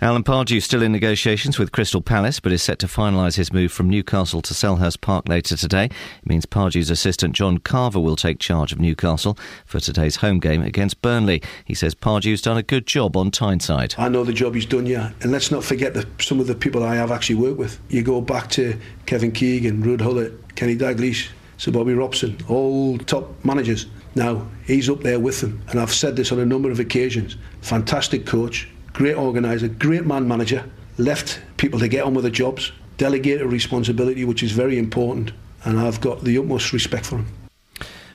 Alan 0.00 0.22
Pardew 0.22 0.62
still 0.62 0.82
in 0.82 0.92
negotiations 0.92 1.58
with 1.58 1.72
Crystal 1.72 2.00
Palace, 2.00 2.38
but 2.38 2.52
is 2.52 2.62
set 2.62 2.78
to 2.78 2.86
finalise 2.86 3.34
his 3.36 3.52
move 3.52 3.72
from 3.72 3.90
Newcastle 3.90 4.40
to 4.42 4.54
Selhurst 4.54 5.00
Park 5.00 5.28
later 5.28 5.56
today. 5.56 5.86
It 5.86 6.26
means 6.26 6.46
Pardew's 6.46 6.88
assistant 6.88 7.34
John 7.34 7.58
Carver 7.58 7.98
will 7.98 8.14
take 8.14 8.38
charge 8.38 8.70
of 8.70 8.78
Newcastle 8.78 9.36
for 9.66 9.80
today's 9.80 10.16
home 10.16 10.38
game 10.38 10.62
against 10.62 11.02
Burnley. 11.02 11.42
He 11.64 11.74
says 11.74 11.96
Pardew's 11.96 12.40
done 12.40 12.56
a 12.56 12.62
good 12.62 12.86
job 12.86 13.16
on 13.16 13.32
Tyneside. 13.32 13.96
I 13.98 14.08
know 14.08 14.22
the 14.22 14.32
job 14.32 14.54
he's 14.54 14.66
done, 14.66 14.86
yeah. 14.86 15.10
And 15.20 15.32
let's 15.32 15.50
not 15.50 15.64
forget 15.64 15.94
that 15.94 16.06
some 16.22 16.38
of 16.38 16.46
the 16.46 16.54
people 16.54 16.84
I 16.84 16.94
have 16.94 17.10
actually 17.10 17.34
worked 17.34 17.58
with. 17.58 17.80
You 17.88 18.02
go 18.02 18.20
back 18.20 18.50
to 18.50 18.78
Kevin 19.06 19.32
Keegan, 19.32 19.82
Ruud 19.82 19.98
Gullit, 19.98 20.54
Kenny 20.54 20.76
Dalglish, 20.76 21.30
Sir 21.56 21.72
Bobby 21.72 21.94
Robson, 21.94 22.38
all 22.48 22.98
top 22.98 23.44
managers. 23.44 23.86
Now, 24.14 24.46
he's 24.64 24.88
up 24.88 25.00
there 25.00 25.18
with 25.18 25.40
them. 25.40 25.60
And 25.70 25.80
I've 25.80 25.92
said 25.92 26.14
this 26.14 26.30
on 26.30 26.38
a 26.38 26.46
number 26.46 26.70
of 26.70 26.78
occasions. 26.78 27.36
Fantastic 27.62 28.26
coach, 28.26 28.68
great 28.98 29.14
organiser, 29.16 29.68
great 29.68 30.04
man 30.04 30.26
manager, 30.26 30.68
left 30.96 31.40
people 31.56 31.78
to 31.78 31.86
get 31.86 32.02
on 32.02 32.14
with 32.14 32.24
their 32.24 32.32
jobs, 32.32 32.72
delegated 32.96 33.46
responsibility, 33.46 34.24
which 34.24 34.42
is 34.42 34.50
very 34.50 34.76
important. 34.76 35.30
And 35.64 35.78
I've 35.78 36.00
got 36.00 36.24
the 36.24 36.36
utmost 36.36 36.72
respect 36.72 37.06
for 37.06 37.18
him. 37.18 37.37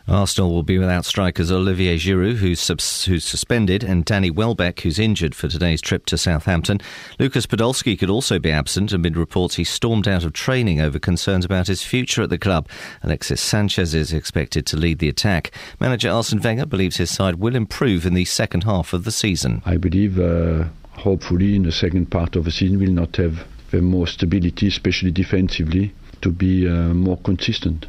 Arsenal 0.07 0.51
will 0.51 0.63
be 0.63 0.77
without 0.77 1.05
strikers 1.05 1.51
Olivier 1.51 1.97
Giroud, 1.97 2.35
who's, 2.35 2.67
who's 3.05 3.23
suspended, 3.23 3.84
and 3.84 4.03
Danny 4.03 4.30
Welbeck, 4.30 4.81
who's 4.81 4.99
injured 4.99 5.34
for 5.34 5.47
today's 5.47 5.81
trip 5.81 6.05
to 6.07 6.17
Southampton. 6.17 6.80
Lucas 7.19 7.45
Podolski 7.45 7.97
could 7.97 8.09
also 8.09 8.38
be 8.38 8.51
absent 8.51 8.91
amid 8.91 9.15
reports 9.15 9.55
he 9.55 9.63
stormed 9.63 10.07
out 10.07 10.25
of 10.25 10.34
training 10.34 10.81
over 10.81 10.99
concerns 10.99 11.45
about 11.45 11.67
his 11.67 11.84
future 11.84 12.21
at 12.21 12.30
the 12.30 12.38
club. 12.38 12.67
Alexis 13.01 13.39
Sanchez 13.39 13.93
is 13.93 14.11
expected 14.11 14.65
to 14.65 14.77
lead 14.77 14.99
the 14.99 15.09
attack. 15.09 15.51
Manager 15.80 16.09
Arsene 16.09 16.41
Wenger 16.41 16.65
believes 16.65 16.97
his 16.97 17.09
side 17.11 17.35
will 17.35 17.55
improve 17.55 18.05
in 18.05 18.13
the 18.13 18.25
second 18.25 18.65
half 18.65 18.91
of 18.91 19.05
the 19.05 19.11
season. 19.11 19.61
I 19.65 19.77
believe, 19.77 20.19
uh, 20.19 20.65
hopefully, 20.91 21.55
in 21.55 21.63
the 21.63 21.71
second 21.71 22.11
part 22.11 22.35
of 22.35 22.43
the 22.43 22.51
season, 22.51 22.80
we'll 22.80 22.91
not 22.91 23.15
have 23.15 23.47
the 23.71 23.81
more 23.81 24.07
stability, 24.07 24.67
especially 24.67 25.11
defensively, 25.11 25.93
to 26.21 26.30
be 26.30 26.67
uh, 26.67 26.93
more 26.93 27.17
consistent. 27.17 27.88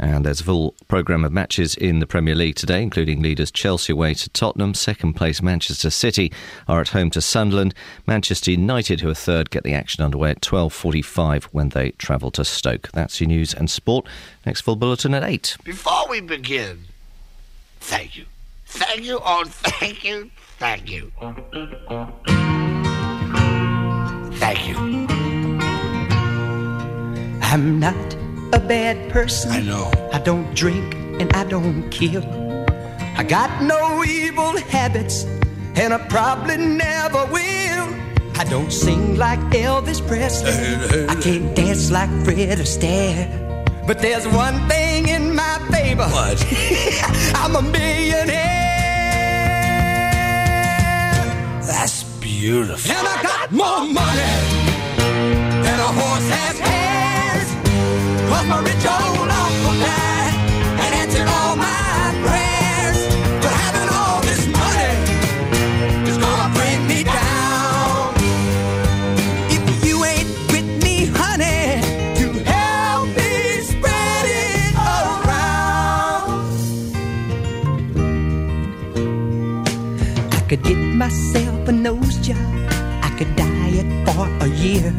And 0.00 0.24
there's 0.24 0.40
a 0.40 0.44
full 0.44 0.74
programme 0.88 1.26
of 1.26 1.32
matches 1.32 1.74
in 1.74 1.98
the 1.98 2.06
Premier 2.06 2.34
League 2.34 2.56
today, 2.56 2.82
including 2.82 3.20
leaders 3.20 3.50
Chelsea 3.50 3.92
away 3.92 4.14
to 4.14 4.30
Tottenham. 4.30 4.72
Second 4.72 5.12
place 5.12 5.42
Manchester 5.42 5.90
City 5.90 6.32
are 6.66 6.80
at 6.80 6.88
home 6.88 7.10
to 7.10 7.20
Sunderland. 7.20 7.74
Manchester 8.06 8.50
United, 8.50 9.02
who 9.02 9.10
are 9.10 9.14
third, 9.14 9.50
get 9.50 9.62
the 9.62 9.74
action 9.74 10.02
underway 10.02 10.30
at 10.30 10.40
12.45 10.40 11.44
when 11.44 11.68
they 11.68 11.90
travel 11.92 12.30
to 12.30 12.46
Stoke. 12.46 12.90
That's 12.92 13.20
your 13.20 13.28
news 13.28 13.52
and 13.52 13.70
sport. 13.70 14.06
Next 14.46 14.62
full 14.62 14.76
bulletin 14.76 15.12
at 15.12 15.22
8. 15.22 15.58
Before 15.64 16.08
we 16.08 16.22
begin, 16.22 16.86
thank 17.80 18.16
you. 18.16 18.24
Thank 18.64 19.04
you, 19.04 19.20
oh, 19.22 19.44
thank 19.46 20.02
you, 20.02 20.30
thank 20.58 20.90
you. 20.90 21.12
Thank 24.38 24.66
you. 24.66 24.76
I'm 27.42 27.78
not 27.78 28.19
a 28.52 28.60
bad 28.60 29.10
person. 29.10 29.50
I 29.50 29.60
know. 29.60 29.90
I 30.12 30.18
don't 30.18 30.52
drink 30.54 30.94
and 31.20 31.32
I 31.34 31.44
don't 31.44 31.88
kill. 31.90 32.24
I 33.16 33.22
got 33.22 33.62
no 33.62 34.04
evil 34.04 34.56
habits 34.56 35.24
and 35.76 35.92
I 35.94 35.98
probably 36.08 36.56
never 36.56 37.24
will. 37.26 37.88
I 38.40 38.44
don't 38.48 38.72
sing 38.72 39.16
like 39.16 39.38
Elvis 39.50 40.00
Presley. 40.06 41.06
I 41.06 41.14
can't 41.16 41.54
dance 41.54 41.90
like 41.90 42.10
Fred 42.24 42.58
Astaire. 42.58 43.28
But 43.86 44.00
there's 44.00 44.26
one 44.26 44.68
thing 44.68 45.08
in 45.08 45.34
my 45.34 45.58
favor. 45.70 46.04
What? 46.04 46.38
I'm 47.34 47.56
a 47.56 47.62
millionaire. 47.62 48.70
That's 51.66 52.04
beautiful. 52.20 52.90
And 52.90 53.06
I 53.06 53.22
got 53.22 53.52
more 53.52 53.84
money 53.86 54.34
than 55.64 55.78
a 55.80 55.90
horse 56.00 56.28
has 56.30 56.58
hands. 56.58 57.09
Cause 58.30 58.46
my 58.46 58.60
rich 58.60 58.86
old 58.86 59.28
uncle 59.28 59.74
died 59.84 60.34
and 60.82 60.94
answered 61.02 61.28
all 61.28 61.56
my 61.56 62.14
prayers. 62.24 62.98
But 63.42 63.52
having 63.64 63.88
all 63.98 64.20
this 64.22 64.46
money 64.46 64.92
is 66.08 66.16
gonna 66.16 66.48
bring 66.54 66.86
me 66.86 67.02
down. 67.02 68.14
If 69.50 69.84
you 69.84 70.04
ain't 70.04 70.30
with 70.52 70.68
me, 70.84 71.06
honey, 71.06 71.82
to 72.20 72.26
help 72.54 73.08
me 73.18 73.32
spread 73.72 74.24
it 74.46 74.74
around. 74.94 76.30
I 80.32 80.40
could 80.48 80.62
get 80.62 80.78
myself 80.78 81.68
a 81.68 81.72
nose 81.72 82.16
job. 82.26 82.38
I 83.02 83.10
could 83.18 83.34
diet 83.36 83.88
for 84.06 84.24
a 84.46 84.48
year. 84.48 84.94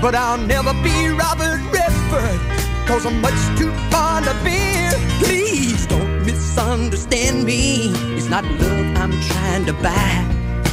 But 0.00 0.14
I'll 0.14 0.38
never 0.38 0.72
be 0.82 1.08
Robert 1.10 1.60
Redford. 1.70 2.51
Cause 2.92 3.06
I'm 3.06 3.22
much 3.22 3.58
too 3.58 3.72
fond 3.90 4.28
of 4.28 4.36
beer. 4.44 4.92
Please 5.24 5.86
don't 5.86 6.26
misunderstand 6.26 7.42
me. 7.42 7.90
It's 8.14 8.28
not 8.28 8.44
love 8.44 8.96
I'm 8.98 9.18
trying 9.22 9.64
to 9.64 9.72
buy. 9.72 10.12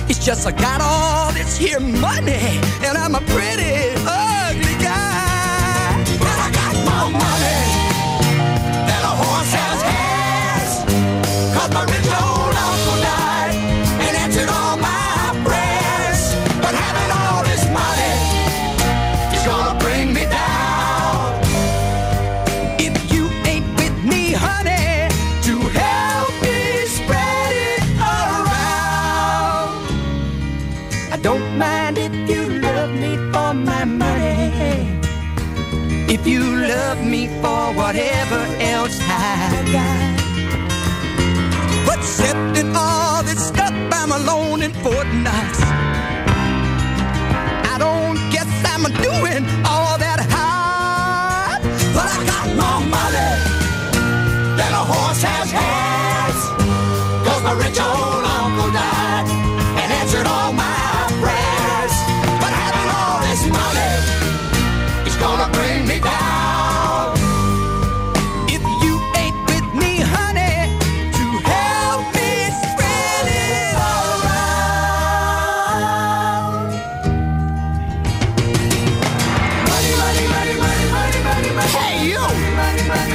It's 0.10 0.20
just 0.26 0.46
I 0.46 0.52
got 0.52 0.82
all 0.82 1.32
this 1.32 1.56
here 1.58 1.80
money. 1.80 2.60
And 2.84 2.98
I'm 2.98 3.16
a 3.16 3.22
pretty 3.22 3.96
ugly 4.06 4.76
guy. 4.84 6.04
But 6.20 6.38
I 6.46 6.52
got 6.60 6.76
more 6.90 7.10
money 7.22 7.49
love 37.00 37.10
me 37.10 37.28
for 37.42 37.74
whatever 37.74 38.40
else 38.60 38.98
I 39.02 39.64
got. 39.72 40.18
But 41.86 42.00
accepting 42.00 42.76
all 42.76 43.24
this 43.24 43.48
stuff, 43.48 43.74
I'm 43.92 44.12
alone 44.12 44.62
in 44.64 44.74
Fort 44.74 45.08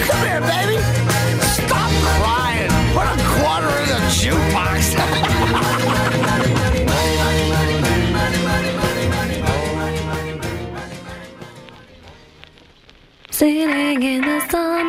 Come 0.08 0.22
here, 0.26 0.40
baby! 0.40 0.76
Stop 1.58 1.90
crying! 2.18 2.72
Put 2.94 3.06
a 3.06 3.16
quarter 3.32 3.74
in 3.82 3.88
the 3.88 4.00
jukebox! 4.18 4.80
Sitting 13.30 14.02
in 14.02 14.20
the 14.20 14.40
sun, 14.48 14.86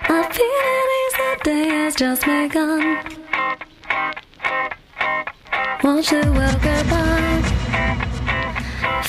I 0.00 0.22
feel 0.32 0.64
it 0.72 0.90
is 1.02 1.14
the 1.18 1.30
day 1.42 1.68
has 1.68 1.94
just 1.96 2.22
begun. 2.22 2.84
Watch 5.82 6.08
the 6.10 6.22
world 6.36 6.60
go 6.62 6.76
by, 6.90 7.42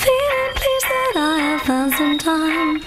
feeling 0.02 0.52
pleased 0.58 0.88
that 0.90 1.14
I 1.16 1.38
have 1.38 1.62
found 1.62 1.92
some 1.94 2.18
time. 2.18 2.85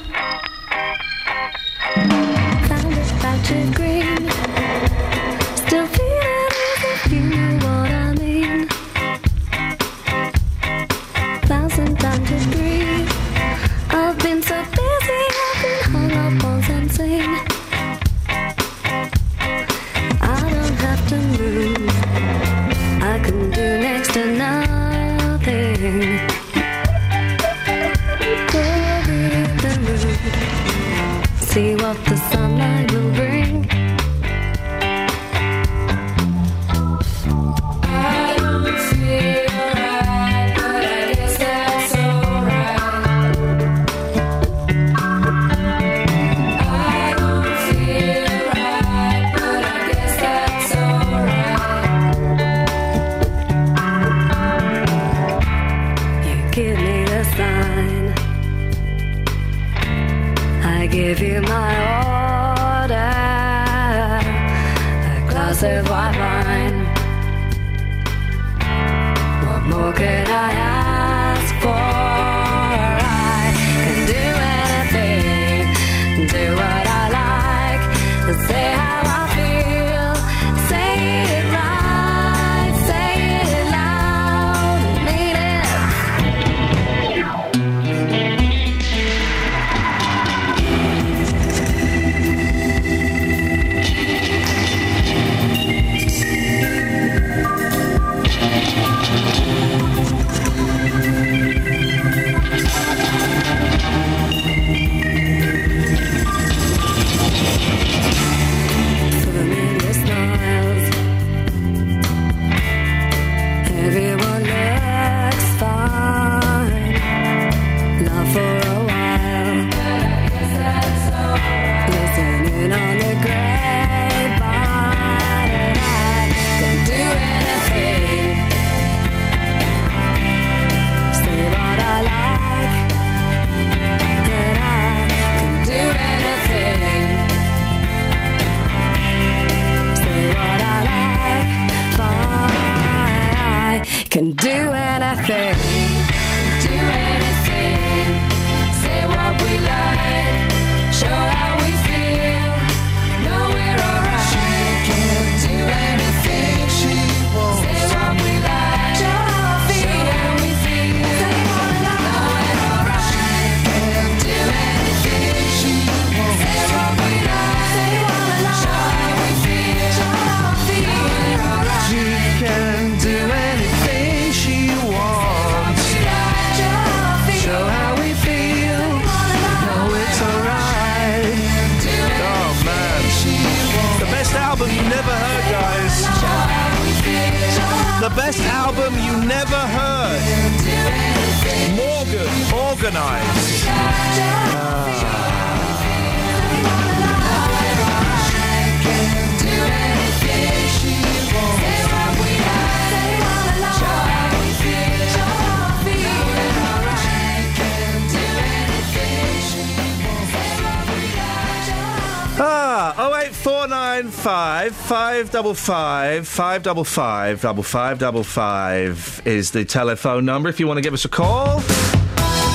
555 215.32 216.28
555 216.28 217.40
5555 217.40 219.22
is 219.26 219.52
the 219.52 219.64
telephone 219.64 220.26
number 220.26 220.50
if 220.50 220.60
you 220.60 220.66
want 220.66 220.78
to 220.78 220.82
give 220.82 220.94
us 220.94 221.06
a 221.06 221.10
call. 221.10 221.60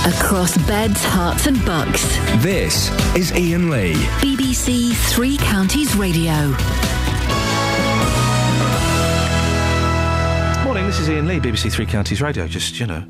Across 0.04 0.58
beds, 0.66 1.00
Herts, 1.04 1.46
and 1.46 1.64
bucks. 1.64 2.02
This 2.42 2.90
is 3.14 3.30
Iain 3.30 3.70
Lee. 3.70 3.94
BBC 4.18 4.92
Three 5.12 5.36
Counties 5.36 5.94
Radio. 5.94 6.32
Morning, 10.64 10.84
this 10.86 10.98
is 10.98 11.08
Iain 11.08 11.28
Lee, 11.28 11.38
BBC 11.38 11.70
Three 11.72 11.86
Counties 11.86 12.20
Radio. 12.20 12.48
Just, 12.48 12.80
you 12.80 12.86
know, 12.86 13.04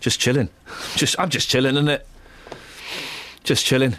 just 0.00 0.18
chilling. 0.18 0.48
Just, 0.96 1.14
I'm 1.20 1.28
just 1.28 1.50
chilling, 1.50 1.74
isn't 1.74 1.88
it? 1.88 2.06
Just 3.44 3.66
chilling. 3.66 3.96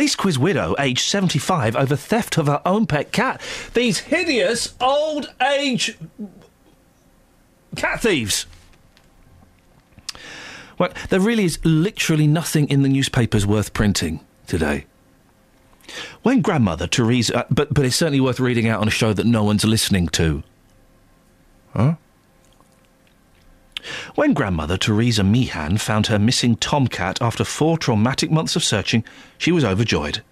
Police 0.00 0.16
quiz 0.16 0.38
widow, 0.38 0.74
aged 0.78 1.04
75, 1.10 1.76
over 1.76 1.94
theft 1.94 2.38
of 2.38 2.46
her 2.46 2.62
own 2.64 2.86
pet 2.86 3.12
cat. 3.12 3.38
These 3.74 3.98
hideous 3.98 4.72
old 4.80 5.30
age 5.42 5.98
cat 7.76 8.00
thieves. 8.00 8.46
Well, 10.78 10.88
there 11.10 11.20
really 11.20 11.44
is 11.44 11.58
literally 11.64 12.26
nothing 12.26 12.66
in 12.70 12.80
the 12.80 12.88
newspapers 12.88 13.46
worth 13.46 13.74
printing 13.74 14.20
today. 14.46 14.86
When 16.22 16.40
grandmother 16.40 16.86
Teresa, 16.86 17.40
uh, 17.40 17.44
but 17.50 17.74
but 17.74 17.84
it's 17.84 17.96
certainly 17.96 18.22
worth 18.22 18.40
reading 18.40 18.68
out 18.68 18.80
on 18.80 18.88
a 18.88 18.90
show 18.90 19.12
that 19.12 19.26
no 19.26 19.44
one's 19.44 19.66
listening 19.66 20.08
to. 20.08 20.42
Huh? 21.74 21.96
When 24.14 24.34
grandmother 24.34 24.76
Teresa 24.76 25.22
Meehan 25.22 25.78
found 25.78 26.06
her 26.06 26.18
missing 26.18 26.56
tomcat 26.56 27.20
after 27.20 27.44
four 27.44 27.78
traumatic 27.78 28.30
months 28.30 28.56
of 28.56 28.64
searching, 28.64 29.04
she 29.38 29.52
was 29.52 29.64
overjoyed. 29.64 30.22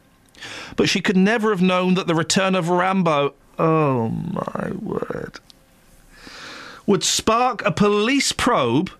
But 0.76 0.88
she 0.88 1.00
could 1.00 1.16
never 1.16 1.50
have 1.50 1.62
known 1.62 1.94
that 1.94 2.06
the 2.06 2.14
return 2.14 2.54
of 2.54 2.68
Rambo, 2.68 3.34
oh 3.58 4.08
my 4.08 4.70
word, 4.80 5.40
would 6.86 7.04
spark 7.04 7.64
a 7.64 7.72
police 7.72 8.32
probe, 8.32 8.90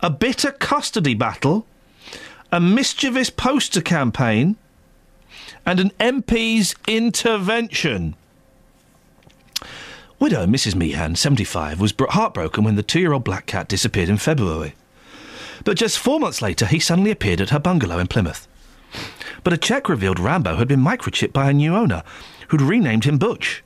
a 0.00 0.10
bitter 0.10 0.52
custody 0.52 1.14
battle, 1.14 1.66
a 2.52 2.60
mischievous 2.60 3.30
poster 3.30 3.80
campaign, 3.80 4.56
and 5.64 5.80
an 5.80 5.90
MP's 5.98 6.74
intervention. 6.86 8.14
Widow 10.18 10.46
Mrs. 10.46 10.74
Meehan, 10.74 11.14
75, 11.14 11.78
was 11.78 11.92
heartbroken 11.98 12.64
when 12.64 12.76
the 12.76 12.82
two 12.82 13.00
year 13.00 13.12
old 13.12 13.24
black 13.24 13.44
cat 13.44 13.68
disappeared 13.68 14.08
in 14.08 14.16
February. 14.16 14.74
But 15.62 15.76
just 15.76 15.98
four 15.98 16.18
months 16.18 16.40
later, 16.40 16.66
he 16.66 16.78
suddenly 16.78 17.10
appeared 17.10 17.40
at 17.40 17.50
her 17.50 17.58
bungalow 17.58 17.98
in 17.98 18.06
Plymouth. 18.06 18.48
But 19.44 19.52
a 19.52 19.58
check 19.58 19.88
revealed 19.88 20.18
Rambo 20.18 20.56
had 20.56 20.68
been 20.68 20.80
microchipped 20.80 21.34
by 21.34 21.50
a 21.50 21.52
new 21.52 21.74
owner, 21.74 22.02
who'd 22.48 22.62
renamed 22.62 23.04
him 23.04 23.18
Butch. 23.18 23.62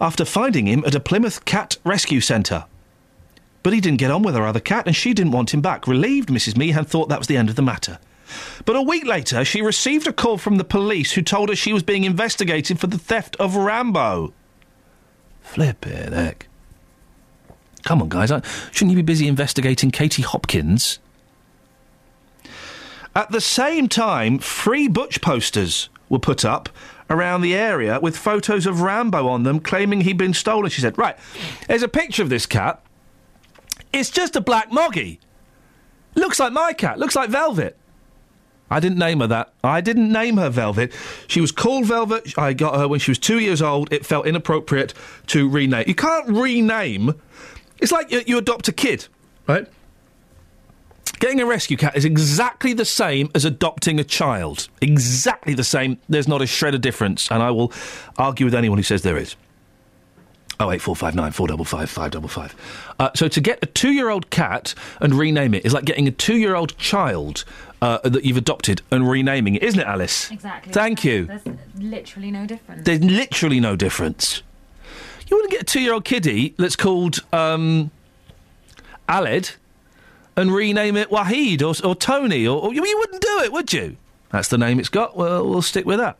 After 0.00 0.24
finding 0.24 0.66
him 0.66 0.84
at 0.86 0.94
a 0.94 1.00
Plymouth 1.00 1.44
cat 1.44 1.78
rescue 1.84 2.20
centre. 2.20 2.66
But 3.64 3.72
he 3.72 3.80
didn't 3.80 3.98
get 3.98 4.10
on 4.10 4.22
with 4.22 4.34
her 4.34 4.46
other 4.46 4.60
cat, 4.60 4.86
and 4.86 4.94
she 4.94 5.12
didn't 5.12 5.32
want 5.32 5.54
him 5.54 5.60
back. 5.60 5.88
Relieved, 5.88 6.28
Mrs. 6.28 6.56
Meehan 6.56 6.84
thought 6.84 7.08
that 7.08 7.18
was 7.18 7.28
the 7.28 7.36
end 7.36 7.48
of 7.48 7.56
the 7.56 7.62
matter. 7.62 7.98
But 8.64 8.76
a 8.76 8.82
week 8.82 9.06
later, 9.06 9.44
she 9.44 9.62
received 9.62 10.06
a 10.06 10.12
call 10.12 10.38
from 10.38 10.56
the 10.56 10.64
police 10.64 11.12
who 11.12 11.22
told 11.22 11.48
her 11.48 11.56
she 11.56 11.72
was 11.72 11.82
being 11.82 12.04
investigated 12.04 12.78
for 12.78 12.86
the 12.86 12.98
theft 12.98 13.36
of 13.36 13.56
Rambo. 13.56 14.32
Flip 15.40 15.86
it, 15.86 16.12
heck. 16.12 16.48
Come 17.84 18.00
on, 18.02 18.08
guys. 18.08 18.30
Shouldn't 18.70 18.92
you 18.92 18.96
be 18.96 19.02
busy 19.02 19.26
investigating 19.26 19.90
Katie 19.90 20.22
Hopkins? 20.22 20.98
At 23.14 23.30
the 23.30 23.40
same 23.40 23.88
time, 23.88 24.38
free 24.38 24.88
Butch 24.88 25.20
posters 25.20 25.90
were 26.08 26.18
put 26.18 26.44
up 26.44 26.68
around 27.10 27.42
the 27.42 27.54
area 27.54 28.00
with 28.00 28.16
photos 28.16 28.66
of 28.66 28.80
Rambo 28.80 29.28
on 29.28 29.42
them, 29.42 29.60
claiming 29.60 30.02
he'd 30.02 30.16
been 30.16 30.32
stolen. 30.32 30.70
She 30.70 30.80
said, 30.80 30.96
Right, 30.96 31.16
there's 31.68 31.82
a 31.82 31.88
picture 31.88 32.22
of 32.22 32.30
this 32.30 32.46
cat. 32.46 32.82
It's 33.92 34.10
just 34.10 34.36
a 34.36 34.40
black 34.40 34.72
moggy. 34.72 35.20
Looks 36.14 36.40
like 36.40 36.52
my 36.52 36.72
cat, 36.72 36.98
looks 36.98 37.16
like 37.16 37.30
Velvet. 37.30 37.76
I 38.72 38.80
didn't 38.80 38.98
name 38.98 39.20
her 39.20 39.26
that. 39.26 39.52
I 39.62 39.82
didn't 39.82 40.10
name 40.10 40.38
her 40.38 40.48
Velvet. 40.48 40.92
She 41.28 41.42
was 41.42 41.52
called 41.52 41.84
Velvet. 41.84 42.38
I 42.38 42.54
got 42.54 42.76
her 42.76 42.88
when 42.88 43.00
she 43.00 43.10
was 43.10 43.18
two 43.18 43.38
years 43.38 43.60
old. 43.60 43.92
It 43.92 44.06
felt 44.06 44.26
inappropriate 44.26 44.94
to 45.26 45.46
rename. 45.46 45.84
You 45.86 45.94
can't 45.94 46.26
rename. 46.26 47.20
It's 47.80 47.92
like 47.92 48.10
you, 48.10 48.22
you 48.26 48.38
adopt 48.38 48.68
a 48.68 48.72
kid, 48.72 49.08
right? 49.46 49.66
Getting 51.18 51.40
a 51.40 51.46
rescue 51.46 51.76
cat 51.76 51.94
is 51.96 52.06
exactly 52.06 52.72
the 52.72 52.86
same 52.86 53.30
as 53.34 53.44
adopting 53.44 54.00
a 54.00 54.04
child. 54.04 54.68
Exactly 54.80 55.52
the 55.52 55.64
same. 55.64 55.98
There's 56.08 56.26
not 56.26 56.40
a 56.40 56.46
shred 56.46 56.74
of 56.74 56.80
difference, 56.80 57.30
and 57.30 57.42
I 57.42 57.50
will 57.50 57.72
argue 58.16 58.46
with 58.46 58.54
anyone 58.54 58.78
who 58.78 58.82
says 58.82 59.02
there 59.02 59.18
is. 59.18 59.36
Oh 60.62 60.70
eight 60.70 60.80
four 60.80 60.94
five 60.94 61.16
nine 61.16 61.32
four 61.32 61.48
double 61.48 61.64
five 61.64 61.90
five 61.90 62.12
double 62.12 62.28
five. 62.28 62.54
Uh, 63.00 63.10
so 63.16 63.26
to 63.26 63.40
get 63.40 63.58
a 63.62 63.66
two-year-old 63.66 64.30
cat 64.30 64.74
and 65.00 65.12
rename 65.12 65.54
it 65.54 65.66
is 65.66 65.72
like 65.72 65.84
getting 65.84 66.06
a 66.06 66.12
two-year-old 66.12 66.78
child 66.78 67.44
uh, 67.80 67.98
that 68.04 68.24
you've 68.24 68.36
adopted 68.36 68.80
and 68.92 69.10
renaming 69.10 69.56
it, 69.56 69.64
isn't 69.64 69.80
it, 69.80 69.86
Alice? 69.88 70.30
Exactly. 70.30 70.72
Thank 70.72 71.04
you. 71.04 71.24
There's 71.24 71.42
literally 71.76 72.30
no 72.30 72.46
difference. 72.46 72.82
There's 72.84 73.02
literally 73.02 73.58
no 73.58 73.74
difference. 73.74 74.42
You 75.28 75.36
wouldn't 75.36 75.50
get 75.50 75.62
a 75.62 75.64
two-year-old 75.64 76.04
kiddie 76.04 76.54
that's 76.58 76.76
called 76.76 77.24
um, 77.32 77.90
Aled 79.08 79.56
and 80.36 80.54
rename 80.54 80.96
it 80.96 81.10
Wahid 81.10 81.60
or, 81.60 81.74
or 81.84 81.96
Tony, 81.96 82.46
or, 82.46 82.62
or 82.62 82.72
you 82.72 82.86
you 82.86 82.98
wouldn't 82.98 83.20
do 83.20 83.40
it, 83.40 83.52
would 83.52 83.72
you? 83.72 83.96
That's 84.30 84.46
the 84.46 84.58
name 84.58 84.78
it's 84.78 84.88
got. 84.88 85.16
Well, 85.16 85.48
we'll 85.48 85.62
stick 85.62 85.86
with 85.86 85.98
that. 85.98 86.16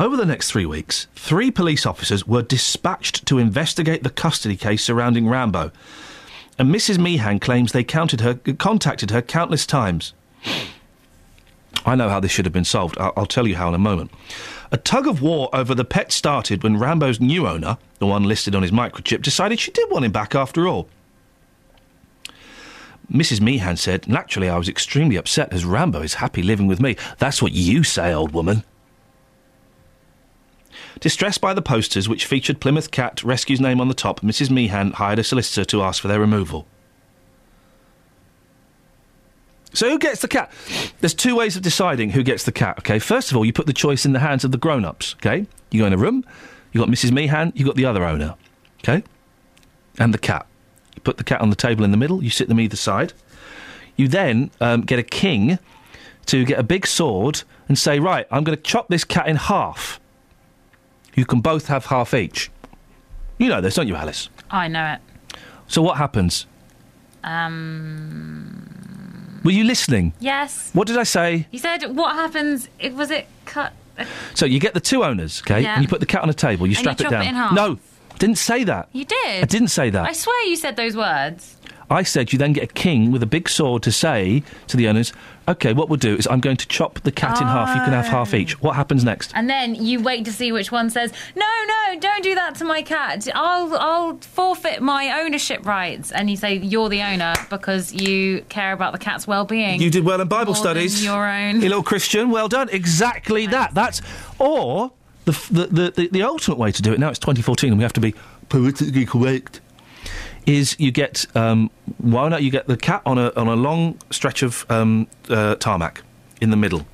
Over 0.00 0.16
the 0.16 0.24
next 0.24 0.50
three 0.50 0.64
weeks, 0.64 1.08
three 1.14 1.50
police 1.50 1.84
officers 1.84 2.26
were 2.26 2.40
dispatched 2.40 3.26
to 3.26 3.36
investigate 3.36 4.02
the 4.02 4.08
custody 4.08 4.56
case 4.56 4.82
surrounding 4.82 5.28
Rambo. 5.28 5.72
And 6.58 6.74
Mrs. 6.74 6.96
Meehan 6.96 7.38
claims 7.38 7.72
they 7.72 7.84
counted 7.84 8.22
her, 8.22 8.32
contacted 8.32 9.10
her 9.10 9.20
countless 9.20 9.66
times. 9.66 10.14
I 11.84 11.96
know 11.96 12.08
how 12.08 12.18
this 12.18 12.30
should 12.30 12.46
have 12.46 12.52
been 12.54 12.64
solved. 12.64 12.96
I'll, 12.96 13.12
I'll 13.14 13.26
tell 13.26 13.46
you 13.46 13.56
how 13.56 13.68
in 13.68 13.74
a 13.74 13.78
moment. 13.78 14.10
A 14.72 14.78
tug 14.78 15.06
of 15.06 15.20
war 15.20 15.50
over 15.52 15.74
the 15.74 15.84
pet 15.84 16.12
started 16.12 16.62
when 16.62 16.78
Rambo's 16.78 17.20
new 17.20 17.46
owner, 17.46 17.76
the 17.98 18.06
one 18.06 18.24
listed 18.24 18.54
on 18.54 18.62
his 18.62 18.72
microchip, 18.72 19.20
decided 19.20 19.60
she 19.60 19.70
did 19.70 19.90
want 19.90 20.06
him 20.06 20.12
back 20.12 20.34
after 20.34 20.66
all. 20.66 20.88
Mrs. 23.12 23.42
Meehan 23.42 23.76
said, 23.76 24.08
Naturally, 24.08 24.48
I 24.48 24.56
was 24.56 24.70
extremely 24.70 25.16
upset 25.16 25.52
as 25.52 25.66
Rambo 25.66 26.00
is 26.00 26.14
happy 26.14 26.42
living 26.42 26.68
with 26.68 26.80
me. 26.80 26.96
That's 27.18 27.42
what 27.42 27.52
you 27.52 27.84
say, 27.84 28.14
old 28.14 28.32
woman. 28.32 28.64
Distressed 31.00 31.40
by 31.40 31.54
the 31.54 31.62
posters, 31.62 32.08
which 32.08 32.26
featured 32.26 32.60
Plymouth 32.60 32.90
Cat 32.90 33.24
Rescue's 33.24 33.60
name 33.60 33.80
on 33.80 33.88
the 33.88 33.94
top, 33.94 34.20
Mrs. 34.20 34.50
Meehan 34.50 34.92
hired 34.92 35.18
a 35.18 35.24
solicitor 35.24 35.64
to 35.64 35.82
ask 35.82 36.00
for 36.00 36.08
their 36.08 36.20
removal. 36.20 36.66
So 39.72 39.88
who 39.88 39.98
gets 39.98 40.20
the 40.20 40.28
cat? 40.28 40.52
There's 41.00 41.14
two 41.14 41.36
ways 41.36 41.56
of 41.56 41.62
deciding 41.62 42.10
who 42.10 42.22
gets 42.22 42.44
the 42.44 42.52
cat, 42.52 42.78
okay? 42.80 42.98
First 42.98 43.30
of 43.30 43.36
all, 43.36 43.44
you 43.44 43.52
put 43.52 43.66
the 43.66 43.72
choice 43.72 44.04
in 44.04 44.12
the 44.12 44.18
hands 44.18 44.44
of 44.44 44.50
the 44.50 44.58
grown-ups, 44.58 45.14
okay? 45.14 45.46
You 45.70 45.80
go 45.80 45.86
in 45.86 45.92
a 45.92 45.96
room. 45.96 46.24
You 46.72 46.80
got 46.80 46.88
Mrs. 46.88 47.12
Meehan. 47.12 47.52
You 47.54 47.64
got 47.64 47.76
the 47.76 47.84
other 47.84 48.04
owner. 48.04 48.34
Okay, 48.82 49.02
and 49.98 50.14
the 50.14 50.18
cat. 50.18 50.46
You 50.94 51.02
put 51.02 51.18
the 51.18 51.24
cat 51.24 51.40
on 51.40 51.50
the 51.50 51.56
table 51.56 51.84
in 51.84 51.90
the 51.90 51.96
middle. 51.96 52.24
You 52.24 52.30
sit 52.30 52.48
them 52.48 52.58
either 52.58 52.76
side. 52.76 53.12
You 53.96 54.08
then 54.08 54.50
um, 54.60 54.82
get 54.82 54.98
a 54.98 55.02
king 55.02 55.58
to 56.26 56.44
get 56.44 56.58
a 56.58 56.62
big 56.62 56.86
sword 56.86 57.42
and 57.68 57.78
say, 57.78 57.98
right, 57.98 58.26
I'm 58.30 58.42
going 58.42 58.56
to 58.56 58.62
chop 58.62 58.88
this 58.88 59.04
cat 59.04 59.28
in 59.28 59.36
half. 59.36 59.99
You 61.14 61.24
can 61.24 61.40
both 61.40 61.66
have 61.68 61.86
half 61.86 62.14
each. 62.14 62.50
You 63.38 63.48
know 63.48 63.60
this, 63.60 63.74
don't 63.74 63.88
you, 63.88 63.96
Alice? 63.96 64.28
I 64.50 64.68
know 64.68 64.94
it. 64.94 65.36
So 65.66 65.82
what 65.82 65.96
happens? 65.96 66.46
Um. 67.24 69.40
Were 69.44 69.50
you 69.52 69.64
listening? 69.64 70.12
Yes. 70.20 70.70
What 70.74 70.86
did 70.86 70.98
I 70.98 71.02
say? 71.04 71.46
You 71.50 71.58
said 71.58 71.96
what 71.96 72.14
happens? 72.14 72.68
If 72.78 72.92
was 72.94 73.10
it 73.10 73.26
cut? 73.46 73.72
So 74.34 74.46
you 74.46 74.60
get 74.60 74.74
the 74.74 74.80
two 74.80 75.04
owners, 75.04 75.40
okay, 75.42 75.62
Yeah. 75.62 75.74
and 75.74 75.82
you 75.82 75.88
put 75.88 76.00
the 76.00 76.06
cat 76.06 76.22
on 76.22 76.30
a 76.30 76.34
table. 76.34 76.66
You 76.66 76.76
And 76.76 76.86
you 76.86 76.92
strap 76.92 77.00
it 77.00 77.06
it 77.06 77.10
down. 77.10 77.26
in 77.26 77.34
half. 77.34 77.52
No, 77.52 77.78
didn't 78.18 78.38
say 78.38 78.64
that. 78.64 78.88
You 78.92 79.04
did. 79.04 79.42
I 79.42 79.46
didn't 79.46 79.68
say 79.68 79.90
that. 79.90 80.06
I 80.06 80.12
swear 80.12 80.46
you 80.46 80.56
said 80.56 80.76
those 80.76 80.96
words. 80.96 81.56
I 81.90 82.02
said 82.02 82.32
you 82.32 82.38
then 82.38 82.52
get 82.52 82.64
a 82.64 82.72
king 82.72 83.10
with 83.10 83.22
a 83.22 83.26
big 83.26 83.48
sword 83.48 83.82
to 83.82 83.92
say 83.92 84.42
to 84.68 84.76
the 84.76 84.88
owners, 84.88 85.12
okay, 85.50 85.72
what 85.72 85.88
we'll 85.88 85.98
do 85.98 86.16
is 86.16 86.26
I'm 86.26 86.40
going 86.40 86.56
to 86.56 86.68
chop 86.68 87.00
the 87.00 87.12
cat 87.12 87.40
in 87.40 87.46
half. 87.46 87.74
You 87.76 87.82
can 87.82 87.92
have 87.92 88.06
half 88.06 88.34
each. 88.34 88.56
Ah. 88.56 88.58
What 88.60 88.76
happens 88.76 89.04
next? 89.04 89.32
And 89.34 89.50
then 89.50 89.74
you 89.74 90.00
wait 90.00 90.24
to 90.24 90.32
see 90.32 90.52
which 90.52 90.72
one 90.72 90.90
says, 90.90 91.12
"No, 91.36 91.46
no, 91.66 92.00
don't 92.00 92.22
do 92.22 92.34
that 92.34 92.54
to 92.56 92.64
my 92.64 92.82
cat. 92.82 93.28
I'll, 93.34 93.76
I'll 93.76 94.16
forfeit 94.18 94.80
my 94.80 95.20
ownership 95.20 95.66
rights." 95.66 96.12
And 96.12 96.30
you 96.30 96.36
say 96.36 96.54
you're 96.56 96.88
the 96.88 97.02
owner 97.02 97.34
because 97.48 97.92
you 97.92 98.42
care 98.48 98.72
about 98.72 98.92
the 98.92 98.98
cat's 98.98 99.26
well-being. 99.26 99.80
You 99.80 99.90
did 99.90 100.04
well 100.04 100.20
in 100.20 100.28
Bible 100.28 100.54
more 100.54 100.54
than 100.54 100.62
studies. 100.62 101.04
Your 101.04 101.26
own. 101.28 101.56
You 101.56 101.68
little 101.68 101.82
Christian, 101.82 102.30
well 102.30 102.48
done. 102.48 102.68
Exactly 102.70 103.46
that. 103.48 103.74
That's 103.74 104.00
or 104.38 104.92
the, 105.24 105.32
the 105.50 105.66
the 105.66 105.90
the 105.90 106.08
the 106.08 106.22
ultimate 106.22 106.58
way 106.58 106.72
to 106.72 106.82
do 106.82 106.92
it. 106.92 106.98
Now 107.00 107.08
it's 107.10 107.18
2014, 107.18 107.70
and 107.70 107.78
we 107.78 107.82
have 107.82 107.92
to 107.94 108.00
be 108.00 108.14
politically 108.48 109.06
correct. 109.06 109.60
Is 110.46 110.74
you 110.78 110.90
get 110.90 111.26
um, 111.36 111.70
one, 111.98 112.42
you 112.42 112.50
get 112.50 112.66
the 112.66 112.76
cat 112.76 113.02
on 113.04 113.18
a 113.18 113.32
on 113.36 113.46
a 113.46 113.56
long 113.56 113.98
stretch 114.10 114.42
of 114.42 114.64
um, 114.70 115.06
uh, 115.28 115.54
tarmac 115.56 116.02
in 116.40 116.50
the 116.50 116.56
middle. 116.56 116.86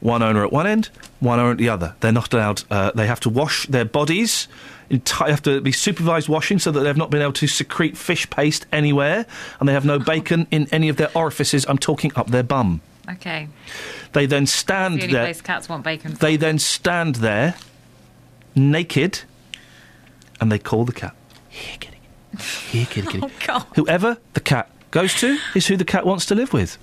One 0.00 0.22
owner 0.22 0.44
at 0.44 0.52
one 0.52 0.66
end, 0.66 0.90
one 1.20 1.40
owner 1.40 1.52
at 1.52 1.58
the 1.58 1.68
other. 1.68 1.94
They're 2.00 2.12
not 2.12 2.32
allowed. 2.32 2.62
Uh, 2.70 2.92
they 2.94 3.06
have 3.06 3.20
to 3.20 3.30
wash 3.30 3.66
their 3.66 3.84
bodies. 3.84 4.48
Enti- 4.90 5.28
have 5.28 5.42
to 5.42 5.60
be 5.60 5.72
supervised 5.72 6.28
washing 6.28 6.58
so 6.58 6.70
that 6.70 6.80
they've 6.80 6.96
not 6.96 7.10
been 7.10 7.22
able 7.22 7.32
to 7.32 7.46
secrete 7.46 7.96
fish 7.96 8.28
paste 8.28 8.66
anywhere, 8.70 9.26
and 9.58 9.68
they 9.68 9.72
have 9.72 9.86
no 9.86 9.98
bacon 9.98 10.46
in 10.50 10.68
any 10.70 10.88
of 10.88 10.96
their 10.96 11.10
orifices. 11.16 11.64
I'm 11.68 11.78
talking 11.78 12.12
up 12.16 12.28
their 12.30 12.42
bum. 12.42 12.80
Okay. 13.10 13.48
They 14.12 14.26
then 14.26 14.46
stand 14.46 15.00
the 15.00 15.06
there. 15.06 15.34
cats 15.34 15.68
want 15.68 15.84
bacon. 15.84 16.14
They 16.14 16.36
then 16.36 16.58
stand 16.58 17.16
there, 17.16 17.54
naked, 18.54 19.20
and 20.40 20.52
they 20.52 20.58
call 20.58 20.84
the 20.84 20.92
cat. 20.92 21.16
Kitty. 22.36 22.78
Here, 22.78 22.86
kitty, 22.86 23.06
kitty. 23.08 23.20
Oh 23.26 23.30
God. 23.46 23.66
Whoever 23.76 24.18
the 24.34 24.40
cat 24.40 24.70
goes 24.90 25.14
to 25.20 25.38
is 25.54 25.66
who 25.66 25.76
the 25.76 25.84
cat 25.84 26.06
wants 26.06 26.26
to 26.26 26.34
live 26.34 26.52
with. 26.52 26.78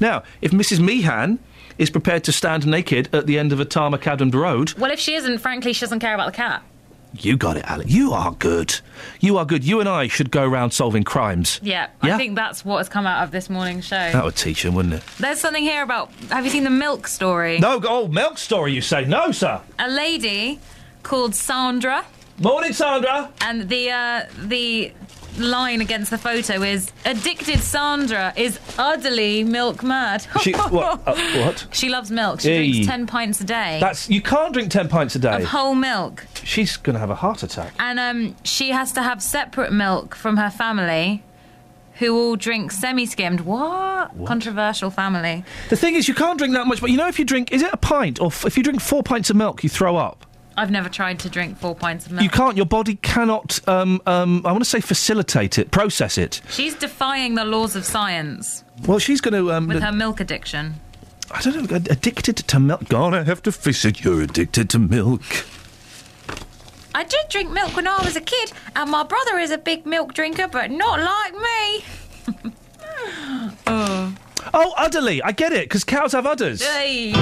Now, 0.00 0.22
if 0.40 0.52
Mrs. 0.52 0.80
Meehan 0.80 1.38
is 1.76 1.90
prepared 1.90 2.24
to 2.24 2.32
stand 2.32 2.66
naked 2.66 3.08
at 3.14 3.26
the 3.26 3.38
end 3.38 3.52
of 3.52 3.60
a 3.60 3.64
tarmac 3.64 4.06
Adams 4.06 4.34
road, 4.34 4.74
Well, 4.74 4.90
if 4.90 4.98
she 4.98 5.14
isn't, 5.14 5.38
frankly, 5.38 5.72
she 5.72 5.80
doesn't 5.80 6.00
care 6.00 6.14
about 6.14 6.26
the 6.26 6.36
cat. 6.36 6.62
you 7.14 7.36
got 7.36 7.56
it, 7.56 7.64
Alec. 7.64 7.86
You 7.88 8.12
are 8.12 8.32
good. 8.32 8.80
You 9.20 9.38
are 9.38 9.44
good. 9.44 9.64
You 9.64 9.80
and 9.80 9.88
I 9.88 10.08
should 10.08 10.30
go 10.30 10.44
around 10.44 10.72
solving 10.72 11.04
crimes. 11.04 11.60
Yeah, 11.62 11.88
Yeah? 12.02 12.14
I 12.14 12.18
think 12.18 12.34
that's 12.36 12.64
what 12.64 12.78
has 12.78 12.88
come 12.88 13.06
out 13.06 13.22
of 13.24 13.30
this 13.30 13.48
morning's 13.48 13.84
show. 13.86 13.96
That 14.12 14.24
would 14.24 14.36
teach 14.36 14.64
him, 14.64 14.74
wouldn't 14.74 14.94
it? 14.94 15.02
There's 15.18 15.40
something 15.40 15.62
here 15.62 15.82
about. 15.82 16.10
Have 16.30 16.44
you 16.44 16.50
seen 16.50 16.64
the 16.64 16.70
milk 16.70 17.06
story? 17.08 17.58
No, 17.60 17.80
oh, 17.84 18.08
milk 18.08 18.38
story, 18.38 18.72
you 18.72 18.80
say? 18.80 19.04
No, 19.04 19.30
sir. 19.32 19.60
A 19.78 19.88
lady 19.88 20.58
called 21.02 21.34
Sandra. 21.34 22.04
Morning, 22.40 22.72
Sandra. 22.72 23.32
And 23.40 23.68
the 23.68 23.90
uh, 23.90 24.26
the 24.38 24.92
line 25.38 25.80
against 25.80 26.10
the 26.10 26.18
photo 26.18 26.62
is 26.62 26.90
addicted 27.04 27.60
Sandra 27.60 28.32
is 28.36 28.58
utterly 28.78 29.44
milk 29.44 29.82
mad. 29.82 30.26
She, 30.40 30.52
what? 30.52 31.00
uh, 31.06 31.14
what? 31.38 31.66
She 31.72 31.88
loves 31.88 32.10
milk. 32.10 32.40
She 32.40 32.48
Hey. 32.48 32.70
drinks 32.72 32.86
ten 32.88 33.06
pints 33.06 33.40
a 33.40 33.44
day 33.44 33.78
That's 33.80 34.08
you 34.08 34.20
can't 34.22 34.52
drink 34.52 34.70
ten 34.70 34.88
pints 34.88 35.14
a 35.16 35.18
day. 35.18 35.36
of 35.36 35.44
whole 35.44 35.74
milk, 35.74 36.26
She's 36.44 36.76
going 36.76 36.94
to 36.94 37.00
have 37.00 37.10
a 37.10 37.14
heart 37.16 37.42
attack. 37.42 37.72
and 37.78 37.98
um, 38.00 38.36
she 38.44 38.70
has 38.70 38.92
to 38.92 39.02
have 39.02 39.22
separate 39.22 39.72
milk 39.72 40.14
from 40.14 40.36
her 40.36 40.50
family. 40.50 41.22
Who 41.94 42.16
all 42.16 42.36
drink 42.36 42.70
semi-skimmed? 42.70 43.40
What? 43.40 44.12
Controversial 44.24 44.88
family. 44.90 45.44
The 45.68 45.74
thing 45.76 45.96
is, 45.96 46.06
you 46.06 46.14
can't 46.14 46.38
drink 46.38 46.54
that 46.54 46.68
much. 46.68 46.80
But 46.80 46.90
you 46.92 46.96
know, 46.96 47.08
if 47.08 47.18
you 47.18 47.24
drink, 47.24 47.50
is 47.50 47.60
it 47.60 47.70
a 47.72 47.76
pint 47.76 48.20
or 48.20 48.26
f- 48.28 48.44
if 48.46 48.56
you 48.56 48.62
drink 48.62 48.80
four 48.80 49.02
pints 49.02 49.30
of 49.30 49.36
milk, 49.36 49.64
you 49.64 49.68
throw 49.68 49.96
up. 49.96 50.24
I've 50.58 50.72
never 50.72 50.88
tried 50.88 51.20
to 51.20 51.30
drink 51.30 51.56
four 51.56 51.76
pints 51.76 52.06
of 52.06 52.12
milk. 52.12 52.24
You 52.24 52.30
can't. 52.30 52.56
Your 52.56 52.66
body 52.66 52.96
cannot. 52.96 53.60
Um, 53.68 54.02
um, 54.06 54.42
I 54.44 54.50
want 54.50 54.64
to 54.64 54.68
say 54.68 54.80
facilitate 54.80 55.56
it, 55.56 55.70
process 55.70 56.18
it. 56.18 56.40
She's 56.50 56.74
defying 56.74 57.36
the 57.36 57.44
laws 57.44 57.76
of 57.76 57.84
science 57.84 58.64
Well, 58.84 58.98
she's 58.98 59.20
going 59.20 59.34
to. 59.34 59.52
Um, 59.52 59.68
with 59.68 59.82
her 59.82 59.92
milk 59.92 60.18
addiction. 60.18 60.74
I 61.30 61.40
don't 61.42 61.70
know. 61.70 61.76
Addicted 61.76 62.38
to 62.38 62.58
milk. 62.58 62.88
Gonna 62.88 63.22
have 63.22 63.40
to 63.42 63.52
face 63.52 63.84
it. 63.84 64.02
You're 64.02 64.22
addicted 64.22 64.68
to 64.70 64.80
milk. 64.80 65.22
I 66.92 67.04
did 67.04 67.28
drink 67.28 67.52
milk 67.52 67.76
when 67.76 67.86
I 67.86 68.02
was 68.02 68.16
a 68.16 68.20
kid, 68.20 68.50
and 68.74 68.90
my 68.90 69.04
brother 69.04 69.38
is 69.38 69.52
a 69.52 69.58
big 69.58 69.86
milk 69.86 70.12
drinker, 70.14 70.48
but 70.48 70.72
not 70.72 70.98
like 70.98 71.34
me. 71.34 72.52
oh. 73.68 74.14
Oh, 74.54 74.74
udderly. 74.76 75.20
I 75.22 75.30
get 75.30 75.52
it 75.52 75.66
because 75.66 75.84
cows 75.84 76.12
have 76.12 76.26
udders. 76.26 76.64
Hey. 76.64 77.12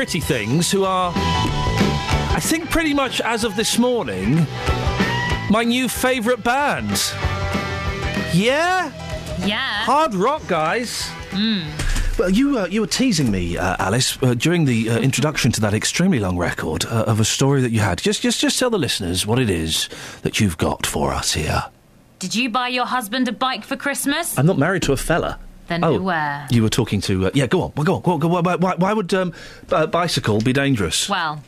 Pretty 0.00 0.20
Things, 0.20 0.72
who 0.72 0.84
are, 0.84 1.12
I 1.14 2.38
think, 2.40 2.70
pretty 2.70 2.94
much 2.94 3.20
as 3.20 3.44
of 3.44 3.54
this 3.54 3.78
morning, 3.78 4.46
my 5.50 5.62
new 5.62 5.90
favourite 5.90 6.42
band. 6.42 6.92
Yeah? 8.32 8.90
Yeah. 9.44 9.58
Hard 9.84 10.14
rock, 10.14 10.40
guys. 10.46 11.02
Mm. 11.32 12.18
Well, 12.18 12.30
you 12.30 12.60
uh, 12.60 12.66
you 12.68 12.80
were 12.80 12.86
teasing 12.86 13.30
me, 13.30 13.58
uh, 13.58 13.76
Alice, 13.78 14.16
uh, 14.22 14.32
during 14.32 14.64
the 14.64 14.88
uh, 14.88 14.98
introduction 15.00 15.52
to 15.52 15.60
that 15.60 15.74
extremely 15.74 16.18
long 16.18 16.38
record 16.38 16.86
uh, 16.86 17.04
of 17.06 17.20
a 17.20 17.24
story 17.26 17.60
that 17.60 17.70
you 17.70 17.80
had. 17.80 17.98
Just 17.98 18.22
just 18.22 18.40
just 18.40 18.58
tell 18.58 18.70
the 18.70 18.78
listeners 18.78 19.26
what 19.26 19.38
it 19.38 19.50
is 19.50 19.90
that 20.22 20.40
you've 20.40 20.56
got 20.56 20.86
for 20.86 21.12
us 21.12 21.34
here. 21.34 21.64
Did 22.20 22.34
you 22.34 22.48
buy 22.48 22.68
your 22.68 22.86
husband 22.86 23.28
a 23.28 23.32
bike 23.32 23.64
for 23.64 23.76
Christmas? 23.76 24.38
I'm 24.38 24.46
not 24.46 24.56
married 24.56 24.80
to 24.84 24.92
a 24.92 24.96
fella. 24.96 25.38
Then 25.70 25.84
oh, 25.84 25.98
beware. 25.98 26.48
you 26.50 26.64
were 26.64 26.68
talking 26.68 27.00
to. 27.02 27.26
Uh, 27.26 27.30
yeah, 27.32 27.46
go 27.46 27.62
on, 27.62 27.70
go 27.84 27.94
on, 27.94 28.02
go 28.02 28.12
on. 28.12 28.18
Go 28.18 28.34
on. 28.34 28.42
Why, 28.42 28.56
why, 28.56 28.74
why 28.74 28.92
would 28.92 29.14
um, 29.14 29.32
uh, 29.70 29.86
bicycle 29.86 30.40
be 30.40 30.52
dangerous? 30.52 31.08
Well, 31.08 31.40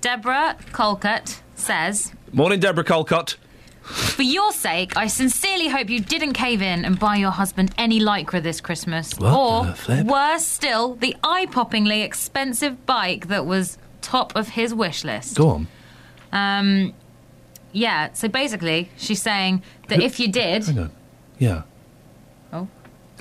Deborah 0.00 0.56
Colcott 0.72 1.42
says, 1.54 2.12
Morning, 2.32 2.58
Deborah 2.58 2.82
Colcott. 2.82 3.36
For 3.82 4.22
your 4.22 4.52
sake, 4.52 4.96
I 4.96 5.08
sincerely 5.08 5.68
hope 5.68 5.90
you 5.90 6.00
didn't 6.00 6.32
cave 6.32 6.62
in 6.62 6.86
and 6.86 6.98
buy 6.98 7.16
your 7.16 7.30
husband 7.30 7.74
any 7.76 8.00
lycra 8.00 8.42
this 8.42 8.62
Christmas. 8.62 9.12
What 9.18 9.34
or, 9.34 10.04
worse 10.04 10.46
still, 10.46 10.94
the 10.94 11.14
eye 11.22 11.44
poppingly 11.44 12.02
expensive 12.02 12.86
bike 12.86 13.28
that 13.28 13.44
was 13.44 13.76
top 14.00 14.34
of 14.34 14.48
his 14.48 14.72
wish 14.72 15.04
list. 15.04 15.36
Go 15.36 15.48
on. 15.50 15.68
Um, 16.32 16.94
yeah, 17.72 18.14
so 18.14 18.28
basically, 18.28 18.90
she's 18.96 19.20
saying 19.20 19.62
that 19.88 19.98
Who- 19.98 20.04
if 20.04 20.18
you 20.18 20.28
did. 20.32 20.90
Yeah. 21.38 21.64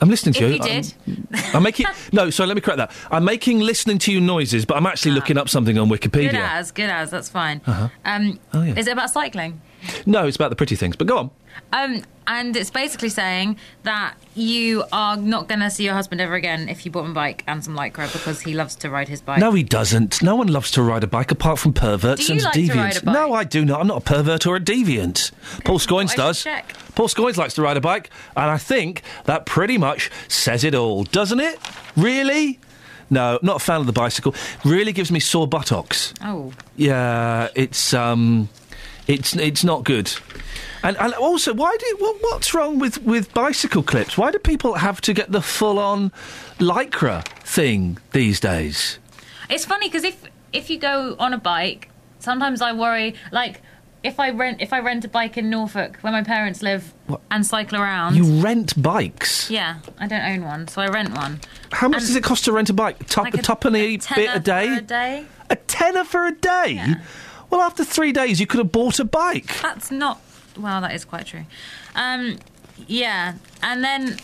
I'm 0.02 0.10
listening 0.10 0.34
to 0.34 0.46
If 0.46 0.66
you. 0.66 0.74
you 0.74 0.82
did. 0.82 0.94
I'm, 1.34 1.38
I'm 1.58 1.64
making 1.64 1.86
no. 2.12 2.30
Sorry, 2.30 2.48
let 2.48 2.56
me 2.56 2.62
correct 2.62 2.78
that. 2.78 2.92
I'm 3.12 3.24
making 3.26 3.60
listening 3.60 3.98
to 4.00 4.12
you 4.12 4.22
noises, 4.22 4.66
but 4.66 4.78
I'm 4.78 4.86
actually 4.86 5.12
looking 5.12 5.38
up 5.38 5.50
something 5.50 5.78
on 5.78 5.90
Wikipedia. 5.90 6.32
Good 6.32 6.36
as, 6.36 6.72
good 6.72 6.90
as, 6.90 7.12
that's 7.12 7.30
fine. 7.30 7.62
Uh-huh. 7.66 7.90
Um, 8.06 8.40
Oh, 8.54 8.62
yeah. 8.64 8.76
Is 8.78 8.88
it 8.88 8.92
about 8.92 9.10
cycling? 9.10 9.62
No, 10.06 10.28
it's 10.28 10.36
about 10.36 10.50
the 10.50 10.56
pretty 10.56 10.76
things. 10.76 10.96
But 10.96 11.08
go 11.08 11.18
on. 11.18 11.32
Um, 11.74 12.04
and 12.26 12.56
it's 12.56 12.70
basically 12.70 13.10
saying 13.10 13.58
that 13.84 14.14
you 14.36 14.84
are 14.92 15.18
not 15.18 15.48
going 15.48 15.60
to 15.62 15.70
see 15.70 15.84
your 15.84 15.94
husband 15.94 16.22
ever 16.22 16.36
again 16.36 16.70
if 16.70 16.86
you 16.86 16.92
bought 16.92 17.06
him 17.06 17.12
a 17.12 17.14
bike 17.16 17.44
and 17.48 17.64
some 17.64 17.76
lycra 17.76 18.12
because 18.14 18.42
he 18.42 18.54
loves 18.54 18.76
to 18.78 18.90
ride 18.90 19.08
his 19.10 19.22
bike. 19.22 19.40
No, 19.40 19.52
he 19.52 19.64
doesn't. 19.64 20.22
No 20.22 20.36
one 20.36 20.48
loves 20.48 20.72
to 20.72 20.82
ride 20.84 21.04
a 21.04 21.08
bike 21.08 21.32
apart 21.32 21.60
from 21.60 21.74
perverts 21.74 22.28
Do 22.28 22.34
and 22.34 22.44
like 22.44 22.54
deviants. 22.54 22.76
ride 22.76 22.98
a 22.98 23.02
bike? 23.06 23.14
No, 23.14 23.34
I 23.34 23.44
do 23.44 23.66
not. 23.66 23.82
I'm 23.82 23.88
not 23.88 23.98
a 23.98 24.02
pervert 24.02 24.46
or 24.46 24.56
a 24.56 24.60
deviant. 24.60 25.32
Paul 25.66 25.80
Scoins 25.80 26.12
I 26.12 26.14
should 26.14 26.18
does. 26.18 26.44
check. 26.44 26.74
Paul 26.96 27.08
Scoins 27.08 27.38
likes 27.38 27.56
to 27.56 27.62
ride 27.62 27.78
a 27.78 27.82
bike, 27.82 28.10
and 28.36 28.50
I 28.50 28.58
think 28.58 29.02
that 29.26 29.46
pretty 29.46 29.78
much 29.78 30.10
says 30.28 30.64
it 30.64 30.76
all, 30.76 31.04
doesn't 31.06 31.40
it? 31.40 31.60
Really? 31.98 32.60
No, 33.10 33.40
not 33.42 33.56
a 33.58 33.60
fan 33.60 33.80
of 33.82 33.88
the 33.88 33.92
bicycle. 33.94 34.36
Really 34.64 34.92
gives 34.94 35.12
me 35.12 35.20
sore 35.20 35.48
buttocks. 35.48 36.14
Oh. 36.24 36.54
Yeah, 36.76 37.48
it's 37.56 37.92
um, 37.94 38.50
it's 39.10 39.36
it's 39.36 39.64
not 39.64 39.84
good. 39.84 40.12
And, 40.82 40.96
and 40.98 41.14
also, 41.16 41.54
why 41.54 41.76
do 41.78 41.96
what, 42.00 42.16
what's 42.22 42.54
wrong 42.54 42.80
with, 42.80 43.04
with 43.04 43.34
bicycle 43.34 43.84
clips? 43.84 44.18
Why 44.18 44.32
do 44.32 44.40
people 44.40 44.76
have 44.76 45.02
to 45.02 45.14
get 45.14 45.30
the 45.30 45.42
full 45.42 45.78
on 45.78 46.12
lycra 46.60 47.26
thing 47.44 47.98
these 48.14 48.40
days? 48.40 48.98
It's 49.50 49.66
funny 49.66 49.88
because 49.90 50.06
if 50.06 50.24
if 50.54 50.70
you 50.70 50.80
go 50.80 51.18
on 51.20 51.34
a 51.34 51.38
bike, 51.38 51.90
sometimes 52.20 52.62
I 52.62 52.72
worry 52.72 53.16
like 53.34 53.62
if 54.04 54.22
I 54.22 54.30
rent 54.30 54.62
if 54.62 54.72
I 54.72 54.80
rent 54.80 55.04
a 55.04 55.10
bike 55.10 55.38
in 55.38 55.50
Norfolk 55.50 55.98
where 56.00 56.14
my 56.14 56.24
parents 56.24 56.62
live 56.62 56.94
and 57.30 57.46
cycle 57.46 57.78
around. 57.82 58.16
You 58.16 58.42
rent 58.42 58.82
bikes. 58.82 59.50
Yeah, 59.52 59.80
I 60.00 60.08
don't 60.08 60.22
own 60.24 60.44
one, 60.46 60.68
so 60.70 60.82
I 60.82 60.88
rent 60.88 61.14
one. 61.14 61.42
How 61.74 61.90
much 61.90 61.98
And- 61.98 62.08
does 62.08 62.16
it 62.16 62.24
cost 62.24 62.46
to 62.46 62.54
rent 62.54 62.70
a 62.70 62.74
bike? 62.74 63.06
Top 63.08 63.26
Like 63.26 63.34
a- 63.34 63.42
tuppenny 63.42 63.98
bit 63.98 64.02
tenner 64.04 64.32
a 64.36 64.40
day. 64.40 64.78
a 64.78 64.82
day. 64.82 65.26
A 65.50 65.56
tenner 65.58 66.06
for 66.06 66.26
a 66.26 66.32
day. 66.32 66.96
Well, 67.50 67.62
after 67.62 67.84
three 67.84 68.12
days, 68.12 68.40
you 68.40 68.46
could 68.48 68.60
have 68.60 68.72
bought 68.72 69.00
a 69.00 69.06
bike. 69.06 69.60
That's 69.62 69.90
not. 69.92 70.22
Well, 70.58 70.82
that 70.82 70.94
is 70.94 71.06
quite 71.06 71.26
true. 71.26 71.46
Um, 71.96 72.38
yeah, 72.88 73.36
and 73.64 73.84
then 73.84 74.18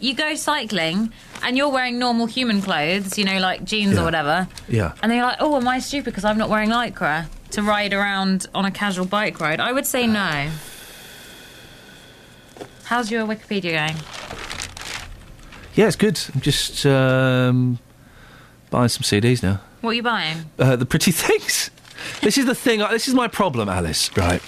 you 0.00 0.14
go 0.14 0.34
cycling 0.34 1.12
and 1.42 1.56
you're 1.56 1.68
wearing 1.68 1.98
normal 1.98 2.26
human 2.26 2.60
clothes, 2.62 3.18
you 3.18 3.24
know, 3.24 3.38
like 3.38 3.64
jeans 3.64 3.94
Yeah. 3.94 4.00
or 4.00 4.04
whatever. 4.04 4.48
Yeah. 4.68 4.92
And 5.02 5.10
then 5.10 5.18
you're 5.18 5.26
like, 5.26 5.38
oh, 5.40 5.56
am 5.56 5.68
I 5.68 5.78
stupid 5.78 6.06
because 6.06 6.24
I'm 6.24 6.38
not 6.38 6.48
wearing 6.48 6.70
lycra 6.70 7.26
to 7.50 7.62
ride 7.62 7.92
around 7.92 8.46
on 8.54 8.64
a 8.64 8.70
casual 8.70 9.04
bike 9.06 9.40
ride? 9.40 9.60
I 9.60 9.72
would 9.72 9.86
say 9.86 10.06
no. 10.06 10.48
How's 12.84 13.10
your 13.10 13.26
Wikipedia 13.26 13.72
going? 13.86 13.96
Yeah, 15.74 15.86
it's 15.86 15.96
good. 15.96 16.20
I'm 16.34 16.40
just 16.40 16.84
um, 16.86 17.78
buying 18.70 18.88
some 18.88 19.02
CDs 19.02 19.42
now. 19.42 19.60
What 19.80 19.90
are 19.90 19.94
you 19.94 20.02
buying? 20.02 20.50
uh, 20.58 20.76
the 20.76 20.86
pretty 20.86 21.10
things. 21.12 21.70
This 22.20 22.38
is 22.38 22.46
the 22.46 22.54
thing. 22.54 22.82
Uh, 22.82 22.88
this 22.90 23.08
is 23.08 23.14
my 23.14 23.28
problem, 23.28 23.68
Alice. 23.68 24.14
Right? 24.16 24.42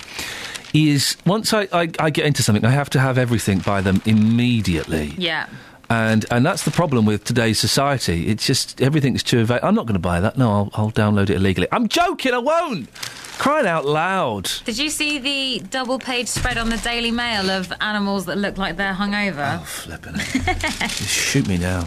Is 0.74 1.16
once 1.24 1.54
I, 1.54 1.68
I, 1.72 1.90
I 1.98 2.10
get 2.10 2.26
into 2.26 2.42
something, 2.42 2.64
I 2.64 2.70
have 2.70 2.90
to 2.90 3.00
have 3.00 3.16
everything 3.18 3.60
by 3.60 3.80
them 3.80 4.02
immediately, 4.04 5.14
Yeah. 5.16 5.46
and 5.88 6.26
and 6.30 6.44
that's 6.44 6.64
the 6.64 6.70
problem 6.70 7.06
with 7.06 7.24
today's 7.24 7.58
society. 7.58 8.26
It's 8.28 8.44
just 8.46 8.82
everything's 8.82 9.22
too. 9.22 9.40
Eva- 9.40 9.64
I'm 9.64 9.74
not 9.74 9.86
going 9.86 9.94
to 9.94 10.00
buy 10.00 10.20
that. 10.20 10.36
No, 10.36 10.50
I'll, 10.50 10.70
I'll 10.74 10.90
download 10.90 11.24
it 11.30 11.36
illegally. 11.36 11.66
I'm 11.72 11.88
joking. 11.88 12.34
I 12.34 12.38
won't. 12.38 12.90
Crying 13.38 13.66
out 13.66 13.84
loud. 13.86 14.50
Did 14.64 14.78
you 14.78 14.88
see 14.90 15.18
the 15.18 15.62
double 15.68 15.98
page 15.98 16.26
spread 16.26 16.56
on 16.58 16.70
the 16.70 16.78
Daily 16.78 17.10
Mail 17.10 17.50
of 17.50 17.70
animals 17.82 18.24
that 18.26 18.36
look 18.38 18.56
like 18.58 18.76
they're 18.76 18.94
hungover? 18.94 19.58
Oh, 19.60 19.64
flipping 19.64 20.14
it. 20.16 20.88
Just 20.88 21.08
shoot 21.08 21.46
me 21.46 21.56
now. 21.58 21.82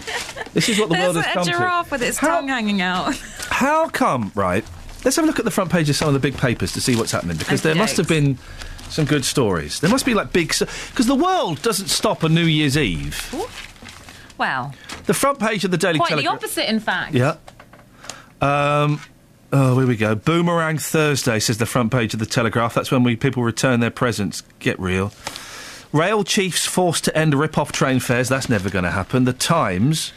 This 0.53 0.69
is 0.69 0.79
what 0.79 0.89
the 0.89 0.95
There's 0.95 1.13
world 1.15 1.25
has 1.25 1.47
a 1.47 1.51
come 1.51 1.59
giraffe 1.59 1.91
with 1.91 2.01
its 2.03 2.17
tongue 2.17 2.47
hanging 2.47 2.81
out. 2.81 3.15
How 3.49 3.89
come? 3.89 4.31
Right. 4.35 4.63
Let's 5.09 5.15
have 5.15 5.25
a 5.25 5.27
look 5.27 5.39
at 5.39 5.45
the 5.45 5.49
front 5.49 5.71
page 5.71 5.89
of 5.89 5.95
some 5.95 6.07
of 6.07 6.13
the 6.13 6.19
big 6.19 6.37
papers 6.37 6.71
to 6.73 6.81
see 6.81 6.95
what's 6.95 7.11
happening 7.11 7.35
because 7.35 7.63
there 7.63 7.73
must 7.73 7.97
have 7.97 8.07
been 8.07 8.37
some 8.89 9.05
good 9.05 9.25
stories. 9.25 9.79
There 9.79 9.89
must 9.89 10.05
be 10.05 10.13
like 10.13 10.31
big 10.31 10.49
because 10.49 11.07
the 11.07 11.15
world 11.15 11.63
doesn't 11.63 11.87
stop 11.87 12.23
on 12.23 12.35
New 12.35 12.45
Year's 12.45 12.77
Eve. 12.77 13.33
Well, 14.37 14.75
The 15.07 15.15
front 15.15 15.39
page 15.39 15.65
of 15.65 15.71
the 15.71 15.77
Daily 15.77 15.97
Telegraph. 15.97 16.09
quite 16.19 16.21
the 16.21 16.27
opposite, 16.29 16.69
in 16.69 16.79
fact. 16.79 17.15
Yeah. 17.15 17.37
Um. 18.39 19.01
Oh, 19.51 19.79
here 19.79 19.87
we 19.87 19.97
go. 19.97 20.13
Boomerang 20.13 20.77
Thursday 20.77 21.39
says 21.39 21.57
the 21.57 21.65
front 21.65 21.91
page 21.91 22.13
of 22.13 22.19
the 22.19 22.27
Telegraph. 22.27 22.75
That's 22.75 22.91
when 22.91 23.01
we 23.01 23.15
people 23.15 23.41
return 23.41 23.79
their 23.79 23.89
presents. 23.89 24.43
Get 24.59 24.79
real. 24.79 25.11
Rail 25.91 26.23
chiefs 26.23 26.67
forced 26.67 27.03
to 27.05 27.17
end 27.17 27.33
rip-off 27.33 27.71
train 27.71 27.99
fares. 27.99 28.29
That's 28.29 28.47
never 28.47 28.69
going 28.69 28.85
to 28.85 28.91
happen. 28.91 29.23
The 29.23 29.33
Times. 29.33 30.13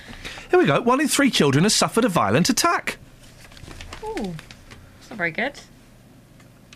Here 0.51 0.59
we 0.59 0.67
go. 0.67 0.83
One 0.83 1.01
in 1.01 1.09
three 1.09 1.31
children 1.31 1.65
has 1.65 1.75
suffered 1.75 2.05
a 2.05 2.11
violent 2.11 2.51
attack. 2.51 2.99
Ooh, 4.05 4.35
not 5.13 5.19
very 5.19 5.31
good. 5.31 5.61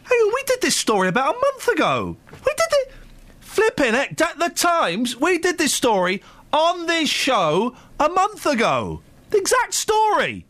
Hang 0.02 0.18
on, 0.18 0.34
we 0.34 0.42
did 0.46 0.60
this 0.60 0.76
story 0.76 1.08
about 1.08 1.34
a 1.34 1.38
month 1.38 1.68
ago. 1.68 2.16
We 2.30 2.52
did 2.54 2.68
it. 2.70 2.92
Flipping 3.40 3.94
heck, 3.94 4.20
at 4.20 4.38
the 4.38 4.50
Times, 4.50 5.16
we 5.16 5.38
did 5.38 5.56
this 5.56 5.72
story 5.72 6.22
on 6.52 6.86
this 6.86 7.08
show 7.08 7.74
a 7.98 8.10
month 8.10 8.44
ago. 8.44 9.00
The 9.30 9.38
exact 9.38 9.72
story. 9.72 10.44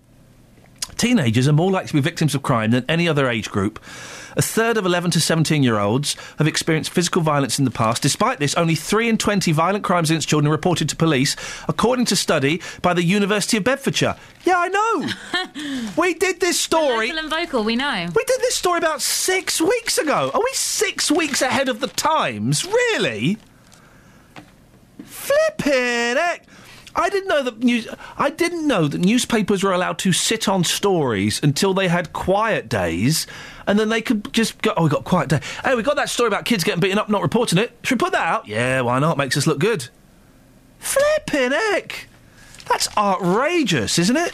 Teenagers 0.96 1.46
are 1.46 1.52
more 1.52 1.70
likely 1.70 1.88
to 1.88 1.94
be 1.94 2.00
victims 2.00 2.34
of 2.34 2.42
crime 2.42 2.72
than 2.72 2.84
any 2.88 3.08
other 3.08 3.28
age 3.28 3.50
group. 3.50 3.78
A 4.36 4.42
third 4.42 4.76
of 4.76 4.84
11 4.84 5.12
to 5.12 5.20
17 5.20 5.62
year 5.62 5.78
olds 5.78 6.14
have 6.38 6.46
experienced 6.46 6.90
physical 6.90 7.22
violence 7.22 7.58
in 7.58 7.64
the 7.64 7.70
past. 7.70 8.02
Despite 8.02 8.38
this, 8.38 8.54
only 8.54 8.74
3 8.74 9.08
in 9.08 9.18
20 9.18 9.50
violent 9.52 9.82
crimes 9.82 10.10
against 10.10 10.28
children 10.28 10.48
are 10.48 10.54
reported 10.54 10.90
to 10.90 10.96
police, 10.96 11.36
according 11.68 12.04
to 12.06 12.16
study 12.16 12.60
by 12.82 12.92
the 12.92 13.02
University 13.02 13.56
of 13.56 13.64
Bedfordshire. 13.64 14.14
Yeah, 14.44 14.56
I 14.58 14.68
know. 14.68 15.92
we 16.02 16.12
did 16.14 16.40
this 16.40 16.60
story. 16.60 17.08
Local 17.08 17.18
and 17.18 17.30
vocal, 17.30 17.64
we 17.64 17.76
know. 17.76 18.08
We 18.14 18.24
did 18.24 18.40
this 18.40 18.54
story 18.54 18.78
about 18.78 19.00
six 19.00 19.60
weeks 19.60 19.96
ago. 19.96 20.30
Are 20.34 20.40
we 20.40 20.50
six 20.52 21.10
weeks 21.10 21.40
ahead 21.40 21.70
of 21.70 21.80
the 21.80 21.88
times? 21.88 22.66
Really? 22.66 23.38
Flipping 25.02 26.16
heck! 26.16 26.46
I 26.98 27.10
didn't 27.10 27.28
know 27.28 27.42
that 27.42 27.62
news. 27.62 27.86
I 28.16 28.30
didn't 28.30 28.66
know 28.66 28.88
that 28.88 28.98
newspapers 28.98 29.62
were 29.62 29.72
allowed 29.72 29.98
to 29.98 30.12
sit 30.12 30.48
on 30.48 30.64
stories 30.64 31.40
until 31.42 31.74
they 31.74 31.88
had 31.88 32.14
quiet 32.14 32.70
days, 32.70 33.26
and 33.66 33.78
then 33.78 33.90
they 33.90 34.00
could 34.00 34.32
just 34.32 34.60
go. 34.62 34.72
Oh, 34.76 34.84
we 34.84 34.88
got 34.88 35.04
quiet 35.04 35.28
day. 35.28 35.40
Hey, 35.62 35.74
we 35.74 35.82
got 35.82 35.96
that 35.96 36.08
story 36.08 36.28
about 36.28 36.46
kids 36.46 36.64
getting 36.64 36.80
beaten 36.80 36.98
up, 36.98 37.10
not 37.10 37.20
reporting 37.20 37.58
it. 37.58 37.76
Should 37.84 38.00
we 38.00 38.06
put 38.06 38.12
that 38.12 38.26
out? 38.26 38.48
Yeah, 38.48 38.80
why 38.80 38.98
not? 38.98 39.18
Makes 39.18 39.36
us 39.36 39.46
look 39.46 39.58
good. 39.58 39.88
Flipping 40.78 41.52
heck! 41.52 42.08
That's 42.68 42.88
outrageous, 42.96 43.98
isn't 43.98 44.16
it? 44.16 44.32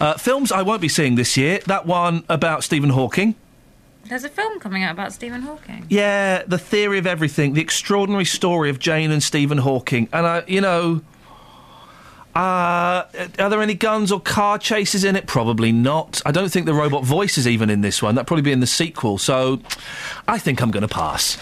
Uh, 0.00 0.14
films 0.14 0.52
I 0.52 0.62
won't 0.62 0.80
be 0.80 0.88
seeing 0.88 1.14
this 1.14 1.36
year. 1.36 1.60
That 1.66 1.86
one 1.86 2.24
about 2.28 2.62
Stephen 2.62 2.90
Hawking. 2.90 3.34
There's 4.08 4.24
a 4.24 4.28
film 4.28 4.58
coming 4.58 4.82
out 4.82 4.92
about 4.92 5.12
Stephen 5.12 5.42
Hawking. 5.42 5.84
Yeah, 5.88 6.42
The 6.46 6.58
Theory 6.58 6.98
of 6.98 7.06
Everything, 7.06 7.52
the 7.52 7.60
extraordinary 7.60 8.24
story 8.24 8.70
of 8.70 8.78
Jane 8.78 9.10
and 9.10 9.22
Stephen 9.22 9.58
Hawking. 9.58 10.08
And 10.12 10.26
I, 10.26 10.44
you 10.46 10.60
know, 10.62 11.02
uh, 12.34 13.04
are 13.38 13.50
there 13.50 13.60
any 13.60 13.74
guns 13.74 14.10
or 14.10 14.20
car 14.20 14.58
chases 14.58 15.04
in 15.04 15.16
it? 15.16 15.26
Probably 15.26 15.72
not. 15.72 16.22
I 16.24 16.30
don't 16.30 16.50
think 16.50 16.66
the 16.66 16.74
robot 16.74 17.04
voice 17.04 17.36
is 17.36 17.46
even 17.46 17.68
in 17.68 17.82
this 17.82 18.02
one. 18.02 18.14
That'd 18.14 18.26
probably 18.26 18.42
be 18.42 18.52
in 18.52 18.60
the 18.60 18.66
sequel. 18.66 19.18
So 19.18 19.60
I 20.26 20.38
think 20.38 20.62
I'm 20.62 20.70
going 20.70 20.86
to 20.86 20.88
pass. 20.88 21.36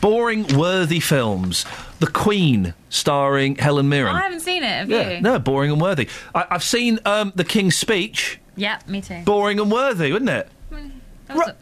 Boring, 0.00 0.46
worthy 0.56 1.00
films. 1.00 1.64
The 1.98 2.06
Queen, 2.06 2.74
starring 2.90 3.56
Helen 3.56 3.88
Mirren. 3.88 4.14
I 4.14 4.22
haven't 4.22 4.40
seen 4.40 4.62
it, 4.62 4.68
have 4.68 4.90
yeah, 4.90 5.10
you? 5.10 5.20
No, 5.20 5.38
boring 5.38 5.70
and 5.70 5.80
worthy. 5.80 6.08
I- 6.34 6.46
have 6.50 6.62
seen 6.62 6.98
um, 7.04 7.32
The 7.34 7.44
King's 7.44 7.76
Speech. 7.76 8.38
Yeah, 8.56 8.78
me 8.86 9.00
too. 9.00 9.22
Boring 9.24 9.58
and 9.60 9.70
worthy, 9.70 10.12
wasn't 10.12 10.30
it? 10.30 10.48
Mm, 10.70 10.90
it 11.28 11.34
was, 11.34 11.52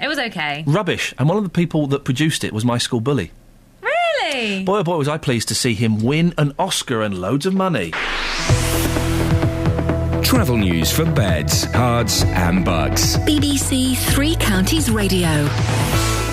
it 0.00 0.08
was 0.08 0.18
okay. 0.18 0.64
Rubbish. 0.66 1.14
And 1.18 1.28
one 1.28 1.38
of 1.38 1.44
the 1.44 1.50
people 1.50 1.86
that 1.88 2.04
produced 2.04 2.44
it 2.44 2.52
was 2.52 2.64
my 2.64 2.78
school 2.78 3.00
bully. 3.00 3.32
Really? 3.82 4.64
Boy, 4.64 4.78
oh 4.78 4.84
boy, 4.84 4.96
was 4.96 5.08
I 5.08 5.18
pleased 5.18 5.48
to 5.48 5.54
see 5.54 5.74
him 5.74 6.02
win 6.02 6.34
an 6.38 6.54
Oscar 6.58 7.02
and 7.02 7.18
loads 7.18 7.46
of 7.46 7.54
money. 7.54 7.92
Travel 10.22 10.56
news 10.56 10.90
for 10.90 11.04
beds, 11.04 11.66
cards, 11.66 12.24
and 12.24 12.64
bugs. 12.64 13.16
BBC 13.18 13.96
Three 13.96 14.34
Counties 14.36 14.90
Radio. 14.90 15.48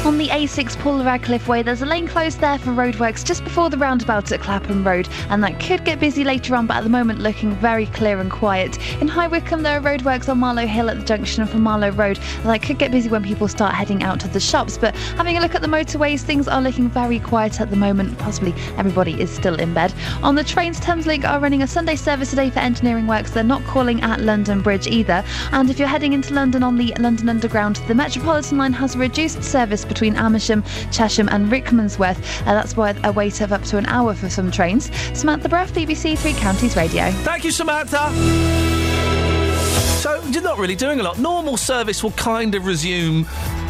On 0.05 0.17
the 0.17 0.27
A6 0.27 0.77
Paula 0.79 1.05
Radcliffe 1.05 1.47
Way, 1.47 1.63
there's 1.63 1.81
a 1.81 1.85
lane 1.85 2.09
closed 2.09 2.41
there 2.41 2.57
for 2.57 2.71
roadworks 2.71 3.23
just 3.23 3.41
before 3.45 3.69
the 3.69 3.77
roundabout 3.77 4.33
at 4.33 4.41
Clapham 4.41 4.85
Road, 4.85 5.07
and 5.29 5.41
that 5.41 5.61
could 5.61 5.85
get 5.85 6.01
busy 6.01 6.25
later 6.25 6.57
on, 6.57 6.67
but 6.67 6.75
at 6.75 6.83
the 6.83 6.89
moment 6.89 7.19
looking 7.19 7.55
very 7.55 7.85
clear 7.85 8.19
and 8.19 8.29
quiet. 8.29 8.77
In 9.01 9.07
High 9.07 9.27
Wycombe, 9.27 9.63
there 9.63 9.79
are 9.79 9.81
roadworks 9.81 10.27
on 10.27 10.39
Marlow 10.39 10.67
Hill 10.67 10.89
at 10.89 10.99
the 10.99 11.05
junction 11.05 11.45
for 11.45 11.57
Marlow 11.57 11.89
Road, 11.91 12.19
and 12.39 12.49
that 12.49 12.61
could 12.61 12.79
get 12.79 12.91
busy 12.91 13.07
when 13.07 13.23
people 13.23 13.47
start 13.47 13.75
heading 13.75 14.03
out 14.03 14.19
to 14.19 14.27
the 14.27 14.41
shops. 14.41 14.77
But 14.77 14.93
having 15.15 15.37
a 15.37 15.41
look 15.41 15.55
at 15.55 15.61
the 15.61 15.69
motorways, 15.69 16.19
things 16.19 16.49
are 16.49 16.61
looking 16.61 16.89
very 16.89 17.19
quiet 17.19 17.61
at 17.61 17.69
the 17.69 17.77
moment. 17.77 18.17
Possibly 18.17 18.53
everybody 18.75 19.21
is 19.21 19.31
still 19.31 19.55
in 19.55 19.73
bed. 19.73 19.93
On 20.21 20.35
the 20.35 20.43
trains, 20.43 20.81
Thameslink 20.81 21.23
are 21.23 21.39
running 21.39 21.63
a 21.63 21.67
Sunday 21.67 21.95
service 21.95 22.31
today 22.31 22.49
for 22.49 22.59
engineering 22.59 23.07
works. 23.07 23.31
They're 23.31 23.41
not 23.41 23.63
calling 23.63 24.01
at 24.01 24.19
London 24.19 24.61
Bridge 24.61 24.85
either. 24.85 25.23
And 25.53 25.69
if 25.69 25.79
you're 25.79 25.87
heading 25.87 26.11
into 26.11 26.33
London 26.33 26.61
on 26.61 26.75
the 26.75 26.93
London 26.99 27.29
Underground, 27.29 27.77
the 27.87 27.95
Metropolitan 27.95 28.57
line 28.57 28.73
has 28.73 28.95
a 28.95 28.99
reduced 28.99 29.41
service 29.41 29.85
between 29.93 30.15
Amersham, 30.15 30.63
Chesham, 30.91 31.29
and 31.31 31.51
Rickmansworth. 31.51 32.17
Uh, 32.41 32.53
that's 32.53 32.75
why 32.75 32.95
a 33.03 33.11
wait 33.11 33.41
of 33.41 33.51
up 33.53 33.61
to 33.63 33.77
an 33.77 33.85
hour 33.85 34.13
for 34.13 34.29
some 34.29 34.49
trains. 34.51 34.89
Samantha 35.17 35.47
Bruff, 35.47 35.71
BBC 35.71 36.17
Three 36.17 36.33
Counties 36.33 36.75
Radio. 36.75 37.11
Thank 37.21 37.43
you, 37.43 37.51
Samantha. 37.51 38.09
So, 40.01 40.21
you're 40.31 40.43
not 40.43 40.57
really 40.57 40.75
doing 40.75 40.99
a 40.99 41.03
lot. 41.03 41.19
Normal 41.19 41.57
service 41.57 42.03
will 42.03 42.11
kind 42.11 42.55
of 42.55 42.65
resume 42.65 43.25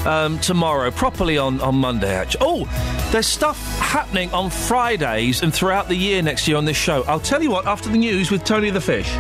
um, 0.06 0.40
tomorrow, 0.40 0.90
properly 0.92 1.38
on, 1.38 1.62
on 1.62 1.76
Monday, 1.76 2.14
actually. 2.14 2.42
Oh, 2.42 3.10
there's 3.12 3.28
stuff 3.28 3.60
happening 3.80 4.32
on 4.34 4.50
Fridays 4.50 5.44
and 5.44 5.54
throughout 5.54 5.90
the 5.90 5.96
year 5.96 6.22
next 6.22 6.48
year 6.48 6.58
on 6.58 6.66
this 6.66 6.78
show. 6.78 7.04
I'll 7.04 7.20
tell 7.20 7.44
you 7.44 7.52
what 7.52 7.68
after 7.68 7.90
the 7.90 7.98
news 7.98 8.32
with 8.32 8.44
Tony 8.44 8.70
the 8.70 8.82
Fish. 8.82 9.14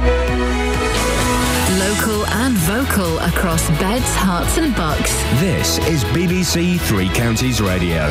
Local 1.90 2.26
and 2.28 2.56
vocal 2.60 3.20
across 3.20 3.68
beds, 3.80 4.06
Herts, 4.16 4.58
and 4.58 4.74
bucks. 4.74 5.12
This 5.42 5.80
is 5.80 6.04
BBC 6.06 6.80
Three 6.80 7.10
Counties 7.10 7.60
Radio. 7.62 8.10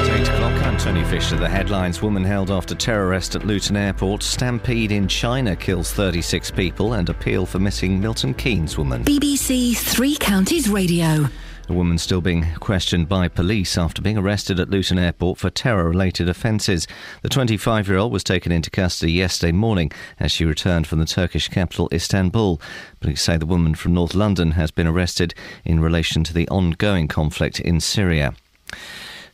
It's 0.00 0.08
8 0.08 0.34
o'clock. 0.34 0.62
I'm 0.64 0.76
Tony 0.76 1.04
Fisher. 1.04 1.36
The 1.36 1.48
headlines 1.48 2.00
Woman 2.02 2.22
held 2.24 2.50
after 2.50 2.74
terror 2.74 3.08
arrest 3.08 3.34
at 3.34 3.44
Luton 3.44 3.76
Airport. 3.76 4.22
Stampede 4.22 4.92
in 4.92 5.08
China 5.08 5.56
kills 5.56 5.92
36 5.92 6.50
people 6.52 6.94
and 6.94 7.08
appeal 7.08 7.46
for 7.46 7.58
missing 7.58 8.00
Milton 8.00 8.34
Keynes 8.34 8.78
woman. 8.78 9.04
BBC 9.04 9.76
Three 9.76 10.16
Counties 10.16 10.68
Radio. 10.68 11.28
A 11.70 11.74
woman 11.74 11.98
still 11.98 12.22
being 12.22 12.46
questioned 12.60 13.10
by 13.10 13.28
police 13.28 13.76
after 13.76 14.00
being 14.00 14.16
arrested 14.16 14.58
at 14.58 14.70
Luton 14.70 14.98
Airport 14.98 15.36
for 15.36 15.50
terror 15.50 15.86
related 15.86 16.26
offences. 16.26 16.86
The 17.20 17.28
25 17.28 17.88
year 17.88 17.98
old 17.98 18.10
was 18.10 18.24
taken 18.24 18.50
into 18.50 18.70
custody 18.70 19.12
yesterday 19.12 19.52
morning 19.52 19.92
as 20.18 20.32
she 20.32 20.46
returned 20.46 20.86
from 20.86 20.98
the 20.98 21.04
Turkish 21.04 21.48
capital 21.48 21.90
Istanbul. 21.92 22.58
Police 23.00 23.20
say 23.20 23.36
the 23.36 23.44
woman 23.44 23.74
from 23.74 23.92
North 23.92 24.14
London 24.14 24.52
has 24.52 24.70
been 24.70 24.86
arrested 24.86 25.34
in 25.62 25.78
relation 25.78 26.24
to 26.24 26.32
the 26.32 26.48
ongoing 26.48 27.06
conflict 27.06 27.60
in 27.60 27.80
Syria. 27.80 28.34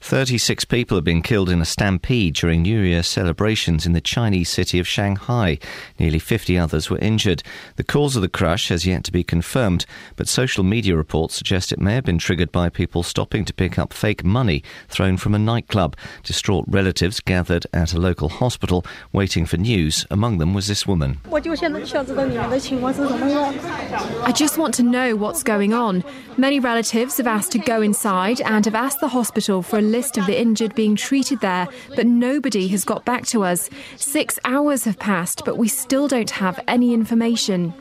36 0.04 0.66
people 0.66 0.98
have 0.98 1.04
been 1.04 1.22
killed 1.22 1.48
in 1.48 1.62
a 1.62 1.64
stampede 1.64 2.34
during 2.34 2.60
New 2.60 2.80
Year 2.80 3.02
celebrations 3.02 3.86
in 3.86 3.94
the 3.94 4.02
Chinese 4.02 4.50
city 4.50 4.78
of 4.78 4.86
Shanghai. 4.86 5.58
Nearly 5.98 6.18
50 6.18 6.58
others 6.58 6.90
were 6.90 6.98
injured. 6.98 7.42
The 7.76 7.84
cause 7.84 8.14
of 8.14 8.20
the 8.20 8.28
crash 8.28 8.68
has 8.68 8.84
yet 8.84 9.02
to 9.04 9.12
be 9.12 9.24
confirmed, 9.24 9.86
but 10.16 10.28
social 10.28 10.62
media 10.62 10.94
reports 10.94 11.36
suggest 11.36 11.72
it 11.72 11.80
may 11.80 11.94
have 11.94 12.04
been 12.04 12.18
triggered 12.18 12.52
by 12.52 12.68
people 12.68 13.02
stopping 13.02 13.46
to 13.46 13.54
pick 13.54 13.78
up 13.78 13.94
fake 13.94 14.22
money 14.22 14.62
thrown 14.90 15.16
from 15.16 15.34
a 15.34 15.38
nightclub. 15.38 15.96
Distraught 16.22 16.66
relatives 16.68 17.20
gathered 17.20 17.66
at 17.72 17.94
a 17.94 17.98
local 17.98 18.28
hospital 18.28 18.84
waiting 19.14 19.46
for 19.46 19.56
news. 19.56 20.04
Among 20.10 20.36
them 20.36 20.52
was 20.52 20.66
this 20.66 20.86
woman. 20.86 21.18
I 21.32 21.40
just 24.34 24.58
want 24.58 24.74
to 24.74 24.82
know 24.82 25.16
what's 25.16 25.42
going 25.42 25.72
on. 25.72 26.04
Many 26.36 26.60
relatives 26.60 27.16
have 27.16 27.26
asked 27.26 27.52
to 27.52 27.58
go 27.58 27.80
inside 27.80 28.42
and 28.42 28.66
have 28.66 28.74
asked 28.74 29.00
the 29.00 29.08
hospital 29.08 29.62
for 29.62 29.78
a 29.78 29.93
list 29.94 30.18
of 30.18 30.26
the 30.26 30.36
injured 30.36 30.74
being 30.74 30.96
treated 30.96 31.38
there, 31.38 31.68
but 31.94 32.04
nobody 32.04 32.66
has 32.66 32.84
got 32.84 33.04
back 33.04 33.24
to 33.26 33.44
us. 33.44 33.70
Six 33.94 34.40
hours 34.44 34.82
have 34.84 34.98
passed, 34.98 35.44
but 35.44 35.56
we 35.56 35.68
still 35.68 36.08
don't 36.08 36.30
have 36.30 36.58
any 36.66 36.92
information. 36.92 37.72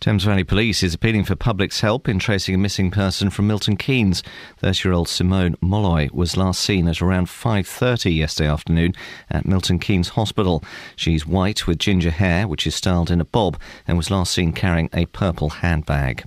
Thames 0.00 0.24
Valley 0.24 0.44
Police 0.44 0.82
is 0.82 0.94
appealing 0.94 1.24
for 1.24 1.34
public's 1.34 1.80
help 1.80 2.08
in 2.08 2.18
tracing 2.18 2.54
a 2.54 2.58
missing 2.58 2.90
person 2.90 3.30
from 3.30 3.46
Milton 3.46 3.76
Keynes. 3.76 4.22
30-year-old 4.62 5.08
Simone 5.08 5.56
Molloy 5.62 6.08
was 6.12 6.36
last 6.36 6.60
seen 6.60 6.88
at 6.88 7.02
around 7.02 7.26
5:30 7.26 8.16
yesterday 8.16 8.50
afternoon 8.50 8.94
at 9.30 9.46
Milton 9.46 9.78
Keynes 9.78 10.10
Hospital. 10.10 10.62
She's 10.96 11.26
white 11.26 11.66
with 11.66 11.78
ginger 11.78 12.10
hair, 12.10 12.48
which 12.48 12.66
is 12.66 12.74
styled 12.74 13.10
in 13.10 13.20
a 13.20 13.26
bob, 13.26 13.58
and 13.86 13.96
was 13.96 14.10
last 14.10 14.32
seen 14.32 14.52
carrying 14.52 14.90
a 14.92 15.06
purple 15.06 15.50
handbag. 15.50 16.24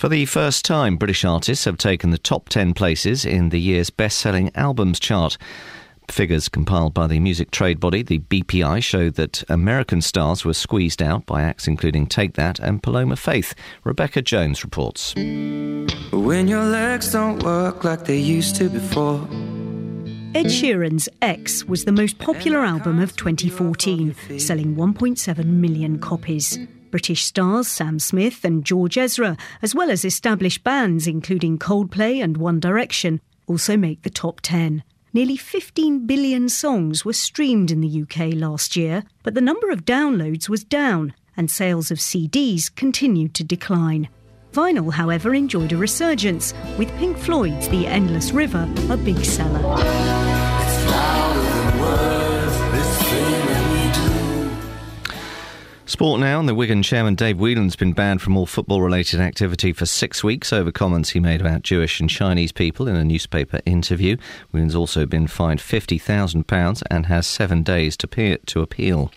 For 0.00 0.08
the 0.08 0.24
first 0.24 0.64
time, 0.64 0.96
British 0.96 1.26
artists 1.26 1.66
have 1.66 1.76
taken 1.76 2.08
the 2.08 2.16
top 2.16 2.48
10 2.48 2.72
places 2.72 3.26
in 3.26 3.50
the 3.50 3.60
year's 3.60 3.90
best-selling 3.90 4.50
albums 4.54 4.98
chart. 4.98 5.36
Figures 6.10 6.48
compiled 6.48 6.94
by 6.94 7.06
the 7.06 7.20
music 7.20 7.50
trade 7.50 7.78
body, 7.78 8.02
the 8.02 8.20
BPI, 8.20 8.82
showed 8.82 9.16
that 9.16 9.44
American 9.50 10.00
stars 10.00 10.42
were 10.42 10.54
squeezed 10.54 11.02
out 11.02 11.26
by 11.26 11.42
acts 11.42 11.68
including 11.68 12.06
Take 12.06 12.32
That 12.32 12.58
and 12.58 12.82
Paloma 12.82 13.14
Faith. 13.14 13.54
Rebecca 13.84 14.22
Jones 14.22 14.64
reports. 14.64 15.14
When 15.14 16.48
your 16.48 16.64
legs 16.64 17.12
don't 17.12 17.42
work 17.42 17.84
like 17.84 18.06
they 18.06 18.16
used 18.16 18.56
to 18.56 18.70
before. 18.70 19.20
Ed 20.34 20.46
Sheeran's 20.46 21.10
X 21.20 21.66
was 21.66 21.84
the 21.84 21.92
most 21.92 22.18
popular 22.18 22.60
album 22.60 23.00
of 23.00 23.14
2014, 23.16 24.38
selling 24.38 24.76
1.7 24.76 25.44
million 25.44 25.98
copies. 25.98 26.58
British 26.90 27.24
stars 27.24 27.68
Sam 27.68 27.98
Smith 27.98 28.44
and 28.44 28.64
George 28.64 28.98
Ezra, 28.98 29.36
as 29.62 29.74
well 29.74 29.90
as 29.90 30.04
established 30.04 30.64
bands 30.64 31.06
including 31.06 31.58
Coldplay 31.58 32.22
and 32.22 32.36
One 32.36 32.60
Direction, 32.60 33.20
also 33.46 33.76
make 33.76 34.02
the 34.02 34.10
top 34.10 34.40
10. 34.42 34.82
Nearly 35.12 35.36
15 35.36 36.06
billion 36.06 36.48
songs 36.48 37.04
were 37.04 37.12
streamed 37.12 37.70
in 37.70 37.80
the 37.80 38.02
UK 38.02 38.34
last 38.34 38.76
year, 38.76 39.02
but 39.22 39.34
the 39.34 39.40
number 39.40 39.70
of 39.70 39.84
downloads 39.84 40.48
was 40.48 40.62
down, 40.62 41.14
and 41.36 41.50
sales 41.50 41.90
of 41.90 41.98
CDs 41.98 42.74
continued 42.74 43.34
to 43.34 43.44
decline. 43.44 44.08
Vinyl, 44.52 44.92
however, 44.92 45.34
enjoyed 45.34 45.72
a 45.72 45.76
resurgence, 45.76 46.54
with 46.78 46.96
Pink 46.96 47.16
Floyd's 47.16 47.68
The 47.68 47.86
Endless 47.86 48.32
River 48.32 48.68
a 48.88 48.96
big 48.96 49.24
seller. 49.24 50.39
Sport 55.90 56.20
now, 56.20 56.38
and 56.38 56.48
the 56.48 56.54
Wigan 56.54 56.84
chairman 56.84 57.16
Dave 57.16 57.40
Whelan's 57.40 57.74
been 57.74 57.92
banned 57.92 58.22
from 58.22 58.36
all 58.36 58.46
football 58.46 58.80
related 58.80 59.18
activity 59.18 59.72
for 59.72 59.86
six 59.86 60.22
weeks 60.22 60.52
over 60.52 60.70
comments 60.70 61.10
he 61.10 61.18
made 61.18 61.40
about 61.40 61.62
Jewish 61.62 61.98
and 61.98 62.08
Chinese 62.08 62.52
people 62.52 62.86
in 62.86 62.94
a 62.94 63.02
newspaper 63.02 63.58
interview. 63.66 64.16
Whelan's 64.52 64.76
also 64.76 65.04
been 65.04 65.26
fined 65.26 65.58
£50,000 65.58 66.82
and 66.88 67.06
has 67.06 67.26
seven 67.26 67.64
days 67.64 67.96
to, 67.96 68.38
to 68.38 68.60
appeal. 68.60 69.10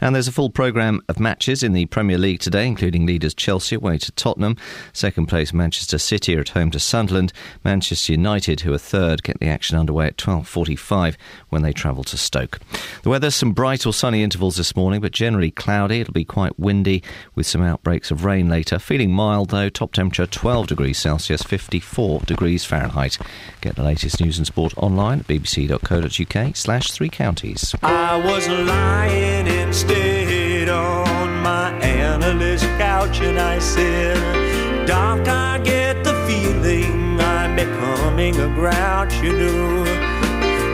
And 0.00 0.14
there's 0.14 0.26
a 0.26 0.32
full 0.32 0.48
programme 0.48 1.02
of 1.10 1.20
matches 1.20 1.62
in 1.62 1.74
the 1.74 1.84
Premier 1.86 2.16
League 2.16 2.40
today, 2.40 2.66
including 2.66 3.04
leaders 3.04 3.34
Chelsea 3.34 3.76
away 3.76 3.98
to 3.98 4.10
Tottenham, 4.12 4.56
second 4.94 5.26
place 5.26 5.52
Manchester 5.52 5.98
City 5.98 6.38
are 6.38 6.40
at 6.40 6.48
home 6.48 6.70
to 6.70 6.80
Sunderland, 6.80 7.34
Manchester 7.64 8.12
United, 8.12 8.62
who 8.62 8.72
are 8.72 8.78
third, 8.78 9.22
get 9.24 9.40
the 9.40 9.48
action 9.48 9.76
underway 9.76 10.06
at 10.06 10.16
12.45 10.16 11.16
when 11.50 11.60
they 11.60 11.74
travel 11.74 12.02
to 12.04 12.16
Stoke. 12.16 12.60
The 13.02 13.10
weather, 13.10 13.30
some 13.30 13.52
bright 13.52 13.84
or 13.84 13.92
sunny 13.92 14.22
intervals 14.22 14.56
this 14.56 14.74
morning, 14.74 15.02
but 15.02 15.12
generally 15.12 15.50
cloudy. 15.50 16.00
It'll 16.00 16.13
be 16.14 16.24
quite 16.24 16.58
windy 16.58 17.02
with 17.34 17.46
some 17.46 17.60
outbreaks 17.62 18.10
of 18.10 18.24
rain 18.24 18.48
later. 18.48 18.78
Feeling 18.78 19.12
mild 19.12 19.50
though, 19.50 19.68
top 19.68 19.92
temperature 19.92 20.26
12 20.26 20.68
degrees 20.68 20.98
Celsius, 20.98 21.42
54 21.42 22.20
degrees 22.20 22.64
Fahrenheit. 22.64 23.18
Get 23.60 23.76
the 23.76 23.82
latest 23.82 24.20
news 24.20 24.38
and 24.38 24.46
sport 24.46 24.72
online 24.78 25.20
at 25.20 25.26
bbc.co.uk 25.26 26.56
slash 26.56 26.90
three 26.90 27.10
counties. 27.10 27.74
I 27.82 28.16
was 28.24 28.48
lying 28.48 29.46
instead 29.46 30.68
on 30.68 31.42
my 31.42 31.70
analyst 31.80 32.64
couch 32.78 33.20
and 33.20 33.38
I 33.38 33.58
said, 33.58 34.86
Doc, 34.86 35.26
I 35.28 35.58
get 35.58 36.04
the 36.04 36.14
feeling 36.26 37.20
I'm 37.20 37.56
becoming 37.56 38.36
a 38.36 38.48
grouch, 38.54 39.14
you 39.22 39.32
know. 39.32 39.84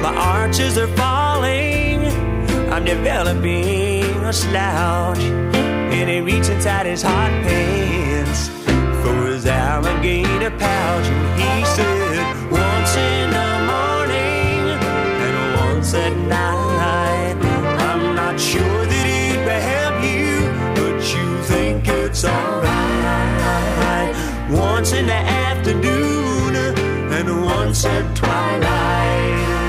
My 0.03 0.15
arches 0.15 0.79
are 0.79 0.89
falling, 0.97 2.05
I'm 2.73 2.85
developing 2.85 3.90
a 4.31 4.33
slouch, 4.33 5.19
and 5.19 6.09
he 6.09 6.21
reached 6.21 6.51
inside 6.51 6.87
his 6.87 7.03
hot 7.03 7.33
pants 7.43 8.49
for 9.03 9.27
his 9.27 9.45
alligator 9.45 10.53
pouch, 10.53 11.07
and 11.07 11.59
he 11.59 11.65
said, 11.75 12.23
once 12.49 12.97
in 12.97 13.31
the 13.39 13.53
morning 13.73 14.61
and 15.27 15.37
once 15.59 15.95
at 15.95 16.17
night. 16.29 17.37
I'm 17.89 18.15
not 18.15 18.39
sure 18.39 18.85
that 18.93 19.07
it 19.27 19.39
will 19.47 19.65
help 19.75 19.97
you, 20.15 20.47
but 20.77 20.97
you 21.13 21.27
think 21.51 21.89
it's 21.89 22.25
alright. 22.25 24.15
Once 24.49 24.93
in 24.93 25.07
the 25.07 25.23
afternoon 25.51 26.55
and 27.17 27.45
once 27.45 27.85
at 27.85 28.17
twilight. 28.17 29.60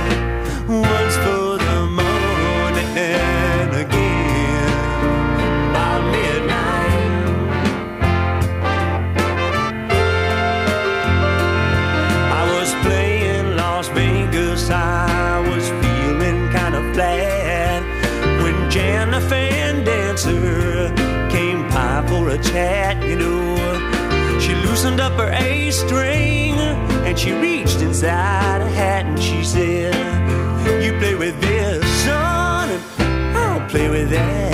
A 22.32 22.38
chat, 22.41 23.03
you 23.06 23.18
know. 23.18 24.40
She 24.40 24.56
loosened 24.56 25.02
up 25.02 25.14
her 25.20 25.32
A 25.32 25.70
string 25.72 26.53
and 27.06 27.20
she 27.20 27.34
reached 27.34 27.82
inside 27.82 28.62
a 28.62 28.70
hat 28.70 29.06
and 29.06 29.22
she 29.22 29.44
said, 29.44 29.94
You 30.84 30.98
play 30.99 31.16
with 31.16 31.40
this, 31.41 31.86
son, 32.06 32.70
and 32.70 33.38
I'll 33.38 33.70
play 33.70 33.90
with 33.90 34.10
that. 34.12 34.51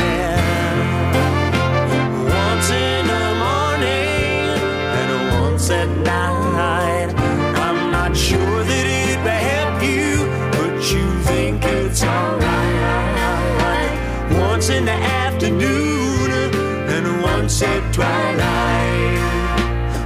At 17.62 17.94
twilight. 17.94 19.18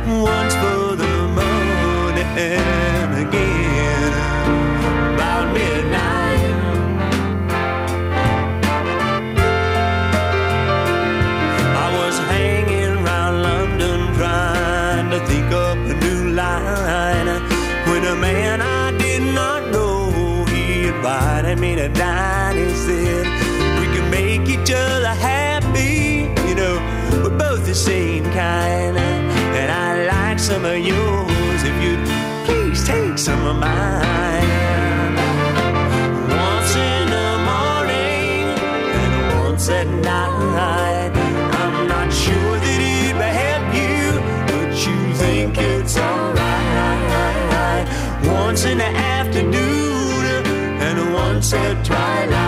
Once 0.07 0.53
for 0.55 0.95
the 0.95 1.15
morning 1.37 2.29
and 2.37 3.27
again 3.27 4.13
about 5.13 5.53
midnight. 5.53 6.55
I 11.75 11.87
was 11.99 12.17
hanging 12.33 13.03
around 13.03 13.41
London 13.43 14.13
trying 14.15 15.09
to 15.11 15.19
think 15.25 15.51
up 15.51 15.77
a 15.77 15.93
new 16.05 16.31
line 16.31 17.27
when 17.87 18.05
a 18.05 18.15
man 18.15 18.61
I 18.61 18.97
did 18.97 19.23
not 19.35 19.71
know 19.71 20.45
he 20.45 20.87
invited 20.87 21.59
me 21.59 21.75
to 21.75 21.89
dine. 21.89 22.40
The 27.71 27.75
same 27.77 28.25
kind, 28.25 28.97
and 28.97 29.71
I 29.71 30.05
like 30.05 30.39
some 30.39 30.65
of 30.65 30.77
yours 30.77 31.63
if 31.63 31.81
you'd 31.81 32.05
please 32.45 32.85
take 32.85 33.17
some 33.17 33.47
of 33.47 33.55
mine. 33.55 35.15
Once 36.27 36.75
in 36.75 37.09
the 37.15 37.31
morning 37.51 38.43
and 39.01 39.13
once 39.45 39.69
at 39.69 39.87
night. 39.87 41.11
I'm 41.61 41.87
not 41.87 42.11
sure 42.11 42.55
that 42.65 42.81
it 42.97 43.13
will 43.15 43.35
help 43.45 43.73
you, 43.79 44.19
but 44.51 44.71
you 44.85 44.97
think 45.13 45.57
it's 45.57 45.97
alright. 45.97 47.87
Once 48.25 48.65
in 48.65 48.79
the 48.79 48.91
afternoon 49.17 50.43
and 50.87 51.13
once 51.13 51.53
at 51.53 51.85
twilight. 51.85 52.40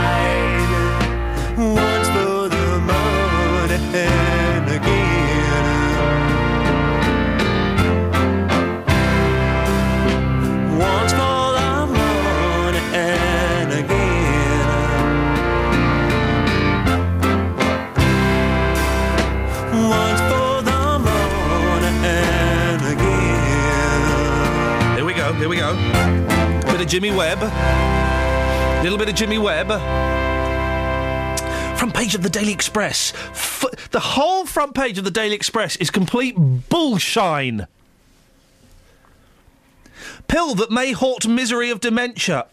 Jimmy 26.93 27.09
Webb. 27.09 27.41
Little 28.83 28.99
bit 28.99 29.09
of 29.09 29.15
Jimmy 29.15 29.39
Webb. 29.39 29.69
Front 31.75 31.91
page 31.95 32.13
of 32.13 32.21
the 32.21 32.29
Daily 32.29 32.53
Express. 32.53 33.13
F- 33.31 33.89
the 33.89 33.99
whole 33.99 34.45
front 34.45 34.75
page 34.75 34.99
of 34.99 35.03
the 35.03 35.09
Daily 35.09 35.33
Express 35.33 35.75
is 35.77 35.89
complete 35.89 36.35
bullshine. 36.37 37.65
Pill 40.27 40.53
that 40.53 40.69
may 40.69 40.91
halt 40.91 41.25
misery 41.27 41.71
of 41.71 41.79
dementia. 41.79 42.45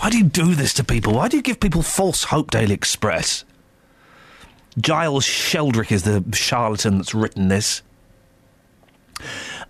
Why 0.00 0.10
do 0.10 0.18
you 0.18 0.24
do 0.24 0.56
this 0.56 0.74
to 0.74 0.82
people? 0.82 1.14
Why 1.14 1.28
do 1.28 1.36
you 1.36 1.44
give 1.44 1.60
people 1.60 1.82
false 1.82 2.24
hope, 2.24 2.50
Daily 2.50 2.74
Express? 2.74 3.44
Giles 4.76 5.24
Sheldrick 5.24 5.92
is 5.92 6.02
the 6.02 6.24
charlatan 6.32 6.98
that's 6.98 7.14
written 7.14 7.46
this. 7.46 7.82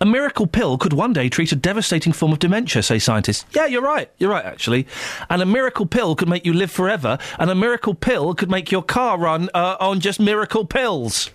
A 0.01 0.05
miracle 0.05 0.47
pill 0.47 0.79
could 0.79 0.93
one 0.93 1.13
day 1.13 1.29
treat 1.29 1.51
a 1.51 1.55
devastating 1.55 2.11
form 2.11 2.31
of 2.31 2.39
dementia, 2.39 2.81
say 2.81 2.97
scientists. 2.97 3.45
Yeah, 3.53 3.67
you're 3.67 3.83
right. 3.83 4.09
You're 4.17 4.31
right, 4.31 4.43
actually. 4.43 4.87
And 5.29 5.43
a 5.43 5.45
miracle 5.45 5.85
pill 5.85 6.15
could 6.15 6.27
make 6.27 6.43
you 6.43 6.53
live 6.53 6.71
forever, 6.71 7.19
and 7.37 7.51
a 7.51 7.55
miracle 7.55 7.93
pill 7.93 8.33
could 8.33 8.49
make 8.49 8.71
your 8.71 8.81
car 8.81 9.19
run 9.19 9.51
uh, 9.53 9.77
on 9.79 9.99
just 9.99 10.19
miracle 10.19 10.65
pills. 10.65 11.29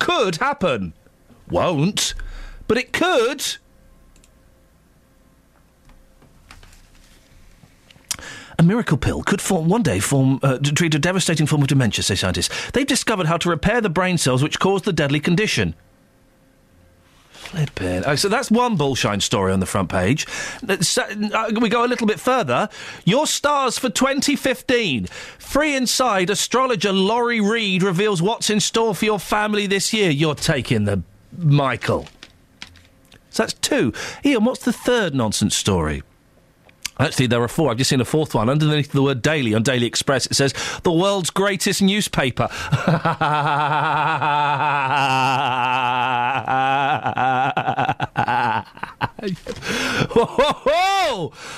Could 0.00 0.36
happen. 0.38 0.94
Won't. 1.48 2.14
But 2.66 2.76
it 2.76 2.92
could. 2.92 3.44
A 8.58 8.64
miracle 8.64 8.98
pill 8.98 9.22
could 9.22 9.40
form 9.40 9.68
one 9.68 9.84
day 9.84 10.00
form 10.00 10.40
uh, 10.42 10.58
treat 10.58 10.92
a 10.96 10.98
devastating 10.98 11.46
form 11.46 11.62
of 11.62 11.68
dementia, 11.68 12.02
say 12.02 12.16
scientists. 12.16 12.72
They've 12.72 12.84
discovered 12.84 13.26
how 13.26 13.36
to 13.36 13.48
repair 13.48 13.80
the 13.80 13.88
brain 13.88 14.18
cells 14.18 14.42
which 14.42 14.58
cause 14.58 14.82
the 14.82 14.92
deadly 14.92 15.20
condition. 15.20 15.76
Flippin'. 17.48 18.04
Oh, 18.06 18.14
so 18.14 18.28
that's 18.28 18.50
one 18.50 18.76
bullshine 18.76 19.20
story 19.20 19.52
on 19.52 19.60
the 19.60 19.66
front 19.66 19.88
page. 19.88 20.26
Uh, 20.68 21.50
we 21.58 21.70
go 21.70 21.82
a 21.82 21.88
little 21.88 22.06
bit 22.06 22.20
further. 22.20 22.68
Your 23.06 23.26
stars 23.26 23.78
for 23.78 23.88
2015. 23.88 25.06
Free 25.38 25.74
Inside 25.74 26.28
astrologer 26.28 26.92
Laurie 26.92 27.40
Reed 27.40 27.82
reveals 27.82 28.20
what's 28.20 28.50
in 28.50 28.60
store 28.60 28.94
for 28.94 29.06
your 29.06 29.18
family 29.18 29.66
this 29.66 29.94
year. 29.94 30.10
You're 30.10 30.34
taking 30.34 30.84
the 30.84 31.02
Michael. 31.38 32.06
So 33.30 33.44
that's 33.44 33.54
two. 33.54 33.94
Ian, 34.26 34.44
what's 34.44 34.64
the 34.64 34.72
third 34.72 35.14
nonsense 35.14 35.56
story? 35.56 36.02
Actually, 36.98 37.28
there 37.28 37.42
are 37.42 37.48
four. 37.48 37.70
I've 37.70 37.76
just 37.76 37.90
seen 37.90 38.00
a 38.00 38.04
fourth 38.04 38.34
one. 38.34 38.48
Underneath 38.48 38.92
the 38.92 39.02
word 39.02 39.22
daily 39.22 39.54
on 39.54 39.62
Daily 39.62 39.86
Express, 39.86 40.26
it 40.26 40.34
says, 40.34 40.52
the 40.82 40.92
world's 40.92 41.30
greatest 41.30 41.80
newspaper. 41.80 42.48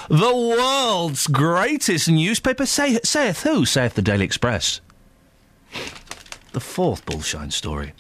The 0.09 0.33
world's 0.35 1.27
greatest 1.27 2.09
newspaper. 2.09 2.67
Say, 2.67 2.99
saith 3.05 3.43
who? 3.43 3.65
Saith 3.65 3.95
the 3.95 4.03
Daily 4.03 4.25
Express. 4.25 4.81
The 6.53 6.61
fourth 6.61 7.07
bullshine 7.07 7.51
story. 7.51 7.93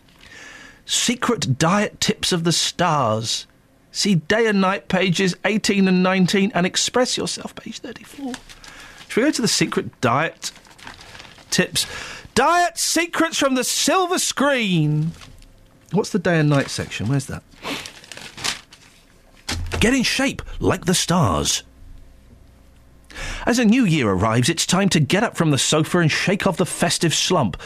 Secret 0.84 1.58
diet 1.58 2.00
tips 2.00 2.32
of 2.32 2.44
the 2.44 2.52
stars. 2.52 3.46
See 3.92 4.16
day 4.16 4.46
and 4.46 4.60
night 4.60 4.88
pages 4.88 5.36
18 5.44 5.88
and 5.88 6.02
19 6.02 6.52
and 6.54 6.66
express 6.66 7.16
yourself, 7.16 7.54
page 7.54 7.80
34. 7.80 8.34
Should 9.08 9.16
we 9.16 9.22
go 9.24 9.30
to 9.32 9.42
the 9.42 9.48
secret 9.48 10.00
diet 10.00 10.52
tips? 11.50 11.86
Diet 12.34 12.78
secrets 12.78 13.38
from 13.38 13.56
the 13.56 13.64
silver 13.64 14.18
screen. 14.18 15.12
What's 15.92 16.10
the 16.10 16.20
day 16.20 16.38
and 16.38 16.48
night 16.48 16.70
section? 16.70 17.08
Where's 17.08 17.26
that? 17.26 17.42
Get 19.80 19.94
in 19.94 20.04
shape 20.04 20.42
like 20.60 20.84
the 20.84 20.94
stars. 20.94 21.64
As 23.46 23.58
a 23.58 23.64
new 23.64 23.84
year 23.84 24.08
arrives, 24.08 24.48
it's 24.48 24.66
time 24.66 24.88
to 24.90 25.00
get 25.00 25.24
up 25.24 25.36
from 25.36 25.50
the 25.50 25.58
sofa 25.58 25.98
and 25.98 26.10
shake 26.10 26.46
off 26.46 26.58
the 26.58 26.66
festive 26.66 27.14
slump. 27.14 27.60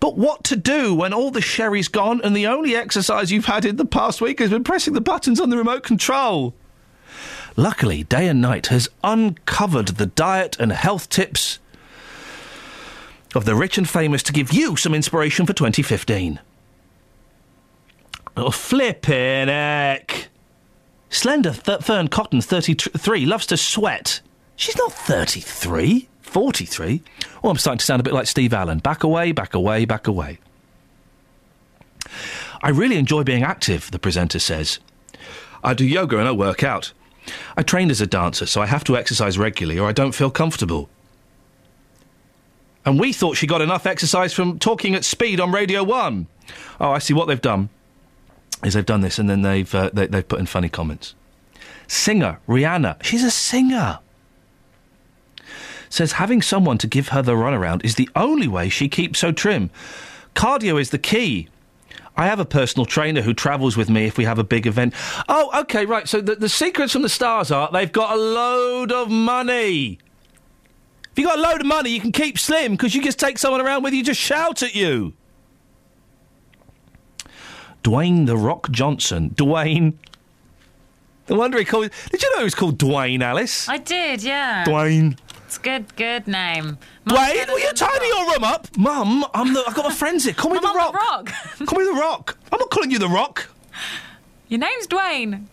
But 0.00 0.16
what 0.16 0.44
to 0.44 0.56
do 0.56 0.94
when 0.94 1.12
all 1.12 1.30
the 1.30 1.40
sherry's 1.40 1.88
gone 1.88 2.20
and 2.22 2.36
the 2.36 2.46
only 2.46 2.76
exercise 2.76 3.32
you've 3.32 3.46
had 3.46 3.64
in 3.64 3.76
the 3.76 3.84
past 3.84 4.20
week 4.20 4.38
has 4.38 4.50
been 4.50 4.64
pressing 4.64 4.94
the 4.94 5.00
buttons 5.00 5.40
on 5.40 5.50
the 5.50 5.56
remote 5.56 5.82
control? 5.82 6.54
Luckily, 7.56 8.04
Day 8.04 8.28
and 8.28 8.40
Night 8.40 8.68
has 8.68 8.88
uncovered 9.02 9.88
the 9.88 10.06
diet 10.06 10.56
and 10.60 10.70
health 10.70 11.08
tips 11.08 11.58
of 13.34 13.44
the 13.44 13.56
rich 13.56 13.76
and 13.76 13.88
famous 13.88 14.22
to 14.22 14.32
give 14.32 14.52
you 14.52 14.76
some 14.76 14.94
inspiration 14.94 15.44
for 15.44 15.52
2015. 15.52 16.38
Oh, 18.36 18.50
flippin' 18.52 19.48
heck. 19.48 20.28
Slender 21.10 21.52
Th- 21.52 21.80
Fearne 21.80 22.08
Cotton, 22.08 22.40
33, 22.40 23.26
loves 23.26 23.46
to 23.46 23.56
sweat. 23.56 24.20
She's 24.54 24.76
not 24.76 24.92
33, 24.92 26.08
43. 26.28 27.02
Oh, 27.42 27.50
I'm 27.50 27.58
starting 27.58 27.78
to 27.78 27.84
sound 27.84 28.00
a 28.00 28.04
bit 28.04 28.12
like 28.12 28.26
Steve 28.26 28.52
Allen. 28.52 28.78
Back 28.78 29.02
away, 29.02 29.32
back 29.32 29.54
away, 29.54 29.84
back 29.84 30.06
away. 30.06 30.38
I 32.62 32.70
really 32.70 32.96
enjoy 32.96 33.22
being 33.22 33.42
active, 33.42 33.90
the 33.90 33.98
presenter 33.98 34.38
says. 34.38 34.78
I 35.62 35.74
do 35.74 35.84
yoga 35.84 36.18
and 36.18 36.28
I 36.28 36.32
work 36.32 36.62
out. 36.62 36.92
I 37.56 37.62
trained 37.62 37.90
as 37.90 38.00
a 38.00 38.06
dancer, 38.06 38.46
so 38.46 38.62
I 38.62 38.66
have 38.66 38.84
to 38.84 38.96
exercise 38.96 39.38
regularly 39.38 39.78
or 39.78 39.88
I 39.88 39.92
don't 39.92 40.14
feel 40.14 40.30
comfortable. 40.30 40.88
And 42.84 42.98
we 42.98 43.12
thought 43.12 43.36
she 43.36 43.46
got 43.46 43.60
enough 43.60 43.86
exercise 43.86 44.32
from 44.32 44.58
talking 44.58 44.94
at 44.94 45.04
speed 45.04 45.40
on 45.40 45.52
Radio 45.52 45.82
1. 45.84 46.26
Oh, 46.80 46.90
I 46.90 46.98
see 46.98 47.12
what 47.12 47.26
they've 47.28 47.40
done. 47.40 47.68
Is 48.64 48.74
they've 48.74 48.86
done 48.86 49.02
this 49.02 49.18
and 49.18 49.28
then 49.28 49.42
they've, 49.42 49.72
uh, 49.74 49.90
they, 49.92 50.06
they've 50.06 50.26
put 50.26 50.40
in 50.40 50.46
funny 50.46 50.68
comments. 50.68 51.14
Singer, 51.86 52.40
Rihanna. 52.48 53.02
She's 53.02 53.24
a 53.24 53.30
singer. 53.30 54.00
Says 55.90 56.12
having 56.12 56.42
someone 56.42 56.78
to 56.78 56.86
give 56.86 57.08
her 57.08 57.22
the 57.22 57.32
runaround 57.34 57.84
is 57.84 57.94
the 57.94 58.08
only 58.14 58.48
way 58.48 58.68
she 58.68 58.88
keeps 58.88 59.18
so 59.18 59.32
trim. 59.32 59.70
Cardio 60.34 60.80
is 60.80 60.90
the 60.90 60.98
key. 60.98 61.48
I 62.16 62.26
have 62.26 62.40
a 62.40 62.44
personal 62.44 62.84
trainer 62.84 63.22
who 63.22 63.32
travels 63.32 63.76
with 63.76 63.88
me 63.88 64.06
if 64.06 64.18
we 64.18 64.24
have 64.24 64.40
a 64.40 64.44
big 64.44 64.66
event. 64.66 64.92
Oh, 65.28 65.60
okay, 65.62 65.86
right. 65.86 66.08
So 66.08 66.20
the, 66.20 66.34
the 66.34 66.48
secrets 66.48 66.92
from 66.92 67.02
the 67.02 67.08
stars 67.08 67.52
are 67.52 67.70
they've 67.72 67.92
got 67.92 68.12
a 68.12 68.20
load 68.20 68.90
of 68.90 69.08
money. 69.08 69.98
If 71.12 71.18
you've 71.18 71.28
got 71.28 71.38
a 71.38 71.42
load 71.42 71.60
of 71.60 71.66
money, 71.66 71.90
you 71.90 72.00
can 72.00 72.12
keep 72.12 72.38
slim 72.38 72.72
because 72.72 72.94
you 72.94 73.02
just 73.02 73.20
take 73.20 73.38
someone 73.38 73.60
around 73.60 73.84
with 73.84 73.94
you, 73.94 74.02
just 74.02 74.20
shout 74.20 74.62
at 74.64 74.74
you. 74.74 75.14
Dwayne 77.84 78.26
the 78.26 78.36
Rock 78.36 78.70
Johnson. 78.70 79.30
Dwayne. 79.30 79.94
No 81.28 81.36
wonder 81.36 81.58
he 81.58 81.64
called. 81.64 81.90
Did 82.10 82.22
you 82.22 82.30
know 82.30 82.38
he 82.38 82.44
was 82.44 82.54
called 82.54 82.78
Dwayne 82.78 83.22
Alice? 83.22 83.68
I 83.68 83.78
did, 83.78 84.22
yeah. 84.22 84.64
Dwayne. 84.64 85.18
It's 85.48 85.56
good, 85.56 85.96
good 85.96 86.28
name. 86.28 86.76
Dwayne, 87.06 87.48
will 87.48 87.58
you 87.58 87.72
tidy 87.72 88.06
your 88.06 88.32
room 88.32 88.44
up? 88.44 88.68
Mum, 88.76 89.24
I'm 89.32 89.54
the, 89.54 89.64
I've 89.66 89.74
got 89.74 89.86
my 89.86 89.94
friends 89.94 90.24
here. 90.24 90.34
Call 90.34 90.50
me 90.50 90.58
the 90.58 90.66
Rock. 90.76 90.92
the 90.92 90.98
Rock. 90.98 91.66
Call 91.66 91.78
me 91.78 91.86
the 91.86 91.98
Rock. 91.98 92.36
I'm 92.52 92.58
not 92.58 92.68
calling 92.68 92.90
you 92.90 92.98
the 92.98 93.08
Rock. 93.08 93.48
Your 94.48 94.60
name's 94.60 94.86
Dwayne. 94.86 95.46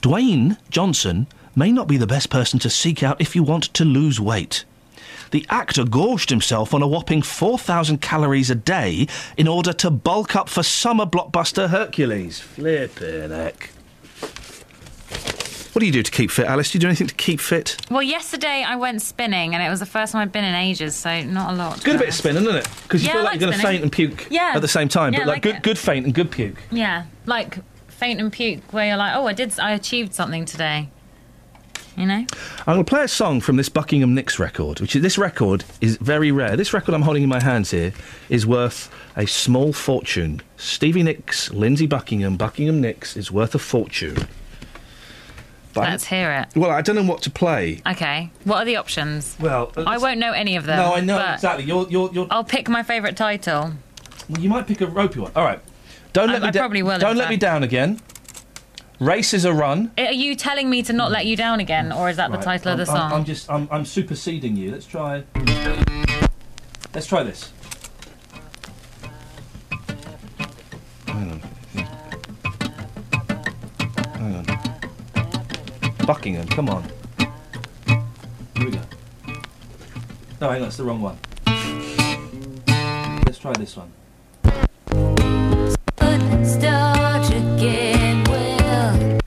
Dwayne 0.00 0.58
Johnson 0.70 1.26
may 1.56 1.72
not 1.72 1.88
be 1.88 1.96
the 1.96 2.06
best 2.06 2.30
person 2.30 2.60
to 2.60 2.70
seek 2.70 3.02
out 3.02 3.20
if 3.20 3.34
you 3.34 3.42
want 3.42 3.64
to 3.74 3.84
lose 3.84 4.20
weight. 4.20 4.64
The 5.32 5.44
actor 5.50 5.82
gorged 5.82 6.30
himself 6.30 6.72
on 6.72 6.80
a 6.80 6.86
whopping 6.86 7.22
4,000 7.22 8.00
calories 8.00 8.48
a 8.48 8.54
day 8.54 9.08
in 9.36 9.48
order 9.48 9.72
to 9.72 9.90
bulk 9.90 10.36
up 10.36 10.48
for 10.48 10.62
summer 10.62 11.04
blockbuster 11.04 11.68
Hercules. 11.68 12.38
Flippin' 12.38 13.32
heck. 13.32 13.70
What 15.72 15.80
do 15.80 15.86
you 15.86 15.92
do 15.92 16.02
to 16.02 16.10
keep 16.10 16.30
fit, 16.32 16.46
Alice? 16.46 16.72
Do 16.72 16.76
you 16.76 16.80
do 16.80 16.88
anything 16.88 17.06
to 17.06 17.14
keep 17.14 17.38
fit? 17.38 17.76
Well, 17.90 18.02
yesterday 18.02 18.64
I 18.66 18.74
went 18.74 19.02
spinning, 19.02 19.54
and 19.54 19.62
it 19.62 19.68
was 19.70 19.78
the 19.78 19.86
first 19.86 20.12
time 20.12 20.22
I've 20.22 20.32
been 20.32 20.42
in 20.44 20.54
ages, 20.54 20.96
so 20.96 21.22
not 21.22 21.52
a 21.52 21.56
lot. 21.56 21.76
It's 21.76 21.84
good 21.84 21.94
a 21.94 21.98
bit 22.00 22.08
of 22.08 22.14
spinning, 22.14 22.42
isn't 22.42 22.56
it? 22.56 22.68
Because 22.82 23.02
you 23.02 23.08
Yeah, 23.08 23.14
feel 23.14 23.22
like, 23.22 23.32
like 23.34 23.40
you're 23.40 23.50
going 23.50 23.60
to 23.60 23.66
faint 23.66 23.82
and 23.84 23.92
puke 23.92 24.26
Yeah. 24.30 24.52
at 24.56 24.62
the 24.62 24.68
same 24.68 24.88
time. 24.88 25.12
Yeah, 25.12 25.20
but 25.20 25.26
like, 25.28 25.36
like 25.36 25.42
good, 25.42 25.54
it. 25.56 25.62
good 25.62 25.78
faint 25.78 26.06
and 26.06 26.14
good 26.14 26.30
puke. 26.32 26.60
Yeah, 26.72 27.04
like 27.26 27.58
faint 27.86 28.20
and 28.20 28.32
puke, 28.32 28.72
where 28.72 28.86
you're 28.88 28.96
like, 28.96 29.14
oh, 29.14 29.26
I 29.28 29.32
did, 29.32 29.58
I 29.60 29.72
achieved 29.72 30.12
something 30.12 30.44
today. 30.44 30.88
You 31.96 32.06
know? 32.06 32.24
I'm 32.66 32.74
going 32.74 32.84
to 32.84 32.88
play 32.90 33.04
a 33.04 33.08
song 33.08 33.40
from 33.40 33.56
this 33.56 33.68
Buckingham 33.68 34.14
Nicks 34.14 34.38
record, 34.38 34.80
which 34.80 34.96
is, 34.96 35.02
this 35.02 35.18
record 35.18 35.64
is 35.80 35.98
very 35.98 36.32
rare. 36.32 36.56
This 36.56 36.72
record 36.72 36.94
I'm 36.94 37.02
holding 37.02 37.22
in 37.22 37.28
my 37.28 37.40
hands 37.42 37.70
here 37.70 37.92
is 38.28 38.44
worth 38.46 38.90
a 39.16 39.26
small 39.26 39.72
fortune. 39.72 40.40
Stevie 40.56 41.02
Nicks, 41.02 41.52
Lindsey 41.52 41.86
Buckingham, 41.86 42.36
Buckingham 42.36 42.80
Nicks 42.80 43.16
is 43.16 43.30
worth 43.30 43.54
a 43.54 43.58
fortune. 43.58 44.26
But 45.72 45.88
Let's 45.88 46.04
hear 46.04 46.32
it. 46.32 46.58
well, 46.58 46.70
I 46.70 46.82
don't 46.82 46.96
know 46.96 47.04
what 47.04 47.22
to 47.22 47.30
play. 47.30 47.80
Okay, 47.86 48.30
what 48.44 48.56
are 48.58 48.64
the 48.64 48.74
options? 48.76 49.36
Well, 49.38 49.72
I 49.76 49.98
won't 49.98 50.18
know 50.18 50.32
any 50.32 50.56
of 50.56 50.66
them. 50.66 50.78
No, 50.78 50.94
I 50.94 51.00
know 51.00 51.16
but 51.16 51.34
exactly. 51.34 51.64
You're, 51.64 51.86
you're, 51.88 52.10
you're. 52.12 52.26
I'll 52.30 52.42
pick 52.44 52.68
my 52.68 52.82
favourite 52.82 53.16
title. 53.16 53.72
Well, 54.28 54.40
you 54.40 54.48
might 54.48 54.66
pick 54.66 54.80
a 54.80 54.86
ropey 54.86 55.20
one. 55.20 55.30
All 55.36 55.44
right. 55.44 55.60
Don't 56.12 56.30
I- 56.30 56.32
let 56.34 56.42
me 56.42 56.48
I 56.48 56.50
da- 56.50 56.58
probably 56.60 56.82
will, 56.82 56.98
Don't 56.98 57.12
in 57.12 57.18
let 57.18 57.28
me 57.30 57.36
down 57.36 57.62
again. 57.62 58.00
Races 58.98 59.46
Are 59.46 59.54
Run. 59.54 59.92
Eh, 59.96 60.08
are 60.08 60.12
you 60.12 60.34
telling 60.34 60.68
me 60.68 60.82
to 60.82 60.92
not 60.92 61.10
let 61.12 61.24
you 61.24 61.36
down 61.36 61.60
again, 61.60 61.90
or 61.92 62.10
is 62.10 62.16
that 62.16 62.30
the 62.32 62.36
title 62.36 62.72
I'm, 62.72 62.80
of 62.80 62.86
the 62.86 62.92
I'm- 62.92 63.00
song? 63.10 63.12
I'm, 63.20 63.24
just. 63.24 63.48
I'm, 63.50 63.68
I'm 63.70 63.84
superseding 63.84 64.56
you. 64.56 64.72
Let's 64.72 64.86
try. 64.86 65.22
Let's 66.94 67.06
try 67.06 67.22
this. 67.22 67.52
Buckingham, 76.10 76.48
come 76.48 76.68
on. 76.68 76.82
Here 77.18 78.64
we 78.64 78.72
go. 78.72 78.80
No, 80.40 80.50
hang 80.50 80.62
on, 80.62 80.66
it's 80.66 80.76
the 80.76 80.82
wrong 80.82 81.00
one. 81.00 81.16
Let's 83.24 83.38
try 83.38 83.52
this 83.52 83.76
one. 83.76 83.92
Start 86.44 87.30
again, 87.30 88.24
well. 88.24 89.20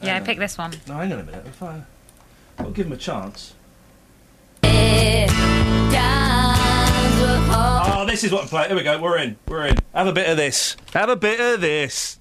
yeah, 0.00 0.18
I 0.18 0.20
picked 0.20 0.38
this 0.38 0.56
one. 0.56 0.72
No, 0.86 0.94
hang 0.94 1.12
on 1.12 1.18
a 1.18 1.24
minute. 1.24 1.46
If 1.46 1.60
I, 1.64 1.82
I'll 2.60 2.70
give 2.70 2.86
him 2.86 2.92
a 2.92 2.96
chance. 2.96 3.54
Oh, 7.52 8.06
this 8.06 8.22
is 8.22 8.30
what 8.30 8.42
I'm 8.42 8.48
playing. 8.48 8.68
Here 8.68 8.76
we 8.76 8.84
go. 8.84 9.00
We're 9.02 9.18
in. 9.18 9.36
We're 9.48 9.66
in. 9.66 9.78
Have 9.92 10.06
a 10.06 10.12
bit 10.12 10.28
of 10.30 10.36
this. 10.36 10.76
Have 10.94 11.08
a 11.08 11.16
bit 11.16 11.40
of 11.40 11.60
this. 11.60 12.19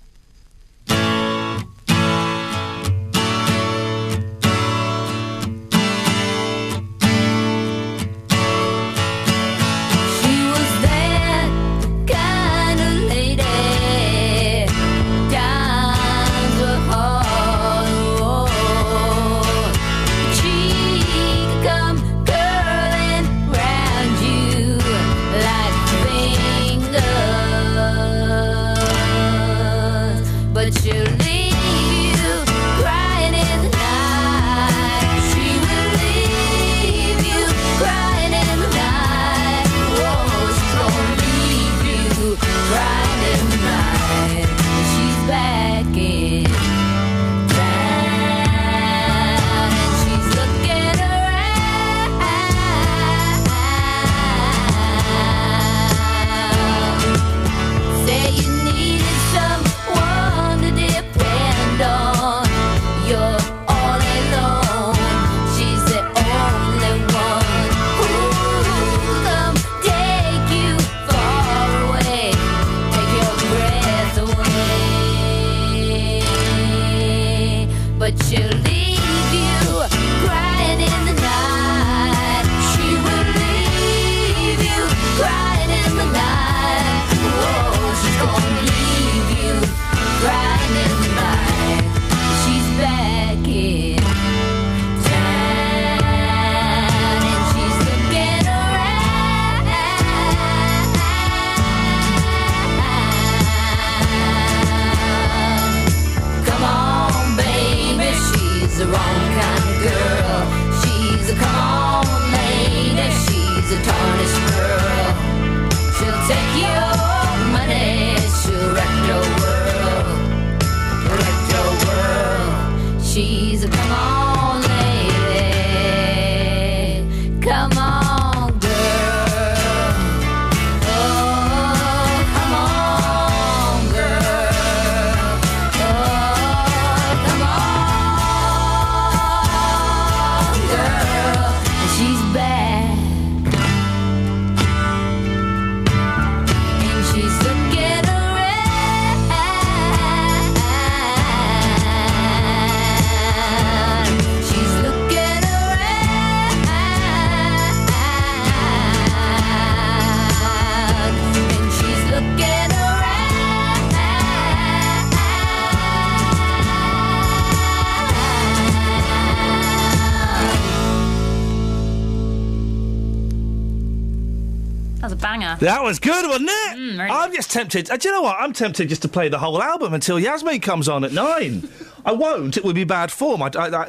Banger. 175.40 175.58
That 175.60 175.84
was 175.84 176.00
good, 176.00 176.28
wasn't 176.28 176.50
it? 176.50 176.78
Mm, 176.78 177.10
I'm 177.10 177.34
just 177.34 177.52
tempted. 177.52 177.90
Uh, 177.90 177.98
do 177.98 178.08
you 178.08 178.14
know 178.14 178.22
what? 178.22 178.38
I'm 178.40 178.54
tempted 178.54 178.90
just 178.90 179.02
to 179.04 179.08
play 179.08 179.30
the 179.30 179.40
whole 179.40 179.62
album 179.62 179.94
until 179.94 180.20
Yasmin 180.20 180.60
comes 180.62 180.88
on 180.88 181.04
at 181.04 181.12
nine. 181.12 181.68
I 182.06 182.14
won't. 182.14 182.56
It 182.58 182.64
would 182.64 182.76
be 182.76 182.86
bad 182.86 183.12
form. 183.12 183.42
I, 183.42 183.52
I, 183.56 183.68
I, 183.68 183.86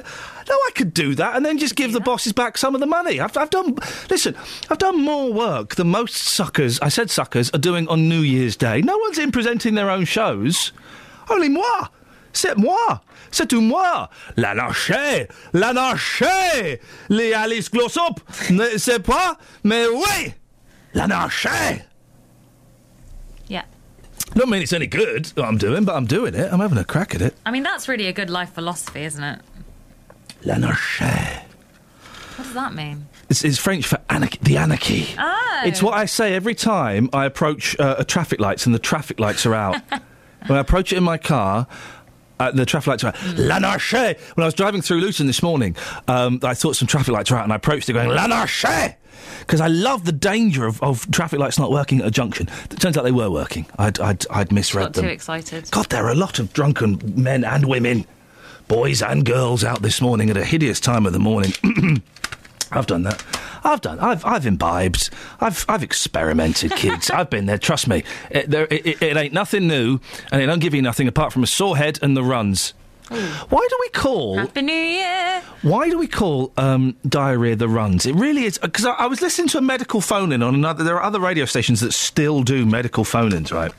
no, 0.48 0.54
I 0.54 0.70
could 0.74 0.92
do 0.92 1.14
that 1.14 1.36
and 1.36 1.46
then 1.46 1.58
just 1.58 1.76
give 1.76 1.92
the 1.92 2.00
bosses 2.00 2.32
back 2.32 2.58
some 2.58 2.74
of 2.74 2.80
the 2.80 2.86
money. 2.86 3.20
I've, 3.20 3.36
I've 3.36 3.50
done. 3.50 3.76
Listen, 4.10 4.36
I've 4.68 4.78
done 4.78 5.00
more 5.00 5.32
work 5.32 5.76
than 5.76 5.88
most 5.88 6.16
suckers. 6.16 6.80
I 6.80 6.88
said 6.88 7.10
suckers 7.10 7.50
are 7.52 7.58
doing 7.58 7.86
on 7.88 8.08
New 8.08 8.20
Year's 8.20 8.56
Day. 8.56 8.82
No 8.82 8.98
one's 8.98 9.18
in 9.18 9.30
presenting 9.30 9.74
their 9.74 9.90
own 9.90 10.04
shows. 10.04 10.72
Only 11.28 11.48
moi. 11.48 11.88
C'est 12.32 12.56
moi. 12.56 13.00
C'est 13.30 13.48
tout 13.48 13.60
moi. 13.60 14.08
La 14.36 14.54
nache. 14.54 14.92
La 15.52 15.72
nache. 15.72 16.22
Les 17.08 17.32
Alice 17.32 17.70
Glossop. 17.70 18.20
Ne 18.50 18.76
sais 18.76 18.98
pas, 18.98 19.36
mais 19.62 19.86
oui. 19.86 20.34
La 20.94 21.06
nache. 21.06 21.82
Yeah. 23.48 23.64
Don't 24.34 24.50
mean 24.50 24.62
it's 24.62 24.72
any 24.72 24.86
good 24.86 25.26
what 25.28 25.46
I'm 25.46 25.58
doing, 25.58 25.84
but 25.84 25.94
I'm 25.94 26.06
doing 26.06 26.34
it. 26.34 26.52
I'm 26.52 26.60
having 26.60 26.78
a 26.78 26.84
crack 26.84 27.14
at 27.14 27.22
it. 27.22 27.34
I 27.44 27.50
mean, 27.50 27.62
that's 27.62 27.88
really 27.88 28.06
a 28.06 28.12
good 28.12 28.30
life 28.30 28.52
philosophy, 28.52 29.04
isn't 29.04 29.22
it? 29.22 29.40
La 30.44 30.54
nache. 30.56 31.42
What 32.36 32.44
does 32.44 32.54
that 32.54 32.74
mean? 32.74 33.06
It's, 33.28 33.44
it's 33.44 33.58
French 33.58 33.86
for 33.86 33.98
anarchy, 34.08 34.38
the 34.42 34.56
anarchy. 34.56 35.08
Oh. 35.18 35.62
It's 35.64 35.82
what 35.82 35.94
I 35.94 36.06
say 36.06 36.34
every 36.34 36.54
time 36.54 37.10
I 37.12 37.26
approach 37.26 37.78
uh, 37.78 37.96
a 37.98 38.04
traffic 38.04 38.40
lights 38.40 38.66
and 38.66 38.74
the 38.74 38.78
traffic 38.78 39.20
lights 39.20 39.44
are 39.44 39.54
out. 39.54 39.82
when 40.46 40.56
I 40.56 40.60
approach 40.60 40.92
it 40.92 40.96
in 40.96 41.04
my 41.04 41.18
car, 41.18 41.66
uh, 42.40 42.50
the 42.50 42.66
traffic 42.66 42.88
lights 42.88 43.04
are 43.04 43.08
out. 43.08 43.16
La 43.36 43.58
Narche! 43.58 44.18
When 44.34 44.42
I 44.42 44.46
was 44.46 44.54
driving 44.54 44.82
through 44.82 44.98
Luton 45.00 45.26
this 45.26 45.42
morning, 45.42 45.76
um, 46.08 46.40
I 46.42 46.54
thought 46.54 46.74
some 46.76 46.88
traffic 46.88 47.12
lights 47.14 47.30
were 47.30 47.36
out 47.36 47.44
and 47.44 47.52
I 47.52 47.56
approached 47.56 47.88
it 47.88 47.92
going, 47.92 48.08
La 48.08 48.26
Narche! 48.26 48.96
Because 49.40 49.60
I 49.60 49.68
love 49.68 50.04
the 50.04 50.12
danger 50.12 50.66
of, 50.66 50.82
of 50.82 51.10
traffic 51.10 51.38
lights 51.38 51.58
not 51.58 51.70
working 51.70 52.00
at 52.00 52.06
a 52.06 52.10
junction. 52.10 52.48
It 52.70 52.80
turns 52.80 52.96
out 52.96 53.04
they 53.04 53.12
were 53.12 53.30
working. 53.30 53.66
I'd, 53.78 54.00
I'd, 54.00 54.26
I'd 54.30 54.52
misread 54.52 54.86
Got 54.86 54.94
them. 54.94 55.04
too 55.04 55.10
excited. 55.10 55.70
God, 55.70 55.86
there 55.90 56.04
are 56.06 56.10
a 56.10 56.14
lot 56.14 56.38
of 56.38 56.52
drunken 56.52 57.00
men 57.22 57.44
and 57.44 57.66
women, 57.66 58.06
boys 58.68 59.02
and 59.02 59.24
girls 59.24 59.62
out 59.64 59.82
this 59.82 60.00
morning 60.00 60.30
at 60.30 60.36
a 60.36 60.44
hideous 60.44 60.80
time 60.80 61.06
of 61.06 61.12
the 61.12 61.18
morning. 61.18 61.52
I've 62.72 62.86
done 62.86 63.02
that. 63.02 63.22
I've 63.64 63.80
done. 63.80 63.98
I've 63.98 64.24
I've 64.24 64.46
imbibed. 64.46 65.10
I've 65.40 65.64
I've 65.68 65.82
experimented, 65.82 66.72
kids. 66.72 67.10
I've 67.14 67.30
been 67.30 67.46
there. 67.46 67.58
Trust 67.58 67.88
me. 67.88 68.04
It, 68.30 68.50
there, 68.50 68.66
it, 68.70 69.02
it, 69.02 69.16
ain't 69.16 69.32
nothing 69.32 69.66
new, 69.66 70.00
and 70.32 70.42
it 70.42 70.46
don't 70.46 70.60
give 70.60 70.74
you 70.74 70.82
nothing 70.82 71.08
apart 71.08 71.32
from 71.32 71.42
a 71.42 71.46
sore 71.46 71.76
head 71.76 71.98
and 72.02 72.16
the 72.16 72.22
runs. 72.22 72.74
Why 73.10 73.66
do 73.68 73.76
we 73.80 73.88
call? 73.88 74.36
Happy 74.36 74.62
New 74.62 74.72
Year! 74.72 75.42
Why 75.62 75.90
do 75.90 75.98
we 75.98 76.06
call 76.06 76.52
um, 76.56 76.96
diarrhea 77.08 77.56
the 77.56 77.68
runs? 77.68 78.06
It 78.06 78.14
really 78.14 78.44
is 78.44 78.56
because 78.58 78.86
I, 78.86 78.92
I 78.92 79.06
was 79.06 79.20
listening 79.20 79.48
to 79.48 79.58
a 79.58 79.62
medical 79.62 80.00
phone-in 80.00 80.44
on 80.44 80.54
another. 80.54 80.84
There 80.84 80.94
are 80.94 81.02
other 81.02 81.18
radio 81.18 81.44
stations 81.44 81.80
that 81.80 81.92
still 81.92 82.44
do 82.44 82.64
medical 82.64 83.02
phone-ins, 83.02 83.50
right? 83.50 83.72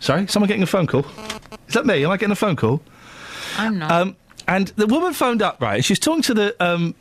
Sorry, 0.00 0.28
someone 0.28 0.46
getting 0.46 0.62
a 0.62 0.66
phone 0.66 0.86
call. 0.86 1.04
Is 1.66 1.74
that 1.74 1.84
me? 1.84 2.04
Am 2.04 2.10
I 2.10 2.16
getting 2.16 2.32
a 2.32 2.36
phone 2.36 2.54
call? 2.54 2.82
I'm 3.56 3.78
not. 3.78 3.90
Um, 3.90 4.16
and 4.46 4.68
the 4.68 4.86
woman 4.86 5.12
phoned 5.12 5.42
up, 5.42 5.60
right? 5.60 5.84
She's 5.84 5.98
talking 5.98 6.22
to 6.22 6.34
the. 6.34 6.64
Um, 6.64 6.94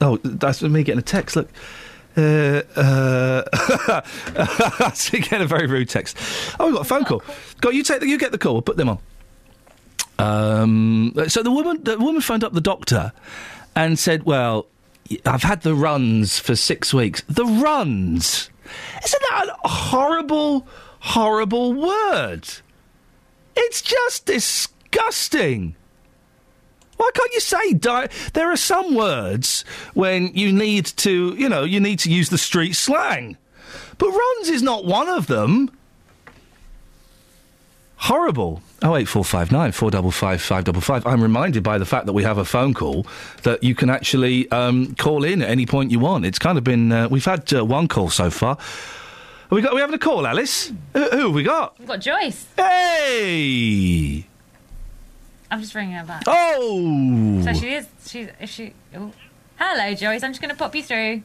oh, 0.00 0.16
that's 0.18 0.62
me 0.62 0.82
getting 0.82 0.98
a 0.98 1.02
text. 1.02 1.36
Look. 1.36 1.48
Uh, 2.16 2.62
uh, 2.76 4.00
so 4.94 5.18
getting 5.18 5.42
a 5.42 5.46
very 5.46 5.66
rude 5.66 5.88
text. 5.88 6.16
Oh, 6.58 6.68
we 6.68 6.72
got 6.72 6.80
a 6.80 6.84
phone 6.84 7.04
call. 7.04 7.22
Go, 7.60 7.68
you 7.68 7.82
take 7.82 8.00
the, 8.00 8.08
you 8.08 8.16
get 8.16 8.32
the 8.32 8.38
call. 8.38 8.54
We'll 8.54 8.62
put 8.62 8.78
them 8.78 8.88
on. 8.88 8.98
Um, 10.18 11.12
so 11.28 11.42
the 11.42 11.50
woman, 11.50 11.84
the 11.84 11.98
woman 11.98 12.22
phoned 12.22 12.42
up 12.42 12.54
the 12.54 12.60
doctor 12.62 13.12
and 13.74 13.98
said, 13.98 14.22
"Well, 14.22 14.66
I've 15.26 15.42
had 15.42 15.60
the 15.60 15.74
runs 15.74 16.38
for 16.38 16.56
six 16.56 16.94
weeks. 16.94 17.22
The 17.28 17.44
runs, 17.44 18.48
isn't 19.04 19.22
that 19.30 19.48
a 19.62 19.68
horrible, 19.68 20.66
horrible 21.00 21.74
word? 21.74 22.48
It's 23.54 23.82
just 23.82 24.24
disgusting." 24.24 25.76
Why 26.96 27.10
can't 27.14 27.32
you 27.34 27.40
say 27.40 27.72
di- 27.74 28.08
There 28.32 28.50
are 28.50 28.56
some 28.56 28.94
words 28.94 29.64
when 29.94 30.28
you 30.34 30.52
need 30.52 30.86
to, 30.98 31.34
you 31.36 31.48
know, 31.48 31.64
you 31.64 31.80
need 31.80 31.98
to 32.00 32.10
use 32.10 32.30
the 32.30 32.38
street 32.38 32.72
slang. 32.74 33.36
But 33.98 34.08
runs 34.10 34.48
is 34.48 34.62
not 34.62 34.84
one 34.84 35.08
of 35.08 35.26
them. 35.26 35.70
Horrible. 37.98 38.62
Oh 38.82 38.94
eight 38.94 39.08
four 39.08 39.24
five 39.24 39.50
nine 39.50 39.72
four 39.72 39.90
double 39.90 40.10
five 40.10 40.42
five 40.42 40.64
double 40.64 40.82
five. 40.82 41.06
I'm 41.06 41.22
reminded 41.22 41.62
by 41.62 41.78
the 41.78 41.86
fact 41.86 42.04
that 42.06 42.12
we 42.12 42.22
have 42.24 42.36
a 42.36 42.44
phone 42.44 42.74
call 42.74 43.06
that 43.42 43.64
you 43.64 43.74
can 43.74 43.88
actually 43.88 44.50
um, 44.50 44.94
call 44.96 45.24
in 45.24 45.40
at 45.40 45.48
any 45.48 45.64
point 45.64 45.90
you 45.90 45.98
want. 45.98 46.26
It's 46.26 46.38
kind 46.38 46.58
of 46.58 46.64
been. 46.64 46.92
Uh, 46.92 47.08
we've 47.08 47.24
had 47.24 47.52
uh, 47.54 47.64
one 47.64 47.88
call 47.88 48.10
so 48.10 48.28
far. 48.30 48.56
Have 48.56 49.50
we 49.50 49.62
got? 49.62 49.72
Are 49.72 49.74
we 49.76 49.80
having 49.80 49.94
a 49.94 49.98
call, 49.98 50.26
Alice? 50.26 50.70
Who, 50.92 51.04
who 51.10 51.18
have 51.26 51.34
we 51.34 51.42
got? 51.42 51.78
We've 51.78 51.88
got 51.88 52.00
Joyce. 52.00 52.44
Hey! 52.56 54.26
I'm 55.50 55.60
just 55.60 55.74
ringing 55.74 55.94
her 55.94 56.04
back. 56.04 56.22
Oh! 56.26 57.42
So 57.44 57.52
she 57.52 57.74
is. 57.74 57.86
She's. 58.06 58.28
If 58.40 58.50
she. 58.50 58.74
Oh. 58.94 59.12
Hello, 59.58 59.94
Joyce. 59.94 60.22
I'm 60.22 60.32
just 60.32 60.40
going 60.40 60.50
to 60.52 60.56
pop 60.56 60.74
you 60.74 60.82
through. 60.82 61.22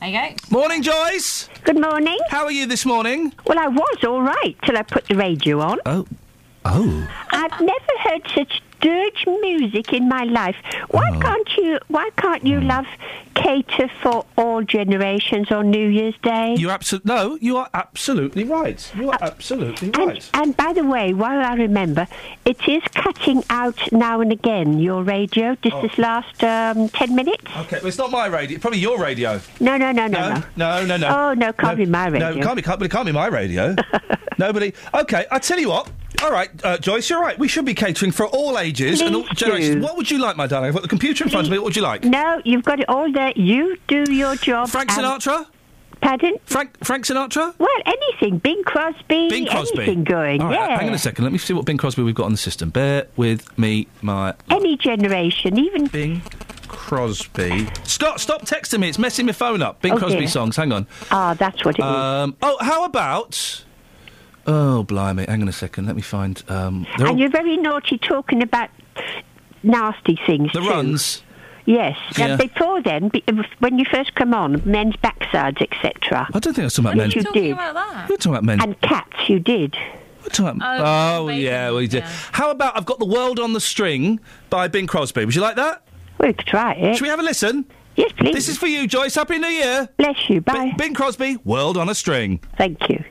There 0.00 0.08
you 0.08 0.18
go. 0.18 0.34
Morning, 0.50 0.82
Joyce. 0.82 1.48
Good 1.64 1.80
morning. 1.80 2.18
How 2.28 2.44
are 2.44 2.52
you 2.52 2.66
this 2.66 2.84
morning? 2.84 3.32
Well, 3.46 3.58
I 3.58 3.66
was 3.66 4.04
all 4.04 4.22
right 4.22 4.56
till 4.62 4.76
I 4.76 4.82
put 4.82 5.06
the 5.06 5.16
radio 5.16 5.60
on. 5.60 5.80
Oh. 5.86 6.06
Oh. 6.64 7.08
I've 7.30 7.60
never 7.60 7.98
heard 8.02 8.22
such 8.34 8.62
dirge 8.80 9.24
music 9.40 9.92
in 9.92 10.08
my 10.08 10.24
life. 10.24 10.56
Why 10.90 11.10
Oh. 11.14 11.18
can't 11.20 11.48
you? 11.56 11.78
Why 11.88 12.10
can't 12.16 12.42
Hmm. 12.42 12.46
you 12.48 12.60
love 12.60 12.86
cater 13.34 13.88
for 14.02 14.24
all 14.36 14.62
generations 14.62 15.50
on 15.52 15.70
New 15.70 15.88
Year's 15.88 16.14
Day? 16.22 16.54
You're 16.58 16.72
absolutely 16.72 17.14
no. 17.14 17.38
You 17.40 17.56
are 17.56 17.68
absolutely 17.74 18.44
right. 18.44 18.90
You 18.96 19.10
are 19.10 19.18
absolutely 19.20 19.88
and, 19.88 19.96
right. 19.96 20.30
and 20.34 20.56
by 20.56 20.72
the 20.72 20.84
way, 20.84 21.12
while 21.14 21.40
I 21.44 21.54
remember, 21.54 22.06
it 22.44 22.58
is 22.68 22.82
cutting 22.94 23.44
out 23.50 23.78
now 23.92 24.20
and 24.20 24.32
again 24.32 24.78
your 24.78 25.02
radio. 25.02 25.56
Just 25.62 25.76
Oh. 25.76 25.82
this 25.82 25.98
last 25.98 26.42
um, 26.44 26.88
ten 26.90 27.14
minutes. 27.14 27.44
Okay, 27.62 27.78
well, 27.78 27.86
it's 27.88 27.98
not 27.98 28.10
my 28.10 28.26
radio. 28.26 28.58
Probably 28.58 28.80
your 28.80 28.98
radio. 28.98 29.40
No, 29.60 29.76
no, 29.76 29.92
no, 29.92 30.06
no, 30.06 30.34
no. 30.34 30.42
No, 30.56 30.84
no, 30.86 30.96
no. 30.96 31.08
Oh 31.08 31.34
no, 31.34 31.52
can't 31.52 31.76
be 31.78 31.86
my 31.86 32.06
radio. 32.08 32.34
No, 32.34 32.42
can't 32.42 32.56
be. 32.56 32.62
Can't, 32.62 32.78
but 32.78 32.86
it 32.86 32.90
can't 32.90 33.06
be 33.06 33.12
my 33.12 33.26
radio. 33.28 33.74
Nobody. 34.38 34.72
Okay, 34.94 35.26
I 35.30 35.38
tell 35.38 35.58
you 35.58 35.68
what. 35.70 35.90
All 36.22 36.32
right, 36.32 36.50
uh, 36.64 36.76
Joyce, 36.78 37.08
you're 37.08 37.20
right. 37.20 37.38
We 37.38 37.46
should 37.48 37.64
be 37.64 37.74
catering 37.74 38.10
for 38.12 38.26
all 38.26 38.58
ages 38.58 39.00
and 39.00 39.14
all 39.14 39.24
generations. 39.34 39.76
do. 39.76 39.80
What 39.82 39.96
would 39.96 40.10
you 40.10 40.18
like, 40.18 40.36
my 40.36 40.46
darling? 40.46 40.68
I've 40.68 40.74
got 40.74 40.82
the 40.82 40.88
computer 40.88 41.24
in 41.24 41.30
front 41.30 41.46
of 41.46 41.50
me. 41.52 41.58
What 41.58 41.66
would 41.66 41.76
you 41.76 41.82
like? 41.82 42.04
No, 42.04 42.42
you've 42.44 42.64
got 42.64 42.80
it 42.80 42.88
all 42.88 43.10
there. 43.12 43.32
You 43.36 43.76
do 43.86 44.04
your 44.12 44.34
job. 44.36 44.68
Frank 44.68 44.90
and- 44.90 45.06
Sinatra? 45.06 45.46
Pardon? 46.00 46.36
Frank 46.44 46.70
Frank 46.84 47.06
Sinatra? 47.06 47.54
Well, 47.58 47.68
anything. 47.86 48.38
Bing 48.38 48.62
Crosby. 48.64 49.28
Bing 49.28 49.46
Crosby. 49.46 49.78
Anything 49.82 50.04
going. 50.04 50.40
All 50.40 50.48
right, 50.48 50.70
yeah. 50.70 50.78
hang 50.78 50.88
on 50.88 50.94
a 50.94 50.98
second. 50.98 51.24
Let 51.24 51.32
me 51.32 51.38
see 51.38 51.52
what 51.54 51.64
Bing 51.64 51.76
Crosby 51.76 52.02
we've 52.04 52.14
got 52.14 52.26
on 52.26 52.32
the 52.32 52.38
system. 52.38 52.70
Bear 52.70 53.06
with 53.16 53.56
me, 53.58 53.88
my 54.02 54.34
Any 54.50 54.76
generation, 54.76 55.58
even. 55.58 55.86
Bing 55.86 56.22
Crosby. 56.68 57.66
Scott, 57.84 58.20
stop 58.20 58.42
texting 58.42 58.78
me. 58.80 58.88
It's 58.88 58.98
messing 58.98 59.26
my 59.26 59.32
phone 59.32 59.60
up. 59.60 59.82
Bing 59.82 59.92
Oh, 59.94 59.98
Crosby 59.98 60.20
dear. 60.20 60.28
songs. 60.28 60.54
Hang 60.56 60.72
on. 60.72 60.86
Ah, 61.10 61.34
that's 61.34 61.64
what 61.64 61.76
it 61.78 61.82
is. 61.82 61.84
Um, 61.86 62.36
oh, 62.42 62.56
how 62.60 62.84
about? 62.84 63.64
Oh, 64.48 64.82
blimey! 64.82 65.26
Hang 65.26 65.42
on 65.42 65.48
a 65.48 65.52
second. 65.52 65.86
Let 65.86 65.94
me 65.94 66.02
find. 66.02 66.42
Um, 66.48 66.86
they're 66.96 67.06
all- 67.06 67.12
and 67.12 67.20
you're 67.20 67.30
very 67.30 67.56
naughty 67.58 67.98
talking 67.98 68.42
about 68.42 68.70
nasty 69.62 70.18
things. 70.26 70.52
the 70.52 70.60
too. 70.60 70.68
runs. 70.68 71.22
Yes. 71.66 71.98
Yeah. 72.16 72.28
And 72.28 72.38
before 72.40 72.80
then, 72.80 73.10
when 73.58 73.78
you 73.78 73.84
first 73.84 74.14
come 74.14 74.32
on, 74.32 74.62
men's 74.64 74.96
backsides, 74.96 75.60
etc. 75.60 76.26
I 76.32 76.38
don't 76.38 76.54
think 76.54 76.60
I 76.60 76.64
was 76.64 76.74
talking 76.74 76.86
about 76.92 76.96
men. 76.96 77.10
you 77.10 77.22
did. 77.22 77.56
that? 77.58 78.06
You're 78.08 78.16
talking 78.16 78.32
about 78.32 78.44
men. 78.44 78.62
And 78.62 78.80
cats, 78.80 79.28
you 79.28 79.38
did. 79.38 79.76
We're 80.38 80.54
oh, 80.62 81.28
yeah, 81.28 81.70
we 81.72 81.86
did. 81.86 82.04
How 82.32 82.50
about 82.50 82.76
I've 82.76 82.86
got 82.86 82.98
the 82.98 83.06
world 83.06 83.38
on 83.38 83.52
the 83.52 83.60
string 83.60 84.20
by 84.50 84.68
Bing 84.68 84.86
Crosby? 84.86 85.24
Would 85.24 85.34
you 85.34 85.42
like 85.42 85.56
that? 85.56 85.82
We 86.18 86.32
could 86.32 86.46
try 86.46 86.72
it. 86.72 86.96
Should 86.96 87.02
we 87.02 87.08
have 87.08 87.20
a 87.20 87.22
listen? 87.22 87.64
Yes, 87.96 88.12
please. 88.12 88.34
This 88.34 88.48
is 88.48 88.56
for 88.58 88.66
you, 88.66 88.86
Joyce. 88.86 89.14
Happy 89.14 89.38
New 89.38 89.48
Year. 89.48 89.88
Bless 89.96 90.28
you. 90.30 90.40
Bye. 90.40 90.72
Bing 90.78 90.94
Crosby, 90.94 91.36
world 91.44 91.76
on 91.76 91.88
a 91.88 91.94
string. 91.94 92.40
Thank 92.56 92.88
you. 92.88 93.04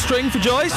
String 0.00 0.30
for 0.30 0.38
Joyce. 0.38 0.72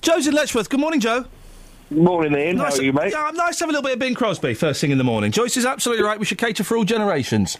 Joe's 0.00 0.26
in 0.26 0.34
Letchworth. 0.34 0.68
Good 0.68 0.80
morning, 0.80 1.00
Joe. 1.00 1.24
Morning, 1.90 2.34
Ian. 2.34 2.56
Nice, 2.56 2.74
How 2.74 2.80
are 2.80 2.84
you, 2.84 2.92
mate? 2.92 3.12
Yeah, 3.12 3.30
nice 3.34 3.58
to 3.58 3.64
have 3.64 3.68
a 3.68 3.72
little 3.72 3.82
bit 3.82 3.92
of 3.92 3.98
Bing 3.98 4.14
Crosby 4.14 4.54
first 4.54 4.80
thing 4.80 4.90
in 4.90 4.98
the 4.98 5.04
morning. 5.04 5.30
Joyce 5.30 5.56
is 5.56 5.66
absolutely 5.66 6.04
right. 6.04 6.18
We 6.18 6.24
should 6.24 6.38
cater 6.38 6.64
for 6.64 6.76
all 6.76 6.84
generations. 6.84 7.58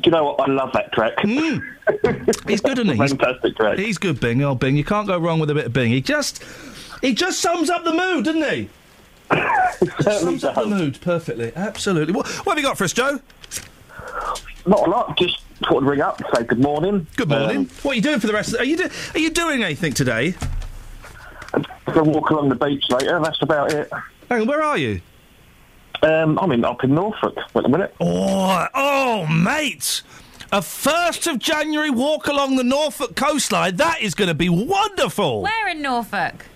Do 0.00 0.02
you 0.08 0.10
know 0.12 0.24
what? 0.24 0.40
I 0.40 0.52
love 0.52 0.72
that 0.72 0.92
track. 0.92 1.14
Hmm. 1.20 1.58
He's 2.48 2.60
good, 2.60 2.78
isn't 2.78 2.88
he? 2.88 2.96
Fantastic 2.96 3.56
track. 3.56 3.78
He's 3.78 3.98
good, 3.98 4.20
Bing. 4.20 4.42
Oh, 4.42 4.54
Bing. 4.54 4.76
You 4.76 4.84
can't 4.84 5.06
go 5.06 5.18
wrong 5.18 5.40
with 5.40 5.50
a 5.50 5.54
bit 5.54 5.66
of 5.66 5.72
Bing. 5.72 5.90
He 5.90 6.00
just, 6.00 6.42
he 7.00 7.14
just 7.14 7.40
sums 7.40 7.70
up 7.70 7.84
the 7.84 7.92
mood, 7.92 8.24
doesn't 8.24 8.42
he? 8.42 8.68
Just 10.02 10.22
sums 10.22 10.42
up 10.42 10.56
the 10.56 10.66
mood 10.66 11.00
perfectly. 11.00 11.52
Absolutely. 11.54 12.12
What, 12.12 12.26
what 12.44 12.56
have 12.56 12.58
you 12.58 12.68
got 12.68 12.76
for 12.76 12.84
us, 12.84 12.92
Joe? 12.92 13.20
Not 14.66 14.86
a 14.86 14.90
lot. 14.90 15.16
Just 15.16 15.42
thought 15.60 15.82
I'd 15.82 15.88
ring 15.88 16.00
up, 16.00 16.18
and 16.18 16.28
say 16.34 16.42
good 16.42 16.58
morning. 16.58 17.06
Good 17.16 17.28
morning. 17.28 17.56
Um, 17.58 17.68
what 17.82 17.92
are 17.92 17.94
you 17.94 18.02
doing 18.02 18.18
for 18.18 18.26
the 18.26 18.32
rest 18.32 18.48
of 18.48 18.54
the... 18.54 18.58
Are 18.60 18.64
you, 18.64 18.76
do, 18.76 18.88
are 19.14 19.18
you 19.18 19.30
doing 19.30 19.62
anything 19.62 19.92
today? 19.92 20.34
Go 21.92 22.02
walk 22.02 22.30
along 22.30 22.48
the 22.48 22.54
beach 22.54 22.84
later. 22.90 23.20
That's 23.20 23.40
about 23.42 23.72
it. 23.72 23.90
Hang 24.28 24.42
on, 24.42 24.46
where 24.46 24.62
are 24.62 24.78
you? 24.78 25.00
Um, 26.02 26.38
I'm 26.38 26.52
in 26.52 26.64
up 26.64 26.82
in 26.82 26.94
Norfolk. 26.94 27.36
Wait 27.54 27.64
a 27.64 27.68
minute. 27.68 27.94
Oh, 28.00 28.66
oh, 28.74 29.26
mate! 29.26 30.02
A 30.52 30.62
first 30.62 31.26
of 31.26 31.38
January 31.38 31.90
walk 31.90 32.26
along 32.26 32.56
the 32.56 32.64
Norfolk 32.64 33.14
coastline. 33.14 33.76
That 33.76 34.00
is 34.00 34.14
going 34.14 34.28
to 34.28 34.34
be 34.34 34.48
wonderful. 34.48 35.42
Where 35.42 35.68
in 35.68 35.82
Norfolk? 35.82 36.46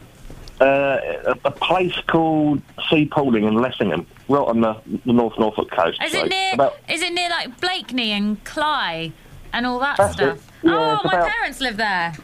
Uh, 0.60 1.00
a, 1.26 1.36
a 1.46 1.50
place 1.50 1.94
called 2.06 2.62
Sea 2.88 3.06
Palling 3.06 3.42
in 3.44 3.54
Lessingham, 3.54 4.06
right 4.28 4.38
on 4.46 4.60
the, 4.60 4.76
the 5.04 5.12
North 5.12 5.36
Norfolk 5.38 5.70
coast. 5.72 6.00
Is 6.02 6.12
So 6.12 6.24
it 6.24 6.28
near? 6.30 6.54
About, 6.54 6.76
Is 6.88 7.02
it 7.02 7.12
near 7.12 7.28
like 7.28 7.60
Blakeney 7.60 8.12
and 8.12 8.42
Cley 8.44 9.12
and 9.52 9.66
all 9.66 9.80
that 9.80 9.96
stuff? 10.12 10.36
it. 10.38 10.40
Yeah, 10.62 10.98
oh, 11.02 11.08
my 11.08 11.12
about- 11.12 11.28
parents 11.28 11.60
live 11.60 11.76
there. 11.76 12.14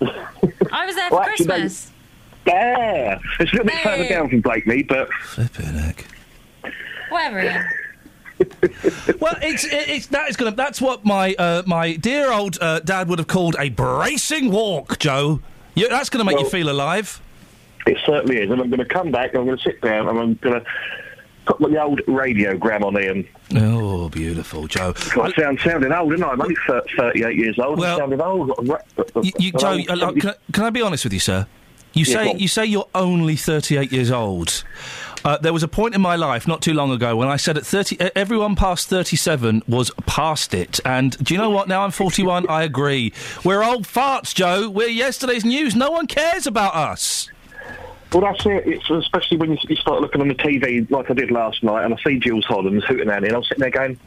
I 0.72 0.84
was 0.86 0.94
there 0.96 1.08
for 1.08 1.14
Well, 1.16 1.22
actually, 1.24 1.46
they- 1.46 1.52
Christmas. 1.60 1.92
yeah, 2.46 3.18
it's 3.40 3.50
a 3.52 3.56
little 3.56 3.64
bit 3.64 3.74
Hey. 3.74 3.82
further 3.84 4.08
down 4.10 4.28
from 4.28 4.40
Blakeney, 4.42 4.82
but 4.82 5.08
Flipping 5.22 5.64
heck. 5.66 6.06
Whatever. 7.08 7.40
Ian. 7.40 7.64
well, 9.18 9.34
it's 9.40 9.64
it, 9.64 9.88
it's 9.88 10.06
that 10.08 10.28
is 10.28 10.36
going 10.36 10.52
to 10.52 10.56
that's 10.56 10.78
what 10.82 11.06
my 11.06 11.34
uh, 11.38 11.62
my 11.66 11.96
dear 11.96 12.30
old 12.30 12.58
uh, 12.60 12.80
dad 12.80 13.08
would 13.08 13.18
have 13.18 13.28
called 13.28 13.56
a 13.58 13.70
bracing 13.70 14.50
walk, 14.50 14.98
Joe. 14.98 15.40
You, 15.74 15.88
that's 15.88 16.10
going 16.10 16.24
to 16.24 16.30
make 16.30 16.38
you 16.38 16.48
feel 16.48 16.68
alive. 16.70 17.22
It 17.86 17.98
certainly 18.04 18.38
is. 18.38 18.50
And 18.50 18.60
I'm 18.60 18.68
going 18.70 18.78
to 18.80 18.84
come 18.84 19.10
back. 19.10 19.30
and 19.30 19.40
I'm 19.40 19.46
going 19.46 19.58
to 19.58 19.62
sit 19.62 19.80
down 19.80 20.08
and 20.08 20.18
I'm 20.18 20.34
going 20.34 20.60
to 20.60 20.66
put 21.46 21.58
the 21.60 21.80
old 21.82 22.00
radiogram 22.06 22.82
on 22.84 23.00
Ian. 23.00 23.26
Oh, 23.56 24.08
beautiful, 24.08 24.66
Joe. 24.66 24.92
I 25.20 25.32
sound 25.32 25.60
sounding 25.60 25.92
old, 25.92 26.12
isn't 26.12 26.24
I? 26.24 26.30
I'm 26.30 26.40
only 26.40 26.56
38 26.96 27.36
years 27.36 27.58
old. 27.58 27.78
Well- 27.78 27.94
I'm 27.94 28.00
sounding 28.00 28.20
old. 28.20 28.52
You, 29.22 29.32
you, 29.38 29.52
Joe, 29.52 29.78
old. 29.88 29.88
uh, 29.90 30.12
can, 30.12 30.30
I, 30.30 30.34
can 30.52 30.64
I 30.64 30.70
be 30.70 30.82
honest 30.82 31.04
with 31.04 31.12
you, 31.12 31.20
sir? 31.20 31.46
You 31.92 32.04
Yeah, 32.04 32.24
say 32.24 32.34
you 32.36 32.48
say 32.48 32.66
you're 32.66 32.88
only 32.94 33.36
38 33.36 33.90
years 33.90 34.10
old. 34.10 34.64
Uh, 35.24 35.38
there 35.38 35.52
was 35.52 35.62
a 35.62 35.68
point 35.68 35.94
in 35.94 36.00
my 36.00 36.14
life 36.14 36.46
not 36.46 36.60
too 36.60 36.74
long 36.74 36.90
ago 36.92 37.16
when 37.16 37.26
I 37.26 37.36
said 37.36 37.56
at 37.56 37.64
30, 37.66 37.98
uh, 37.98 38.10
everyone 38.14 38.54
past 38.54 38.88
37 38.88 39.62
was 39.66 39.90
past 40.04 40.52
it. 40.52 40.78
And 40.84 41.16
do 41.24 41.32
you 41.32 41.40
know 41.40 41.48
what? 41.50 41.68
Now 41.68 41.82
I'm 41.82 41.90
41. 41.90 42.48
I 42.48 42.62
agree. 42.64 43.12
We're 43.44 43.64
old 43.64 43.86
farts, 43.88 44.34
Joe. 44.34 44.68
We're 44.68 44.88
yesterday's 44.88 45.44
news. 45.44 45.74
No 45.74 45.90
one 45.90 46.06
cares 46.06 46.46
about 46.46 46.74
us. 46.74 47.28
Well, 48.12 48.22
that's 48.22 48.46
it. 48.46 48.66
It's 48.66 48.88
especially 48.88 49.36
when 49.36 49.52
you, 49.52 49.58
you 49.68 49.76
start 49.76 50.00
looking 50.00 50.20
on 50.20 50.28
the 50.28 50.34
TV 50.34 50.88
like 50.90 51.10
I 51.10 51.14
did 51.14 51.30
last 51.30 51.62
night, 51.62 51.84
and 51.84 51.92
I 51.94 51.96
see 52.02 52.18
Jools 52.18 52.44
Holland's 52.44 52.84
hooting 52.84 53.10
at 53.10 53.22
me, 53.22 53.28
and 53.28 53.36
I'm 53.36 53.42
sitting 53.44 53.60
there 53.60 53.70
going, 53.70 53.98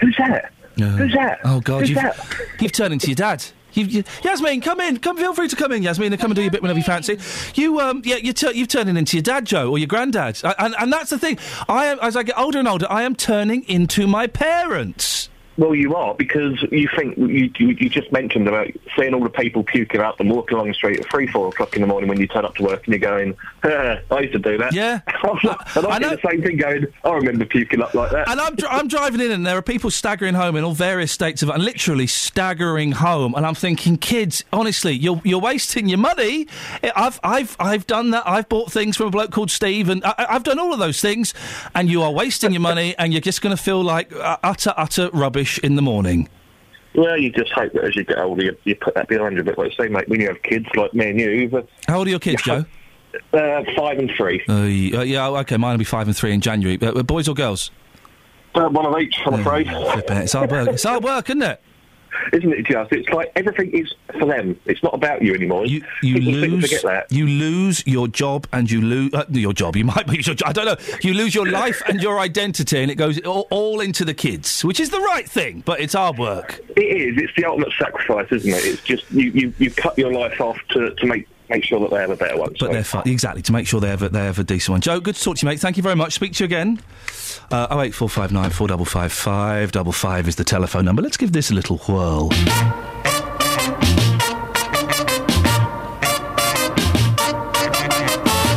"Who's 0.00 0.16
that? 0.18 0.52
Who's 0.76 1.12
that? 1.14 1.40
Oh 1.44 1.60
God, 1.60 1.80
Who's 1.80 1.90
you've, 1.90 1.98
that?" 1.98 2.18
you've 2.60 2.72
turned 2.72 2.92
into 2.92 3.06
your 3.08 3.16
dad. 3.16 3.44
You've, 3.72 3.90
you, 3.90 4.04
Yasmin, 4.24 4.62
come 4.62 4.80
in. 4.80 4.98
Come, 4.98 5.18
feel 5.18 5.34
free 5.34 5.48
to 5.48 5.56
come 5.56 5.70
in, 5.72 5.82
Yasmin, 5.82 6.12
and 6.12 6.20
come 6.20 6.30
and 6.30 6.36
do 6.36 6.42
your 6.42 6.50
bit 6.50 6.62
whenever 6.62 6.78
you 6.78 6.84
fancy. 6.84 7.18
You, 7.54 7.78
um, 7.80 8.00
yeah, 8.04 8.16
you 8.16 8.32
tur- 8.32 8.52
you've 8.52 8.68
turned 8.68 8.88
into 8.88 9.16
your 9.16 9.22
dad, 9.22 9.44
Joe, 9.44 9.70
or 9.70 9.78
your 9.78 9.86
granddad, 9.86 10.40
I, 10.44 10.54
and, 10.58 10.74
and 10.78 10.92
that's 10.92 11.10
the 11.10 11.18
thing. 11.18 11.38
I 11.68 11.86
am, 11.86 11.98
as 12.00 12.16
I 12.16 12.22
get 12.22 12.38
older 12.38 12.58
and 12.58 12.66
older, 12.66 12.86
I 12.88 13.02
am 13.02 13.14
turning 13.14 13.64
into 13.64 14.06
my 14.06 14.26
parents. 14.28 15.28
Well, 15.58 15.74
you 15.74 15.94
are 15.94 16.14
because 16.14 16.62
you 16.70 16.88
think 16.94 17.16
you, 17.16 17.50
you 17.58 17.68
you 17.68 17.88
just 17.88 18.12
mentioned 18.12 18.46
about 18.46 18.68
seeing 18.96 19.14
all 19.14 19.22
the 19.22 19.30
people 19.30 19.64
puking 19.64 20.00
out 20.02 20.20
and 20.20 20.30
walking 20.30 20.56
along 20.56 20.68
the 20.68 20.74
street 20.74 21.00
at 21.00 21.10
three, 21.10 21.26
four 21.26 21.48
o'clock 21.48 21.74
in 21.74 21.80
the 21.80 21.86
morning 21.88 22.08
when 22.10 22.20
you 22.20 22.26
turn 22.26 22.44
up 22.44 22.54
to 22.56 22.62
work 22.62 22.86
and 22.86 22.92
you're 22.92 22.98
going, 22.98 23.34
"I 23.64 24.00
used 24.20 24.32
to 24.34 24.38
do 24.38 24.58
that." 24.58 24.74
Yeah, 24.74 25.00
and 25.22 25.86
I, 25.86 25.98
did 25.98 26.10
the 26.18 26.28
same 26.30 26.42
thing. 26.42 26.58
Going, 26.58 26.86
I 27.04 27.10
remember 27.12 27.46
puking 27.46 27.80
up 27.80 27.94
like 27.94 28.10
that. 28.12 28.28
And 28.28 28.38
I'm, 28.38 28.54
dri- 28.54 28.68
I'm 28.68 28.86
driving 28.86 29.20
in, 29.22 29.30
and 29.30 29.46
there 29.46 29.56
are 29.56 29.62
people 29.62 29.90
staggering 29.90 30.34
home 30.34 30.56
in 30.56 30.64
all 30.64 30.74
various 30.74 31.10
states 31.12 31.42
of, 31.42 31.48
and 31.48 31.64
literally 31.64 32.06
staggering 32.06 32.92
home. 32.92 33.34
And 33.34 33.46
I'm 33.46 33.54
thinking, 33.54 33.96
kids, 33.96 34.44
honestly, 34.52 34.92
you're 34.92 35.22
you're 35.24 35.40
wasting 35.40 35.88
your 35.88 35.98
money. 35.98 36.48
I- 36.82 36.92
I've 36.96 37.20
I've 37.24 37.56
I've 37.58 37.86
done 37.86 38.10
that. 38.10 38.24
I've 38.26 38.48
bought 38.50 38.70
things 38.70 38.96
from 38.98 39.06
a 39.06 39.10
bloke 39.10 39.30
called 39.30 39.50
Steve, 39.50 39.88
and 39.88 40.04
I, 40.04 40.14
I- 40.18 40.34
I've 40.34 40.42
done 40.44 40.58
all 40.58 40.74
of 40.74 40.78
those 40.78 41.00
things. 41.00 41.32
And 41.74 41.88
you 41.88 42.02
are 42.02 42.12
wasting 42.12 42.52
your 42.52 42.60
money, 42.60 42.94
and 42.98 43.12
you're 43.14 43.22
just 43.22 43.40
going 43.40 43.56
to 43.56 43.62
feel 43.62 43.82
like 43.82 44.12
uh, 44.12 44.36
utter 44.42 44.74
utter 44.76 45.08
rubbish 45.14 45.45
in 45.58 45.76
the 45.76 45.82
morning. 45.82 46.28
Well, 46.94 47.18
you 47.18 47.30
just 47.30 47.52
hope 47.52 47.72
that 47.74 47.84
as 47.84 47.94
you 47.96 48.04
get 48.04 48.18
older, 48.18 48.42
you, 48.44 48.56
you 48.64 48.74
put 48.74 48.94
that 48.94 49.08
behind 49.08 49.34
you 49.34 49.42
a 49.42 49.44
bit. 49.44 49.58
Like 49.58 49.72
I 49.78 49.84
say, 49.84 49.88
mate, 49.88 50.08
when 50.08 50.20
you 50.20 50.28
have 50.28 50.42
kids 50.42 50.66
like 50.74 50.94
me 50.94 51.10
and 51.10 51.20
you, 51.20 51.48
but, 51.48 51.68
How 51.86 51.98
old 51.98 52.06
are 52.06 52.10
your 52.10 52.18
kids, 52.18 52.42
Joe? 52.42 52.64
uh, 53.34 53.62
five 53.76 53.98
and 53.98 54.10
three, 54.16 54.42
Uh, 54.48 54.52
uh, 54.98 55.02
yeah, 55.02 55.28
okay, 55.28 55.56
mine 55.58 55.72
will 55.72 55.78
be 55.78 55.84
five 55.84 56.06
and 56.06 56.16
three 56.16 56.32
in 56.32 56.40
January. 56.40 56.78
Uh, 56.80 57.02
boys 57.02 57.28
or 57.28 57.34
girls? 57.34 57.70
uh, 58.54 58.68
one 58.68 58.86
of 58.86 58.98
each, 58.98 59.16
I'm 59.26 59.34
afraid. 59.34 59.66
Flipping 59.68 60.16
it, 60.16 60.22
It's 60.24 60.32
hard 60.32 60.50
work. 60.50 60.68
It's 60.68 60.84
hard 60.84 61.04
work, 61.04 61.28
isn't 61.28 61.42
it? 61.42 61.62
Isn't 62.32 62.52
it 62.52 62.66
just? 62.66 62.92
It's 62.92 63.08
like 63.08 63.32
everything 63.36 63.70
is 63.72 63.92
for 64.18 64.26
them. 64.26 64.58
It's 64.66 64.82
not 64.82 64.94
about 64.94 65.22
you 65.22 65.34
anymore. 65.34 65.66
You 65.66 65.82
People 66.00 66.32
lose. 66.32 66.84
You 67.10 67.26
lose 67.26 67.86
your 67.86 68.08
job, 68.08 68.46
and 68.52 68.70
you 68.70 68.80
lose 68.80 69.14
uh, 69.14 69.24
your 69.30 69.52
job. 69.52 69.76
You 69.76 69.84
might 69.96 70.06
lose 70.08 70.26
your 70.26 70.36
job. 70.36 70.48
I 70.48 70.52
don't 70.52 70.66
know. 70.66 70.98
You 71.02 71.14
lose 71.14 71.34
your 71.34 71.46
life 71.46 71.82
and 71.86 72.00
your 72.00 72.18
identity, 72.18 72.78
and 72.78 72.90
it 72.90 72.96
goes 72.96 73.20
all, 73.20 73.46
all 73.50 73.80
into 73.80 74.04
the 74.04 74.14
kids, 74.14 74.64
which 74.64 74.80
is 74.80 74.90
the 74.90 75.00
right 75.00 75.28
thing. 75.28 75.62
But 75.64 75.80
it's 75.80 75.94
hard 75.94 76.18
work. 76.18 76.60
It 76.76 76.80
is. 76.80 77.22
It's 77.22 77.32
the 77.36 77.44
ultimate 77.44 77.72
sacrifice, 77.78 78.30
isn't 78.30 78.50
it? 78.50 78.64
It's 78.64 78.82
just 78.82 79.10
you, 79.10 79.30
you, 79.30 79.54
you 79.58 79.70
cut 79.70 79.96
your 79.98 80.12
life 80.12 80.40
off 80.40 80.58
to, 80.70 80.94
to 80.94 81.06
make 81.06 81.28
make 81.48 81.64
sure 81.64 81.80
that 81.80 81.90
they 81.90 82.00
have 82.00 82.10
a 82.10 82.16
better 82.16 82.36
one. 82.36 82.54
But 82.58 82.72
they're 82.72 82.84
fun. 82.84 83.08
exactly 83.08 83.42
to 83.42 83.52
make 83.52 83.66
sure 83.66 83.80
they 83.80 83.88
have 83.88 84.02
a, 84.02 84.08
they 84.08 84.24
have 84.24 84.38
a 84.38 84.44
decent 84.44 84.72
one. 84.72 84.80
Joe, 84.80 85.00
good 85.00 85.14
to 85.14 85.22
talk 85.22 85.36
to 85.36 85.46
you, 85.46 85.50
mate. 85.50 85.60
Thank 85.60 85.76
you 85.76 85.82
very 85.82 85.94
much. 85.94 86.14
Speak 86.14 86.32
to 86.34 86.44
you 86.44 86.46
again. 86.46 86.80
Uh, 87.50 87.66
oh 87.70 87.80
eight 87.80 87.94
four 87.94 88.08
five 88.08 88.32
nine 88.32 88.50
four 88.50 88.66
double 88.66 88.84
five 88.84 89.12
five 89.12 89.70
double 89.70 89.92
five 89.92 90.26
is 90.26 90.34
the 90.36 90.44
telephone 90.44 90.84
number. 90.84 91.00
Let's 91.02 91.16
give 91.16 91.32
this 91.32 91.50
a 91.50 91.54
little 91.54 91.78
whirl. 91.78 92.30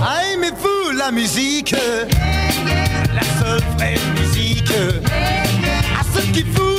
Ah, 0.01 0.21
aimez 0.33 0.51
vous 0.51 0.91
la 0.97 1.11
musique 1.11 1.75
La 3.13 3.21
seule 3.39 3.61
vraie 3.77 3.97
musique 4.19 4.71
À 5.99 6.03
ce 6.13 6.21
qui 6.31 6.43
vous 6.43 6.78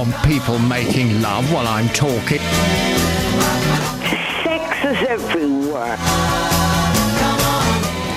want 0.00 0.24
people 0.24 0.58
making 0.58 1.20
love 1.20 1.52
while 1.52 1.68
I'm 1.68 1.86
talking. 1.88 2.40
Sex 4.42 4.84
is 4.84 5.08
everywhere. 5.08 5.96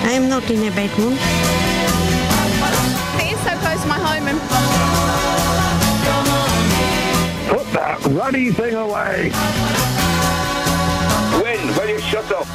I 0.02 0.12
am 0.12 0.30
not 0.30 0.50
in 0.50 0.60
a 0.64 0.70
bad 0.70 0.98
mood. 0.98 1.18
It 3.20 3.34
is 3.34 3.40
so 3.40 3.52
close 3.58 3.82
to 3.82 3.88
my 3.88 3.98
home. 3.98 4.28
And... 4.28 4.40
Put 7.50 7.66
that 7.74 7.98
ruddy 8.12 8.50
thing 8.50 8.74
away. 8.74 9.30
When? 11.42 11.58
When 11.76 11.88
you 11.90 11.98
shut 12.00 12.32
up? 12.32 12.46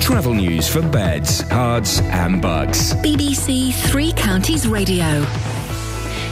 Travel 0.00 0.34
news 0.34 0.68
for 0.68 0.82
beds, 0.82 1.42
Herts, 1.42 2.02
and 2.02 2.42
Bucks. 2.42 2.94
BBC 2.94 3.72
Three 3.74 4.12
Counties 4.12 4.66
Radio. 4.66 5.24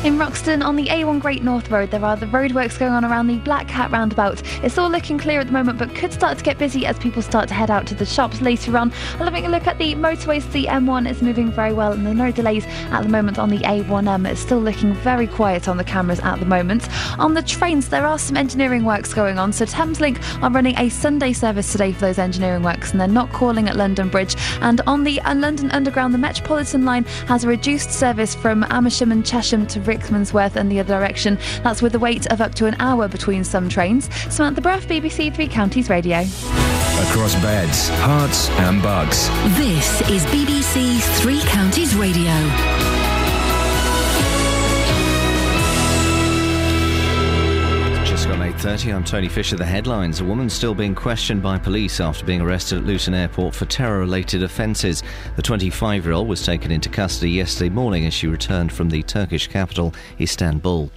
In 0.05 0.18
Roxton, 0.18 0.62
on 0.62 0.76
the 0.76 0.89
A1 0.89 1.18
Great 1.18 1.42
North 1.42 1.70
Road, 1.70 1.91
there 1.91 2.05
are 2.05 2.15
the 2.15 2.26
roadworks 2.26 2.78
going 2.78 2.92
on 2.92 3.07
around 3.07 3.26
the 3.26 3.39
Black 3.39 3.66
Cat 3.68 3.91
roundabout. 3.91 4.42
It's 4.62 4.76
all 4.76 4.91
looking 4.91 5.16
clear 5.16 5.41
at 5.41 5.47
the 5.47 5.52
moment, 5.55 5.78
but 5.78 5.94
could 5.94 6.12
start 6.12 6.36
to 6.36 6.44
get 6.44 6.58
busy 6.58 6.84
as 6.84 6.99
people 6.99 7.23
start 7.23 7.49
to 7.49 7.55
head 7.55 7.70
out 7.70 7.86
to 7.86 7.94
the 7.94 8.05
shops 8.05 8.42
later 8.42 8.76
on. 8.76 8.92
And 9.12 9.23
having 9.23 9.47
a 9.47 9.49
look 9.49 9.66
at 9.66 9.78
the 9.78 9.94
motorways, 9.94 10.52
the 10.52 10.66
M1 10.66 11.10
is 11.10 11.23
moving 11.23 11.50
very 11.50 11.73
well, 11.73 11.92
and 11.92 12.05
there 12.05 12.12
are 12.12 12.16
no 12.16 12.31
delays 12.31 12.66
at 12.66 13.02
the 13.02 13.08
moment 13.08 13.39
on 13.39 13.49
the 13.49 13.60
A1M. 13.60 14.07
Um, 14.07 14.26
it's 14.26 14.42
still 14.42 14.60
looking 14.60 14.92
very 14.92 15.26
quiet 15.26 15.68
on 15.68 15.78
the 15.78 15.84
cameras 15.84 16.20
at 16.20 16.39
the 16.39 16.44
moment. 16.44 16.86
On 17.18 17.34
the 17.34 17.43
trains, 17.43 17.89
there 17.89 18.07
are 18.07 18.18
some 18.18 18.36
engineering 18.36 18.84
works 18.84 19.15
going 19.15 19.39
on. 19.39 19.52
So 19.52 19.65
Thameslink 19.65 20.20
are 20.43 20.51
running 20.51 20.76
a 20.78 20.89
Sunday 20.89 21.33
service 21.33 21.70
today 21.70 21.93
for 21.93 22.01
those 22.01 22.18
engineering 22.18 22.62
works, 22.62 22.91
and 22.91 23.01
they're 23.01 23.09
not 23.09 23.33
calling 23.33 23.68
at 23.68 23.76
London 23.76 24.09
Bridge. 24.09 24.34
And 24.60 24.81
on 24.86 25.05
the 25.05 25.20
uh, 25.20 25.34
London 25.34 25.70
Underground, 25.70 26.15
the 26.15 26.18
Metropolitan 26.18 26.84
line 26.84 27.05
has 27.28 27.44
a 27.44 27.49
reduced 27.49 27.91
service 27.91 28.34
from 28.34 28.65
Amersham 28.70 29.12
and 29.12 29.25
Chesham 29.25 29.67
to 29.68 29.81
Rickmansworth 29.81 30.57
and 30.57 30.70
the 30.70 30.81
other 30.81 30.94
direction. 30.94 31.39
That's 31.62 31.83
with 31.83 31.94
a 31.94 31.99
wait 31.99 32.26
of 32.33 32.41
up 32.41 32.55
to 32.57 32.67
an 32.67 32.76
hour 32.78 33.09
between 33.09 33.44
some 33.44 33.68
trains. 33.68 34.09
Samantha 34.31 34.60
Bruff, 34.60 34.86
BBC 34.86 35.34
Three 35.34 35.49
Counties 35.49 35.89
Radio. 35.89 36.18
Across 36.18 37.34
beds, 37.43 37.91
Herts, 37.91 38.51
and 38.60 38.83
Bucks. 38.83 39.28
This 39.57 40.01
is 40.10 40.25
BBC 40.26 41.01
Three 41.20 41.41
Counties 41.43 41.94
Radio. 41.94 42.74
8.30, 48.65 48.94
I'm 48.94 49.05
Tony 49.05 49.28
Fisher. 49.28 49.57
The 49.57 49.67
headlines. 49.67 50.23
A 50.23 50.25
woman 50.25 50.49
still 50.49 50.75
being 50.75 50.94
questioned 50.94 51.43
by 51.43 51.59
police 51.59 52.01
after 52.01 52.25
being 52.25 52.41
arrested 52.41 52.78
at 52.78 52.86
Luton 52.86 53.12
Airport 53.12 53.55
for 53.55 53.67
terror-related 53.67 54.43
offences. 54.43 55.02
The 55.36 55.43
25-year-old 55.43 56.26
was 56.26 56.47
taken 56.47 56.70
into 56.70 56.89
custody 56.89 57.33
yesterday 57.33 57.68
morning 57.68 58.07
as 58.07 58.15
she 58.15 58.26
returned 58.26 58.73
from 58.73 58.89
the 58.89 59.02
Turkish 59.02 59.49
capital, 59.49 59.93
Istanbul. 60.18 60.91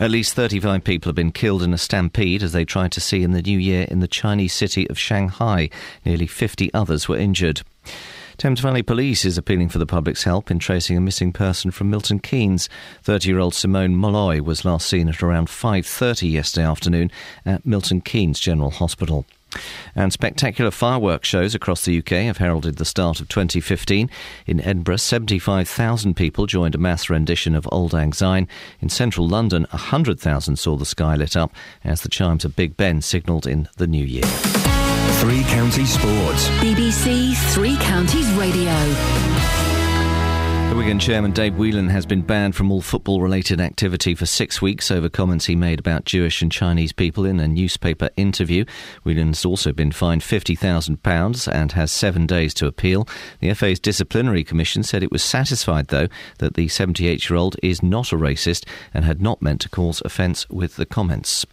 At 0.00 0.12
least 0.12 0.32
35 0.32 0.82
people 0.82 1.10
have 1.10 1.14
been 1.14 1.30
killed 1.30 1.62
in 1.62 1.74
a 1.74 1.78
stampede 1.78 2.42
as 2.42 2.52
they 2.52 2.64
tried 2.64 2.92
to 2.92 3.02
see 3.02 3.22
in 3.22 3.32
the 3.32 3.42
new 3.42 3.58
year 3.58 3.86
in 3.90 4.00
the 4.00 4.08
Chinese 4.08 4.54
city 4.54 4.88
of 4.88 4.98
Shanghai. 4.98 5.68
Nearly 6.06 6.26
50 6.26 6.72
others 6.72 7.06
were 7.06 7.18
injured. 7.18 7.60
Thames 8.36 8.60
Valley 8.60 8.82
Police 8.82 9.24
is 9.24 9.38
appealing 9.38 9.68
for 9.68 9.78
the 9.78 9.86
public's 9.86 10.24
help 10.24 10.50
in 10.50 10.58
tracing 10.58 10.96
a 10.96 11.00
missing 11.00 11.32
person 11.32 11.70
from 11.70 11.90
Milton 11.90 12.18
Keynes. 12.18 12.68
30-year-old 13.04 13.54
Simone 13.54 13.96
Molloy 13.96 14.42
was 14.42 14.64
last 14.64 14.88
seen 14.88 15.08
at 15.08 15.22
around 15.22 15.48
5:30 15.48 16.32
yesterday 16.32 16.66
afternoon 16.66 17.10
at 17.46 17.64
Milton 17.64 18.00
Keynes 18.00 18.40
General 18.40 18.70
Hospital. 18.70 19.24
And 19.94 20.12
spectacular 20.12 20.72
fireworks 20.72 21.28
shows 21.28 21.54
across 21.54 21.84
the 21.84 21.98
UK 21.98 22.26
have 22.26 22.38
heralded 22.38 22.76
the 22.76 22.84
start 22.84 23.20
of 23.20 23.28
2015. 23.28 24.10
In 24.46 24.60
Edinburgh, 24.60 24.96
75,000 24.96 26.14
people 26.14 26.46
joined 26.46 26.74
a 26.74 26.78
mass 26.78 27.08
rendition 27.08 27.54
of 27.54 27.68
Auld 27.70 27.92
Lang 27.92 28.12
Syne. 28.12 28.48
In 28.80 28.88
central 28.88 29.28
London, 29.28 29.66
100,000 29.70 30.56
saw 30.56 30.76
the 30.76 30.84
sky 30.84 31.14
lit 31.14 31.36
up 31.36 31.52
as 31.84 32.00
the 32.00 32.08
chimes 32.08 32.44
of 32.44 32.56
Big 32.56 32.76
Ben 32.76 33.00
signalled 33.00 33.46
in 33.46 33.68
the 33.76 33.86
new 33.86 34.04
year. 34.04 34.73
Three 35.24 35.42
Counties 35.44 35.94
Sports. 35.94 36.48
BBC 36.60 37.34
Three 37.54 37.78
Counties 37.78 38.30
Radio. 38.32 38.70
The 40.68 40.74
Wigan 40.76 40.98
chairman 40.98 41.30
Dave 41.30 41.56
Whelan 41.56 41.88
has 41.88 42.04
been 42.04 42.20
banned 42.20 42.54
from 42.54 42.70
all 42.70 42.82
football 42.82 43.22
related 43.22 43.58
activity 43.58 44.14
for 44.14 44.26
six 44.26 44.60
weeks 44.60 44.90
over 44.90 45.08
comments 45.08 45.46
he 45.46 45.56
made 45.56 45.78
about 45.78 46.04
Jewish 46.04 46.42
and 46.42 46.52
Chinese 46.52 46.92
people 46.92 47.24
in 47.24 47.40
a 47.40 47.48
newspaper 47.48 48.10
interview. 48.18 48.66
Whelan's 49.02 49.46
also 49.46 49.72
been 49.72 49.92
fined 49.92 50.20
£50,000 50.20 51.50
and 51.50 51.72
has 51.72 51.90
seven 51.90 52.26
days 52.26 52.52
to 52.52 52.66
appeal. 52.66 53.08
The 53.40 53.54
FA's 53.54 53.80
disciplinary 53.80 54.44
commission 54.44 54.82
said 54.82 55.02
it 55.02 55.10
was 55.10 55.22
satisfied, 55.22 55.88
though, 55.88 56.08
that 56.38 56.52
the 56.52 56.68
78 56.68 57.30
year 57.30 57.38
old 57.38 57.56
is 57.62 57.82
not 57.82 58.12
a 58.12 58.16
racist 58.16 58.68
and 58.92 59.06
had 59.06 59.22
not 59.22 59.40
meant 59.40 59.62
to 59.62 59.70
cause 59.70 60.02
offence 60.04 60.46
with 60.50 60.76
the 60.76 60.84
comments. 60.84 61.46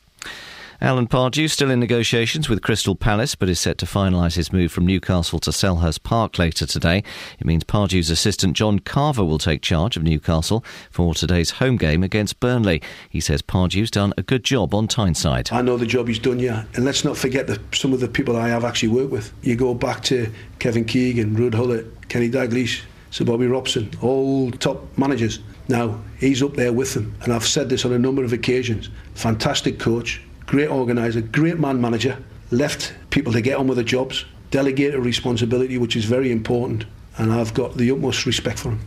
Alan 0.83 1.05
Pardew 1.05 1.47
still 1.47 1.69
in 1.69 1.79
negotiations 1.79 2.49
with 2.49 2.63
Crystal 2.63 2.95
Palace, 2.95 3.35
but 3.35 3.47
is 3.47 3.59
set 3.59 3.77
to 3.77 3.85
finalise 3.85 4.33
his 4.33 4.51
move 4.51 4.71
from 4.71 4.87
Newcastle 4.87 5.37
to 5.37 5.51
Selhurst 5.51 6.01
Park 6.01 6.39
later 6.39 6.65
today. 6.65 7.03
It 7.39 7.45
means 7.45 7.63
Pardew's 7.63 8.09
assistant 8.09 8.57
John 8.57 8.79
Carver 8.79 9.23
will 9.23 9.37
take 9.37 9.61
charge 9.61 9.95
of 9.95 10.01
Newcastle 10.01 10.65
for 10.89 11.13
today's 11.13 11.51
home 11.51 11.77
game 11.77 12.01
against 12.01 12.39
Burnley. 12.39 12.81
He 13.11 13.19
says 13.19 13.43
Pardew's 13.43 13.91
done 13.91 14.11
a 14.17 14.23
good 14.23 14.43
job 14.43 14.73
on 14.73 14.87
Tyneside. 14.87 15.51
I 15.51 15.61
know 15.61 15.77
the 15.77 15.85
job 15.85 16.07
he's 16.07 16.17
done, 16.17 16.39
yeah. 16.39 16.63
And 16.73 16.83
let's 16.83 17.05
not 17.05 17.15
forget 17.15 17.45
that 17.45 17.59
some 17.75 17.93
of 17.93 17.99
the 17.99 18.07
people 18.07 18.35
I 18.35 18.47
have 18.47 18.65
actually 18.65 18.89
worked 18.89 19.11
with. 19.11 19.31
You 19.43 19.55
go 19.55 19.75
back 19.75 20.01
to 20.05 20.31
Kevin 20.57 20.85
Keegan, 20.85 21.35
Ruud 21.35 21.51
Gullit, 21.51 22.09
Kenny 22.09 22.27
Dalglish, 22.31 22.81
Sir 23.11 23.23
Bobby 23.23 23.45
Robson, 23.45 23.91
all 24.01 24.49
top 24.49 24.97
managers. 24.97 25.41
Now, 25.67 26.01
he's 26.17 26.41
up 26.41 26.55
there 26.55 26.73
with 26.73 26.95
them. 26.95 27.15
And 27.21 27.31
I've 27.31 27.45
said 27.45 27.69
this 27.69 27.85
on 27.85 27.93
a 27.93 27.99
number 27.99 28.23
of 28.23 28.33
occasions. 28.33 28.89
Fantastic 29.13 29.77
coach, 29.77 30.21
great 30.51 30.69
organiser, 30.69 31.21
great 31.21 31.57
man 31.57 31.79
manager, 31.79 32.21
left 32.51 32.93
people 33.09 33.31
to 33.31 33.39
get 33.39 33.55
on 33.55 33.67
with 33.67 33.77
their 33.77 33.85
jobs, 33.85 34.25
delegated 34.49 34.99
responsibility, 34.99 35.77
which 35.77 35.95
is 35.95 36.03
very 36.03 36.29
important. 36.29 36.83
And 37.17 37.31
I've 37.31 37.53
got 37.53 37.77
the 37.77 37.89
utmost 37.89 38.25
respect 38.25 38.59
for 38.59 38.71
him. 38.71 38.81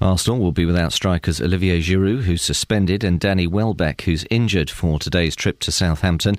Arsenal 0.00 0.38
will 0.38 0.52
be 0.52 0.64
without 0.64 0.92
strikers 0.92 1.40
Olivier 1.40 1.80
Giroud, 1.80 2.22
who's 2.22 2.42
suspended, 2.42 3.02
and 3.02 3.18
Danny 3.18 3.48
Welbeck, 3.48 4.02
who's 4.02 4.24
injured 4.30 4.70
for 4.70 4.98
today's 4.98 5.34
trip 5.34 5.58
to 5.60 5.72
Southampton. 5.72 6.36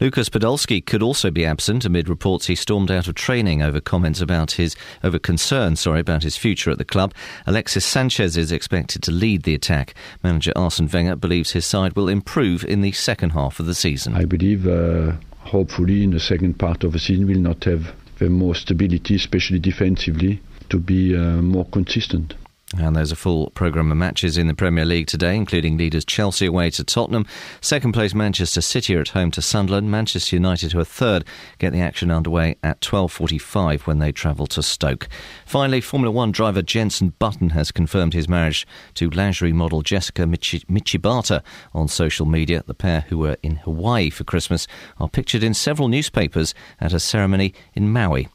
Lucas 0.00 0.28
Podolski 0.28 0.84
could 0.84 1.02
also 1.02 1.28
be 1.30 1.44
absent 1.44 1.84
amid 1.84 2.08
reports 2.08 2.46
he 2.46 2.54
stormed 2.54 2.90
out 2.90 3.08
of 3.08 3.16
training 3.16 3.62
over 3.62 3.80
comments 3.80 4.20
about 4.20 4.52
his 4.52 4.76
over 5.02 5.18
concerns, 5.18 5.80
sorry, 5.80 5.98
about 5.98 6.22
his 6.22 6.36
future 6.36 6.70
at 6.70 6.78
the 6.78 6.84
club. 6.84 7.12
Alexis 7.46 7.84
Sanchez 7.84 8.36
is 8.36 8.52
expected 8.52 9.02
to 9.02 9.10
lead 9.10 9.42
the 9.42 9.54
attack. 9.54 9.94
Manager 10.22 10.52
Arsene 10.54 10.88
Wenger 10.88 11.16
believes 11.16 11.50
his 11.50 11.66
side 11.66 11.96
will 11.96 12.08
improve 12.08 12.64
in 12.64 12.80
the 12.80 12.92
second 12.92 13.30
half 13.30 13.58
of 13.58 13.66
the 13.66 13.74
season. 13.74 14.14
I 14.14 14.24
believe, 14.24 14.68
uh, 14.68 15.14
hopefully, 15.40 16.04
in 16.04 16.12
the 16.12 16.20
second 16.20 16.60
part 16.60 16.84
of 16.84 16.92
the 16.92 17.00
season, 17.00 17.26
we'll 17.26 17.40
not 17.40 17.64
have 17.64 17.92
the 18.18 18.30
more 18.30 18.54
stability, 18.54 19.16
especially 19.16 19.58
defensively, 19.58 20.40
to 20.68 20.78
be 20.78 21.16
uh, 21.16 21.42
more 21.42 21.64
consistent. 21.66 22.34
And 22.78 22.94
there's 22.94 23.10
a 23.10 23.16
full 23.16 23.50
programme 23.50 23.90
of 23.90 23.98
matches 23.98 24.38
in 24.38 24.46
the 24.46 24.54
Premier 24.54 24.84
League 24.84 25.08
today, 25.08 25.34
including 25.34 25.76
leaders 25.76 26.04
Chelsea 26.04 26.46
away 26.46 26.70
to 26.70 26.84
Tottenham, 26.84 27.26
second 27.60 27.92
place 27.92 28.14
Manchester 28.14 28.60
City 28.60 28.94
are 28.94 29.00
at 29.00 29.08
home 29.08 29.32
to 29.32 29.42
Sunderland, 29.42 29.90
Manchester 29.90 30.36
United, 30.36 30.70
who 30.70 30.78
are 30.78 30.84
third, 30.84 31.24
get 31.58 31.72
the 31.72 31.80
action 31.80 32.12
underway 32.12 32.54
at 32.62 32.80
12.45 32.80 33.88
when 33.88 33.98
they 33.98 34.12
travel 34.12 34.46
to 34.46 34.62
Stoke. 34.62 35.08
Finally, 35.44 35.80
Formula 35.80 36.12
One 36.12 36.30
driver 36.30 36.62
Jenson 36.62 37.12
Button 37.18 37.50
has 37.50 37.72
confirmed 37.72 38.14
his 38.14 38.28
marriage 38.28 38.64
to 38.94 39.10
lingerie 39.10 39.52
model 39.52 39.82
Jessica 39.82 40.22
Michi- 40.22 40.64
Michibata 40.66 41.42
on 41.74 41.88
social 41.88 42.24
media. 42.24 42.62
The 42.64 42.74
pair, 42.74 43.00
who 43.08 43.18
were 43.18 43.36
in 43.42 43.56
Hawaii 43.56 44.10
for 44.10 44.22
Christmas, 44.22 44.68
are 44.98 45.08
pictured 45.08 45.42
in 45.42 45.54
several 45.54 45.88
newspapers 45.88 46.54
at 46.80 46.92
a 46.92 47.00
ceremony 47.00 47.52
in 47.74 47.92
Maui. 47.92 48.28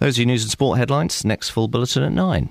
Those 0.00 0.18
are 0.18 0.22
your 0.22 0.26
news 0.26 0.42
and 0.42 0.50
sport 0.50 0.78
headlines. 0.78 1.24
Next 1.24 1.50
full 1.50 1.68
bulletin 1.68 2.02
at 2.02 2.12
9. 2.12 2.48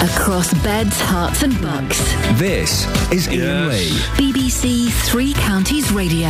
Across 0.00 0.54
beds, 0.62 0.96
Herts, 1.00 1.42
and 1.42 1.60
bucks. 1.60 1.98
This 2.38 2.86
is 3.10 3.26
Iain 3.26 3.68
Lee. 3.68 3.88
BBC 4.14 4.90
Three 5.08 5.32
Counties 5.34 5.90
Radio. 5.90 6.28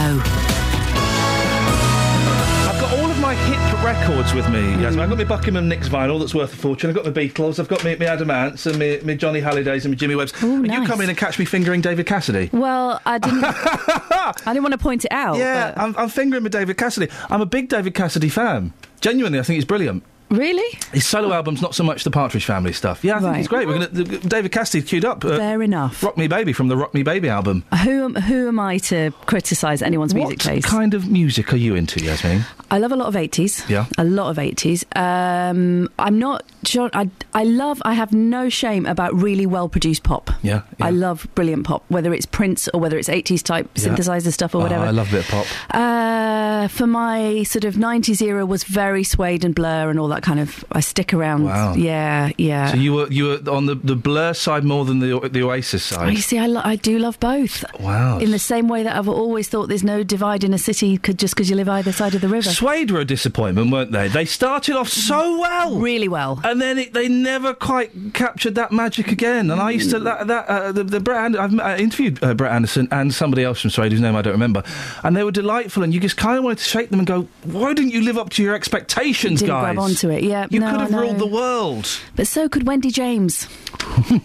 I've 2.67 2.81
got 2.81 2.99
all 2.99 3.11
of 3.11 3.19
my 3.21 3.35
hip 3.35 3.85
records 3.85 4.33
with 4.33 4.49
me, 4.49 4.61
Yasmin. 4.83 5.01
I've 5.01 5.11
got 5.11 5.19
my 5.19 5.25
Buckingham 5.25 5.69
Nicks 5.69 5.87
vinyl 5.91 6.19
that's 6.19 6.35
worth 6.35 6.55
a 6.55 6.57
fortune. 6.57 6.89
I've 6.89 6.97
got 6.97 7.05
my 7.05 7.11
Beatles. 7.13 7.59
I've 7.59 7.69
got 7.69 7.85
my, 7.85 7.95
my 7.97 8.07
Adam 8.07 8.31
Ants 8.31 8.65
and 8.65 8.79
my, 8.79 9.01
my 9.05 9.15
Johnny 9.15 9.43
Hallydays 9.43 9.85
and 9.85 9.93
my 9.93 9.97
Jimmy 9.97 10.15
Webbs. 10.15 10.33
and 10.43 10.67
you 10.73 10.87
come 10.87 11.03
in 11.03 11.11
and 11.11 11.19
catch 11.19 11.39
me 11.39 11.45
fingering 11.45 11.83
David 11.83 12.07
Cassidy. 12.07 12.49
Well, 12.55 13.03
I 13.05 13.19
didn't. 13.19 13.45
I 13.45 14.33
didn't 14.47 14.63
want 14.63 14.73
to 14.73 14.79
point 14.79 15.05
it 15.05 15.13
out. 15.13 15.37
Yeah, 15.37 15.75
I'm, 15.77 15.95
I'm 15.99 16.09
fingering 16.09 16.43
with 16.43 16.53
David 16.53 16.79
Cassidy. 16.79 17.13
I'm 17.29 17.43
a 17.43 17.47
big 17.47 17.69
David 17.69 17.93
Cassidy 17.95 18.31
fan. 18.31 18.73
Genuinely, 19.03 19.39
I 19.39 19.43
think 19.43 19.57
he's 19.57 19.67
brilliant. 19.67 20.05
Really? 20.31 20.79
His 20.93 21.07
solo 21.07 21.33
album's 21.33 21.63
not 21.63 21.75
so 21.75 21.83
much 21.85 22.05
the 22.05 22.11
Partridge 22.11 22.45
Family 22.45 22.73
stuff. 22.73 23.03
Yeah, 23.03 23.17
I 23.17 23.19
think 23.21 23.29
Right. 23.31 23.37
he's 23.39 23.49
great. 23.49 23.67
We're 23.67 23.75
gonna 23.79 23.89
David 24.19 24.53
Cassidy 24.53 24.87
queued 24.87 25.05
up. 25.05 25.25
uh, 25.25 25.37
Fair 25.39 25.63
enough. 25.63 26.03
Rock 26.03 26.17
Me 26.19 26.27
Baby 26.29 26.53
from 26.53 26.69
the 26.69 26.77
Rock 26.77 26.93
Me 26.95 27.03
Baby 27.03 27.29
album. 27.29 27.65
Who 27.85 28.05
am, 28.05 28.15
who 28.15 28.49
am 28.49 28.61
I 28.61 28.79
to 28.79 29.11
criticise 29.27 29.81
anyone's 29.83 30.15
music 30.15 30.39
taste? 30.39 30.67
What 30.67 30.71
kind 30.79 30.95
of 30.95 31.09
music 31.11 31.53
are 31.53 31.57
you 31.57 31.75
into, 31.75 32.03
Yasmin? 32.05 32.45
I 32.71 32.79
love 32.79 32.93
a 32.93 32.97
lot 32.97 33.09
of 33.09 33.15
80s. 33.15 33.69
Yeah. 33.71 33.87
A 33.97 34.05
lot 34.05 34.29
of 34.31 34.37
80s. 34.37 34.85
Um, 34.97 35.89
I'm 35.99 36.19
not 36.19 36.43
John, 36.63 36.91
I, 36.93 37.11
I 37.35 37.45
love, 37.45 37.81
I 37.85 37.95
have 37.95 38.13
no 38.13 38.49
shame 38.49 38.87
about 38.87 39.15
really 39.15 39.47
well 39.47 39.69
produced 39.69 40.03
pop. 40.03 40.31
Yeah, 40.43 40.63
I 40.81 40.91
love 40.91 41.27
brilliant 41.35 41.67
pop, 41.67 41.85
whether 41.89 42.13
it's 42.13 42.27
Prince 42.27 42.69
or 42.75 42.81
whether 42.81 42.99
it's 42.99 43.09
80s 43.09 43.43
type 43.43 43.69
Yeah. 43.77 43.89
synthesizer 43.89 44.33
stuff 44.33 44.55
or 44.55 44.59
Oh, 44.59 44.63
whatever. 44.63 44.85
I 44.85 44.91
love 44.91 45.09
a 45.09 45.17
bit 45.17 45.25
of 45.25 45.31
pop. 45.31 45.47
Uh, 45.75 46.69
for 46.69 46.87
my 46.87 47.43
sort 47.45 47.65
of 47.65 47.75
90s 47.77 48.21
era 48.21 48.45
was 48.45 48.65
very 48.65 49.05
Suede 49.05 49.45
and 49.45 49.55
Blur 49.55 49.91
and 49.91 49.99
all 49.99 50.09
that 50.09 50.23
kind 50.23 50.41
of, 50.41 50.65
I 50.73 50.81
stick 50.81 51.15
around. 51.15 51.45
Wow. 51.45 51.75
Yeah, 51.75 52.31
yeah. 52.39 52.73
So 52.73 52.77
you 52.77 52.93
were 52.95 53.09
you 53.11 53.25
were 53.29 53.51
on 53.51 53.67
the, 53.67 53.75
the 53.77 53.97
Blur 53.97 54.35
side 54.35 54.65
more 54.65 54.85
than 54.85 54.99
the 54.99 55.29
the 55.33 55.43
Oasis 55.43 55.93
Oh, 55.93 55.97
side. 55.97 56.11
you 56.15 56.19
see, 56.23 56.39
I, 56.39 56.47
lo- 56.47 56.63
I 56.65 56.77
do 56.77 56.99
love 56.99 57.19
both. 57.21 57.65
Wow. 57.81 58.19
In 58.19 58.31
the 58.33 58.39
same 58.39 58.69
way 58.69 58.83
that 58.83 58.97
I've 58.97 59.09
always 59.09 59.49
thought 59.49 59.69
there's 59.69 59.85
no 59.85 60.03
divide 60.03 60.45
in 60.45 60.53
a 60.53 60.59
city 60.59 60.97
could, 60.99 61.19
just 61.19 61.35
because 61.35 61.49
you 61.51 61.57
live 61.57 61.69
either 61.69 61.93
side 61.93 62.15
of 62.15 62.21
the 62.21 62.29
river. 62.29 62.51
Suede 62.51 62.91
were 62.91 63.01
a 63.01 63.05
disappointment, 63.05 63.71
weren't 63.71 63.93
they? 63.93 64.09
They 64.09 64.25
started 64.25 64.77
off 64.77 64.89
so 64.89 65.39
well, 65.41 65.77
really 65.79 66.09
well, 66.09 66.41
and 66.45 66.58
then 66.61 66.79
it, 66.79 66.93
they 66.95 67.09
never 67.09 67.55
quite 67.55 67.91
captured 68.15 68.55
that 68.57 68.73
magic 68.73 69.11
again. 69.13 69.51
And 69.51 69.61
I 69.61 69.71
used 69.71 69.91
to 69.91 69.99
that, 70.01 70.27
that 70.27 70.47
uh, 70.49 70.73
the, 70.73 70.85
the 70.85 71.01
Brett. 71.01 71.27
And- 71.27 71.37
I've 71.37 71.59
uh, 71.59 71.77
interviewed 71.83 72.23
uh, 72.23 72.35
Brett 72.35 72.53
Anderson 72.53 72.89
and 72.91 73.13
somebody 73.15 73.45
else 73.45 73.61
from 73.61 73.71
Suede 73.71 73.93
whose 73.93 74.01
name 74.01 74.17
I 74.17 74.23
don't 74.23 74.33
remember, 74.33 74.63
and 75.05 75.17
they 75.17 75.25
were 75.25 75.31
delightful. 75.33 75.83
And 75.83 75.93
you 75.95 76.01
just 76.01 76.17
kind 76.17 76.37
of 76.39 76.45
wanted 76.45 76.59
to 76.59 76.65
shake 76.65 76.91
them 76.91 77.01
and 77.01 77.07
go, 77.07 77.29
"Why 77.45 77.75
didn't 77.75 77.93
you 77.93 78.03
live 78.03 78.19
up 78.19 78.31
to 78.31 78.43
your 78.43 78.55
expectations, 78.55 79.41
Didn't 79.41 79.55
guys? 79.55 79.63
grab 79.75 79.79
onto 79.79 80.11
it, 80.11 80.23
yeah. 80.25 80.47
You 80.51 80.61
no, 80.61 80.71
could 80.71 80.81
have 80.81 80.95
I 80.95 81.01
ruled 81.01 81.19
the 81.19 81.27
world." 81.27 81.89
But 82.17 82.27
so 82.27 82.49
could 82.49 82.67
Wendy 82.67 82.91
James. 82.91 83.47
Wendy 84.11 84.23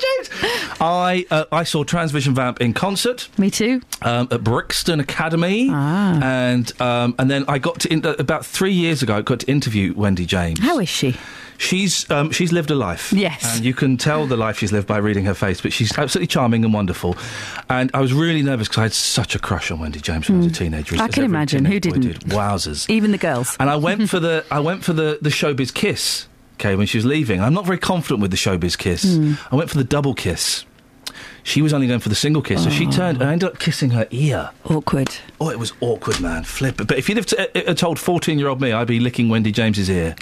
James. 0.00 0.30
I 0.80 1.26
uh, 1.30 1.44
I 1.52 1.64
saw 1.64 1.84
Transvision 1.84 2.32
Vamp 2.34 2.60
in 2.60 2.72
concert. 2.72 3.28
Me 3.38 3.50
too. 3.50 3.80
Um, 4.02 4.28
at 4.30 4.44
Brixton 4.44 5.00
Academy, 5.00 5.68
Ah. 5.70 6.20
and 6.22 6.80
um, 6.80 7.14
and 7.18 7.30
then 7.30 7.44
I 7.48 7.58
got 7.58 7.80
to 7.80 7.92
in, 7.92 8.04
uh, 8.04 8.14
about 8.18 8.44
three 8.46 8.72
years 8.72 9.02
ago. 9.02 9.16
I 9.16 9.22
got 9.22 9.40
to 9.40 9.46
interview 9.50 9.94
Wendy 9.94 10.26
James. 10.26 10.58
How 10.60 10.78
is 10.78 10.87
she? 10.88 11.16
She's 11.60 12.08
um, 12.08 12.30
she's 12.30 12.52
lived 12.52 12.70
a 12.70 12.76
life. 12.76 13.12
Yes. 13.12 13.56
and 13.56 13.64
you 13.64 13.74
can 13.74 13.96
tell 13.96 14.28
the 14.28 14.36
life 14.36 14.58
she's 14.58 14.70
lived 14.70 14.86
by 14.86 14.98
reading 14.98 15.24
her 15.24 15.34
face. 15.34 15.60
But 15.60 15.72
she's 15.72 15.96
absolutely 15.98 16.28
charming 16.28 16.64
and 16.64 16.72
wonderful. 16.72 17.16
And 17.68 17.90
I 17.94 18.00
was 18.00 18.12
really 18.12 18.42
nervous 18.42 18.68
because 18.68 18.78
I 18.78 18.82
had 18.84 18.92
such 18.92 19.34
a 19.34 19.40
crush 19.40 19.72
on 19.72 19.80
Wendy 19.80 19.98
James 20.00 20.28
when 20.28 20.40
I 20.40 20.44
was 20.44 20.52
a 20.52 20.54
teenager. 20.54 20.94
Hmm. 20.94 21.00
I 21.02 21.06
as 21.06 21.14
can 21.14 21.24
imagine. 21.24 21.64
Who 21.64 21.80
didn't? 21.80 22.02
Did. 22.02 22.20
Wowzers! 22.20 22.88
Even 22.88 23.10
the 23.10 23.18
girls. 23.18 23.56
And 23.58 23.68
I 23.68 23.74
went 23.76 24.08
for 24.08 24.20
the 24.20 24.44
I 24.52 24.60
went 24.60 24.84
for 24.84 24.92
the 24.92 25.18
the 25.20 25.30
showbiz 25.30 25.74
kiss. 25.74 26.28
Okay, 26.54 26.76
when 26.76 26.86
she 26.86 26.96
was 26.98 27.04
leaving, 27.04 27.40
I'm 27.40 27.54
not 27.54 27.66
very 27.66 27.78
confident 27.78 28.20
with 28.20 28.30
the 28.30 28.36
showbiz 28.36 28.78
kiss. 28.78 29.16
Hmm. 29.16 29.34
I 29.50 29.56
went 29.56 29.68
for 29.68 29.78
the 29.78 29.84
double 29.84 30.14
kiss. 30.14 30.64
She 31.42 31.60
was 31.62 31.72
only 31.72 31.86
going 31.88 32.00
for 32.00 32.08
the 32.10 32.14
single 32.14 32.42
kiss, 32.42 32.62
so 32.62 32.70
she 32.70 32.86
Oh. 32.86 32.90
turned 32.90 33.20
and 33.20 33.28
I 33.28 33.32
ended 33.32 33.48
up 33.48 33.58
kissing 33.58 33.90
her 33.90 34.06
ear. 34.10 34.50
Awkward. 34.64 35.08
Oh, 35.40 35.50
it 35.50 35.58
was 35.58 35.72
awkward, 35.80 36.20
man. 36.20 36.44
Flip. 36.44 36.76
But 36.76 36.92
if 36.98 37.08
you'd 37.08 37.16
have 37.16 37.26
t- 37.26 37.38
uh, 37.38 37.70
uh, 37.70 37.74
told 37.74 37.98
14 37.98 38.38
year 38.38 38.46
old 38.48 38.60
me, 38.60 38.70
I'd 38.70 38.86
be 38.86 39.00
licking 39.00 39.28
Wendy 39.28 39.50
James's 39.50 39.88
ear. 39.90 40.14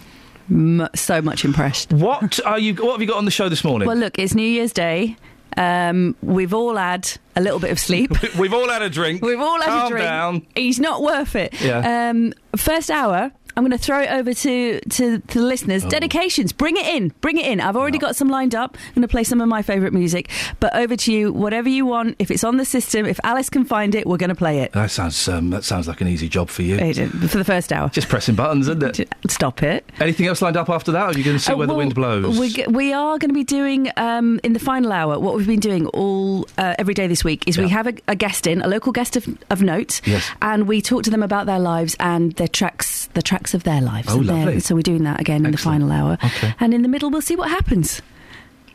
M- 0.51 0.89
so 0.95 1.21
much 1.23 1.45
impressed. 1.45 1.93
What 1.93 2.39
are 2.45 2.59
you? 2.59 2.75
What 2.75 2.93
have 2.93 3.01
you 3.01 3.07
got 3.09 3.19
on 3.19 3.25
the 3.25 3.31
show 3.31 3.49
this 3.49 3.65
morning? 3.65 3.89
Well, 3.89 3.97
look, 3.97 4.19
it's 4.19 4.35
New 4.35 4.47
Year's 4.47 4.73
Day. 4.73 5.17
Um, 5.57 6.15
we've 6.23 6.53
all 6.53 6.77
had 6.77 7.11
a 7.35 7.41
little 7.41 7.59
bit 7.59 7.71
of 7.71 7.79
sleep. 7.81 8.11
We've 8.39 8.53
all 8.53 8.69
had 8.69 8.83
a 8.83 8.91
drink. 8.91 9.23
We've 9.23 9.41
all 9.41 9.59
had 9.59 9.69
Calm 9.69 9.87
a 9.87 9.89
drink. 9.89 10.05
down. 10.05 10.47
He's 10.55 10.79
not 10.79 11.01
worth 11.03 11.35
it. 11.35 11.59
Yeah. 11.63 12.11
Um, 12.11 12.35
first 12.57 12.91
hour. 12.91 13.33
I'm 13.57 13.63
going 13.65 13.71
to 13.73 13.79
throw 13.79 14.01
it 14.03 14.11
over 14.11 14.35
to, 14.35 14.81
to, 14.81 15.19
to 15.19 15.39
the 15.39 15.45
listeners. 15.45 15.85
Oh. 15.85 15.89
Dedications, 15.89 16.53
bring 16.53 16.77
it 16.77 16.87
in, 16.87 17.09
bring 17.21 17.39
it 17.39 17.47
in. 17.47 17.61
I've 17.61 17.77
already 17.77 17.99
got 17.99 18.15
some 18.17 18.29
lined 18.29 18.55
up. 18.55 18.77
I'm 18.89 18.95
going 18.95 19.03
to 19.03 19.09
play 19.09 19.25
some 19.25 19.41
of 19.41 19.49
my 19.49 19.63
favourite 19.63 19.93
music. 19.93 20.31
But 20.61 20.75
over 20.77 20.97
to 20.97 21.13
you, 21.13 21.33
whatever 21.33 21.69
you 21.69 21.87
want. 21.87 22.17
If 22.19 22.31
it's 22.31 22.45
on 22.45 22.57
the 22.59 22.65
system, 22.65 23.07
if 23.07 23.19
Alice 23.25 23.49
can 23.51 23.65
find 23.65 23.95
it, 23.95 24.07
we're 24.07 24.17
going 24.19 24.29
to 24.31 24.35
play 24.37 24.61
it. 24.61 24.73
That 24.73 24.91
sounds 24.91 25.27
um, 25.29 25.51
that 25.51 25.65
sounds 25.65 25.89
like 25.89 26.01
an 26.01 26.09
easy 26.09 26.29
job 26.29 26.49
for 26.51 26.63
you. 26.63 26.77
For 27.29 27.39
the 27.39 27.45
first 27.45 27.73
hour. 27.73 27.89
Just 27.89 28.09
pressing 28.09 28.35
buttons, 28.35 28.69
isn't 28.69 29.01
it? 29.01 29.09
Stop 29.31 29.63
it. 29.63 29.89
Anything 30.01 30.27
else 30.27 30.43
lined 30.43 30.57
up 30.57 30.69
after 30.69 30.93
that? 30.93 31.03
Or 31.03 31.07
are 31.09 31.13
you 31.19 31.25
going 31.25 31.37
to 31.37 31.43
see 31.43 31.53
Uh, 31.53 31.57
where 31.57 31.67
the 31.67 31.75
wind 31.75 31.95
blows? 31.95 32.39
We, 32.39 32.51
g- 32.51 32.67
we 32.69 32.93
are 32.93 33.19
going 33.19 33.31
to 33.31 33.35
be 33.35 33.45
doing 33.45 33.91
um, 33.97 34.39
in 34.43 34.53
the 34.53 34.59
final 34.59 34.93
hour 34.93 35.19
what 35.19 35.35
we've 35.35 35.47
been 35.47 35.61
doing 35.61 35.87
all 35.89 36.47
uh, 36.59 36.75
every 36.79 36.95
day 36.95 37.07
this 37.07 37.25
week 37.25 37.45
is 37.47 37.57
we 37.59 37.69
have 37.69 37.87
a, 37.87 37.95
a 38.09 38.15
guest 38.15 38.47
in, 38.47 38.61
a 38.63 38.69
local 38.69 38.93
guest 38.93 39.17
of, 39.17 39.27
of 39.51 39.63
note, 39.63 40.01
Yes. 40.07 40.29
and 40.43 40.69
we 40.69 40.83
talk 40.83 41.03
to 41.05 41.11
them 41.11 41.23
about 41.23 41.47
their 41.47 41.59
lives 41.59 41.97
and 42.01 42.33
their 42.33 42.49
tracks, 42.49 43.06
the 43.17 43.23
tracks 43.23 43.53
of 43.55 43.65
their 43.65 43.81
lives. 43.81 44.07
Oh, 44.09 44.19
lovely. 44.19 44.61
So 44.61 44.77
we're 44.77 44.83
doing 44.83 45.03
that 45.03 45.21
again 45.21 45.45
in 45.45 45.51
the 45.51 45.59
final 45.59 45.91
hour, 45.91 46.17
Okay. 46.25 46.55
and 46.61 46.73
in 46.73 46.83
the 46.83 46.89
middle 46.89 47.11
we'll 47.11 47.21
see 47.23 47.35
what 47.35 47.51
happens. 47.51 48.01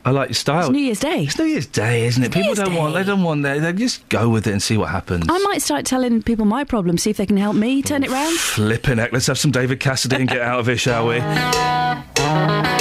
I 0.04 0.10
like 0.10 0.30
your 0.30 0.34
style. 0.34 0.62
It's 0.62 0.70
New 0.72 0.80
Year's 0.80 1.00
Day. 1.00 1.26
It's 1.26 1.38
New 1.38 1.46
Year's 1.46 1.68
Day, 1.68 2.08
isn't 2.08 2.24
it? 2.24 2.32
People 2.34 2.56
don't 2.56 2.74
want. 2.74 2.96
They 2.96 3.04
don't 3.04 3.22
want. 3.22 3.44
They, 3.44 3.60
they 3.60 3.72
just 3.72 4.10
go 4.10 4.30
with 4.30 4.48
it 4.48 4.52
and 4.52 4.62
see 4.62 4.76
what 4.76 4.90
happens. 4.90 5.28
I 5.30 5.38
might 5.44 5.62
start 5.62 5.86
telling 5.86 6.24
people 6.24 6.46
my 6.46 6.64
problems, 6.64 7.04
see 7.04 7.12
if 7.12 7.18
they 7.18 7.28
can 7.28 7.38
help 7.38 7.56
me 7.56 7.84
turn 7.84 8.04
it 8.04 8.10
round. 8.10 8.36
Flipping 8.38 8.98
heck. 8.98 9.14
Let's 9.14 9.28
have 9.28 9.38
some 9.38 9.52
David 9.52 9.80
Cassidy 9.80 10.16
and 10.16 10.28
get 10.28 10.42
out 10.42 10.60
of 10.60 10.66
here, 10.66 10.78
shall 10.78 11.08
we? 11.08 11.20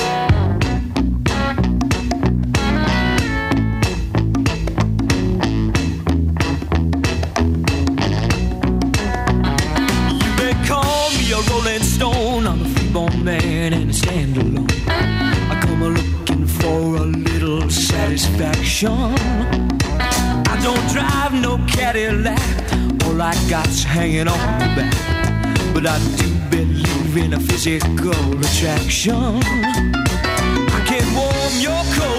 satisfaction. 18.81 19.81
I 20.49 20.61
don't 20.63 20.89
drive 20.93 21.35
no 21.35 21.59
Cadillac. 21.67 22.41
All 23.05 23.21
I 23.21 23.35
got's 23.49 23.83
hanging 23.83 24.29
on 24.29 24.59
the 24.59 24.67
back. 24.77 24.95
But 25.75 25.87
I 25.87 25.99
do 26.17 26.29
believe 26.51 27.17
in 27.17 27.35
a 27.35 27.41
physical 27.41 28.39
attraction. 28.41 29.41
I 30.73 30.85
can 30.87 31.15
warm 31.15 31.55
your 31.61 31.83
coldest 31.95 32.10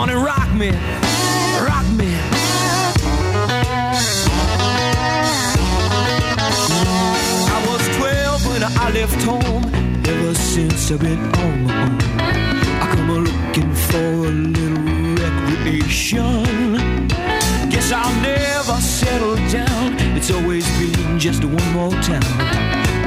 on 0.00 0.08
and 0.08 0.24
rock 0.24 0.50
me. 0.54 0.70
Rock 1.68 1.86
me. 2.00 2.10
I 7.54 7.58
was 7.68 7.82
12 7.98 8.46
when 8.46 8.62
I 8.64 8.90
left 8.98 9.22
home. 9.22 9.64
Ever 10.06 10.34
since 10.34 10.90
I've 10.90 11.00
been 11.00 11.20
on 11.42 11.64
my 11.64 11.82
own. 11.82 11.98
I 12.82 12.94
come 12.94 13.10
a 13.10 13.18
looking 13.28 13.74
for 13.74 14.12
a 14.28 14.32
little 14.56 14.84
recreation. 15.22 17.08
Guess 17.68 17.92
I'll 17.92 18.22
never 18.22 18.80
settle 18.80 19.36
down. 19.58 19.98
It's 20.16 20.30
always 20.30 20.66
been 20.78 21.18
just 21.18 21.44
one 21.44 21.72
more 21.72 21.96
town. 22.00 22.38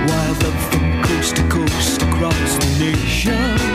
Wild 0.09 0.43
up 0.43 0.57
from 0.69 1.03
coast 1.05 1.35
to 1.38 1.43
coast 1.49 2.01
across 2.03 2.57
the 2.57 2.69
nation. 2.80 3.73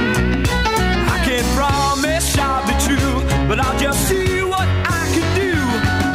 But 3.49 3.59
I'll 3.59 3.79
just 3.79 4.07
see 4.07 4.43
what 4.43 4.69
I 4.85 5.09
can 5.15 5.25
do. 5.33 5.57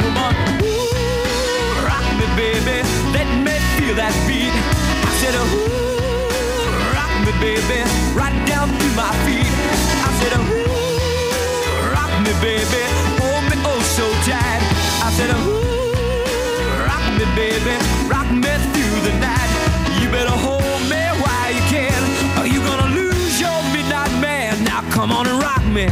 Woman, 0.06 0.34
ooh, 0.62 1.82
rock 1.82 2.06
me, 2.14 2.26
baby. 2.38 2.78
Let 3.10 3.26
me 3.42 3.54
feel 3.74 3.94
that 3.98 4.14
beat. 4.30 4.54
I 4.54 5.10
said, 5.18 5.34
ooh, 5.34 6.94
rock 6.94 7.10
me, 7.26 7.32
baby. 7.42 7.82
Right 8.14 8.38
down 8.46 8.70
through 8.78 8.94
my 8.94 9.10
feet. 9.26 9.50
I 10.06 10.10
said, 10.22 10.32
ooh, 10.38 11.90
rock 11.90 12.14
me, 12.22 12.32
baby. 12.38 12.82
Hold 13.18 13.44
me 13.50 13.56
oh 13.66 13.82
so 13.82 14.06
tight. 14.30 14.62
I 15.02 15.10
said, 15.18 15.34
ooh, 15.34 16.86
rock 16.86 17.04
me, 17.18 17.26
baby. 17.34 17.74
Rock 18.06 18.30
me 18.30 18.54
through 18.70 18.98
the 19.10 19.14
night. 19.18 19.50
You 19.98 20.06
better 20.14 20.30
hold 20.30 20.62
me 20.86 21.02
while 21.18 21.50
you 21.50 21.64
can. 21.66 21.98
Or 22.38 22.46
you 22.46 22.62
gonna 22.62 22.94
lose 22.94 23.40
your 23.42 23.58
midnight 23.74 24.14
man. 24.22 24.62
Now 24.62 24.86
come 24.94 25.10
on 25.10 25.26
and 25.26 25.42
rock 25.42 25.66
me. 25.66 25.90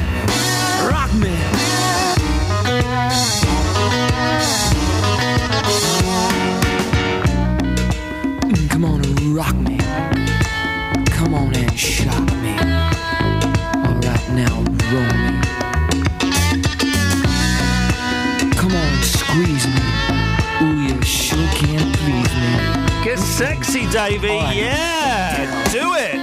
Sexy, 23.33 23.87
Davey. 23.87 24.29
Yeah, 24.29 25.49
do 25.73 25.95
it. 25.97 26.17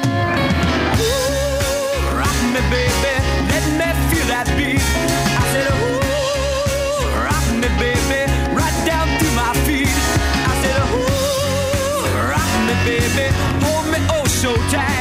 Ooh, 1.01 2.17
Rock 2.17 2.39
me, 2.53 2.53
me, 2.53 2.61
baby. 2.69 3.13
Let 3.49 3.65
me 3.79 3.89
feel 4.09 4.25
that 4.29 4.45
beat. 4.55 4.77
I 4.77 5.45
said, 5.51 5.69
ooh, 5.73 7.25
rock 7.25 7.47
me, 7.61 7.69
baby, 7.81 8.21
right 8.53 8.77
down 8.85 9.07
to 9.21 9.27
my 9.41 9.51
feet. 9.65 9.89
I 9.89 10.53
said, 10.61 10.79
ooh, 10.93 12.29
rock 12.29 12.51
me, 12.67 12.75
baby, 12.85 13.25
hold 13.65 13.85
me 13.91 13.99
oh 14.13 14.25
so 14.25 14.55
tight. 14.69 14.98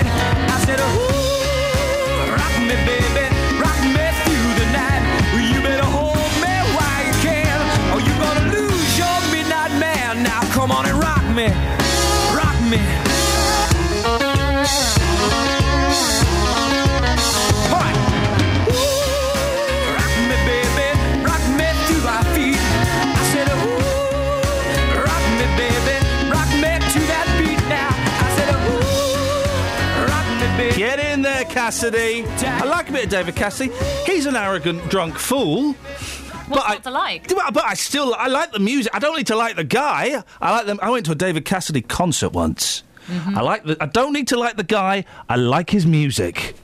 Cassidy. 31.68 32.24
I 32.24 32.64
like 32.64 32.88
a 32.88 32.92
bit 32.92 33.04
of 33.04 33.10
David 33.10 33.36
Cassidy. 33.36 33.70
He's 34.06 34.24
an 34.24 34.36
arrogant, 34.36 34.88
drunk 34.88 35.18
fool. 35.18 35.74
What's 35.74 36.66
not 36.66 36.82
to 36.84 36.90
like? 36.90 37.28
But 37.28 37.62
I 37.62 37.74
still, 37.74 38.14
I 38.14 38.28
like 38.28 38.52
the 38.52 38.58
music. 38.58 38.90
I 38.94 38.98
don't 38.98 39.14
need 39.18 39.26
to 39.26 39.36
like 39.36 39.56
the 39.56 39.64
guy. 39.64 40.24
I 40.40 40.50
like 40.50 40.64
them. 40.64 40.78
I 40.80 40.88
went 40.88 41.04
to 41.04 41.12
a 41.12 41.14
David 41.14 41.44
Cassidy 41.44 41.82
concert 41.82 42.30
once. 42.30 42.84
Mm-hmm. 43.08 43.36
I 43.36 43.42
like 43.42 43.64
the. 43.64 43.76
I 43.82 43.84
don't 43.84 44.14
need 44.14 44.28
to 44.28 44.38
like 44.38 44.56
the 44.56 44.64
guy. 44.64 45.04
I 45.28 45.36
like 45.36 45.68
his 45.68 45.84
music. 45.84 46.56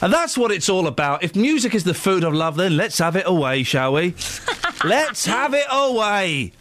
And 0.00 0.12
that's 0.12 0.38
what 0.38 0.52
it's 0.52 0.68
all 0.68 0.86
about. 0.86 1.24
If 1.24 1.34
music 1.34 1.74
is 1.74 1.82
the 1.82 1.92
food 1.92 2.22
of 2.22 2.32
love, 2.32 2.54
then 2.54 2.76
let's 2.76 2.98
have 2.98 3.16
it 3.16 3.26
away, 3.26 3.64
shall 3.64 3.94
we? 3.94 4.14
let's 4.84 5.26
have 5.26 5.54
it 5.54 5.66
away. 5.72 6.52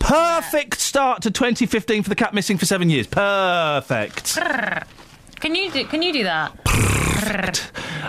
Perfect 0.00 0.80
start 0.80 1.22
to 1.22 1.30
2015 1.30 2.02
for 2.02 2.08
the 2.08 2.16
cat 2.16 2.34
missing 2.34 2.58
for 2.58 2.66
seven 2.66 2.90
years. 2.90 3.06
Perfect. 3.06 4.36
Can 5.40 5.54
you 5.54 5.70
do? 5.70 5.84
Can 5.86 6.02
you 6.02 6.12
do 6.12 6.24
that? 6.24 6.52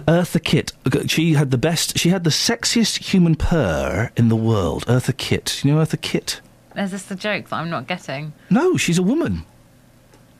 Eartha 0.07 0.43
Kitt. 0.43 0.71
She 1.09 1.33
had 1.33 1.51
the 1.51 1.57
best. 1.57 1.97
She 1.97 2.09
had 2.09 2.23
the 2.23 2.29
sexiest 2.29 2.97
human 3.11 3.35
purr 3.35 4.11
in 4.15 4.29
the 4.29 4.35
world. 4.35 4.85
Eartha 4.87 5.15
Kitt. 5.15 5.63
You 5.63 5.73
know 5.73 5.81
Eartha 5.81 5.99
Kitt? 5.99 6.41
Is 6.75 6.91
this 6.91 7.03
the 7.03 7.15
joke 7.15 7.49
that 7.49 7.55
I'm 7.57 7.69
not 7.69 7.87
getting? 7.87 8.33
No, 8.49 8.77
she's 8.77 8.97
a 8.97 9.03
woman. 9.03 9.45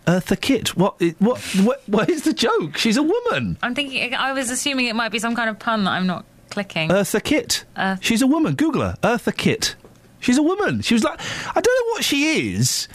Eartha 0.08 0.40
Kitt. 0.40 0.76
What? 0.78 1.02
What? 1.20 1.40
What? 1.64 1.84
What 1.88 2.10
is 2.10 2.24
the 2.24 2.34
joke? 2.34 2.78
She's 2.78 2.98
a 2.98 3.04
woman. 3.04 3.58
I'm 3.62 3.76
thinking. 3.76 4.14
I 4.16 4.32
was 4.34 4.50
assuming 4.50 4.88
it 4.88 4.96
might 4.96 5.12
be 5.12 5.20
some 5.20 5.36
kind 5.36 5.50
of 5.50 5.60
pun 5.60 5.84
that 5.84 5.92
I'm 5.92 6.08
not 6.08 6.26
clicking. 6.50 6.90
Eartha 6.90 7.24
Kitt. 7.24 7.66
Earth- 7.78 8.00
She's 8.04 8.22
a 8.22 8.28
woman. 8.28 8.56
Google 8.56 8.82
her. 8.82 8.96
Eartha 9.04 9.36
Kitt. 9.36 9.76
She's 10.22 10.38
a 10.38 10.44
woman. 10.44 10.82
She 10.82 10.94
was 10.96 11.04
like, 11.04 11.20
I 11.50 11.62
don't 11.62 11.66
know 11.66 11.92
what 11.94 12.04
she 12.04 12.52
is. 12.54 12.88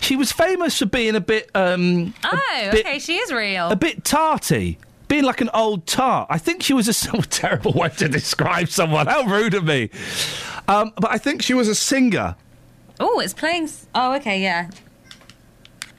She 0.00 0.16
was 0.16 0.32
famous 0.32 0.78
for 0.78 0.86
being 0.86 1.14
a 1.14 1.20
bit. 1.20 1.50
um 1.54 2.14
oh, 2.24 2.40
bit- 2.72 2.86
okay. 2.86 2.98
She 2.98 3.16
is 3.16 3.32
real. 3.32 3.70
a 3.70 3.76
bit 3.76 4.04
tarty. 4.04 4.78
Being 5.08 5.24
like 5.24 5.40
an 5.40 5.50
old 5.52 5.86
tart. 5.86 6.28
I 6.30 6.38
think 6.38 6.62
she 6.62 6.72
was 6.72 6.86
a 6.88 6.92
so 7.06 7.20
terrible 7.20 7.72
way 7.72 7.88
to 7.88 8.08
describe 8.08 8.68
someone. 8.68 9.06
How 9.06 9.22
rude 9.24 9.54
of 9.54 9.64
me. 9.64 9.90
Um, 10.68 10.92
but 10.96 11.10
I 11.10 11.18
think 11.18 11.42
she 11.42 11.54
was 11.54 11.68
a 11.68 11.74
singer. 11.74 12.36
Oh, 13.00 13.18
it's 13.20 13.34
playing. 13.34 13.68
Oh, 13.94 14.14
okay, 14.16 14.40
yeah. 14.40 14.70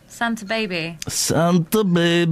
Santa 0.08 0.46
Baby. 0.46 0.98
Santa 1.08 1.84
baby, 1.84 2.28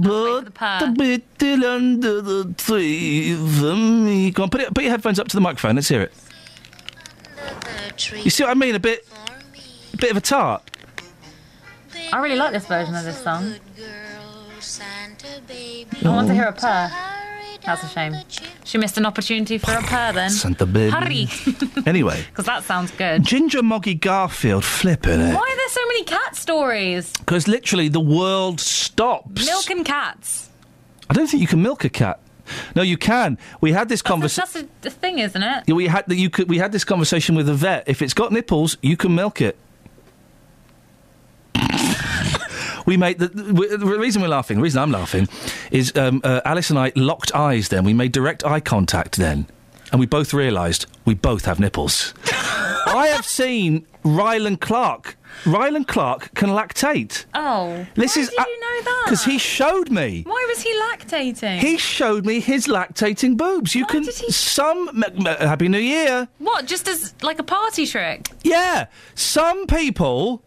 put 0.00 0.44
the 0.44 0.50
purr. 0.52 0.94
the 0.94 1.66
under 1.66 2.20
the 2.20 2.54
tree 2.56 3.34
for 3.34 3.74
me. 3.74 4.30
Go 4.30 4.44
on, 4.44 4.50
put, 4.50 4.60
it, 4.60 4.72
put 4.72 4.84
your 4.84 4.92
headphones 4.92 5.18
up 5.18 5.26
to 5.28 5.36
the 5.36 5.40
microphone. 5.40 5.74
Let's 5.74 5.88
hear 5.88 6.02
it. 6.02 6.14
You 8.22 8.30
see 8.30 8.44
what 8.44 8.50
I 8.50 8.54
mean? 8.54 8.74
A 8.74 8.78
bit, 8.78 9.08
a 9.92 9.96
bit 9.96 10.10
of 10.12 10.16
a 10.18 10.20
tart. 10.20 10.62
I 12.12 12.18
really 12.20 12.36
like 12.36 12.52
this 12.52 12.66
version 12.66 12.94
of 12.94 13.04
this 13.04 13.22
song. 13.22 13.54
I 16.04 16.08
want 16.08 16.28
to 16.28 16.34
hear 16.34 16.44
a 16.44 16.52
purr. 16.52 16.90
That's 17.64 17.82
a 17.82 17.88
shame. 17.88 18.14
She 18.64 18.78
missed 18.78 18.96
an 18.96 19.06
opportunity 19.06 19.58
for 19.58 19.72
a 19.72 19.82
purr 19.82 20.12
then. 20.12 20.30
Santa 20.30 20.66
baby. 20.66 20.90
Hurry. 20.90 21.28
Anyway, 21.86 22.24
Because 22.30 22.46
that 22.46 22.64
sounds 22.64 22.90
good. 22.92 23.22
Ginger 23.24 23.62
Moggy 23.62 23.94
Garfield 23.94 24.64
flipping 24.64 25.20
it. 25.20 25.34
Why 25.34 25.40
are 25.40 25.56
there 25.56 25.68
so 25.68 25.86
many 25.86 26.04
cat 26.04 26.34
stories? 26.36 27.12
Because 27.18 27.46
literally 27.48 27.88
the 27.88 28.00
world 28.00 28.60
stops. 28.60 29.46
Milk 29.46 29.70
and 29.70 29.84
cats. 29.84 30.50
I 31.10 31.14
don't 31.14 31.26
think 31.28 31.40
you 31.40 31.46
can 31.46 31.62
milk 31.62 31.84
a 31.84 31.88
cat. 31.88 32.20
No, 32.76 32.82
you 32.82 32.96
can. 32.96 33.38
We 33.60 33.72
had 33.72 33.88
this 33.88 34.02
That's, 34.02 34.10
conversation. 34.10 34.68
that's 34.80 34.96
a, 34.96 34.98
a 34.98 35.00
thing, 35.00 35.18
isn't 35.18 35.42
it? 35.42 35.72
We 35.72 35.86
had 35.88 36.06
that. 36.06 36.16
You 36.16 36.30
could. 36.30 36.48
We 36.48 36.58
had 36.58 36.70
this 36.72 36.84
conversation 36.84 37.34
with 37.34 37.46
the 37.46 37.54
vet. 37.54 37.84
If 37.88 38.02
it's 38.02 38.14
got 38.14 38.30
nipples, 38.32 38.76
you 38.82 38.96
can 38.96 39.14
milk 39.14 39.40
it. 39.40 39.56
We 42.86 42.96
made 42.96 43.18
the, 43.18 43.28
the, 43.28 43.76
the 43.78 43.86
reason 43.98 44.22
we're 44.22 44.28
laughing. 44.28 44.56
The 44.58 44.62
reason 44.62 44.80
I'm 44.82 44.92
laughing 44.92 45.28
is 45.70 45.92
um, 45.96 46.20
uh, 46.24 46.40
Alice 46.44 46.70
and 46.70 46.78
I 46.78 46.92
locked 46.96 47.34
eyes. 47.34 47.68
Then 47.68 47.84
we 47.84 47.92
made 47.92 48.12
direct 48.12 48.44
eye 48.44 48.60
contact. 48.60 49.16
Then, 49.16 49.46
and 49.92 50.00
we 50.00 50.06
both 50.06 50.32
realised 50.32 50.86
we 51.04 51.14
both 51.14 51.44
have 51.44 51.60
nipples. 51.60 52.14
I 52.86 53.08
have 53.08 53.26
seen 53.26 53.84
Rylan 54.04 54.60
Clark. 54.60 55.16
Rylan 55.44 55.86
Clark 55.86 56.32
can 56.34 56.48
lactate. 56.50 57.26
Oh. 57.34 57.84
This 57.94 58.16
Why 58.16 58.22
is 58.22 58.28
did 58.30 58.38
you 58.38 58.60
know 58.60 58.82
that? 58.84 59.02
because 59.04 59.24
he 59.24 59.38
showed 59.38 59.90
me. 59.90 60.22
Why 60.24 60.46
was 60.48 60.62
he 60.62 60.72
lactating? 60.80 61.58
He 61.58 61.76
showed 61.76 62.24
me 62.24 62.40
his 62.40 62.66
lactating 62.68 63.36
boobs. 63.36 63.74
You 63.74 63.84
can 63.86 64.04
some 64.04 64.88
m- 64.88 65.04
m- 65.04 65.36
Happy 65.48 65.68
New 65.68 65.78
Year. 65.80 66.28
What? 66.38 66.66
Just 66.66 66.88
as 66.88 67.12
like 67.22 67.38
a 67.38 67.42
party 67.42 67.86
trick? 67.86 68.28
Yeah, 68.44 68.86
some 69.14 69.66
people. 69.66 70.42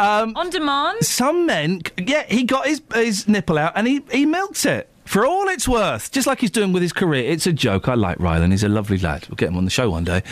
Um, 0.00 0.34
On 0.36 0.48
demand? 0.48 1.04
Some 1.04 1.44
men, 1.46 1.82
yeah, 1.98 2.24
he 2.26 2.44
got 2.44 2.66
his 2.66 2.80
his 2.94 3.28
nipple 3.28 3.58
out 3.58 3.72
and 3.76 3.86
he 3.86 4.02
he 4.10 4.24
milked 4.24 4.64
it 4.64 4.88
for 5.04 5.26
all 5.26 5.46
it's 5.48 5.68
worth, 5.68 6.10
just 6.10 6.26
like 6.26 6.40
he's 6.40 6.50
doing 6.50 6.72
with 6.72 6.82
his 6.82 6.92
career. 6.92 7.30
It's 7.30 7.46
a 7.46 7.52
joke. 7.52 7.86
I 7.88 7.94
like 7.94 8.16
Rylan. 8.18 8.50
He's 8.50 8.62
a 8.64 8.68
lovely 8.68 8.96
lad. 8.96 9.26
We'll 9.28 9.36
get 9.36 9.48
him 9.50 9.56
on 9.58 9.64
the 9.64 9.70
show 9.70 9.90
one 9.90 10.04
day. 10.04 10.22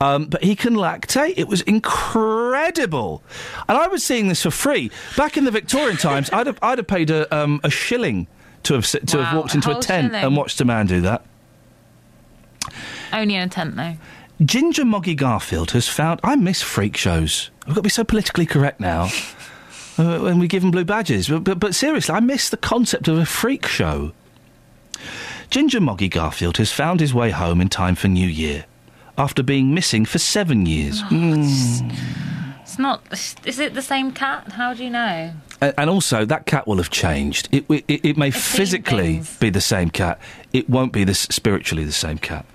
Um, 0.00 0.26
but 0.26 0.44
he 0.44 0.54
can 0.54 0.74
lactate. 0.74 1.34
It 1.36 1.48
was 1.48 1.60
incredible, 1.62 3.22
and 3.68 3.76
I 3.76 3.88
was 3.88 4.04
seeing 4.04 4.28
this 4.28 4.42
for 4.42 4.50
free 4.50 4.90
back 5.16 5.36
in 5.36 5.44
the 5.44 5.50
Victorian 5.50 5.96
times. 6.08 6.30
I'd 6.32 6.46
have 6.46 6.58
I'd 6.62 6.78
have 6.78 6.86
paid 6.86 7.10
a 7.10 7.34
um, 7.36 7.60
a 7.64 7.70
shilling 7.70 8.26
to 8.62 8.74
have 8.74 8.86
to 8.86 9.24
have 9.24 9.36
walked 9.36 9.54
into 9.54 9.70
a 9.70 9.72
whole 9.74 9.82
tent 9.82 10.12
shilling. 10.12 10.24
and 10.24 10.36
watched 10.36 10.60
a 10.60 10.64
man 10.64 10.86
do 10.86 11.00
that. 11.00 11.24
Only 13.12 13.34
in 13.34 13.42
a 13.42 13.48
tent, 13.48 13.76
though. 13.76 13.96
Ginger 14.44 14.84
Moggy 14.86 15.14
Garfield 15.14 15.72
has 15.72 15.86
found. 15.88 16.20
I 16.22 16.34
miss 16.36 16.62
freak 16.62 16.96
shows. 16.96 17.50
We've 17.66 17.74
got 17.74 17.80
to 17.80 17.82
be 17.82 17.90
so 17.90 18.04
politically 18.04 18.46
correct 18.46 18.80
now. 18.80 19.10
uh, 19.98 20.18
when 20.18 20.38
we 20.38 20.48
give 20.48 20.62
them 20.62 20.70
blue 20.70 20.84
badges. 20.84 21.28
But, 21.28 21.44
but, 21.44 21.60
but 21.60 21.74
seriously, 21.74 22.14
I 22.14 22.20
miss 22.20 22.48
the 22.48 22.56
concept 22.56 23.06
of 23.08 23.18
a 23.18 23.26
freak 23.26 23.66
show. 23.66 24.12
Ginger 25.50 25.80
Moggy 25.80 26.08
Garfield 26.08 26.56
has 26.56 26.72
found 26.72 27.00
his 27.00 27.12
way 27.12 27.30
home 27.30 27.60
in 27.60 27.68
time 27.68 27.96
for 27.96 28.08
New 28.08 28.28
Year 28.28 28.64
after 29.18 29.42
being 29.42 29.74
missing 29.74 30.04
for 30.04 30.18
seven 30.18 30.64
years. 30.64 31.02
Mm. 31.04 31.94
It's 32.62 32.78
not. 32.78 33.02
Is 33.44 33.58
it 33.58 33.74
the 33.74 33.82
same 33.82 34.12
cat? 34.12 34.52
How 34.52 34.72
do 34.72 34.84
you 34.84 34.90
know? 34.90 35.32
And 35.60 35.90
also, 35.90 36.24
that 36.24 36.46
cat 36.46 36.66
will 36.66 36.76
have 36.76 36.88
changed. 36.88 37.48
It, 37.52 37.66
it, 37.68 37.84
it 37.88 38.16
may 38.16 38.30
physically 38.30 39.22
be 39.40 39.50
the 39.50 39.60
same 39.60 39.90
cat. 39.90 40.18
It 40.52 40.70
won't 40.70 40.92
be 40.92 41.04
this 41.04 41.20
spiritually 41.22 41.84
the 41.84 41.92
same 41.92 42.16
cat. 42.16 42.46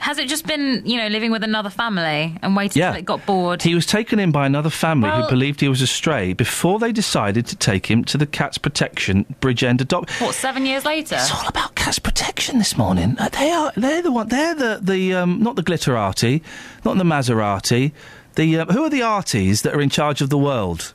Has 0.00 0.16
it 0.18 0.28
just 0.28 0.46
been, 0.46 0.82
you 0.86 0.96
know, 0.96 1.08
living 1.08 1.30
with 1.30 1.44
another 1.44 1.68
family 1.68 2.34
and 2.40 2.56
waiting 2.56 2.80
Yeah. 2.80 2.90
till 2.92 2.98
it 3.00 3.04
got 3.04 3.24
bored? 3.26 3.62
He 3.62 3.74
was 3.74 3.84
taken 3.84 4.18
in 4.18 4.30
by 4.32 4.46
another 4.46 4.70
family 4.70 5.10
Well- 5.10 5.22
who 5.24 5.28
believed 5.28 5.60
he 5.60 5.68
was 5.68 5.82
a 5.82 5.86
stray 5.86 6.32
before 6.32 6.78
they 6.78 6.90
decided 6.90 7.46
to 7.48 7.56
take 7.56 7.90
him 7.90 8.02
to 8.06 8.16
the 8.16 8.24
Cats 8.26 8.56
Protection 8.56 9.26
Bridgend 9.42 9.82
Adopt. 9.82 10.10
What, 10.20 10.34
seven 10.34 10.64
years 10.64 10.86
later? 10.86 11.16
It's 11.16 11.30
all 11.30 11.46
about 11.46 11.74
Cats 11.74 11.98
Protection 11.98 12.58
this 12.58 12.78
morning. 12.78 13.16
Uh, 13.18 13.28
they 13.28 13.50
are. 13.50 13.72
They're 13.76 14.00
the 14.00 14.10
one. 14.10 14.28
They're 14.28 14.54
the 14.54 14.80
the 14.82 15.14
um, 15.14 15.42
not 15.42 15.56
the 15.56 15.62
Glitterati, 15.62 16.40
not 16.84 16.96
the 16.96 17.04
Maserati. 17.04 17.92
The 18.36 18.60
uh, 18.60 18.64
who 18.72 18.84
are 18.84 18.90
the 18.90 19.00
arties 19.02 19.62
that 19.62 19.74
are 19.74 19.82
in 19.82 19.90
charge 19.90 20.22
of 20.22 20.30
the 20.30 20.38
world? 20.38 20.94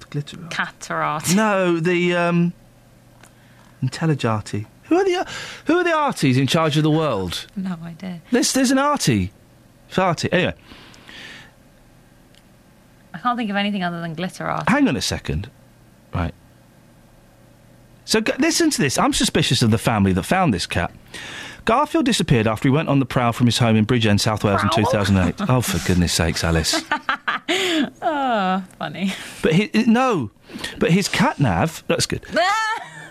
The 0.00 0.06
Glitterati. 0.06 0.50
Catarrh. 0.50 1.34
No, 1.36 1.78
the 1.78 2.16
um, 2.16 2.52
Intelligati. 3.82 4.66
Who 4.88 4.96
are 4.96 5.04
the 5.04 5.26
who 5.66 5.78
are 5.78 5.84
the 5.84 5.90
arties 5.90 6.36
in 6.38 6.46
charge 6.46 6.76
of 6.76 6.82
the 6.82 6.90
world? 6.90 7.46
No 7.56 7.76
idea. 7.84 8.20
There's 8.30 8.52
there's 8.52 8.70
an 8.70 8.78
arty. 8.78 9.32
It's 9.88 9.98
arty. 9.98 10.32
Anyway, 10.32 10.54
I 13.14 13.18
can't 13.18 13.36
think 13.38 13.50
of 13.50 13.56
anything 13.56 13.82
other 13.82 14.00
than 14.00 14.14
glitter 14.14 14.44
art. 14.44 14.68
hang 14.68 14.88
on 14.88 14.96
a 14.96 15.00
second. 15.00 15.50
Right. 16.14 16.34
So 18.04 18.20
g- 18.20 18.32
listen 18.38 18.70
to 18.70 18.80
this. 18.80 18.98
I'm 18.98 19.12
suspicious 19.12 19.62
of 19.62 19.70
the 19.70 19.78
family 19.78 20.12
that 20.12 20.22
found 20.22 20.54
this 20.54 20.66
cat. 20.66 20.92
Garfield 21.64 22.04
disappeared 22.04 22.46
after 22.46 22.68
he 22.68 22.72
went 22.72 22.88
on 22.88 23.00
the 23.00 23.06
prowl 23.06 23.32
from 23.32 23.46
his 23.46 23.58
home 23.58 23.74
in 23.74 23.84
Bridgend, 23.84 24.20
South 24.20 24.44
Wales 24.44 24.62
in 24.62 24.70
2008. 24.70 25.34
oh, 25.50 25.60
for 25.60 25.84
goodness 25.84 26.12
sakes, 26.12 26.44
Alice. 26.44 26.80
oh, 28.00 28.62
funny. 28.78 29.12
But 29.42 29.52
he, 29.54 29.70
no, 29.86 30.30
but 30.78 30.92
his 30.92 31.08
cat 31.08 31.40
nav. 31.40 31.82
That's 31.88 32.06
good. 32.06 32.24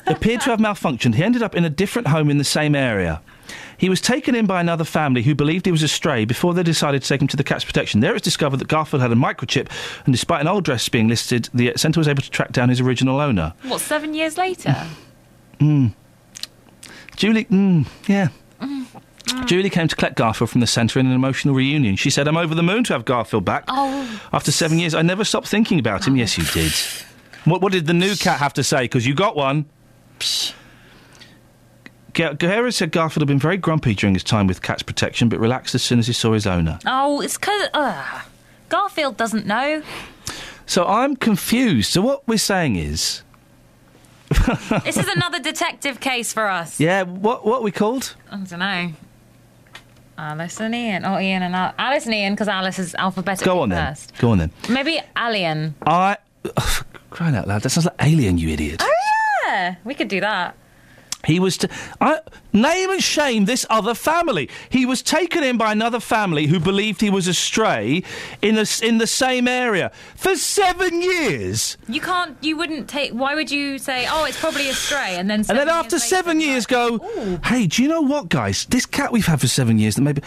appeared 0.07 0.41
to 0.41 0.49
have 0.51 0.59
malfunctioned. 0.59 1.15
He 1.15 1.23
ended 1.23 1.43
up 1.43 1.55
in 1.55 1.65
a 1.65 1.69
different 1.69 2.07
home 2.07 2.29
in 2.29 2.37
the 2.37 2.43
same 2.43 2.75
area. 2.75 3.21
He 3.77 3.89
was 3.89 4.01
taken 4.01 4.35
in 4.35 4.45
by 4.45 4.61
another 4.61 4.83
family 4.83 5.21
who 5.21 5.35
believed 5.35 5.65
he 5.65 5.71
was 5.71 5.83
a 5.83 5.87
stray 5.87 6.25
before 6.25 6.53
they 6.53 6.63
decided 6.63 7.01
to 7.01 7.07
take 7.07 7.21
him 7.21 7.27
to 7.27 7.37
the 7.37 7.43
cat's 7.43 7.65
protection. 7.65 7.99
There 7.99 8.11
it 8.11 8.13
was 8.13 8.21
discovered 8.21 8.57
that 8.57 8.67
Garfield 8.67 9.01
had 9.01 9.11
a 9.11 9.15
microchip, 9.15 9.69
and 10.05 10.13
despite 10.13 10.41
an 10.41 10.47
old 10.47 10.63
address 10.63 10.87
being 10.87 11.07
listed, 11.07 11.49
the 11.53 11.73
centre 11.75 11.99
was 11.99 12.07
able 12.07 12.21
to 12.21 12.29
track 12.29 12.51
down 12.51 12.69
his 12.69 12.79
original 12.79 13.19
owner. 13.19 13.53
What, 13.63 13.81
seven 13.81 14.13
years 14.13 14.37
later? 14.37 14.75
Mm. 15.59 15.93
Julie, 17.15 17.45
mm, 17.45 17.87
yeah. 18.07 18.29
Mm. 18.61 18.85
Julie 19.45 19.69
came 19.69 19.87
to 19.87 19.95
collect 19.95 20.15
Garfield 20.15 20.49
from 20.49 20.61
the 20.61 20.67
centre 20.67 20.99
in 20.99 21.05
an 21.05 21.11
emotional 21.11 21.55
reunion. 21.55 21.95
She 21.95 22.09
said, 22.09 22.27
I'm 22.27 22.37
over 22.37 22.55
the 22.55 22.63
moon 22.63 22.83
to 22.85 22.93
have 22.93 23.05
Garfield 23.05 23.43
back. 23.43 23.65
Oh. 23.67 24.21
After 24.31 24.51
seven 24.51 24.79
years, 24.79 24.93
I 24.93 25.01
never 25.01 25.23
stopped 25.23 25.47
thinking 25.47 25.79
about 25.79 26.07
him. 26.07 26.15
Yes, 26.15 26.37
you 26.37 26.45
did. 26.45 26.71
What, 27.45 27.61
what 27.61 27.71
did 27.71 27.87
the 27.87 27.93
new 27.93 28.15
cat 28.15 28.39
have 28.39 28.53
to 28.53 28.63
say? 28.63 28.83
Because 28.83 29.05
you 29.05 29.13
got 29.13 29.35
one. 29.35 29.65
Guerrero 32.13 32.69
said 32.69 32.91
Garfield 32.91 33.21
had 33.23 33.27
been 33.27 33.39
very 33.39 33.57
grumpy 33.57 33.93
during 33.93 34.13
his 34.13 34.23
time 34.23 34.47
with 34.47 34.61
Cat's 34.61 34.83
Protection, 34.83 35.27
but 35.27 35.39
relaxed 35.39 35.75
as 35.75 35.83
soon 35.83 35.99
as 35.99 36.07
he 36.07 36.13
saw 36.13 36.31
his 36.31 36.47
owner. 36.47 36.79
Oh, 36.85 37.19
it's 37.19 37.37
because 37.37 37.67
uh, 37.73 38.21
Garfield 38.69 39.17
doesn't 39.17 39.45
know. 39.45 39.83
So 40.65 40.85
I'm 40.85 41.15
confused. 41.17 41.91
So 41.91 42.01
what 42.01 42.25
we're 42.27 42.37
saying 42.37 42.77
is, 42.77 43.21
this 44.83 44.97
is 44.97 45.07
another 45.09 45.39
detective 45.39 45.99
case 45.99 46.31
for 46.31 46.47
us. 46.47 46.79
yeah, 46.79 47.03
what 47.03 47.45
what 47.45 47.59
are 47.59 47.63
we 47.63 47.71
called? 47.71 48.15
I 48.31 48.37
don't 48.37 48.59
know. 48.59 48.93
Alice 50.17 50.61
and 50.61 50.73
Iain. 50.73 51.03
Oh, 51.03 51.15
Iain 51.15 51.41
and 51.43 51.53
Al- 51.53 51.73
Alice 51.77 52.05
and 52.05 52.15
Iain, 52.15 52.33
because 52.33 52.47
Alice 52.47 52.79
is 52.79 52.95
alphabetically 52.95 53.45
Go 53.51 53.59
on 53.59 53.69
then. 53.69 53.93
first. 53.93 54.17
Go 54.17 54.31
on 54.31 54.37
then. 54.37 54.51
Maybe 54.69 55.01
Alien. 55.17 55.75
I 55.85 56.15
crying 57.09 57.35
out 57.35 57.47
loud. 57.49 57.61
That 57.63 57.69
sounds 57.71 57.85
like 57.85 57.95
Alien, 57.99 58.37
you 58.37 58.47
idiot. 58.49 58.81
Oh 58.81 58.91
yeah, 59.55 59.75
we 59.83 59.93
could 59.93 60.07
do 60.07 60.19
that. 60.19 60.55
He 61.25 61.39
was 61.39 61.57
to 61.57 61.69
I, 61.99 62.19
name 62.53 62.91
and 62.91 63.01
shame 63.01 63.45
this 63.45 63.65
other 63.67 63.95
family. 63.95 64.47
He 64.69 64.85
was 64.85 65.01
taken 65.01 65.43
in 65.43 65.57
by 65.57 65.71
another 65.71 65.99
family 65.99 66.45
who 66.45 66.59
believed 66.59 67.01
he 67.01 67.09
was 67.09 67.27
a 67.27 67.33
stray 67.33 68.03
in 68.43 68.53
the 68.53 68.81
in 68.83 68.99
the 68.99 69.07
same 69.07 69.47
area 69.47 69.91
for 70.15 70.35
seven 70.35 71.01
years. 71.01 71.77
You 71.87 71.99
can't. 71.99 72.37
You 72.41 72.57
wouldn't 72.57 72.87
take. 72.87 73.11
Why 73.11 73.33
would 73.33 73.49
you 73.49 73.79
say, 73.79 74.05
"Oh, 74.07 74.25
it's 74.25 74.39
probably 74.39 74.69
a 74.69 74.73
stray," 74.73 75.15
and 75.17 75.27
then 75.27 75.39
and 75.39 75.57
then 75.57 75.69
after 75.69 75.97
seven 75.97 76.39
years, 76.39 76.67
go, 76.67 76.99
hey, 77.43 77.65
do 77.65 77.81
you 77.81 77.89
know 77.89 78.01
what, 78.01 78.29
guys? 78.29 78.65
This 78.65 78.85
cat 78.85 79.11
we've 79.11 79.25
had 79.25 79.41
for 79.41 79.47
seven 79.47 79.79
years, 79.79 79.95
that 79.95 80.03
maybe 80.03 80.21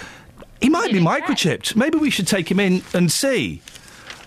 he 0.60 0.68
might 0.68 0.90
be 0.90 0.98
microchipped. 0.98 1.76
Maybe 1.76 1.96
we 1.98 2.10
should 2.10 2.26
take 2.26 2.50
him 2.50 2.58
in 2.58 2.82
and 2.92 3.12
see. 3.12 3.62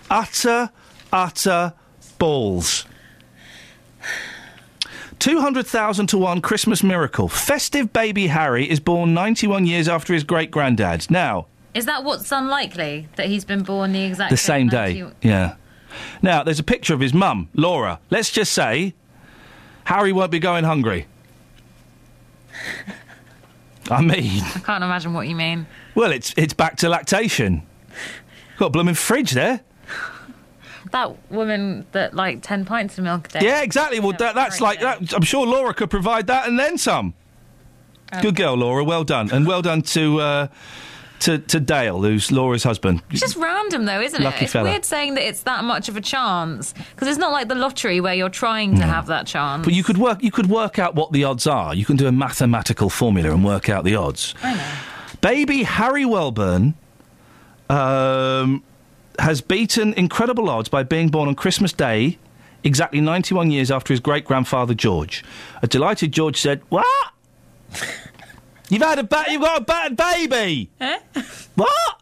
Utter, 0.08 0.70
utter 1.12 1.74
balls. 2.18 2.86
200,000 5.22 6.08
to 6.08 6.18
1 6.18 6.40
Christmas 6.40 6.82
miracle. 6.82 7.28
Festive 7.28 7.92
baby 7.92 8.26
Harry 8.26 8.68
is 8.68 8.80
born 8.80 9.14
91 9.14 9.66
years 9.66 9.86
after 9.86 10.12
his 10.12 10.24
great 10.24 10.50
granddad. 10.50 11.08
Now, 11.12 11.46
Is 11.74 11.86
that 11.86 12.02
what's 12.02 12.32
unlikely 12.32 13.06
that 13.14 13.26
he's 13.26 13.44
been 13.44 13.62
born 13.62 13.92
the 13.92 14.02
exact 14.02 14.32
the 14.32 14.36
same 14.36 14.66
day. 14.66 15.08
Yeah. 15.22 15.54
Now, 16.22 16.42
there's 16.42 16.58
a 16.58 16.64
picture 16.64 16.92
of 16.92 16.98
his 16.98 17.14
mum, 17.14 17.48
Laura. 17.54 18.00
Let's 18.10 18.32
just 18.32 18.52
say 18.52 18.94
Harry 19.84 20.12
won't 20.12 20.32
be 20.32 20.40
going 20.40 20.64
hungry. 20.64 21.06
I 23.92 24.02
mean, 24.02 24.42
I 24.42 24.60
can't 24.64 24.82
imagine 24.82 25.14
what 25.14 25.28
you 25.28 25.36
mean. 25.36 25.68
well, 25.94 26.10
it's 26.10 26.34
it's 26.36 26.52
back 26.52 26.76
to 26.78 26.88
lactation. 26.88 27.62
Got 28.58 28.66
a 28.66 28.70
blooming 28.70 28.94
fridge 28.94 29.30
there. 29.30 29.60
That 30.92 31.30
woman 31.30 31.86
that 31.92 32.14
like 32.14 32.42
ten 32.42 32.64
pints 32.64 32.96
of 32.98 33.04
milk 33.04 33.28
a 33.28 33.40
day. 33.40 33.46
Yeah, 33.46 33.62
exactly. 33.62 33.98
Well, 34.00 34.12
that, 34.12 34.34
that's 34.34 34.60
like 34.60 34.80
that. 34.80 35.12
I'm 35.12 35.22
sure 35.22 35.46
Laura 35.46 35.74
could 35.74 35.90
provide 35.90 36.26
that 36.28 36.48
and 36.48 36.58
then 36.58 36.78
some. 36.78 37.14
Good 38.20 38.36
girl, 38.36 38.54
Laura. 38.54 38.84
Well 38.84 39.04
done, 39.04 39.30
and 39.30 39.46
well 39.46 39.62
done 39.62 39.80
to 39.82 40.20
uh, 40.20 40.46
to 41.20 41.38
to 41.38 41.60
Dale, 41.60 42.02
who's 42.02 42.30
Laura's 42.30 42.62
husband. 42.62 43.02
It's 43.10 43.20
just 43.20 43.36
random, 43.36 43.86
though, 43.86 44.02
isn't 44.02 44.22
Lucky 44.22 44.36
it? 44.36 44.42
It's 44.42 44.52
fella. 44.52 44.68
weird 44.68 44.84
saying 44.84 45.14
that 45.14 45.26
it's 45.26 45.44
that 45.44 45.64
much 45.64 45.88
of 45.88 45.96
a 45.96 46.00
chance 46.02 46.74
because 46.74 47.08
it's 47.08 47.18
not 47.18 47.32
like 47.32 47.48
the 47.48 47.54
lottery 47.54 48.00
where 48.02 48.12
you're 48.12 48.28
trying 48.28 48.76
to 48.76 48.84
have 48.84 49.06
that 49.06 49.26
chance. 49.26 49.64
But 49.64 49.72
you 49.72 49.82
could 49.82 49.96
work. 49.96 50.22
You 50.22 50.30
could 50.30 50.50
work 50.50 50.78
out 50.78 50.94
what 50.94 51.12
the 51.12 51.24
odds 51.24 51.46
are. 51.46 51.74
You 51.74 51.86
can 51.86 51.96
do 51.96 52.06
a 52.06 52.12
mathematical 52.12 52.90
formula 52.90 53.30
and 53.32 53.42
work 53.42 53.70
out 53.70 53.84
the 53.84 53.96
odds. 53.96 54.34
I 54.42 54.54
know. 54.54 54.72
Baby 55.22 55.62
Harry 55.62 56.04
Welburn 56.04 56.74
um, 57.70 58.62
has 59.22 59.40
beaten 59.40 59.94
incredible 59.94 60.50
odds 60.50 60.68
by 60.68 60.82
being 60.82 61.08
born 61.08 61.28
on 61.28 61.34
Christmas 61.34 61.72
Day, 61.72 62.18
exactly 62.64 63.00
91 63.00 63.50
years 63.50 63.70
after 63.70 63.92
his 63.92 64.00
great 64.00 64.24
grandfather 64.24 64.74
George. 64.74 65.24
A 65.62 65.66
delighted 65.66 66.12
George 66.12 66.40
said, 66.40 66.60
"What? 66.68 66.86
You've 68.68 68.82
had 68.82 68.98
a 68.98 69.04
ba- 69.04 69.26
you've 69.28 69.42
got 69.42 69.60
a 69.60 69.64
bad 69.64 69.96
baby? 69.96 70.70
What? 71.54 72.00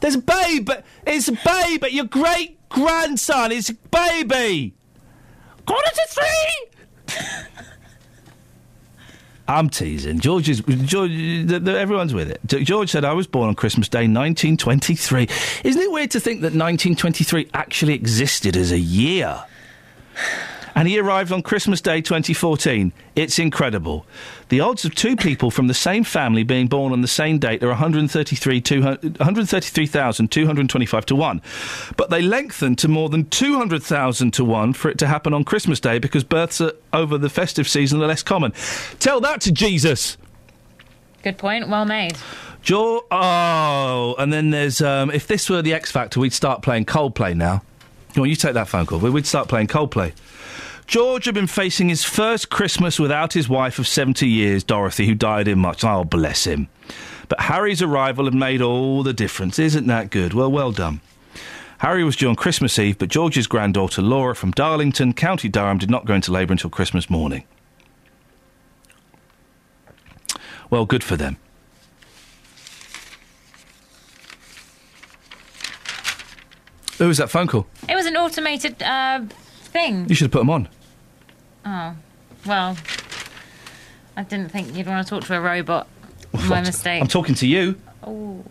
There's 0.00 0.14
a 0.14 0.20
baby. 0.20 0.72
It's 1.06 1.28
a 1.28 1.32
baby. 1.32 1.88
Your 1.90 2.06
great 2.06 2.56
grandson 2.70 3.52
is 3.52 3.68
a 3.68 3.74
baby. 3.74 4.74
Quarter 5.66 5.90
to 5.94 6.06
three." 6.08 7.16
I'm 9.48 9.70
teasing. 9.70 10.20
George 10.20 10.48
is 10.48 10.60
George. 10.60 11.10
Everyone's 11.10 12.12
with 12.12 12.30
it. 12.30 12.40
George 12.64 12.90
said, 12.90 13.04
"I 13.04 13.14
was 13.14 13.26
born 13.26 13.48
on 13.48 13.54
Christmas 13.54 13.88
Day, 13.88 14.06
1923." 14.06 15.26
Isn't 15.64 15.80
it 15.80 15.90
weird 15.90 16.10
to 16.10 16.20
think 16.20 16.42
that 16.42 16.52
1923 16.52 17.48
actually 17.54 17.94
existed 17.94 18.56
as 18.58 18.72
a 18.72 18.78
year? 18.78 19.42
And 20.78 20.86
he 20.86 20.96
arrived 21.00 21.32
on 21.32 21.42
Christmas 21.42 21.80
Day 21.80 22.00
2014. 22.00 22.92
It's 23.16 23.40
incredible. 23.40 24.06
The 24.48 24.60
odds 24.60 24.84
of 24.84 24.94
two 24.94 25.16
people 25.16 25.50
from 25.50 25.66
the 25.66 25.74
same 25.74 26.04
family 26.04 26.44
being 26.44 26.68
born 26.68 26.92
on 26.92 27.00
the 27.00 27.08
same 27.08 27.40
date 27.40 27.64
are 27.64 27.70
133 27.70 28.60
200 28.60 29.18
133,225 29.18 31.06
to 31.06 31.16
1. 31.16 31.42
But 31.96 32.10
they 32.10 32.22
lengthen 32.22 32.76
to 32.76 32.86
more 32.86 33.08
than 33.08 33.24
200,000 33.24 34.30
to 34.30 34.44
1 34.44 34.72
for 34.74 34.88
it 34.88 34.98
to 34.98 35.08
happen 35.08 35.34
on 35.34 35.42
Christmas 35.42 35.80
Day 35.80 35.98
because 35.98 36.22
births 36.22 36.60
are, 36.60 36.74
over 36.92 37.18
the 37.18 37.28
festive 37.28 37.66
season 37.66 38.00
are 38.00 38.06
less 38.06 38.22
common. 38.22 38.52
Tell 39.00 39.20
that 39.22 39.40
to 39.40 39.50
Jesus. 39.50 40.16
Good 41.24 41.38
point. 41.38 41.68
Well 41.68 41.86
made. 41.86 42.16
Joe, 42.62 43.04
oh, 43.10 44.14
and 44.16 44.32
then 44.32 44.50
there's 44.50 44.80
um, 44.80 45.10
if 45.10 45.26
this 45.26 45.50
were 45.50 45.60
the 45.60 45.74
X 45.74 45.90
Factor, 45.90 46.20
we'd 46.20 46.32
start 46.32 46.62
playing 46.62 46.84
Coldplay 46.84 47.36
now. 47.36 47.62
On, 48.16 48.28
you 48.28 48.36
take 48.36 48.54
that 48.54 48.68
phone 48.68 48.86
call. 48.86 49.00
We'd 49.00 49.26
start 49.26 49.48
playing 49.48 49.66
Coldplay. 49.66 50.12
George 50.88 51.26
had 51.26 51.34
been 51.34 51.46
facing 51.46 51.90
his 51.90 52.02
first 52.02 52.48
Christmas 52.48 52.98
without 52.98 53.34
his 53.34 53.46
wife 53.46 53.78
of 53.78 53.86
70 53.86 54.26
years, 54.26 54.64
Dorothy, 54.64 55.06
who 55.06 55.14
died 55.14 55.46
in 55.46 55.58
March. 55.58 55.84
Oh, 55.84 56.02
bless 56.02 56.44
him. 56.44 56.68
But 57.28 57.42
Harry's 57.42 57.82
arrival 57.82 58.24
had 58.24 58.32
made 58.32 58.62
all 58.62 59.02
the 59.02 59.12
difference. 59.12 59.58
Isn't 59.58 59.86
that 59.88 60.08
good? 60.08 60.32
Well, 60.32 60.50
well 60.50 60.72
done. 60.72 61.02
Harry 61.80 62.02
was 62.04 62.16
due 62.16 62.30
on 62.30 62.36
Christmas 62.36 62.78
Eve, 62.78 62.96
but 62.96 63.10
George's 63.10 63.46
granddaughter 63.46 64.00
Laura 64.00 64.34
from 64.34 64.50
Darlington, 64.50 65.12
County 65.12 65.50
Durham, 65.50 65.76
did 65.76 65.90
not 65.90 66.06
go 66.06 66.14
into 66.14 66.32
labour 66.32 66.52
until 66.52 66.70
Christmas 66.70 67.10
morning. 67.10 67.44
Well, 70.70 70.86
good 70.86 71.04
for 71.04 71.16
them. 71.18 71.36
Who 76.96 77.08
was 77.08 77.18
that 77.18 77.28
phone 77.28 77.46
call? 77.46 77.66
It 77.86 77.94
was 77.94 78.06
an 78.06 78.16
automated 78.16 78.82
uh, 78.82 79.20
thing. 79.64 80.08
You 80.08 80.14
should 80.14 80.24
have 80.24 80.32
put 80.32 80.40
them 80.40 80.50
on. 80.50 80.68
Oh, 81.70 81.94
well, 82.46 82.78
I 84.16 84.22
didn't 84.22 84.48
think 84.48 84.74
you'd 84.74 84.86
want 84.86 85.06
to 85.06 85.10
talk 85.10 85.24
to 85.24 85.36
a 85.36 85.40
robot. 85.40 85.86
My 86.48 86.62
mistake. 86.62 87.02
I'm 87.02 87.08
talking 87.08 87.34
to 87.34 87.46
you. 87.46 87.78
Oh. 88.02 88.42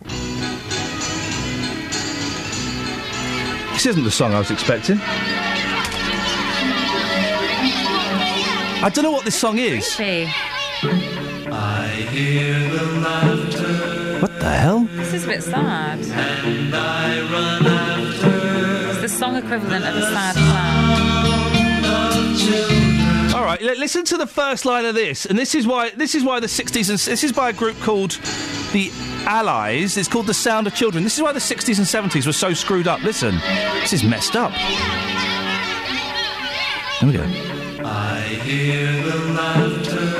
This 3.73 3.87
isn't 3.87 4.03
the 4.03 4.11
song 4.11 4.35
I 4.35 4.37
was 4.37 4.51
expecting. 4.51 4.99
I 8.83 8.91
don't 8.93 9.03
know 9.03 9.09
what 9.11 9.25
this 9.25 9.35
song 9.35 9.57
is. 9.57 9.95
Creepy. 9.95 10.31
I 11.51 11.87
hear 12.11 12.69
the 12.69 12.85
laughter. 12.99 14.19
What 14.21 14.39
the 14.39 14.51
hell? 14.51 14.81
This 14.91 15.13
is 15.15 15.23
a 15.23 15.27
bit 15.27 15.41
sad. 15.41 15.97
And 15.97 16.75
I 16.75 17.21
run 17.31 17.65
after. 17.65 18.89
It's 18.91 19.01
the 19.01 19.09
song 19.09 19.37
equivalent 19.37 19.85
of 19.85 19.95
a 19.95 20.01
sad 20.03 20.35
clown. 20.35 20.86
Right, 23.47 23.61
li- 23.61 23.75
listen 23.77 24.03
to 24.03 24.17
the 24.17 24.27
first 24.27 24.65
line 24.65 24.83
of 24.83 24.93
this, 24.93 25.25
and 25.25 25.39
this 25.39 25.55
is 25.55 25.65
why 25.65 25.91
this 25.91 26.15
is 26.15 26.23
why 26.25 26.41
the 26.41 26.47
'60s 26.47 26.89
and 26.89 26.99
this 26.99 27.23
is 27.23 27.31
by 27.31 27.47
a 27.47 27.53
group 27.53 27.79
called 27.79 28.19
the 28.73 28.91
Allies. 29.25 29.95
It's 29.95 30.09
called 30.09 30.27
the 30.27 30.33
Sound 30.33 30.67
of 30.67 30.75
Children. 30.75 31.05
This 31.05 31.15
is 31.15 31.23
why 31.23 31.31
the 31.31 31.39
'60s 31.39 31.77
and 31.77 31.87
'70s 31.87 32.25
were 32.27 32.33
so 32.33 32.53
screwed 32.53 32.89
up. 32.89 33.01
Listen, 33.03 33.35
this 33.79 33.93
is 33.93 34.03
messed 34.03 34.35
up. 34.35 34.51
Here 36.99 37.07
we 37.07 37.13
go. 37.13 37.23
I 37.85 38.19
hear 38.43 39.01
the 39.01 39.17
laughter. 39.31 40.16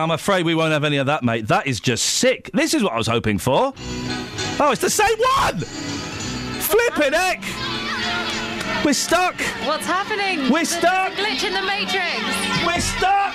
I'm 0.00 0.10
afraid 0.10 0.44
we 0.44 0.54
won't 0.54 0.72
have 0.72 0.84
any 0.84 0.96
of 0.96 1.06
that, 1.06 1.22
mate. 1.22 1.46
That 1.48 1.66
is 1.66 1.80
just 1.80 2.04
sick. 2.04 2.50
This 2.54 2.74
is 2.74 2.82
what 2.82 2.92
I 2.92 2.96
was 2.96 3.06
hoping 3.06 3.38
for. 3.38 3.72
Oh, 4.62 4.70
it's 4.72 4.80
the 4.80 4.90
same 4.90 5.16
one! 5.36 5.58
Flipping 5.60 7.12
heck! 7.12 7.42
We're 8.84 8.92
stuck! 8.94 9.34
What's 9.66 9.86
happening? 9.86 10.50
We're 10.50 10.64
There's 10.64 10.72
a 10.72 10.78
stuck! 10.80 11.12
glitch 11.12 11.44
in 11.46 11.52
the 11.52 11.62
matrix. 11.62 12.22
We're 12.66 12.80
stuck! 12.80 13.34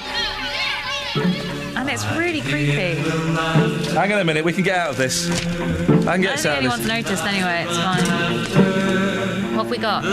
And 1.77 1.89
it's 1.89 2.05
really 2.17 2.41
creepy. 2.41 2.95
Hang 3.93 4.11
on 4.13 4.19
a 4.19 4.23
minute, 4.23 4.43
we 4.45 4.53
can 4.53 4.63
get 4.63 4.77
out 4.77 4.89
of 4.91 4.97
this. 4.97 5.29
I 5.29 5.33
can 5.37 6.07
I 6.07 6.17
get 6.17 6.23
don't 6.23 6.33
us 6.33 6.41
think 6.43 6.53
of 6.53 6.57
anyone's 6.59 6.83
this. 6.83 6.87
noticed 6.87 7.23
anyway. 7.25 7.65
It's 7.67 7.77
fine. 7.77 9.55
What 9.55 9.63
have 9.63 9.71
we 9.71 9.77
got? 9.77 10.03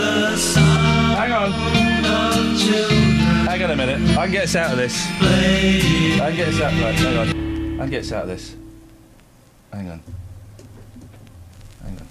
Hang 1.17 1.31
on. 1.31 3.12
Hang 3.45 3.61
on 3.63 3.71
a 3.71 3.75
minute. 3.75 4.17
I 4.17 4.23
can 4.23 4.31
get 4.31 4.43
us 4.45 4.55
out 4.55 4.71
of 4.71 4.77
this. 4.77 5.05
I 5.21 6.29
can 6.29 6.35
get 6.35 6.47
us 6.47 6.61
out. 6.61 6.73
Right, 6.81 6.95
hang 6.95 7.17
on. 7.17 7.27
I 7.79 7.83
can 7.83 7.89
get 7.89 8.01
us 8.01 8.11
out 8.11 8.23
of 8.23 8.29
this. 8.29 8.55
Hang 9.71 9.89
on. 9.89 10.01
Hang 11.83 11.97
on. 11.99 12.07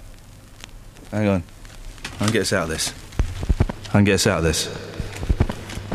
Hang 1.10 1.28
on. 1.28 1.42
I 2.14 2.24
can 2.24 2.32
get 2.32 2.42
us 2.42 2.52
out 2.52 2.64
of 2.64 2.68
this. 2.68 2.94
I 3.88 3.92
can 3.92 4.04
get 4.04 4.14
us 4.14 4.26
out 4.26 4.38
of 4.38 4.44
this. 4.44 4.68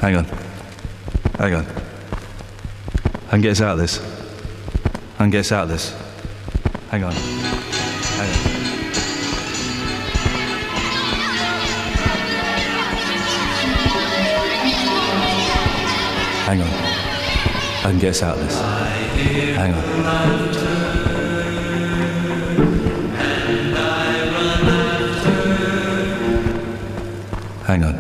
Hang 0.02 0.16
on. 0.16 0.26
Hang 1.38 1.54
on. 1.54 1.66
I 3.28 3.30
can 3.30 3.42
get 3.42 3.52
us 3.52 3.62
out 3.62 3.74
of 3.74 3.80
this. 3.80 4.00
I 5.16 5.18
can 5.18 5.30
get 5.30 5.40
us 5.40 5.52
out 5.52 5.64
of 5.64 5.70
this. 5.70 5.92
Hang 6.90 7.04
on. 7.04 7.14
Hang 7.14 8.46
on. 8.46 8.47
Hang 16.48 16.62
on. 16.62 16.68
I 16.70 17.90
can 17.90 18.00
get 18.00 18.12
us 18.12 18.24
out 18.24 18.38
of 18.38 18.44
this. 18.46 18.58
Hang 19.58 19.74
on. 19.74 19.84
Hang 27.66 27.84
on. 27.84 27.96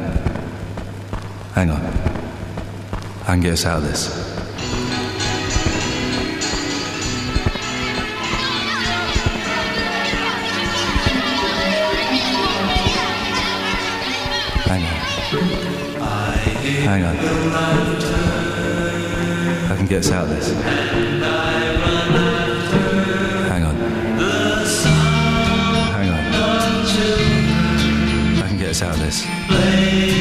Hang 1.56 1.70
on. 1.72 1.82
I 3.24 3.26
can 3.26 3.42
get 3.42 3.52
us 3.52 3.66
out 3.66 3.80
of 3.80 3.84
this. 3.84 4.08
Hang 14.68 14.84
on. 14.84 14.98
Hang 16.88 17.04
on. 17.04 18.17
I 19.88 19.90
can 19.90 20.00
get 20.02 20.06
us 20.06 20.12
out 20.12 20.28
this. 20.28 20.52
Hang 23.48 23.64
on. 23.64 23.76
Hang 25.94 26.10
on. 26.10 26.20
I 28.44 28.48
can 28.50 28.58
get 28.58 28.70
us 28.72 28.82
out 28.82 28.96
of 28.96 29.00
this. 29.00 30.17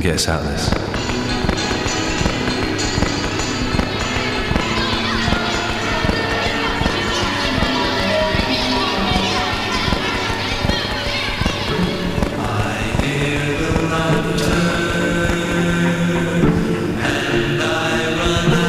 Can 0.00 0.10
get 0.10 0.14
us 0.14 0.28
out 0.28 0.40
of 0.40 0.46
this. 0.46 0.68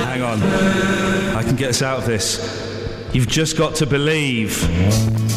Hang 0.06 0.22
on. 0.24 0.42
I 1.36 1.44
can 1.44 1.56
get 1.56 1.70
us 1.70 1.82
out 1.84 2.00
of 2.00 2.06
this. 2.06 2.40
You've 3.14 3.28
just 3.28 3.56
got 3.56 3.76
to 3.76 3.86
believe. 3.86 5.29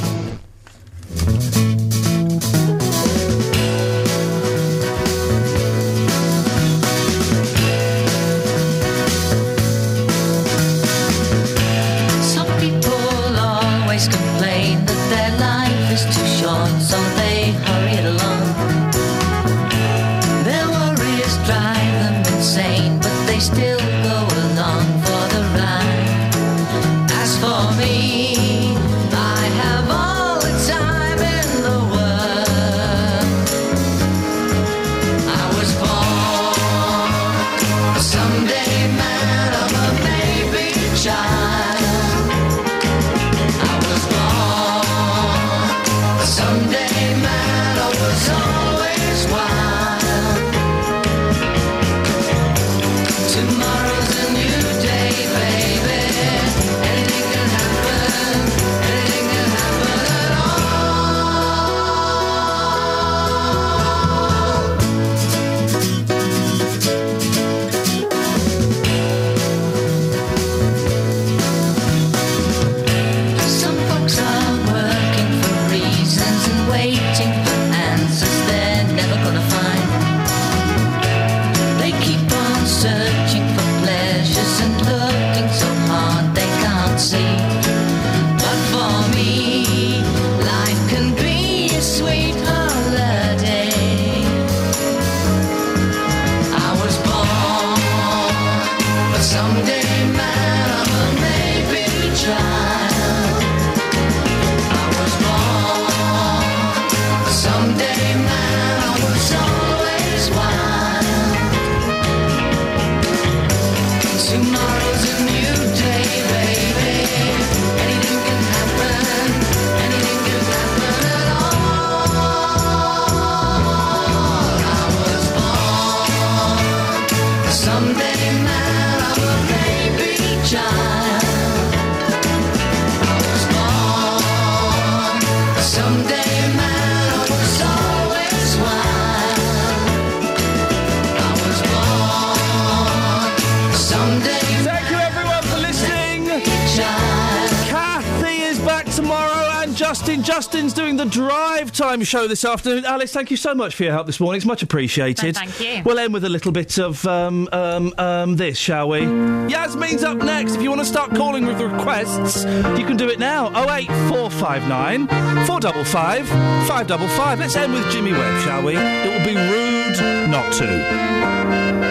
Show 152.05 152.27
this 152.29 152.45
afternoon. 152.45 152.85
Alice, 152.85 153.13
thank 153.13 153.31
you 153.31 153.37
so 153.37 153.55
much 153.55 153.75
for 153.75 153.85
your 153.85 153.93
help 153.93 154.07
this 154.07 154.21
morning. 154.21 154.37
It's 154.39 154.47
much 154.47 154.63
appreciated. 154.63 155.35
No, 155.35 155.41
thank 155.41 155.61
you. 155.61 155.83
We'll 155.85 155.99
end 155.99 156.13
with 156.13 156.25
a 156.25 156.29
little 156.29 156.53
bit 156.53 156.79
of 156.79 157.05
um, 157.07 157.49
um, 157.53 157.93
um, 157.99 158.37
this, 158.37 158.59
shall 158.59 158.89
we? 158.89 159.01
Yasmin's 159.01 160.03
up 160.05 160.19
next. 160.19 160.55
If 160.55 160.63
you 160.63 160.69
want 160.71 160.81
to 160.81 160.87
start 160.87 161.15
calling 161.15 161.47
with 161.47 161.61
requests, 161.61 162.45
you 162.79 162.87
can 162.87 162.97
do 162.97 163.09
it 163.09 163.19
now. 163.19 163.49
08459 163.49 165.07
455 165.47 166.29
555. 166.29 167.39
Let's 167.39 167.57
end 167.57 167.73
with 167.73 167.91
Jimmy 167.91 168.13
Webb, 168.13 168.43
shall 168.43 168.63
we? 168.63 168.77
It 168.77 169.07
will 169.07 169.27
be 169.27 169.37
rude 169.37 170.31
not 170.31 170.53
to. 170.55 171.82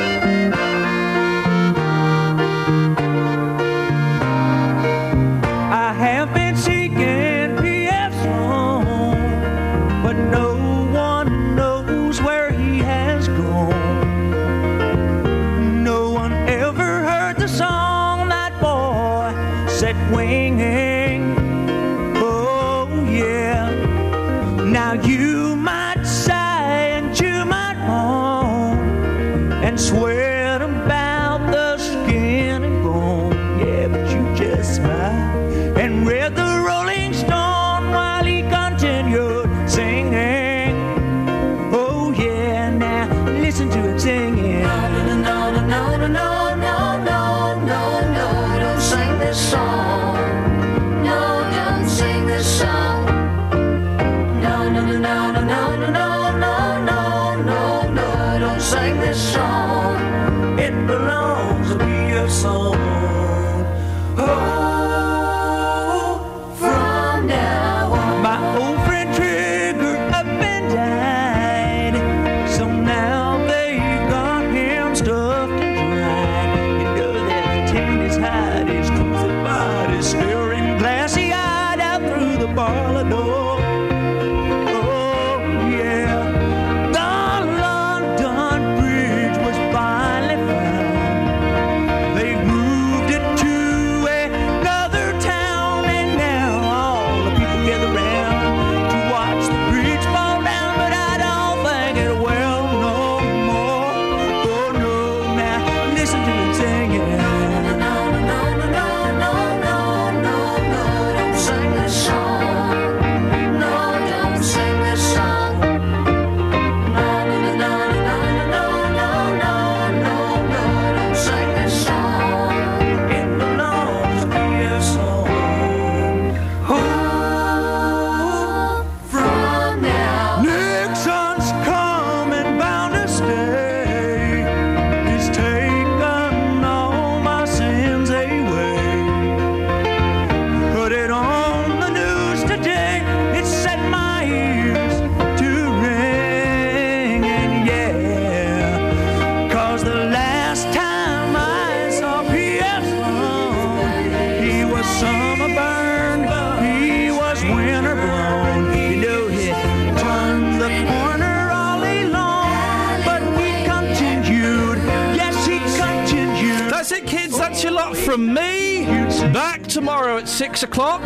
Six 170.31 170.63
o'clock. 170.63 171.01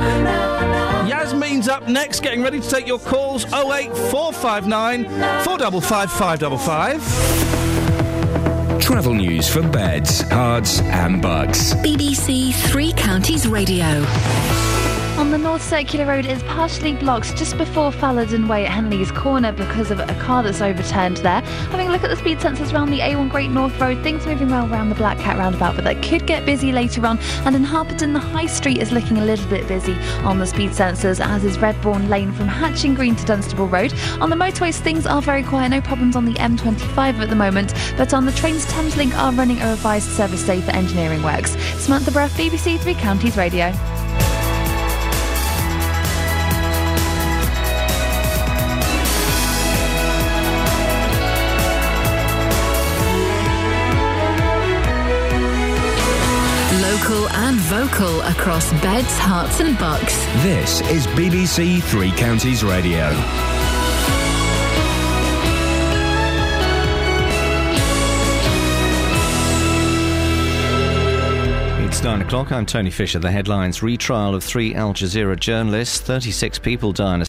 Yasmin's 1.10 1.68
up 1.68 1.88
next, 1.88 2.22
getting 2.22 2.44
ready 2.44 2.60
to 2.62 2.70
take 2.70 2.86
your 2.86 3.00
calls. 3.00 3.44
08459 3.45 5.06
455 5.44 6.12
555. 6.12 8.80
Travel 8.80 9.16
news 9.16 9.50
for 9.50 9.64
beds, 9.68 10.24
cards, 10.26 10.80
and 10.82 11.24
Bucks. 11.24 11.74
BBC 11.76 12.54
Three 12.70 12.92
Counties 12.94 13.48
Radio. 13.48 14.06
Circular 15.66 16.06
Road 16.06 16.27
is 16.27 16.44
partially 16.44 16.94
blocked 16.94 17.35
just 17.35 17.58
before 17.58 17.90
Falloden 17.90 18.48
Way 18.48 18.68
at 18.68 18.72
Henley's 18.72 19.11
Corner 19.11 19.52
because 19.52 19.90
of 19.90 20.00
a 20.00 20.14
car 20.22 20.44
that's 20.44 20.61
overturned 20.61 21.18
there. 21.18 21.42
Having 21.42 21.88
a 21.88 21.92
look 21.92 22.03
at 22.03 22.11
the 22.11 22.16
speed 22.16 22.38
sensors 22.38 22.72
around 22.72 22.92
the 22.92 23.00
A1 23.00 23.32
Great 23.32 23.50
North 23.50 23.77
Road, 23.82 23.98
things 24.03 24.27
moving 24.27 24.52
well 24.52 24.72
around 24.72 24.90
the 24.90 24.95
Black 24.95 25.18
Cat 25.18 25.40
roundabout, 25.40 25.74
but 25.74 25.84
that 25.84 26.03
could 26.03 26.27
get 26.27 26.45
busy 26.45 26.72
later 26.72 27.03
on. 27.08 27.18
And 27.45 27.56
in 27.56 27.64
Harpenden, 27.64 28.14
the 28.14 28.19
High 28.19 28.45
Street 28.45 28.77
is 28.77 28.92
looking 28.92 29.18
a 29.18 29.26
little 29.26 29.50
bit 29.50 29.68
busy 29.68 29.95
on 30.24 30.38
the 30.38 30.45
speed 30.45 30.69
sensors, 30.69 31.19
as 31.19 31.44
is 31.44 31.58
Redbourn 31.58 32.10
Lane 32.10 32.32
from 32.32 32.48
Hatching 32.48 32.94
Green 32.94 33.16
to 33.16 33.26
Dunstable 33.26 33.68
Road. 33.68 33.92
On 34.22 34.30
the 34.30 34.35
motorways, 34.35 34.77
things 34.77 35.08
are 35.08 35.22
very 35.22 35.42
quiet, 35.42 35.69
no 35.69 35.82
problems 35.82 36.16
on 36.16 36.26
the 36.26 36.35
M25 36.35 37.19
at 37.19 37.30
the 37.30 37.35
moment, 37.35 37.74
but 37.98 38.14
on 38.14 38.27
the 38.27 38.32
trains, 38.34 38.68
Thameslink 38.68 39.18
are 39.18 39.32
running 39.32 39.60
a 39.61 39.72
revised 39.72 40.11
service 40.11 40.45
day 40.45 40.61
for 40.61 40.72
engineering 40.72 41.24
works. 41.24 41.58
Samantha 41.82 42.11
Bruff, 42.11 42.32
BBC 42.38 42.80
Three 42.80 42.94
Counties 42.94 43.35
Radio. 43.35 43.74
And 57.96 58.04
vocal 58.04 58.22
across 58.22 58.72
beds, 58.82 59.18
Herts, 59.20 59.66
and 59.66 59.78
bucks. 59.78 60.16
This 60.44 60.82
is 60.90 61.08
BBC 61.08 61.82
Three 61.84 62.12
Counties 62.12 62.64
Radio. 62.64 63.10
It's 71.86 72.04
nine 72.04 72.22
o'clock. 72.22 72.52
I'm 72.52 72.66
Tony 72.66 72.90
Fisher. 72.90 73.20
The 73.20 73.32
headlines 73.32 73.82
retrial 73.82 74.36
of 74.36 74.44
three 74.44 74.76
Al 74.76 74.94
Jazeera 74.94 75.40
journalists. 75.40 76.02
36 76.02 76.60
people 76.60 76.92
die 76.92 77.16
in 77.16 77.22
a 77.22 77.24